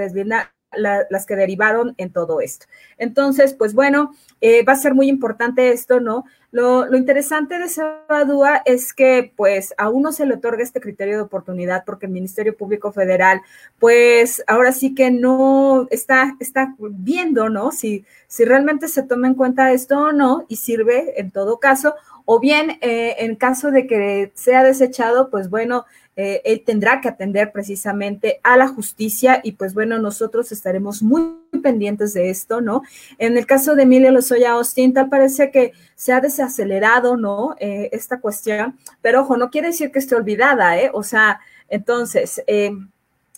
las 0.75 1.25
que 1.25 1.35
derivaron 1.35 1.95
en 1.97 2.11
todo 2.11 2.41
esto. 2.41 2.65
Entonces, 2.97 3.53
pues 3.53 3.73
bueno, 3.73 4.13
eh, 4.41 4.63
va 4.63 4.73
a 4.73 4.77
ser 4.77 4.93
muy 4.93 5.07
importante 5.07 5.71
esto, 5.71 5.99
¿no? 5.99 6.25
Lo, 6.53 6.95
interesante 6.95 7.57
de 7.57 7.67
Sabadúa 7.67 8.61
es 8.65 8.93
que, 8.93 9.33
pues, 9.35 9.73
a 9.75 9.89
uno 9.89 10.11
se 10.11 10.27
le 10.27 10.35
otorga 10.35 10.61
este 10.61 10.79
criterio 10.79 11.15
de 11.15 11.23
oportunidad 11.23 11.83
porque 11.83 12.05
el 12.05 12.11
Ministerio 12.11 12.55
Público 12.55 12.91
Federal, 12.91 13.41
pues, 13.79 14.43
ahora 14.45 14.71
sí 14.71 14.93
que 14.93 15.09
no 15.09 15.87
está, 15.89 16.35
está 16.39 16.75
viendo, 16.77 17.49
¿no? 17.49 17.71
Si, 17.71 18.05
si 18.27 18.45
realmente 18.45 18.87
se 18.87 19.01
toma 19.01 19.27
en 19.27 19.33
cuenta 19.33 19.71
esto 19.71 19.97
o 19.97 20.11
no 20.11 20.45
y 20.47 20.57
sirve 20.57 21.19
en 21.19 21.31
todo 21.31 21.59
caso, 21.59 21.95
o 22.25 22.39
bien 22.39 22.77
eh, 22.81 23.15
en 23.19 23.35
caso 23.35 23.71
de 23.71 23.87
que 23.87 24.31
sea 24.35 24.63
desechado, 24.63 25.29
pues 25.29 25.49
bueno, 25.49 25.85
eh, 26.15 26.41
él 26.45 26.63
tendrá 26.63 27.01
que 27.01 27.09
atender 27.09 27.51
precisamente 27.51 28.39
a 28.43 28.55
la 28.55 28.67
justicia 28.67 29.41
y 29.43 29.53
pues 29.53 29.73
bueno, 29.73 29.97
nosotros 29.97 30.51
estaremos 30.51 31.01
muy 31.01 31.37
pendientes 31.61 32.13
de 32.13 32.29
esto, 32.29 32.61
¿no? 32.61 32.83
En 33.17 33.37
el 33.37 33.45
caso 33.45 33.75
de 33.75 33.83
Emilia 33.83 34.11
Lozoya 34.11 34.51
Austin, 34.51 34.93
tal 34.93 35.09
parece 35.09 35.49
que 35.49 35.73
se 35.95 36.13
ha 36.13 36.21
desacelerado, 36.21 37.17
¿no? 37.17 37.55
Eh, 37.59 37.89
esta 37.91 38.19
cuestión, 38.19 38.77
pero 39.01 39.21
ojo, 39.21 39.37
no 39.37 39.49
quiere 39.49 39.67
decir 39.67 39.91
que 39.91 39.99
esté 39.99 40.15
olvidada, 40.15 40.77
¿eh? 40.77 40.91
O 40.93 41.03
sea, 41.03 41.39
entonces, 41.67 42.43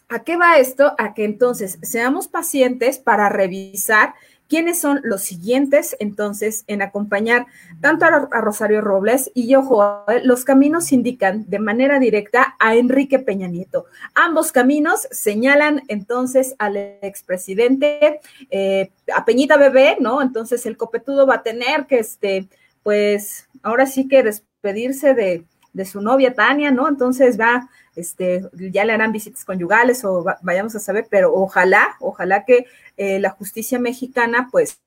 ¿a 0.09 0.23
qué 0.23 0.35
va 0.35 0.57
esto? 0.57 0.93
A 0.97 1.13
que 1.13 1.23
entonces 1.23 1.79
seamos 1.81 2.27
pacientes 2.27 2.99
para 2.99 3.29
revisar 3.29 4.13
quiénes 4.47 4.79
son 4.79 5.01
los 5.03 5.23
siguientes 5.23 5.95
entonces 5.99 6.63
en 6.67 6.81
acompañar 6.81 7.47
tanto 7.81 8.05
a, 8.05 8.41
Rosario 8.41 8.81
Robles 8.81 9.31
y 9.33 9.55
ojo, 9.55 10.03
eh, 10.07 10.21
los 10.23 10.45
caminos 10.45 10.91
indican 10.91 11.49
de 11.49 11.59
manera 11.59 11.99
directa 11.99 12.55
a 12.59 12.75
Enrique 12.75 13.19
Peña 13.19 13.47
Nieto. 13.47 13.85
Ambos 14.13 14.51
caminos 14.51 15.07
señalan 15.11 15.83
entonces 15.87 16.55
al 16.59 16.77
expresidente, 16.77 18.19
eh, 18.51 18.91
a 19.15 19.25
Peñita 19.25 19.57
Bebé, 19.57 19.97
¿no? 19.99 20.21
Entonces 20.21 20.65
el 20.65 20.77
copetudo 20.77 21.25
va 21.25 21.35
a 21.35 21.43
tener 21.43 21.85
que, 21.87 21.99
este, 21.99 22.47
pues, 22.83 23.47
ahora 23.63 23.85
sí 23.85 24.07
que 24.07 24.23
despedirse 24.23 25.13
de, 25.13 25.45
de 25.73 25.85
su 25.85 26.01
novia 26.01 26.33
Tania, 26.33 26.71
¿no? 26.71 26.87
Entonces 26.87 27.39
va 27.39 27.69
este, 27.95 28.43
ya 28.53 28.85
le 28.85 28.93
harán 28.93 29.11
visitas 29.11 29.45
conyugales 29.45 30.03
o 30.03 30.25
vayamos 30.41 30.75
a 30.75 30.79
saber, 30.79 31.07
pero 31.09 31.33
ojalá, 31.33 31.95
ojalá 31.99 32.45
que 32.45 32.65
eh, 32.97 33.19
la 33.19 33.31
justicia 33.31 33.79
mexicana 33.79 34.49
pues 34.51 34.81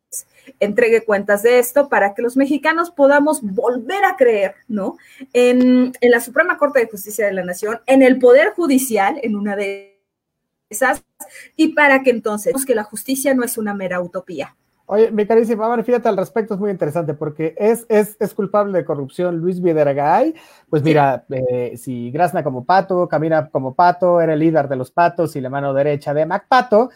entregue 0.61 1.05
cuentas 1.05 1.43
de 1.43 1.59
esto 1.59 1.89
para 1.89 2.15
que 2.15 2.23
los 2.23 2.37
mexicanos 2.37 2.91
podamos 2.91 3.43
volver 3.43 4.05
a 4.05 4.17
creer, 4.17 4.55
¿no? 4.67 4.97
En, 5.33 5.93
en 6.01 6.11
la 6.11 6.21
Suprema 6.21 6.57
Corte 6.57 6.81
de 6.81 6.89
Justicia 6.89 7.27
de 7.27 7.33
la 7.33 7.45
Nación, 7.45 7.81
en 7.87 8.03
el 8.03 8.19
Poder 8.19 8.53
Judicial, 8.55 9.21
en 9.23 9.37
una 9.37 9.57
de 9.57 10.01
esas, 10.71 11.03
y 11.57 11.69
para 11.69 12.03
que 12.03 12.11
entonces 12.11 12.65
que 12.65 12.75
la 12.75 12.85
justicia 12.85 13.35
no 13.35 13.45
es 13.45 13.59
una 13.59 13.75
mera 13.75 14.01
utopía. 14.01 14.57
Oye, 14.91 15.11
mi 15.11 15.27
carísima, 15.27 15.83
fíjate 15.83 16.09
al 16.09 16.17
respecto, 16.17 16.55
es 16.55 16.61
muy 16.61 16.71
interesante 16.71 17.13
porque 17.13 17.55
es, 17.59 17.85
es, 17.91 18.17
es 18.19 18.33
culpable 18.33 18.79
de 18.79 18.87
corrupción 18.87 19.37
Luis 19.37 19.61
Vidergay. 19.61 20.35
Pues 20.71 20.83
mira, 20.83 21.27
eh, 21.29 21.75
si 21.77 22.11
grazna 22.11 22.43
como 22.43 22.65
pato, 22.65 23.07
camina 23.07 23.51
como 23.51 23.75
pato, 23.75 24.19
era 24.19 24.33
el 24.33 24.39
líder 24.39 24.67
de 24.67 24.77
los 24.77 24.91
patos 24.91 25.37
y 25.37 25.43
la 25.43 25.51
mano 25.51 25.75
derecha 25.75 26.15
de 26.15 26.25
Mac 26.25 26.47
Pato, 26.49 26.89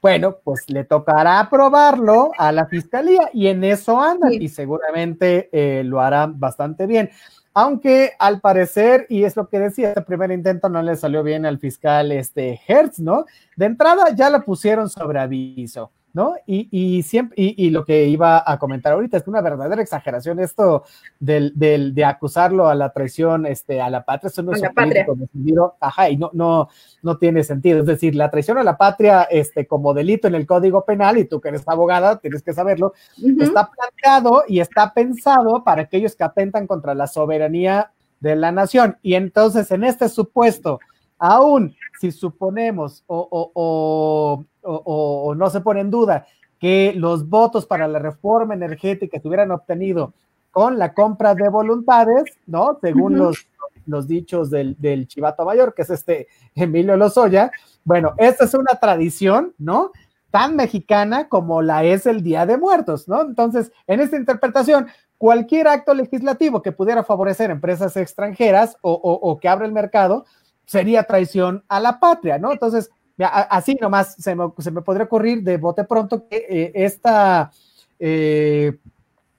bueno, 0.00 0.38
pues 0.42 0.70
le 0.70 0.84
tocará 0.84 1.46
probarlo 1.50 2.30
a 2.38 2.50
la 2.50 2.64
fiscalía 2.64 3.28
y 3.34 3.48
en 3.48 3.62
eso 3.62 4.00
anda 4.00 4.32
y 4.32 4.48
seguramente 4.48 5.50
eh, 5.52 5.84
lo 5.84 6.00
hará 6.00 6.26
bastante 6.26 6.86
bien. 6.86 7.10
Aunque 7.52 8.12
al 8.18 8.40
parecer, 8.40 9.04
y 9.10 9.24
es 9.24 9.36
lo 9.36 9.50
que 9.50 9.58
decía, 9.58 9.92
el 9.94 10.04
primer 10.04 10.30
intento 10.30 10.70
no 10.70 10.80
le 10.80 10.96
salió 10.96 11.22
bien 11.22 11.44
al 11.44 11.58
fiscal 11.58 12.10
este 12.10 12.58
Hertz, 12.66 13.00
¿no? 13.00 13.26
De 13.54 13.66
entrada 13.66 14.14
ya 14.14 14.30
la 14.30 14.40
pusieron 14.40 14.88
sobre 14.88 15.20
aviso 15.20 15.92
¿no? 16.14 16.36
Y, 16.46 16.68
y 16.70 17.02
siempre, 17.02 17.34
y, 17.36 17.70
lo 17.70 17.84
que 17.84 18.06
iba 18.06 18.42
a 18.46 18.58
comentar 18.58 18.92
ahorita 18.92 19.16
es 19.16 19.26
una 19.26 19.40
verdadera 19.40 19.82
exageración 19.82 20.38
esto 20.38 20.84
del, 21.18 21.52
del 21.56 21.92
de 21.92 22.04
acusarlo 22.04 22.68
a 22.68 22.74
la 22.76 22.92
traición 22.92 23.46
este, 23.46 23.80
a 23.80 23.90
la 23.90 24.04
patria, 24.04 24.28
eso 24.28 24.42
no 24.42 24.52
es 24.52 24.62
un 24.62 24.72
político 24.72 25.76
ajá, 25.80 26.08
y 26.08 26.16
no, 26.16 26.30
no, 26.32 26.68
no 27.02 27.18
tiene 27.18 27.42
sentido. 27.42 27.80
Es 27.80 27.86
decir, 27.86 28.14
la 28.14 28.30
traición 28.30 28.58
a 28.58 28.62
la 28.62 28.78
patria 28.78 29.24
este, 29.24 29.66
como 29.66 29.92
delito 29.92 30.28
en 30.28 30.36
el 30.36 30.46
Código 30.46 30.84
Penal, 30.84 31.18
y 31.18 31.24
tú 31.24 31.40
que 31.40 31.48
eres 31.48 31.66
abogada, 31.66 32.20
tienes 32.20 32.42
que 32.42 32.52
saberlo, 32.52 32.94
está 33.40 33.68
planteado 33.70 34.44
y 34.46 34.60
está 34.60 34.94
pensado 34.94 35.64
para 35.64 35.82
aquellos 35.82 36.14
que 36.14 36.22
atentan 36.22 36.68
contra 36.68 36.94
la 36.94 37.08
soberanía 37.08 37.90
de 38.20 38.36
la 38.36 38.52
nación. 38.52 38.98
Y 39.02 39.14
entonces, 39.14 39.68
en 39.72 39.82
este 39.82 40.08
supuesto, 40.08 40.78
aún 41.18 41.74
si 42.00 42.12
suponemos 42.12 43.02
o, 43.06 44.44
no 44.64 45.50
se 45.50 45.60
pone 45.60 45.80
en 45.80 45.90
duda 45.90 46.26
que 46.58 46.94
los 46.96 47.28
votos 47.28 47.66
para 47.66 47.86
la 47.86 47.98
reforma 47.98 48.54
energética 48.54 49.20
se 49.20 49.28
hubieran 49.28 49.50
obtenido 49.50 50.14
con 50.50 50.78
la 50.78 50.94
compra 50.94 51.34
de 51.34 51.48
voluntades, 51.48 52.24
¿no? 52.46 52.78
Según 52.80 53.18
los, 53.18 53.48
los 53.86 54.06
dichos 54.06 54.50
del, 54.50 54.76
del 54.78 55.08
chivato 55.08 55.44
mayor, 55.44 55.74
que 55.74 55.82
es 55.82 55.90
este 55.90 56.28
Emilio 56.54 56.96
Lozoya. 56.96 57.50
Bueno, 57.84 58.14
esta 58.18 58.44
es 58.44 58.54
una 58.54 58.78
tradición, 58.80 59.52
¿no? 59.58 59.90
Tan 60.30 60.56
mexicana 60.56 61.28
como 61.28 61.60
la 61.60 61.84
es 61.84 62.06
el 62.06 62.22
Día 62.22 62.46
de 62.46 62.56
Muertos, 62.56 63.08
¿no? 63.08 63.22
Entonces, 63.22 63.72
en 63.86 64.00
esta 64.00 64.16
interpretación, 64.16 64.86
cualquier 65.18 65.68
acto 65.68 65.92
legislativo 65.92 66.62
que 66.62 66.72
pudiera 66.72 67.02
favorecer 67.02 67.50
empresas 67.50 67.96
extranjeras 67.96 68.78
o 68.80 69.38
que 69.40 69.48
abra 69.48 69.66
el 69.66 69.72
mercado, 69.72 70.24
sería 70.66 71.02
traición 71.02 71.64
a 71.68 71.80
la 71.80 72.00
patria, 72.00 72.38
¿no? 72.38 72.52
Entonces, 72.52 72.90
así 73.22 73.76
nomás 73.80 74.14
se 74.14 74.34
me, 74.34 74.52
se 74.58 74.70
me 74.70 74.82
podría 74.82 75.04
ocurrir 75.04 75.42
de 75.42 75.56
bote 75.56 75.84
pronto 75.84 76.26
que 76.28 76.46
eh, 76.48 76.72
esta 76.74 77.52
eh, 77.98 78.76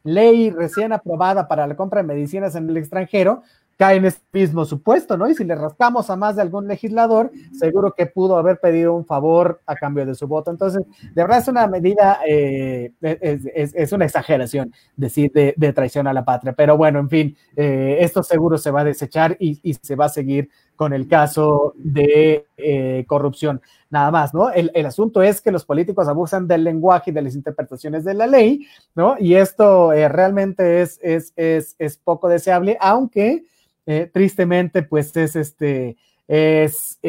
ley 0.03 0.49
recién 0.52 0.93
aprobada 0.93 1.47
para 1.47 1.68
la 1.68 1.76
compra 1.76 2.02
de 2.02 2.07
medicinas 2.07 2.56
en 2.56 2.69
el 2.69 2.77
extranjero 2.77 3.43
cae 3.77 3.97
en 3.97 4.06
este 4.06 4.23
mismo 4.31 4.64
supuesto, 4.64 5.18
¿no? 5.18 5.30
Y 5.30 5.35
si 5.35 5.43
le 5.43 5.53
rascamos 5.53 6.10
a 6.10 6.15
más 6.15 6.38
de 6.38 6.41
algún 6.41 6.65
legislador, 6.65 7.30
seguro 7.52 7.93
que 7.93 8.06
pudo 8.06 8.38
haber 8.38 8.57
pedido 8.61 8.93
un 8.93 9.06
favor 9.06 9.60
a 9.65 9.76
cambio 9.76 10.06
de 10.06 10.15
su 10.15 10.30
voto. 10.30 10.49
Entonces, 10.49 10.81
de 11.14 11.22
verdad 11.22 11.39
es 11.39 11.49
una 11.49 11.68
medida, 11.68 12.22
eh, 12.26 12.93
es, 13.02 13.91
una 13.91 14.06
exageración 14.06 14.73
decir 14.95 15.30
de, 15.34 15.73
traición 15.73 16.07
a 16.07 16.14
la 16.14 16.23
patria. 16.23 16.53
Pero 16.53 16.77
bueno, 16.77 16.99
en 16.99 17.10
fin, 17.10 17.38
esto 17.53 18.23
seguro 18.23 18.57
se 18.57 18.72
va 18.72 18.80
a 18.80 18.85
desechar 18.85 19.35
y 19.41 19.73
se 19.73 19.95
va 19.97 20.06
a 20.06 20.10
seguir 20.10 20.49
con 20.76 20.93
el 20.93 21.07
caso 21.07 21.73
de 21.77 22.47
eh, 22.57 23.06
corrupción. 23.07 23.61
Nada 23.89 24.11
más, 24.11 24.34
¿no? 24.34 24.52
El, 24.52 24.85
asunto 24.85 25.22
es 25.22 25.41
que 25.41 25.52
los 25.52 25.65
políticos 25.65 26.07
abusan 26.07 26.47
del 26.47 26.64
lenguaje 26.64 27.11
y 27.11 27.14
de 27.14 27.22
las 27.22 27.35
interpretaciones 27.35 28.03
de 28.03 28.14
la 28.14 28.27
ley, 28.27 28.68
¿no? 28.93 29.15
Y 29.19 29.35
esto 29.35 29.93
eh, 29.93 30.10
realmente 30.10 30.81
es, 30.81 30.99
es, 31.02 31.34
es, 31.77 31.97
poco 31.97 32.27
deseable, 32.27 32.77
aunque 32.81 33.45
eh, 33.85 34.10
tristemente, 34.11 34.84
pues 34.84 35.15
es, 35.15 35.35
este, 35.35 35.95
es 36.27 36.99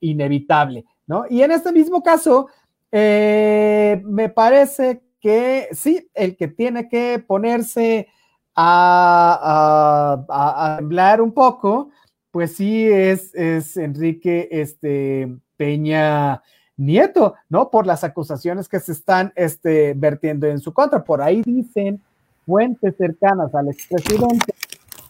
inevitable, 0.00 0.84
¿no? 1.06 1.24
Y 1.28 1.42
en 1.42 1.50
este 1.50 1.72
mismo 1.72 2.02
caso, 2.02 2.48
me 2.92 4.32
parece 4.34 5.02
que 5.20 5.68
sí, 5.72 6.08
el 6.14 6.36
que 6.36 6.48
tiene 6.48 6.88
que 6.88 7.24
ponerse 7.26 8.08
a, 8.54 10.26
a, 10.28 10.34
a 10.34 10.76
hablar 10.76 11.20
un 11.20 11.32
poco, 11.32 11.90
pues 12.32 12.56
sí 12.56 12.88
es, 12.90 13.32
es 13.34 13.76
Enrique 13.76 14.48
este, 14.50 15.32
Peña 15.56 16.42
Nieto, 16.76 17.34
¿no? 17.48 17.70
Por 17.70 17.86
las 17.86 18.02
acusaciones 18.02 18.68
que 18.68 18.80
se 18.80 18.92
están 18.92 19.32
este, 19.36 19.94
vertiendo 19.94 20.46
en 20.48 20.58
su 20.58 20.72
contra. 20.72 21.04
Por 21.04 21.22
ahí 21.22 21.42
dicen 21.42 22.02
fuentes 22.44 22.96
cercanas 22.96 23.54
al 23.54 23.68
expresidente 23.68 24.52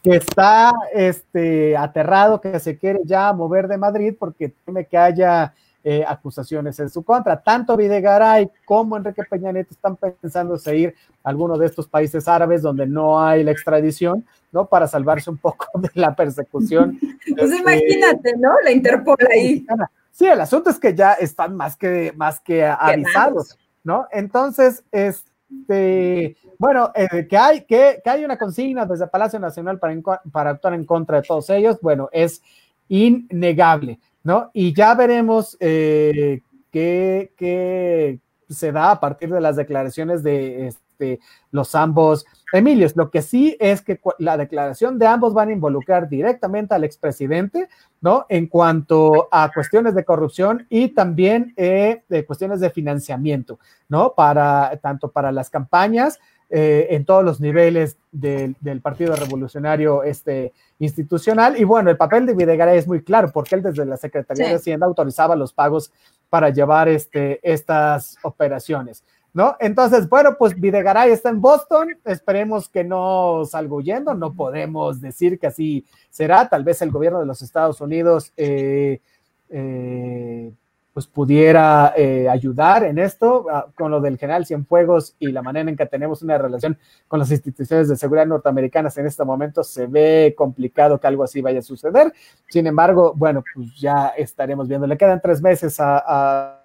que 0.03 0.17
está 0.17 0.73
este, 0.93 1.77
aterrado, 1.77 2.41
que 2.41 2.59
se 2.59 2.77
quiere 2.77 3.01
ya 3.05 3.33
mover 3.33 3.69
de 3.69 3.79
Madrid 3.79 4.15
porque 4.19 4.53
teme 4.65 4.87
que 4.87 4.99
haya 4.99 5.55
eh, 5.85 6.05
acusaciones 6.07 6.79
en 6.79 6.89
su 6.89 7.03
contra. 7.03 7.43
Tanto 7.43 7.77
Videgaray 7.77 8.49
como 8.65 8.97
Enrique 8.97 9.25
Peña 9.29 9.51
Nieto 9.51 9.75
están 9.75 9.97
pensando 9.97 10.57
en 10.65 10.77
ir 10.77 10.95
a 11.25 11.31
alguno 11.31 11.59
de 11.59 11.67
estos 11.67 11.89
países 11.89 12.29
árabes 12.29 12.63
donde 12.63 12.87
no 12.87 13.21
hay 13.21 13.43
la 13.43 13.51
extradición, 13.51 14.25
¿no? 14.53 14.67
Para 14.67 14.87
salvarse 14.87 15.29
un 15.29 15.39
poco 15.39 15.67
de 15.81 15.91
la 15.95 16.15
persecución. 16.15 16.99
pues 17.01 17.51
este, 17.51 17.57
imagínate, 17.59 18.37
¿no? 18.37 18.51
La 18.63 18.71
Interpol 18.71 19.17
ahí. 19.29 19.67
Sí, 20.13 20.27
el 20.27 20.41
asunto 20.41 20.71
es 20.71 20.79
que 20.79 20.95
ya 20.95 21.15
están 21.15 21.57
más 21.57 21.75
que, 21.75 22.13
más 22.17 22.39
que 22.39 22.65
avisados, 22.65 23.59
¿no? 23.83 24.07
Entonces, 24.13 24.85
este, 24.93 26.37
bueno, 26.59 26.93
eh, 26.95 27.27
que, 27.27 27.37
hay, 27.37 27.63
que, 27.63 28.01
que, 28.05 28.11
hay 28.11 28.25
una 28.25 28.39
consigna 28.39 28.87
desde 28.87 29.09
Palacio 29.09 29.41
Nacional 29.41 29.79
para, 29.79 29.97
para 30.31 30.51
actuar 30.51 30.75
en 30.75 30.85
contra 30.85 31.21
de 31.21 31.27
todos 31.27 31.51
ellos, 31.51 31.79
bueno, 31.81 32.09
es 32.13 32.41
innegable. 32.89 33.99
¿No? 34.25 34.51
Y 34.53 34.75
ya 34.75 34.95
veremos 34.95 35.57
eh, 35.61 36.41
qué, 36.71 38.21
se 38.49 38.73
da 38.73 38.93
a 38.93 39.01
partir 39.01 39.31
de 39.31 39.41
las 39.41 39.57
declaraciones 39.57 40.23
de 40.23 40.69
este, 40.69 41.21
los 41.51 41.75
ambos 41.75 42.25
Emilios. 42.53 42.95
Lo 42.97 43.11
que 43.11 43.23
sí 43.23 43.57
es 43.59 43.81
que 43.81 43.99
la 44.19 44.37
declaración 44.37 44.99
de 44.99 45.07
ambos 45.07 45.33
van 45.33 45.49
a 45.49 45.53
involucrar 45.53 46.09
directamente 46.09 46.75
al 46.75 46.85
expresidente, 46.85 47.69
¿no? 48.01 48.27
En 48.29 48.47
cuanto 48.47 49.29
a 49.33 49.51
cuestiones 49.53 49.95
de 49.95 50.05
corrupción 50.05 50.67
y 50.69 50.89
también 50.89 51.55
eh, 51.57 52.03
de 52.09 52.27
cuestiones 52.27 52.61
de 52.61 52.71
financiamiento, 52.71 53.59
¿no? 53.89 54.15
Para 54.15 54.79
tanto 54.83 55.11
para 55.11 55.33
las 55.33 55.49
campañas 55.49 56.21
eh, 56.55 56.89
en 56.95 57.07
todos 57.07 57.25
los 57.25 57.41
niveles 57.41 57.97
del, 58.11 58.55
Partido 58.83 59.17
Revolucionario 59.17 60.03
este, 60.03 60.53
institucional. 60.81 61.59
Y 61.59 61.65
bueno, 61.65 61.89
el 61.89 61.97
papel 61.97 62.27
de 62.27 62.35
Videgaray 62.35 62.77
es 62.77 62.87
muy 62.87 63.03
claro, 63.03 63.31
porque 63.33 63.55
él 63.55 63.63
desde 63.63 63.87
la 63.87 63.97
Secretaría 63.97 64.49
de 64.49 64.57
Hacienda 64.57 64.85
autorizaba 64.85 65.35
los 65.35 65.55
pagos 65.55 65.91
para 66.29 66.51
llevar 66.51 66.91
este, 66.91 67.41
estas 67.43 68.19
operaciones. 68.23 69.03
¿No? 69.33 69.57
Entonces, 69.61 70.07
bueno, 70.11 70.37
pues 70.39 70.55
Videgaray 70.55 71.11
está 71.11 71.31
en 71.31 71.41
Boston, 71.41 71.89
esperemos 72.05 72.69
que 72.69 72.85
no 72.85 73.47
salga 73.47 73.75
huyendo, 73.75 74.13
no 74.13 74.35
podemos 74.35 75.01
decir 75.01 75.39
que 75.39 75.47
así 75.47 75.87
será, 76.11 76.51
tal 76.51 76.65
vez 76.65 76.83
el 76.83 76.91
gobierno 76.91 77.21
de 77.21 77.25
los 77.25 77.41
Estados 77.41 77.81
Unidos 77.81 78.31
eh, 78.37 79.01
eh, 79.49 80.53
pues 80.93 81.07
pudiera 81.07 81.95
eh, 81.97 82.29
ayudar 82.29 82.85
en 82.85 82.99
esto 82.99 83.47
ah, 83.51 83.67
con 83.75 83.91
lo 83.91 84.01
del 84.01 84.19
general 84.19 84.45
Cienfuegos 84.45 85.17
y 85.19 85.33
la 85.33 85.41
manera 85.41 85.71
en 85.71 85.77
que 85.77 85.87
tenemos 85.87 86.23
una 86.23 86.37
relación 86.37 86.79
con 87.09 87.19
las 87.19 87.31
instituciones 87.31 87.89
de 87.89 87.97
seguridad 87.97 88.27
norteamericanas 88.27 88.99
en 88.99 89.07
este 89.07 89.25
momento 89.25 89.65
se 89.65 89.87
ve 89.87 90.35
complicado 90.37 91.01
que 91.01 91.07
algo 91.07 91.25
así 91.25 91.41
vaya 91.41 91.61
a 91.61 91.63
suceder. 91.63 92.13
Sin 92.49 92.67
embargo, 92.67 93.15
bueno, 93.17 93.43
pues 93.55 93.75
ya 93.81 94.09
estaremos 94.09 94.69
viendo. 94.69 94.87
Le 94.87 94.99
quedan 94.99 95.21
tres 95.23 95.41
meses 95.41 95.81
a, 95.81 96.03
a 96.07 96.59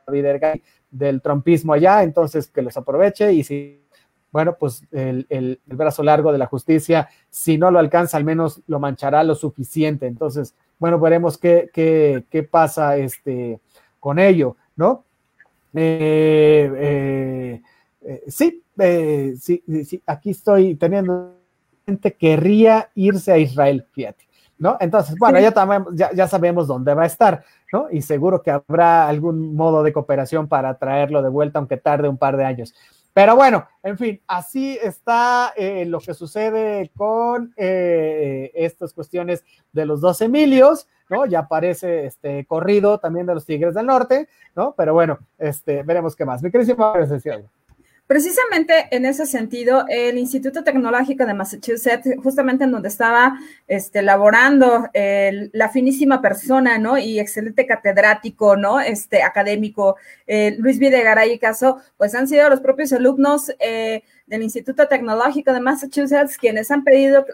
del 0.89 1.21
trompismo 1.21 1.73
allá, 1.73 2.03
entonces 2.03 2.47
que 2.47 2.61
los 2.61 2.75
aproveche 2.77 3.33
y 3.33 3.43
si, 3.43 3.85
bueno, 4.31 4.55
pues 4.57 4.83
el, 4.91 5.25
el, 5.29 5.59
brazo 5.65 6.01
largo 6.03 6.31
de 6.31 6.37
la 6.37 6.45
justicia, 6.45 7.09
si 7.29 7.57
no 7.57 7.71
lo 7.71 7.79
alcanza, 7.79 8.17
al 8.17 8.23
menos 8.23 8.61
lo 8.67 8.79
manchará 8.79 9.23
lo 9.23 9.35
suficiente. 9.35 10.07
Entonces, 10.07 10.55
bueno, 10.79 10.99
veremos 10.99 11.37
qué, 11.37 11.69
qué, 11.73 12.25
qué 12.29 12.43
pasa 12.43 12.97
este 12.97 13.59
con 14.07 14.19
ello, 14.19 14.55
¿no? 14.77 15.03
Eh, 15.73 16.71
eh, 16.77 17.61
eh, 18.01 18.23
sí, 18.29 18.63
sí, 19.37 19.61
sí, 19.83 20.01
aquí 20.05 20.29
estoy 20.29 20.75
teniendo 20.75 21.35
gente 21.85 22.13
querría 22.13 22.89
irse 22.95 23.33
a 23.33 23.37
Israel, 23.37 23.85
fíjate, 23.91 24.25
¿no? 24.59 24.77
Entonces, 24.79 25.17
bueno, 25.19 25.41
ya, 25.41 25.53
ya, 25.93 26.11
ya, 26.13 26.25
sabemos 26.25 26.67
dónde 26.67 26.93
va 26.93 27.03
a 27.03 27.05
estar, 27.05 27.43
¿no? 27.73 27.87
Y 27.91 28.01
seguro 28.01 28.41
que 28.41 28.51
habrá 28.51 29.09
algún 29.09 29.53
modo 29.53 29.83
de 29.83 29.91
cooperación 29.91 30.47
para 30.47 30.77
traerlo 30.77 31.21
de 31.21 31.27
vuelta, 31.27 31.59
aunque 31.59 31.75
tarde 31.75 32.07
un 32.07 32.17
par 32.17 32.37
de 32.37 32.45
años. 32.45 32.73
Pero 33.17 33.35
bueno, 33.35 33.67
en 33.81 33.97
fin, 33.97 34.21
así 34.27 34.77
está 34.79 35.51
lo 35.57 35.99
que 35.99 36.13
sucede 36.13 36.91
con 36.95 37.51
estas 37.57 38.93
cuestiones 38.93 39.43
de 39.73 39.87
los 39.87 40.01
dos 40.01 40.21
Emilios. 40.21 40.87
¿no? 41.09 41.25
Ya 41.25 41.39
aparece 41.39 42.05
este 42.05 42.45
corrido 42.45 42.99
también 42.99 43.25
de 43.25 43.33
los 43.33 43.43
Tigres 43.43 43.73
del 43.73 43.87
Norte, 43.87 44.29
¿no? 44.55 44.75
Pero 44.77 44.93
bueno, 44.93 45.17
este, 45.39 45.81
veremos 45.81 46.15
qué 46.15 46.25
más. 46.25 46.43
Mi 46.43 46.51
querísima 46.51 46.93
Precisamente 48.07 48.87
en 48.91 49.05
ese 49.05 49.25
sentido, 49.25 49.85
el 49.89 50.17
Instituto 50.17 50.63
Tecnológico 50.63 51.25
de 51.25 51.33
Massachusetts, 51.33 52.09
justamente 52.23 52.63
en 52.63 52.71
donde 52.71 52.87
estaba 52.87 53.37
este, 53.67 54.01
laborando 54.01 54.89
la 54.93 55.69
finísima 55.69 56.21
persona, 56.21 56.77
¿no? 56.77 56.97
Y 56.97 57.19
excelente 57.19 57.67
catedrático, 57.67 58.55
¿no? 58.55 58.79
Este 58.79 59.23
académico, 59.23 59.97
eh, 60.25 60.55
Luis 60.57 60.79
Videgaray 60.79 61.33
y 61.33 61.39
Caso, 61.39 61.81
pues 61.97 62.15
han 62.15 62.29
sido 62.29 62.49
los 62.49 62.61
propios 62.61 62.93
alumnos 62.93 63.51
eh, 63.59 64.03
del 64.27 64.43
Instituto 64.43 64.87
Tecnológico 64.87 65.53
de 65.53 65.61
Massachusetts, 65.61 66.37
quienes 66.37 66.69
han 66.69 66.83
pedido 66.83 67.25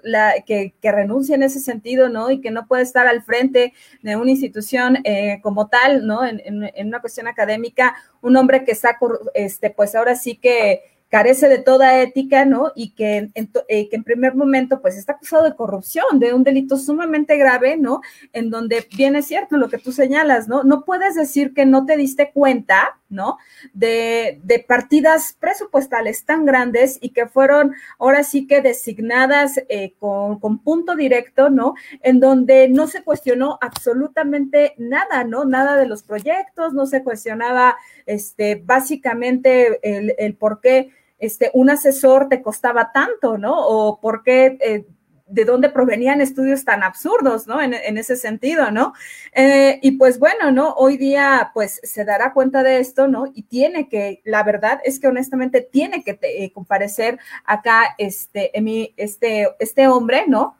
que, 0.45 0.73
renuncie 0.81 1.35
en 1.35 1.43
ese 1.43 1.59
sentido, 1.59 2.07
¿no? 2.07 2.29
Y 2.29 2.39
que 2.39 2.51
no 2.51 2.67
puede 2.67 2.83
estar 2.83 3.07
al 3.07 3.23
frente 3.23 3.73
de 4.03 4.15
una 4.15 4.31
institución 4.31 4.99
eh, 5.03 5.39
como 5.41 5.67
tal, 5.67 6.05
¿no? 6.05 6.23
En, 6.23 6.41
en, 6.45 6.87
una 6.87 7.01
cuestión 7.01 7.27
académica, 7.27 7.95
un 8.21 8.37
hombre 8.37 8.63
que 8.63 8.71
está, 8.71 8.97
este, 9.33 9.71
pues 9.71 9.95
ahora 9.95 10.15
sí 10.15 10.35
que 10.35 10.81
carece 11.13 11.47
de 11.47 11.59
toda 11.59 12.01
ética, 12.01 12.43
¿no? 12.43 12.71
Y 12.75 12.95
que 12.95 13.29
en, 13.35 13.51
eh, 13.67 13.87
que 13.87 13.95
en 13.95 14.03
primer 14.03 14.33
momento, 14.33 14.81
pues 14.81 14.97
está 14.97 15.13
acusado 15.13 15.43
de 15.43 15.55
corrupción, 15.55 16.17
de 16.17 16.33
un 16.33 16.43
delito 16.43 16.75
sumamente 16.75 17.37
grave, 17.37 17.77
¿no? 17.77 18.01
En 18.33 18.49
donde 18.49 18.87
viene 18.97 19.21
cierto 19.21 19.57
lo 19.57 19.69
que 19.69 19.77
tú 19.77 19.91
señalas, 19.91 20.47
¿no? 20.47 20.63
No 20.63 20.83
puedes 20.83 21.13
decir 21.13 21.53
que 21.53 21.67
no 21.67 21.85
te 21.85 21.97
diste 21.97 22.31
cuenta, 22.31 22.99
¿no? 23.13 23.37
De, 23.73 24.41
partidas 24.67 25.37
presupuestales 25.39 26.25
tan 26.25 26.45
grandes 26.45 26.97
y 27.01 27.09
que 27.09 27.27
fueron 27.27 27.73
ahora 27.99 28.23
sí 28.23 28.47
que 28.47 28.61
designadas 28.61 29.61
eh, 29.69 29.93
con, 29.99 30.59
punto 30.59 30.95
directo, 30.95 31.49
¿no? 31.49 31.75
En 32.01 32.19
donde 32.19 32.67
no 32.69 32.87
se 32.87 33.03
cuestionó 33.03 33.57
absolutamente 33.61 34.73
nada, 34.77 35.23
¿no? 35.23 35.45
Nada 35.45 35.77
de 35.77 35.87
los 35.87 36.03
proyectos, 36.03 36.73
no 36.73 36.85
se 36.85 37.03
cuestionaba, 37.03 37.77
este, 38.05 38.55
básicamente 38.55 39.79
el, 39.83 40.15
el 40.17 40.35
por 40.35 40.59
qué 40.59 40.91
este, 41.23 41.51
un 41.53 41.69
asesor 41.69 42.27
te 42.27 42.41
costaba 42.41 42.91
tanto, 42.91 43.37
¿no? 43.37 43.55
O 43.55 44.01
por 44.01 44.23
qué, 44.23 44.57
eh, 44.59 44.85
de 45.33 45.45
dónde 45.45 45.69
provenían 45.69 46.21
estudios 46.21 46.63
tan 46.63 46.83
absurdos, 46.83 47.47
¿no? 47.47 47.59
En, 47.59 47.97
ese 47.97 48.15
sentido, 48.15 48.69
¿no? 48.69 48.93
Eh, 49.33 49.79
y 49.81 49.93
pues 49.93 50.19
bueno, 50.19 50.51
¿no? 50.51 50.73
Hoy 50.73 50.97
día, 50.97 51.49
pues 51.55 51.81
se 51.83 52.05
dará 52.05 52.33
cuenta 52.33 52.61
de 52.61 52.79
esto, 52.79 53.07
¿no? 53.07 53.25
Y 53.33 53.43
tiene 53.43 53.89
que, 53.89 54.21
la 54.25 54.43
verdad 54.43 54.79
es 54.83 54.99
que 54.99 55.07
honestamente 55.07 55.61
tiene 55.61 56.03
que 56.03 56.19
eh, 56.21 56.51
comparecer 56.53 57.17
acá 57.45 57.95
este, 57.97 58.51
este, 58.95 59.49
este 59.57 59.87
hombre, 59.87 60.25
¿no? 60.27 60.55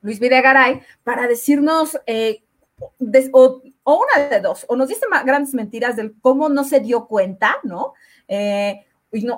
Luis 0.00 0.18
Videgaray, 0.18 0.80
para 1.04 1.28
decirnos 1.28 1.98
o, 3.32 3.62
una 3.84 4.28
de 4.28 4.40
dos, 4.40 4.64
o 4.68 4.76
nos 4.76 4.88
dice 4.88 5.04
grandes 5.26 5.52
mentiras 5.52 5.94
del 5.96 6.14
cómo 6.22 6.48
no 6.48 6.64
se 6.64 6.80
dio 6.80 7.06
cuenta, 7.06 7.56
¿no? 7.64 7.92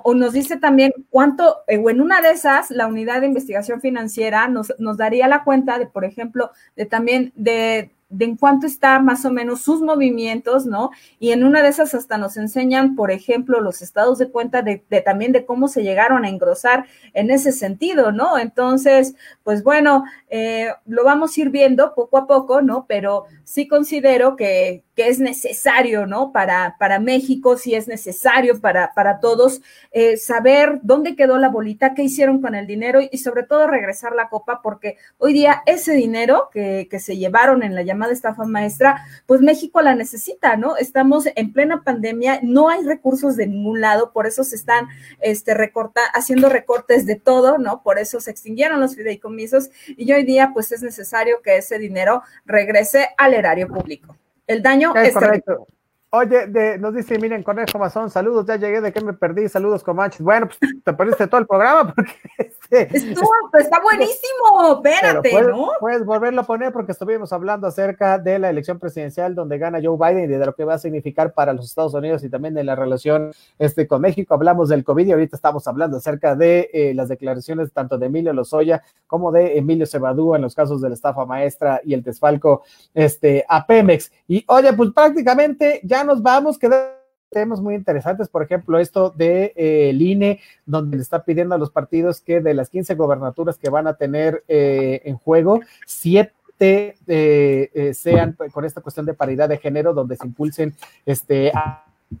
O 0.03 0.13
nos 0.13 0.33
dice 0.33 0.57
también 0.57 0.91
cuánto, 1.09 1.57
eh, 1.67 1.77
o 1.77 1.89
en 1.89 2.01
una 2.01 2.21
de 2.21 2.31
esas, 2.31 2.71
la 2.71 2.87
unidad 2.87 3.21
de 3.21 3.27
investigación 3.27 3.81
financiera 3.81 4.47
nos, 4.47 4.73
nos 4.79 4.97
daría 4.97 5.27
la 5.27 5.43
cuenta 5.43 5.79
de, 5.79 5.87
por 5.87 6.05
ejemplo, 6.05 6.51
de 6.75 6.85
también 6.85 7.31
de 7.35 7.91
de 8.09 8.25
en 8.25 8.35
cuánto 8.35 8.65
está 8.65 8.99
más 8.99 9.23
o 9.25 9.31
menos 9.31 9.61
sus 9.61 9.81
movimientos, 9.81 10.65
¿no? 10.65 10.89
Y 11.19 11.31
en 11.31 11.43
una 11.43 11.61
de 11.61 11.69
esas 11.69 11.93
hasta 11.93 12.17
nos 12.17 12.37
enseñan, 12.37 12.95
por 12.95 13.11
ejemplo, 13.11 13.61
los 13.61 13.81
estados 13.83 14.17
de 14.17 14.29
cuenta 14.29 14.63
de, 14.63 14.77
también 15.05 15.31
de 15.31 15.45
cómo 15.45 15.67
se 15.67 15.83
llegaron 15.83 16.25
a 16.25 16.29
engrosar 16.29 16.85
en 17.13 17.29
ese 17.29 17.51
sentido, 17.51 18.11
¿no? 18.11 18.39
Entonces, 18.39 19.15
pues 19.43 19.63
bueno, 19.63 20.05
eh, 20.29 20.69
lo 20.87 21.03
vamos 21.03 21.37
a 21.37 21.41
ir 21.41 21.49
viendo 21.51 21.93
poco 21.93 22.17
a 22.17 22.25
poco, 22.25 22.61
¿no? 22.63 22.85
Pero 22.87 23.25
sí 23.43 23.67
considero 23.67 24.35
que, 24.35 24.83
es 25.07 25.19
necesario, 25.19 26.05
¿no? 26.05 26.31
Para, 26.31 26.75
para 26.77 26.99
México, 26.99 27.57
sí 27.57 27.75
es 27.75 27.87
necesario 27.87 28.59
para, 28.59 28.93
para 28.93 29.19
todos 29.19 29.61
eh, 29.91 30.17
saber 30.17 30.79
dónde 30.83 31.15
quedó 31.15 31.37
la 31.37 31.49
bolita, 31.49 31.93
qué 31.93 32.03
hicieron 32.03 32.41
con 32.41 32.55
el 32.55 32.67
dinero 32.67 32.99
y 33.01 33.17
sobre 33.19 33.43
todo 33.43 33.67
regresar 33.67 34.13
la 34.13 34.29
copa, 34.29 34.61
porque 34.61 34.97
hoy 35.17 35.33
día 35.33 35.61
ese 35.65 35.93
dinero 35.93 36.49
que, 36.51 36.87
que 36.89 36.99
se 36.99 37.17
llevaron 37.17 37.63
en 37.63 37.75
la 37.75 37.83
llamada 37.83 38.13
estafa 38.13 38.45
maestra, 38.45 39.05
pues 39.25 39.41
México 39.41 39.81
la 39.81 39.95
necesita, 39.95 40.57
¿no? 40.57 40.75
Estamos 40.77 41.27
en 41.35 41.53
plena 41.53 41.83
pandemia, 41.83 42.39
no 42.43 42.69
hay 42.69 42.83
recursos 42.83 43.35
de 43.35 43.47
ningún 43.47 43.81
lado, 43.81 44.11
por 44.11 44.27
eso 44.27 44.43
se 44.43 44.55
están 44.55 44.87
este, 45.21 45.53
recorta, 45.53 46.01
haciendo 46.13 46.49
recortes 46.49 47.05
de 47.05 47.15
todo, 47.15 47.57
¿no? 47.57 47.81
Por 47.83 47.99
eso 47.99 48.19
se 48.19 48.31
extinguieron 48.31 48.79
los 48.79 48.95
fideicomisos 48.95 49.69
y 49.87 50.11
hoy 50.11 50.23
día 50.23 50.51
pues 50.53 50.71
es 50.71 50.81
necesario 50.81 51.41
que 51.41 51.57
ese 51.57 51.79
dinero 51.79 52.23
regrese 52.45 53.09
al 53.17 53.33
erario 53.33 53.67
público. 53.67 54.15
El 54.49 54.63
daño 54.63 54.95
es, 54.95 55.13
correcto. 55.13 55.67
Oye, 56.11 56.47
de, 56.47 56.79
nos 56.79 56.95
dice, 56.95 57.19
miren, 57.19 57.43
Conejo 57.43 57.77
Mazón, 57.77 58.09
saludos, 58.09 58.43
ya 58.47 58.55
llegué, 58.55 58.81
¿de 58.81 58.91
qué 58.91 58.99
me 58.99 59.13
perdí? 59.13 59.47
Saludos, 59.47 59.83
Comanches. 59.83 60.21
Bueno, 60.21 60.47
pues 60.47 60.59
te 60.83 60.93
perdiste 60.93 61.27
todo 61.27 61.39
el 61.39 61.45
programa 61.45 61.93
porque... 61.93 62.13
Este, 62.39 62.97
Estuvo, 62.97 63.29
pues, 63.51 63.65
está 63.65 63.79
buenísimo, 63.79 64.83
espérate, 64.83 65.29
puedes, 65.29 65.47
¿no? 65.49 65.69
Puedes 65.79 66.05
volverlo 66.05 66.41
a 66.41 66.43
poner 66.45 66.71
porque 66.71 66.93
estuvimos 66.93 67.31
hablando 67.31 67.67
acerca 67.67 68.17
de 68.17 68.39
la 68.39 68.49
elección 68.49 68.79
presidencial 68.79 69.35
donde 69.35 69.59
gana 69.59 69.79
Joe 69.83 69.97
Biden 69.97 70.25
y 70.25 70.27
de 70.35 70.45
lo 70.45 70.53
que 70.53 70.63
va 70.65 70.75
a 70.75 70.79
significar 70.79 71.33
para 71.33 71.53
los 71.53 71.65
Estados 71.65 71.93
Unidos 71.93 72.23
y 72.23 72.29
también 72.29 72.55
de 72.55 72.63
la 72.63 72.75
relación 72.75 73.31
este, 73.59 73.87
con 73.87 74.01
México. 74.01 74.33
Hablamos 74.33 74.69
del 74.69 74.83
COVID 74.83 75.05
y 75.05 75.11
ahorita 75.11 75.35
estamos 75.35 75.67
hablando 75.67 75.97
acerca 75.97 76.35
de 76.35 76.71
eh, 76.73 76.93
las 76.95 77.09
declaraciones 77.09 77.71
tanto 77.71 77.99
de 77.99 78.07
Emilio 78.07 78.33
Lozoya 78.33 78.83
como 79.05 79.31
de 79.31 79.57
Emilio 79.57 79.85
Cebadú 79.85 80.33
en 80.35 80.41
los 80.41 80.55
casos 80.55 80.81
de 80.81 80.89
la 80.89 80.95
estafa 80.95 81.25
maestra 81.25 81.81
y 81.83 81.93
el 81.93 82.01
desfalco 82.01 82.63
este, 82.93 83.45
a 83.47 83.65
Pemex. 83.65 84.11
Y 84.27 84.43
oye, 84.47 84.73
pues 84.73 84.91
prácticamente 84.91 85.81
ya 85.83 85.98
nos 86.03 86.21
vamos, 86.21 86.57
quedar 86.57 86.99
temas 87.29 87.61
muy 87.61 87.75
interesantes, 87.75 88.27
por 88.27 88.41
ejemplo, 88.41 88.79
esto 88.79 89.11
de 89.11 89.53
eh, 89.55 89.95
INE, 89.97 90.39
donde 90.65 90.97
le 90.97 91.03
está 91.03 91.23
pidiendo 91.23 91.53
a 91.53 91.59
los 91.59 91.71
partidos 91.71 92.21
que 92.21 92.41
de 92.41 92.53
las 92.53 92.69
15 92.69 92.95
gobernaturas 92.95 93.57
que 93.57 93.69
van 93.69 93.87
a 93.87 93.93
tener 93.93 94.43
eh, 94.47 95.01
en 95.05 95.17
juego, 95.17 95.59
siete 95.85 96.97
eh, 97.07 97.91
sean 97.93 98.35
con 98.51 98.65
esta 98.65 98.81
cuestión 98.81 99.05
de 99.05 99.13
paridad 99.13 99.47
de 99.47 99.59
género, 99.59 99.93
donde 99.93 100.15
se 100.15 100.25
impulsen 100.25 100.75
este 101.05 101.51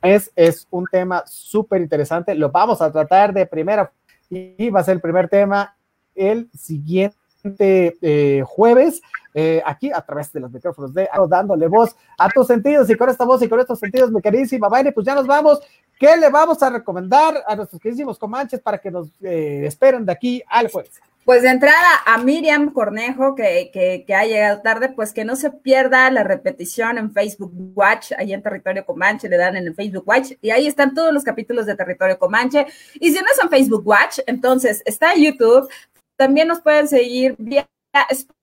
es, 0.01 0.31
es 0.35 0.67
un 0.69 0.85
tema 0.85 1.23
súper 1.25 1.81
interesante, 1.81 2.35
lo 2.35 2.49
vamos 2.49 2.81
a 2.81 2.91
tratar 2.91 3.33
de 3.33 3.45
primera 3.45 3.91
y 4.29 4.69
va 4.69 4.81
a 4.81 4.83
ser 4.83 4.95
el 4.95 5.01
primer 5.01 5.27
tema 5.29 5.75
el 6.15 6.49
siguiente 6.53 7.15
eh, 8.01 8.43
jueves, 8.45 9.01
eh, 9.33 9.61
aquí 9.65 9.91
a 9.91 10.01
través 10.01 10.31
de 10.33 10.39
los 10.39 10.51
micrófonos 10.51 10.93
de 10.93 11.07
dándole 11.27 11.67
voz 11.67 11.95
a 12.17 12.29
tus 12.29 12.47
sentidos 12.47 12.89
y 12.89 12.95
con 12.95 13.09
esta 13.09 13.25
voz 13.25 13.41
y 13.41 13.49
con 13.49 13.59
estos 13.59 13.79
sentidos, 13.79 14.11
mi 14.11 14.21
queridísima 14.21 14.69
Vaine, 14.69 14.91
pues 14.91 15.05
ya 15.05 15.15
nos 15.15 15.27
vamos. 15.27 15.59
¿Qué 15.99 16.15
le 16.15 16.29
vamos 16.29 16.63
a 16.63 16.69
recomendar 16.69 17.43
a 17.45 17.55
nuestros 17.55 17.81
queridísimos 17.81 18.17
comanches 18.17 18.61
para 18.61 18.77
que 18.77 18.89
nos 18.89 19.09
eh, 19.21 19.63
esperen 19.65 20.05
de 20.05 20.11
aquí 20.13 20.41
al 20.47 20.71
jueves? 20.71 21.01
Pues 21.25 21.43
de 21.43 21.49
entrada 21.49 21.87
a 22.05 22.17
Miriam 22.17 22.71
Cornejo, 22.71 23.35
que, 23.35 23.69
que, 23.71 24.15
ha 24.15 24.25
llegado 24.25 24.61
tarde, 24.61 24.89
pues 24.89 25.13
que 25.13 25.25
no 25.25 25.35
se 25.35 25.51
pierda 25.51 26.09
la 26.09 26.23
repetición 26.23 26.97
en 26.97 27.11
Facebook 27.11 27.51
Watch, 27.75 28.13
ahí 28.17 28.33
en 28.33 28.41
Territorio 28.41 28.83
Comanche, 28.83 29.29
le 29.29 29.37
dan 29.37 29.55
en 29.55 29.67
el 29.67 29.75
Facebook 29.75 30.07
Watch, 30.07 30.31
y 30.41 30.49
ahí 30.49 30.65
están 30.65 30.95
todos 30.95 31.13
los 31.13 31.23
capítulos 31.23 31.67
de 31.67 31.75
Territorio 31.75 32.17
Comanche. 32.17 32.65
Y 32.95 33.11
si 33.11 33.19
no 33.19 33.27
es 33.31 33.43
en 33.43 33.49
Facebook 33.49 33.85
Watch, 33.85 34.19
entonces 34.25 34.81
está 34.85 35.13
en 35.13 35.25
YouTube, 35.25 35.69
también 36.15 36.47
nos 36.47 36.61
pueden 36.61 36.87
seguir 36.87 37.35
vía 37.37 37.67
Spotify, 38.09 38.38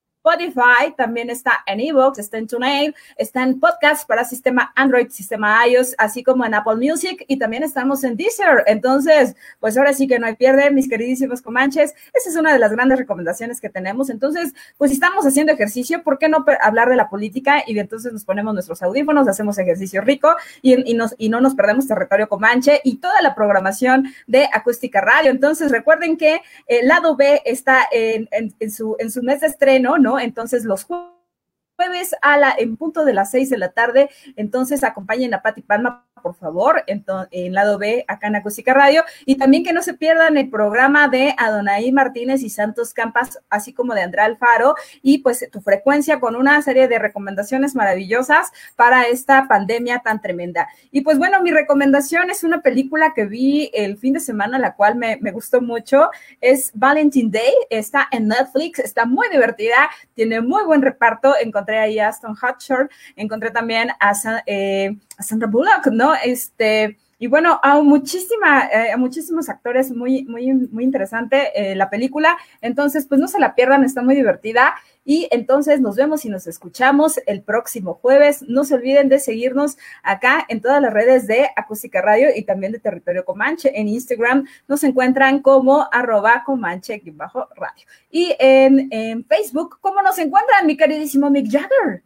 también 0.95 1.29
está 1.29 1.63
en 1.65 1.79
Evox, 1.79 2.19
está 2.19 2.37
en 2.37 2.47
TuneIn, 2.47 2.93
está 3.15 3.43
en 3.43 3.59
podcast 3.59 4.07
para 4.07 4.25
sistema 4.25 4.71
Android, 4.75 5.09
sistema 5.09 5.65
iOS, 5.67 5.95
así 5.97 6.23
como 6.23 6.45
en 6.45 6.53
Apple 6.53 6.75
Music 6.75 7.23
y 7.27 7.37
también 7.37 7.63
estamos 7.63 8.03
en 8.03 8.17
Deezer. 8.17 8.63
Entonces, 8.67 9.35
pues 9.59 9.77
ahora 9.77 9.93
sí 9.93 10.07
que 10.07 10.19
no 10.19 10.27
hay 10.27 10.35
pierde, 10.35 10.71
mis 10.71 10.89
queridísimos 10.89 11.41
comanches. 11.41 11.93
Esa 12.13 12.29
es 12.29 12.35
una 12.35 12.53
de 12.53 12.59
las 12.59 12.71
grandes 12.71 12.99
recomendaciones 12.99 13.61
que 13.61 13.69
tenemos. 13.69 14.09
Entonces, 14.09 14.53
pues 14.77 14.91
si 14.91 14.95
estamos 14.95 15.25
haciendo 15.25 15.53
ejercicio, 15.53 16.03
¿por 16.03 16.17
qué 16.17 16.29
no 16.29 16.45
hablar 16.61 16.89
de 16.89 16.95
la 16.95 17.09
política? 17.09 17.63
Y 17.65 17.77
entonces 17.79 18.11
nos 18.11 18.25
ponemos 18.25 18.53
nuestros 18.53 18.81
audífonos, 18.81 19.27
hacemos 19.27 19.57
ejercicio 19.57 20.01
rico 20.01 20.35
y, 20.61 20.95
no 21.29 21.41
nos 21.41 21.55
perdemos 21.55 21.87
territorio 21.87 22.29
comanche 22.29 22.79
y 22.83 22.97
toda 22.97 23.21
la 23.21 23.35
programación 23.35 24.13
de 24.27 24.47
Acústica 24.51 25.01
Radio. 25.01 25.31
Entonces, 25.31 25.71
recuerden 25.71 26.17
que 26.17 26.41
el 26.67 26.87
lado 26.87 27.15
B 27.15 27.41
está 27.45 27.87
en, 27.91 28.71
su, 28.71 28.95
en 28.99 29.11
su 29.11 29.21
mes 29.23 29.41
de 29.41 29.47
estreno, 29.47 29.97
¿no? 29.97 30.16
Entonces 30.19 30.65
los 30.65 30.85
jueves 30.85 32.15
a 32.21 32.37
la, 32.37 32.55
en 32.57 32.77
punto 32.77 33.05
de 33.05 33.13
las 33.13 33.31
seis 33.31 33.49
de 33.49 33.57
la 33.57 33.71
tarde, 33.71 34.09
entonces 34.35 34.83
acompañen 34.83 35.33
a 35.33 35.41
Pati 35.41 35.61
Palma 35.61 36.06
por 36.21 36.35
favor, 36.35 36.83
en, 36.87 37.05
en, 37.31 37.53
lado 37.53 37.77
B, 37.77 38.05
acá 38.07 38.27
en 38.27 38.35
Acústica 38.35 38.73
Radio. 38.73 39.03
Y 39.25 39.35
también 39.35 39.63
que 39.63 39.73
no 39.73 39.81
se 39.81 39.93
pierdan 39.93 40.37
el 40.37 40.49
programa 40.49 41.07
de 41.07 41.33
Adonai 41.37 41.91
Martínez 41.91 42.41
y 42.43 42.49
Santos 42.49 42.93
Campas, 42.93 43.39
así 43.49 43.73
como 43.73 43.93
de 43.93 44.01
Andrea 44.01 44.25
Alfaro, 44.25 44.75
y 45.01 45.19
pues 45.19 45.47
tu 45.51 45.61
frecuencia 45.61 46.19
con 46.19 46.35
una 46.35 46.61
serie 46.61 46.87
de 46.87 46.99
recomendaciones 46.99 47.75
maravillosas 47.75 48.51
para 48.75 49.03
esta 49.03 49.47
pandemia 49.47 49.99
tan 49.99 50.21
tremenda. 50.21 50.67
Y 50.91 51.01
pues 51.01 51.17
bueno, 51.17 51.41
mi 51.41 51.51
recomendación 51.51 52.29
es 52.29 52.43
una 52.43 52.61
película 52.61 53.13
que 53.13 53.25
vi 53.25 53.71
el 53.73 53.97
fin 53.97 54.13
de 54.13 54.19
semana, 54.19 54.59
la 54.59 54.75
cual 54.75 54.95
me, 54.95 55.17
me 55.21 55.31
gustó 55.31 55.61
mucho. 55.61 56.09
Es 56.41 56.71
Valentine 56.73 57.29
Day, 57.31 57.53
está 57.69 58.07
en 58.11 58.27
Netflix, 58.27 58.79
está 58.79 59.05
muy 59.05 59.29
divertida, 59.29 59.89
tiene 60.13 60.41
muy 60.41 60.63
buen 60.65 60.81
reparto. 60.81 61.33
Encontré 61.39 61.79
ahí 61.79 61.99
a 61.99 62.09
Aston 62.09 62.31
Hutcher, 62.31 62.89
encontré 63.15 63.51
también 63.51 63.89
a, 63.99 64.13
eh, 64.45 64.97
a 65.17 65.23
Sandra 65.23 65.47
Bullock, 65.47 65.87
¿no? 65.91 66.06
Este, 66.15 66.97
y 67.19 67.25
bueno, 67.25 67.59
a, 67.63 67.81
muchísima, 67.81 68.67
eh, 68.67 68.91
a 68.91 68.97
muchísimos 68.97 69.49
actores, 69.49 69.91
muy, 69.91 70.23
muy, 70.25 70.53
muy 70.53 70.83
interesante 70.83 71.49
eh, 71.55 71.75
la 71.75 71.89
película. 71.89 72.37
Entonces, 72.61 73.07
pues 73.07 73.19
no 73.19 73.27
se 73.27 73.39
la 73.39 73.55
pierdan, 73.55 73.83
está 73.83 74.03
muy 74.03 74.13
divertida. 74.15 74.75
Y 75.03 75.27
entonces 75.31 75.81
nos 75.81 75.95
vemos 75.95 76.25
y 76.25 76.29
nos 76.29 76.45
escuchamos 76.45 77.19
el 77.25 77.41
próximo 77.41 77.95
jueves. 77.95 78.43
No 78.47 78.65
se 78.65 78.75
olviden 78.75 79.09
de 79.09 79.19
seguirnos 79.19 79.77
acá 80.03 80.45
en 80.47 80.61
todas 80.61 80.79
las 80.81 80.93
redes 80.93 81.25
de 81.25 81.49
Acústica 81.55 82.01
Radio 82.01 82.27
y 82.35 82.43
también 82.43 82.71
de 82.71 82.79
Territorio 82.79 83.25
Comanche. 83.25 83.71
En 83.73 83.87
Instagram 83.87 84.45
nos 84.67 84.83
encuentran 84.83 85.41
como 85.41 85.87
arroba 85.91 86.43
comanche-radio. 86.45 87.87
Y 88.11 88.35
en, 88.37 88.89
en 88.91 89.25
Facebook, 89.25 89.79
¿cómo 89.81 90.03
nos 90.03 90.19
encuentran, 90.19 90.67
mi 90.67 90.77
queridísimo 90.77 91.31
Mick 91.31 91.49
Jagger? 91.49 92.03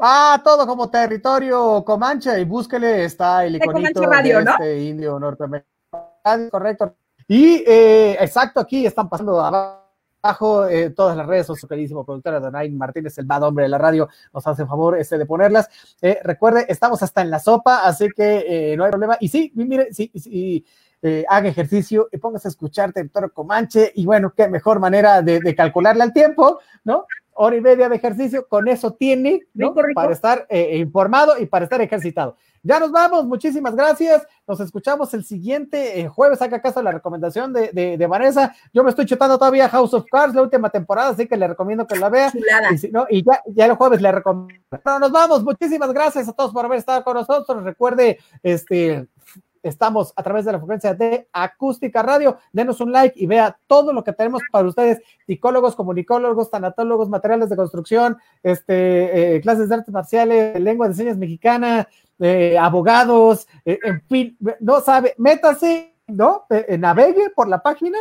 Ah, 0.00 0.40
todo 0.44 0.66
como 0.66 0.88
territorio 0.88 1.82
Comanche 1.84 2.40
y 2.40 2.44
búsquele, 2.44 3.04
está 3.04 3.44
el 3.44 3.56
iconito 3.56 4.00
de, 4.00 4.30
este 4.30 4.84
indio 4.84 5.18
norteamericano, 5.18 6.50
correcto. 6.50 6.94
Y 7.26 7.64
eh, 7.66 8.16
exacto, 8.20 8.60
aquí 8.60 8.86
están 8.86 9.08
pasando 9.08 9.40
abajo 9.40 10.66
eh, 10.68 10.90
todas 10.90 11.16
las 11.16 11.26
redes, 11.26 11.46
su 11.46 11.66
queridísimo 11.66 12.04
productora 12.04 12.38
Donay 12.38 12.70
Martínez, 12.70 13.18
el 13.18 13.26
bad 13.26 13.42
hombre 13.42 13.64
de 13.64 13.70
la 13.70 13.78
radio, 13.78 14.08
nos 14.32 14.46
hace 14.46 14.64
favor 14.66 14.96
este 14.96 15.18
de 15.18 15.26
ponerlas. 15.26 15.68
Eh, 16.00 16.20
recuerde, 16.22 16.66
estamos 16.68 17.02
hasta 17.02 17.20
en 17.22 17.30
la 17.30 17.40
sopa, 17.40 17.84
así 17.84 18.08
que 18.14 18.74
no 18.76 18.84
hay 18.84 18.90
problema. 18.90 19.16
Y 19.20 19.28
sí, 19.28 19.52
mire, 19.54 19.92
sí, 19.92 20.12
sí 20.14 20.64
haga 21.28 21.48
ejercicio 21.48 22.08
y 22.10 22.18
póngase 22.18 22.48
a 22.48 22.50
escuchar 22.50 22.92
Territorio 22.92 23.32
Comanche 23.32 23.92
y 23.94 24.04
bueno, 24.04 24.32
qué 24.36 24.48
mejor 24.48 24.80
manera 24.80 25.22
de, 25.22 25.38
de 25.38 25.54
calcularle 25.54 26.02
al 26.02 26.12
tiempo, 26.12 26.60
¿no? 26.84 27.06
Hora 27.40 27.56
y 27.56 27.60
media 27.60 27.88
de 27.88 27.96
ejercicio, 27.96 28.46
con 28.48 28.66
eso 28.66 28.92
tiene, 28.94 29.42
¿no? 29.54 29.72
Para 29.94 30.12
estar 30.12 30.46
eh, 30.50 30.76
informado 30.78 31.38
y 31.38 31.46
para 31.46 31.64
estar 31.64 31.80
ejercitado. 31.80 32.36
Ya 32.64 32.80
nos 32.80 32.90
vamos, 32.90 33.26
muchísimas 33.26 33.76
gracias. 33.76 34.26
Nos 34.46 34.58
escuchamos 34.58 35.14
el 35.14 35.24
siguiente 35.24 36.00
eh, 36.00 36.08
jueves. 36.08 36.42
Haga 36.42 36.60
caso 36.60 36.82
la 36.82 36.90
recomendación 36.90 37.52
de, 37.52 37.96
de, 37.96 38.06
Vanessa. 38.08 38.56
Yo 38.74 38.82
me 38.82 38.90
estoy 38.90 39.06
chutando 39.06 39.38
todavía 39.38 39.68
House 39.68 39.94
of 39.94 40.06
Cards, 40.10 40.34
la 40.34 40.42
última 40.42 40.68
temporada, 40.68 41.10
así 41.10 41.28
que 41.28 41.36
le 41.36 41.46
recomiendo 41.46 41.86
que 41.86 41.96
la 41.96 42.08
vea. 42.08 42.32
Y, 42.34 42.88
¿no? 42.88 43.06
y 43.08 43.22
ya, 43.22 43.40
ya 43.46 43.66
el 43.66 43.74
jueves 43.74 44.02
le 44.02 44.10
recomiendo. 44.10 44.64
Pero 44.68 44.98
nos 44.98 45.12
vamos, 45.12 45.44
muchísimas 45.44 45.92
gracias 45.92 46.28
a 46.28 46.32
todos 46.32 46.52
por 46.52 46.64
haber 46.64 46.78
estado 46.78 47.04
con 47.04 47.14
nosotros. 47.14 47.62
Recuerde, 47.62 48.18
este, 48.42 49.06
Estamos 49.62 50.12
a 50.16 50.22
través 50.22 50.44
de 50.44 50.52
la 50.52 50.58
frecuencia 50.58 50.94
de 50.94 51.28
Acústica 51.32 52.02
Radio. 52.02 52.38
Denos 52.52 52.80
un 52.80 52.92
like 52.92 53.18
y 53.18 53.26
vea 53.26 53.58
todo 53.66 53.92
lo 53.92 54.04
que 54.04 54.12
tenemos 54.12 54.42
para 54.50 54.68
ustedes: 54.68 55.00
psicólogos, 55.26 55.74
comunicólogos, 55.76 56.50
tanatólogos, 56.50 57.08
materiales 57.08 57.48
de 57.48 57.56
construcción, 57.56 58.16
este, 58.42 59.36
eh, 59.36 59.40
clases 59.40 59.68
de 59.68 59.74
artes 59.74 59.92
marciales, 59.92 60.60
lengua 60.60 60.88
de 60.88 60.94
señas 60.94 61.16
mexicana, 61.16 61.88
eh, 62.18 62.56
abogados, 62.58 63.46
eh, 63.64 63.78
en 63.82 64.02
fin, 64.02 64.36
no 64.60 64.80
sabe, 64.80 65.14
métase, 65.18 65.94
¿no? 66.06 66.46
navegue 66.78 67.30
por 67.30 67.48
la 67.48 67.62
página 67.62 67.98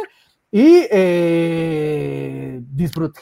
y 0.51 0.87
disfrute. 2.59 3.21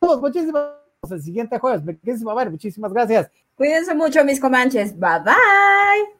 Muchísimas 0.00 0.64
gracias. 1.02 1.18
El 1.18 1.22
siguiente 1.22 1.58
jueves, 1.58 1.82
muchísimas 2.50 2.92
gracias. 2.92 3.30
Cuídense 3.54 3.94
mucho, 3.94 4.24
mis 4.24 4.40
comanches. 4.40 4.98
Bye 4.98 5.20
bye. 5.24 6.19